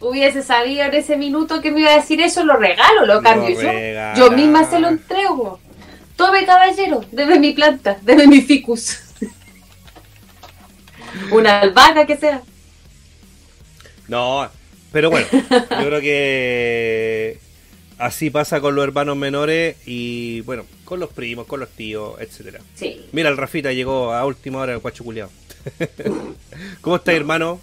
Hubiese 0.00 0.42
sabido 0.42 0.84
en 0.84 0.94
ese 0.94 1.16
minuto 1.16 1.60
que 1.60 1.70
me 1.70 1.80
iba 1.80 1.90
a 1.90 1.96
decir 1.96 2.20
eso, 2.20 2.44
lo 2.44 2.56
regalo, 2.56 3.06
lo 3.06 3.14
Lo 3.14 3.22
cambio 3.22 3.50
yo. 3.50 3.60
regala. 3.72 4.18
Yo 4.18 4.30
misma 4.30 4.68
se 4.70 4.78
lo 4.78 4.88
entrego. 4.88 5.58
Tome, 6.16 6.44
caballero, 6.46 7.04
deme 7.10 7.38
mi 7.40 7.52
planta, 7.52 7.98
deme 8.02 8.26
mi 8.28 8.40
ficus. 8.42 8.98
Una 11.30 11.60
albahaca 11.60 12.06
que 12.06 12.16
sea. 12.16 12.42
No, 14.08 14.48
pero 14.92 15.10
bueno, 15.10 15.26
yo 15.30 15.86
creo 15.86 16.00
que 16.00 17.38
así 18.04 18.28
pasa 18.28 18.60
con 18.60 18.74
los 18.74 18.84
hermanos 18.84 19.16
menores 19.16 19.76
y 19.86 20.42
bueno, 20.42 20.66
con 20.84 21.00
los 21.00 21.10
primos, 21.10 21.46
con 21.46 21.60
los 21.60 21.70
tíos, 21.70 22.20
etcétera. 22.20 22.60
Sí. 22.74 23.00
Mira, 23.12 23.30
el 23.30 23.36
Rafita 23.38 23.72
llegó 23.72 24.12
a 24.12 24.26
última 24.26 24.58
hora 24.58 24.74
el 24.74 24.80
guacho 24.80 25.04
culiao. 25.04 25.30
¿Cómo 26.82 26.96
está, 26.96 27.14
hermano? 27.14 27.60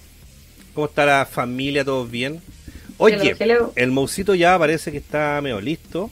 ¿Cómo 0.74 0.88
está 0.88 1.06
la 1.06 1.28
familia? 1.28 1.86
¿Todos 1.86 2.10
bien? 2.10 2.42
Oye, 2.98 3.16
Hello, 3.18 3.36
hello. 3.40 3.74
el 3.76 3.92
Moucito 3.92 4.34
ya 4.34 4.58
parece 4.58 4.92
que 4.92 4.98
está 4.98 5.40
medio 5.44 5.62
listo. 5.62 6.10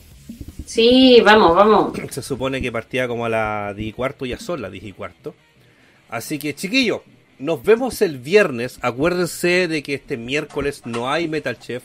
Sí, 0.64 1.20
vamos, 1.24 1.56
vamos. 1.56 1.92
Se 2.10 2.22
supone 2.22 2.62
que 2.62 2.70
partía 2.70 3.08
como 3.08 3.24
a 3.26 3.28
las 3.28 3.76
10 3.76 3.88
y 3.88 3.92
cuarto, 3.92 4.26
ya 4.26 4.38
son 4.38 4.62
las 4.62 4.70
10 4.70 4.84
y 4.84 4.92
cuarto. 4.92 5.34
Así 6.08 6.38
que, 6.38 6.54
chiquillos, 6.54 7.00
nos 7.40 7.64
vemos 7.64 8.00
el 8.02 8.18
viernes. 8.18 8.78
Acuérdense 8.80 9.66
de 9.66 9.82
que 9.82 9.94
este 9.94 10.16
miércoles 10.16 10.82
no 10.84 11.10
hay 11.10 11.26
Metal 11.26 11.58
Chef. 11.58 11.82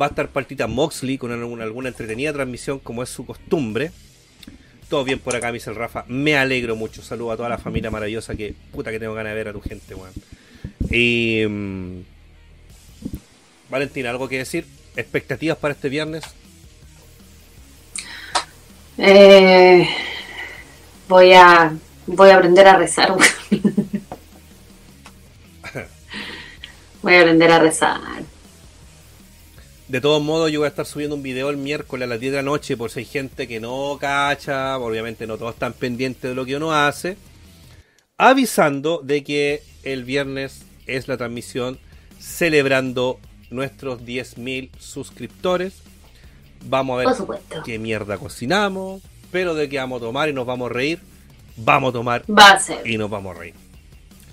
Va 0.00 0.06
a 0.06 0.08
estar 0.10 0.28
partita 0.28 0.66
Moxley 0.66 1.16
con 1.16 1.32
alguna, 1.32 1.64
alguna 1.64 1.88
entretenida 1.88 2.32
transmisión 2.32 2.78
como 2.78 3.02
es 3.02 3.08
su 3.08 3.24
costumbre. 3.24 3.90
Todo 4.88 5.04
bien 5.04 5.18
por 5.18 5.34
acá, 5.34 5.50
Michel 5.50 5.74
Rafa. 5.74 6.04
Me 6.06 6.36
alegro 6.36 6.76
mucho. 6.76 7.02
Saludo 7.02 7.32
a 7.32 7.36
toda 7.36 7.48
la 7.48 7.58
familia 7.58 7.90
maravillosa 7.90 8.36
que 8.36 8.54
puta 8.72 8.90
que 8.90 9.00
tengo 9.00 9.14
ganas 9.14 9.32
de 9.32 9.36
ver 9.36 9.48
a 9.48 9.52
tu 9.52 9.60
gente, 9.60 9.94
weón. 9.94 10.12
Y. 10.90 11.44
mm, 11.48 12.00
Valentina, 13.68 14.10
¿algo 14.10 14.28
que 14.28 14.38
decir? 14.38 14.64
¿Expectativas 14.94 15.58
para 15.58 15.74
este 15.74 15.88
viernes? 15.88 16.22
Eh, 18.98 19.88
voy 21.08 21.32
a 21.32 21.74
voy 22.06 22.30
a 22.30 22.36
aprender 22.36 22.68
a 22.68 22.76
rezar. 22.76 23.12
weón. 23.12 23.28
voy 27.02 27.14
a 27.14 27.20
aprender 27.20 27.50
a 27.50 27.58
rezar. 27.58 28.00
De 29.88 30.00
todos 30.00 30.20
modos, 30.22 30.50
yo 30.50 30.60
voy 30.60 30.66
a 30.66 30.70
estar 30.70 30.84
subiendo 30.84 31.14
un 31.14 31.22
video 31.22 31.48
el 31.48 31.56
miércoles 31.56 32.06
a 32.06 32.08
las 32.08 32.18
10 32.18 32.32
de 32.32 32.36
la 32.38 32.42
noche 32.42 32.76
por 32.76 32.90
si 32.90 33.00
hay 33.00 33.04
gente 33.04 33.46
que 33.46 33.60
no 33.60 33.96
cacha, 34.00 34.76
obviamente 34.78 35.28
no 35.28 35.38
todos 35.38 35.54
están 35.54 35.74
pendientes 35.74 36.22
de 36.22 36.34
lo 36.34 36.44
que 36.44 36.56
uno 36.56 36.72
hace, 36.72 37.16
avisando 38.18 39.00
de 39.04 39.22
que 39.22 39.62
el 39.84 40.02
viernes 40.04 40.62
es 40.86 41.06
la 41.06 41.16
transmisión 41.16 41.78
celebrando 42.18 43.20
nuestros 43.50 44.00
10.000 44.02 44.70
suscriptores. 44.78 45.74
Vamos 46.64 47.00
a 47.04 47.24
ver 47.24 47.40
qué 47.64 47.78
mierda 47.78 48.18
cocinamos, 48.18 49.02
pero 49.30 49.54
de 49.54 49.68
qué 49.68 49.78
vamos 49.78 50.02
a 50.02 50.06
tomar 50.06 50.28
y 50.28 50.32
nos 50.32 50.46
vamos 50.46 50.68
a 50.68 50.74
reír, 50.74 50.98
vamos 51.56 51.90
a 51.90 51.92
tomar 51.92 52.24
Va 52.28 52.50
a 52.52 52.58
ser. 52.58 52.84
y 52.84 52.98
nos 52.98 53.08
vamos 53.08 53.36
a 53.36 53.38
reír. 53.38 53.54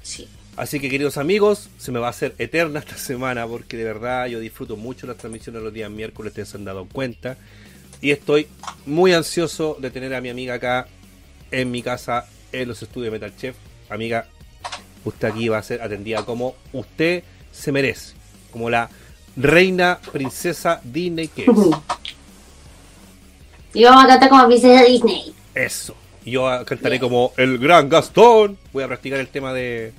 Sí. 0.01 0.27
Así 0.55 0.79
que 0.79 0.89
queridos 0.89 1.17
amigos, 1.17 1.69
se 1.77 1.91
me 1.91 1.99
va 1.99 2.07
a 2.07 2.09
hacer 2.11 2.35
eterna 2.37 2.79
esta 2.79 2.95
semana 2.97 3.47
porque 3.47 3.75
de 3.75 3.85
verdad 3.85 4.27
yo 4.27 4.39
disfruto 4.39 4.75
mucho 4.77 5.07
las 5.07 5.17
transmisiones 5.17 5.63
los 5.63 5.73
días 5.73 5.89
miércoles, 5.89 6.31
ustedes 6.31 6.49
se 6.49 6.57
han 6.57 6.65
dado 6.65 6.85
cuenta. 6.85 7.37
Y 8.01 8.11
estoy 8.11 8.47
muy 8.85 9.13
ansioso 9.13 9.77
de 9.79 9.89
tener 9.89 10.13
a 10.13 10.21
mi 10.21 10.29
amiga 10.29 10.55
acá 10.55 10.87
en 11.49 11.71
mi 11.71 11.81
casa 11.81 12.27
en 12.51 12.67
los 12.67 12.83
estudios 12.83 13.11
de 13.11 13.19
Metal 13.19 13.35
Chef. 13.35 13.55
Amiga, 13.89 14.27
usted 15.05 15.27
aquí 15.29 15.47
va 15.49 15.57
a 15.57 15.63
ser 15.63 15.81
atendida 15.81 16.23
como 16.23 16.55
usted 16.71 17.23
se 17.51 17.71
merece, 17.71 18.13
como 18.51 18.69
la 18.69 18.89
reina 19.35 19.99
princesa 20.11 20.81
Disney 20.83 21.29
que 21.29 21.43
es. 21.43 21.49
Y 23.75 23.83
vamos 23.85 24.03
a 24.03 24.07
cantar 24.07 24.29
como 24.29 24.45
princesa 24.45 24.83
Disney. 24.83 25.33
Eso. 25.55 25.95
Yo 26.23 26.47
cantaré 26.65 26.99
como 26.99 27.33
el 27.37 27.57
gran 27.57 27.89
Gastón. 27.89 28.55
Voy 28.71 28.83
a 28.83 28.87
practicar 28.87 29.19
el 29.19 29.29
tema 29.29 29.51
de 29.51 29.93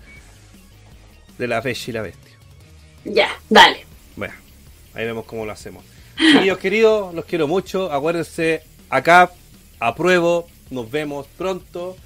de 1.38 1.48
la 1.48 1.60
Bella 1.60 1.84
y 1.86 1.92
la 1.92 2.02
Bestia. 2.02 2.32
Ya, 3.04 3.28
dale. 3.48 3.84
Bueno, 4.16 4.34
ahí 4.94 5.04
vemos 5.04 5.24
cómo 5.26 5.44
lo 5.44 5.52
hacemos. 5.52 5.84
Queridos, 6.16 6.58
queridos, 6.58 7.14
los 7.14 7.24
quiero 7.24 7.48
mucho. 7.48 7.92
Acuérdense, 7.92 8.62
acá, 8.88 9.32
apruebo. 9.80 10.48
Nos 10.70 10.90
vemos 10.90 11.26
pronto. 11.36 11.96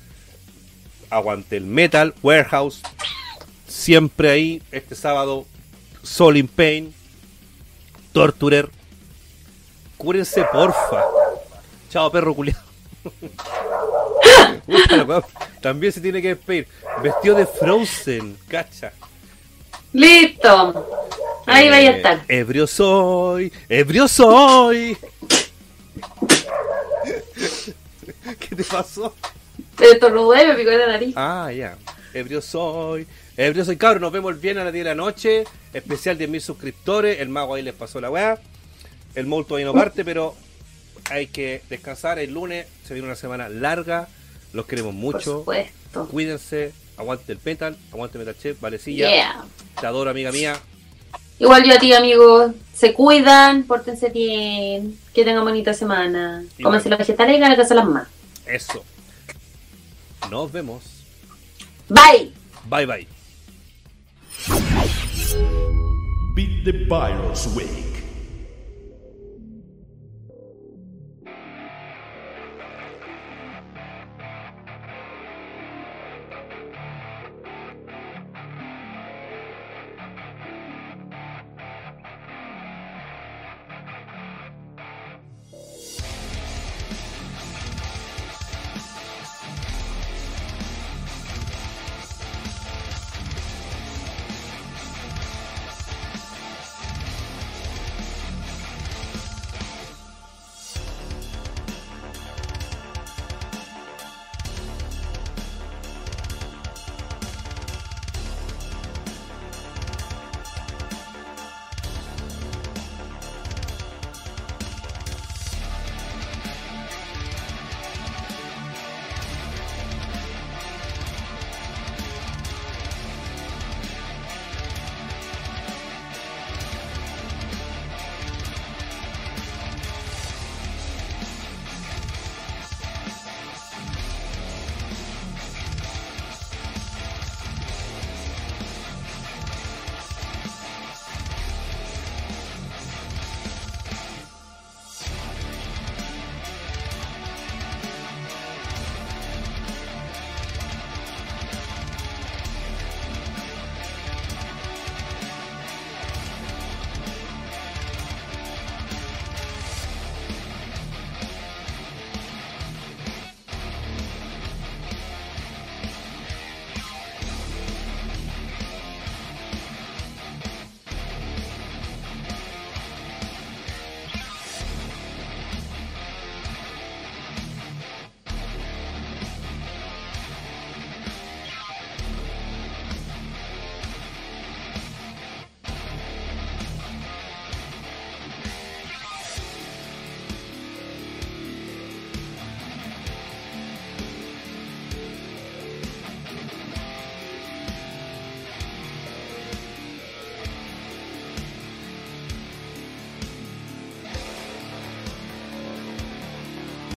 Aguante 1.11 1.57
el 1.57 1.65
Metal 1.65 2.15
Warehouse. 2.23 2.83
Siempre 3.67 4.31
ahí, 4.31 4.63
este 4.73 4.95
sábado, 4.95 5.47
Soul 6.03 6.39
in 6.39 6.49
Pain, 6.49 6.95
Torturer. 8.13 8.71
Cúrense, 9.97 10.45
porfa. 10.45 11.05
Chao, 11.91 12.11
perro 12.11 12.35
culiado. 12.35 12.63
También 15.61 15.93
se 15.93 16.01
tiene 16.01 16.23
que 16.23 16.29
despedir. 16.29 16.69
Vestido 17.03 17.37
de 17.37 17.47
Frozen, 17.47 18.39
cacha. 18.49 18.93
Listo. 19.93 20.87
Ahí 21.47 21.69
vaya 21.69 21.91
a 21.91 21.93
Eh, 21.93 21.97
estar. 21.97 22.25
Ebrio 22.29 22.67
soy, 22.67 23.53
ebrio 23.69 24.07
soy. 24.09 24.97
¿Qué 28.39 28.57
te 28.57 28.65
pasó? 28.65 29.15
Estornudé, 29.81 30.47
me 30.49 30.55
picó 30.55 30.71
en 30.71 30.79
la 30.81 30.87
nariz. 30.89 31.15
Ah, 31.17 31.51
ya. 31.53 31.77
Ebrio 32.13 32.41
soy, 32.43 33.07
ebrio 33.37 33.65
soy. 33.65 33.77
Cabrón, 33.77 34.03
nos 34.03 34.13
vemos 34.13 34.33
el 34.33 34.39
viernes 34.39 34.63
a 34.63 34.65
las 34.67 34.73
10 34.73 34.85
de 34.85 34.91
la 34.91 34.95
noche. 34.95 35.45
Especial 35.73 36.19
10.000 36.19 36.41
suscriptores. 36.41 37.21
El 37.21 37.29
mago 37.29 37.55
ahí 37.55 37.63
les 37.63 37.75
pasó 37.75 38.01
la 38.01 38.11
weá. 38.11 38.39
El 39.15 39.27
mall 39.27 39.47
todavía 39.47 39.67
no 39.67 39.73
parte, 39.75 40.05
pero 40.05 40.35
hay 41.11 41.27
que 41.29 41.63
descansar. 41.71 42.19
El 42.19 42.33
lunes 42.35 42.67
se 42.87 42.95
viene 42.95 43.07
una 43.09 43.17
semana 43.17 43.49
larga. 43.49 44.09
Los 44.53 44.67
queremos 44.67 44.93
Por 44.95 45.01
mucho. 45.01 45.39
supuesto. 45.41 46.07
Cuídense. 46.09 46.73
Aguante 46.99 47.33
el 47.33 47.39
metal. 47.43 47.77
Aguante 47.93 48.19
Metal 48.19 48.37
Chef. 48.37 48.61
Valecilla. 48.61 49.09
Yeah. 49.09 49.45
Te 49.81 49.87
adoro, 49.87 50.11
amiga 50.11 50.33
mía. 50.33 50.59
Igual 51.39 51.65
yo 51.65 51.75
a 51.75 51.79
ti, 51.79 51.93
amigos. 51.93 52.53
Se 52.75 52.93
cuidan, 52.93 53.63
pórtense 53.63 54.11
bien. 54.11 54.99
Que 55.15 55.25
tengan 55.25 55.45
bonita 55.45 55.73
semana. 55.73 56.45
Cómense 56.63 56.91
los 56.91 56.99
vegetales 56.99 57.37
y 57.37 57.41
ganen 57.41 57.57
que 57.57 57.65
son 57.65 57.77
las 57.77 57.87
más. 57.87 58.09
Eso. 58.45 58.85
Nos 60.31 60.51
vemos. 60.53 60.83
Bye. 61.89 62.33
Bye 62.69 62.87
bye. 62.87 63.09
Beat 66.35 66.65
the 66.65 66.73
Virus 66.73 67.47
Week. 67.55 67.88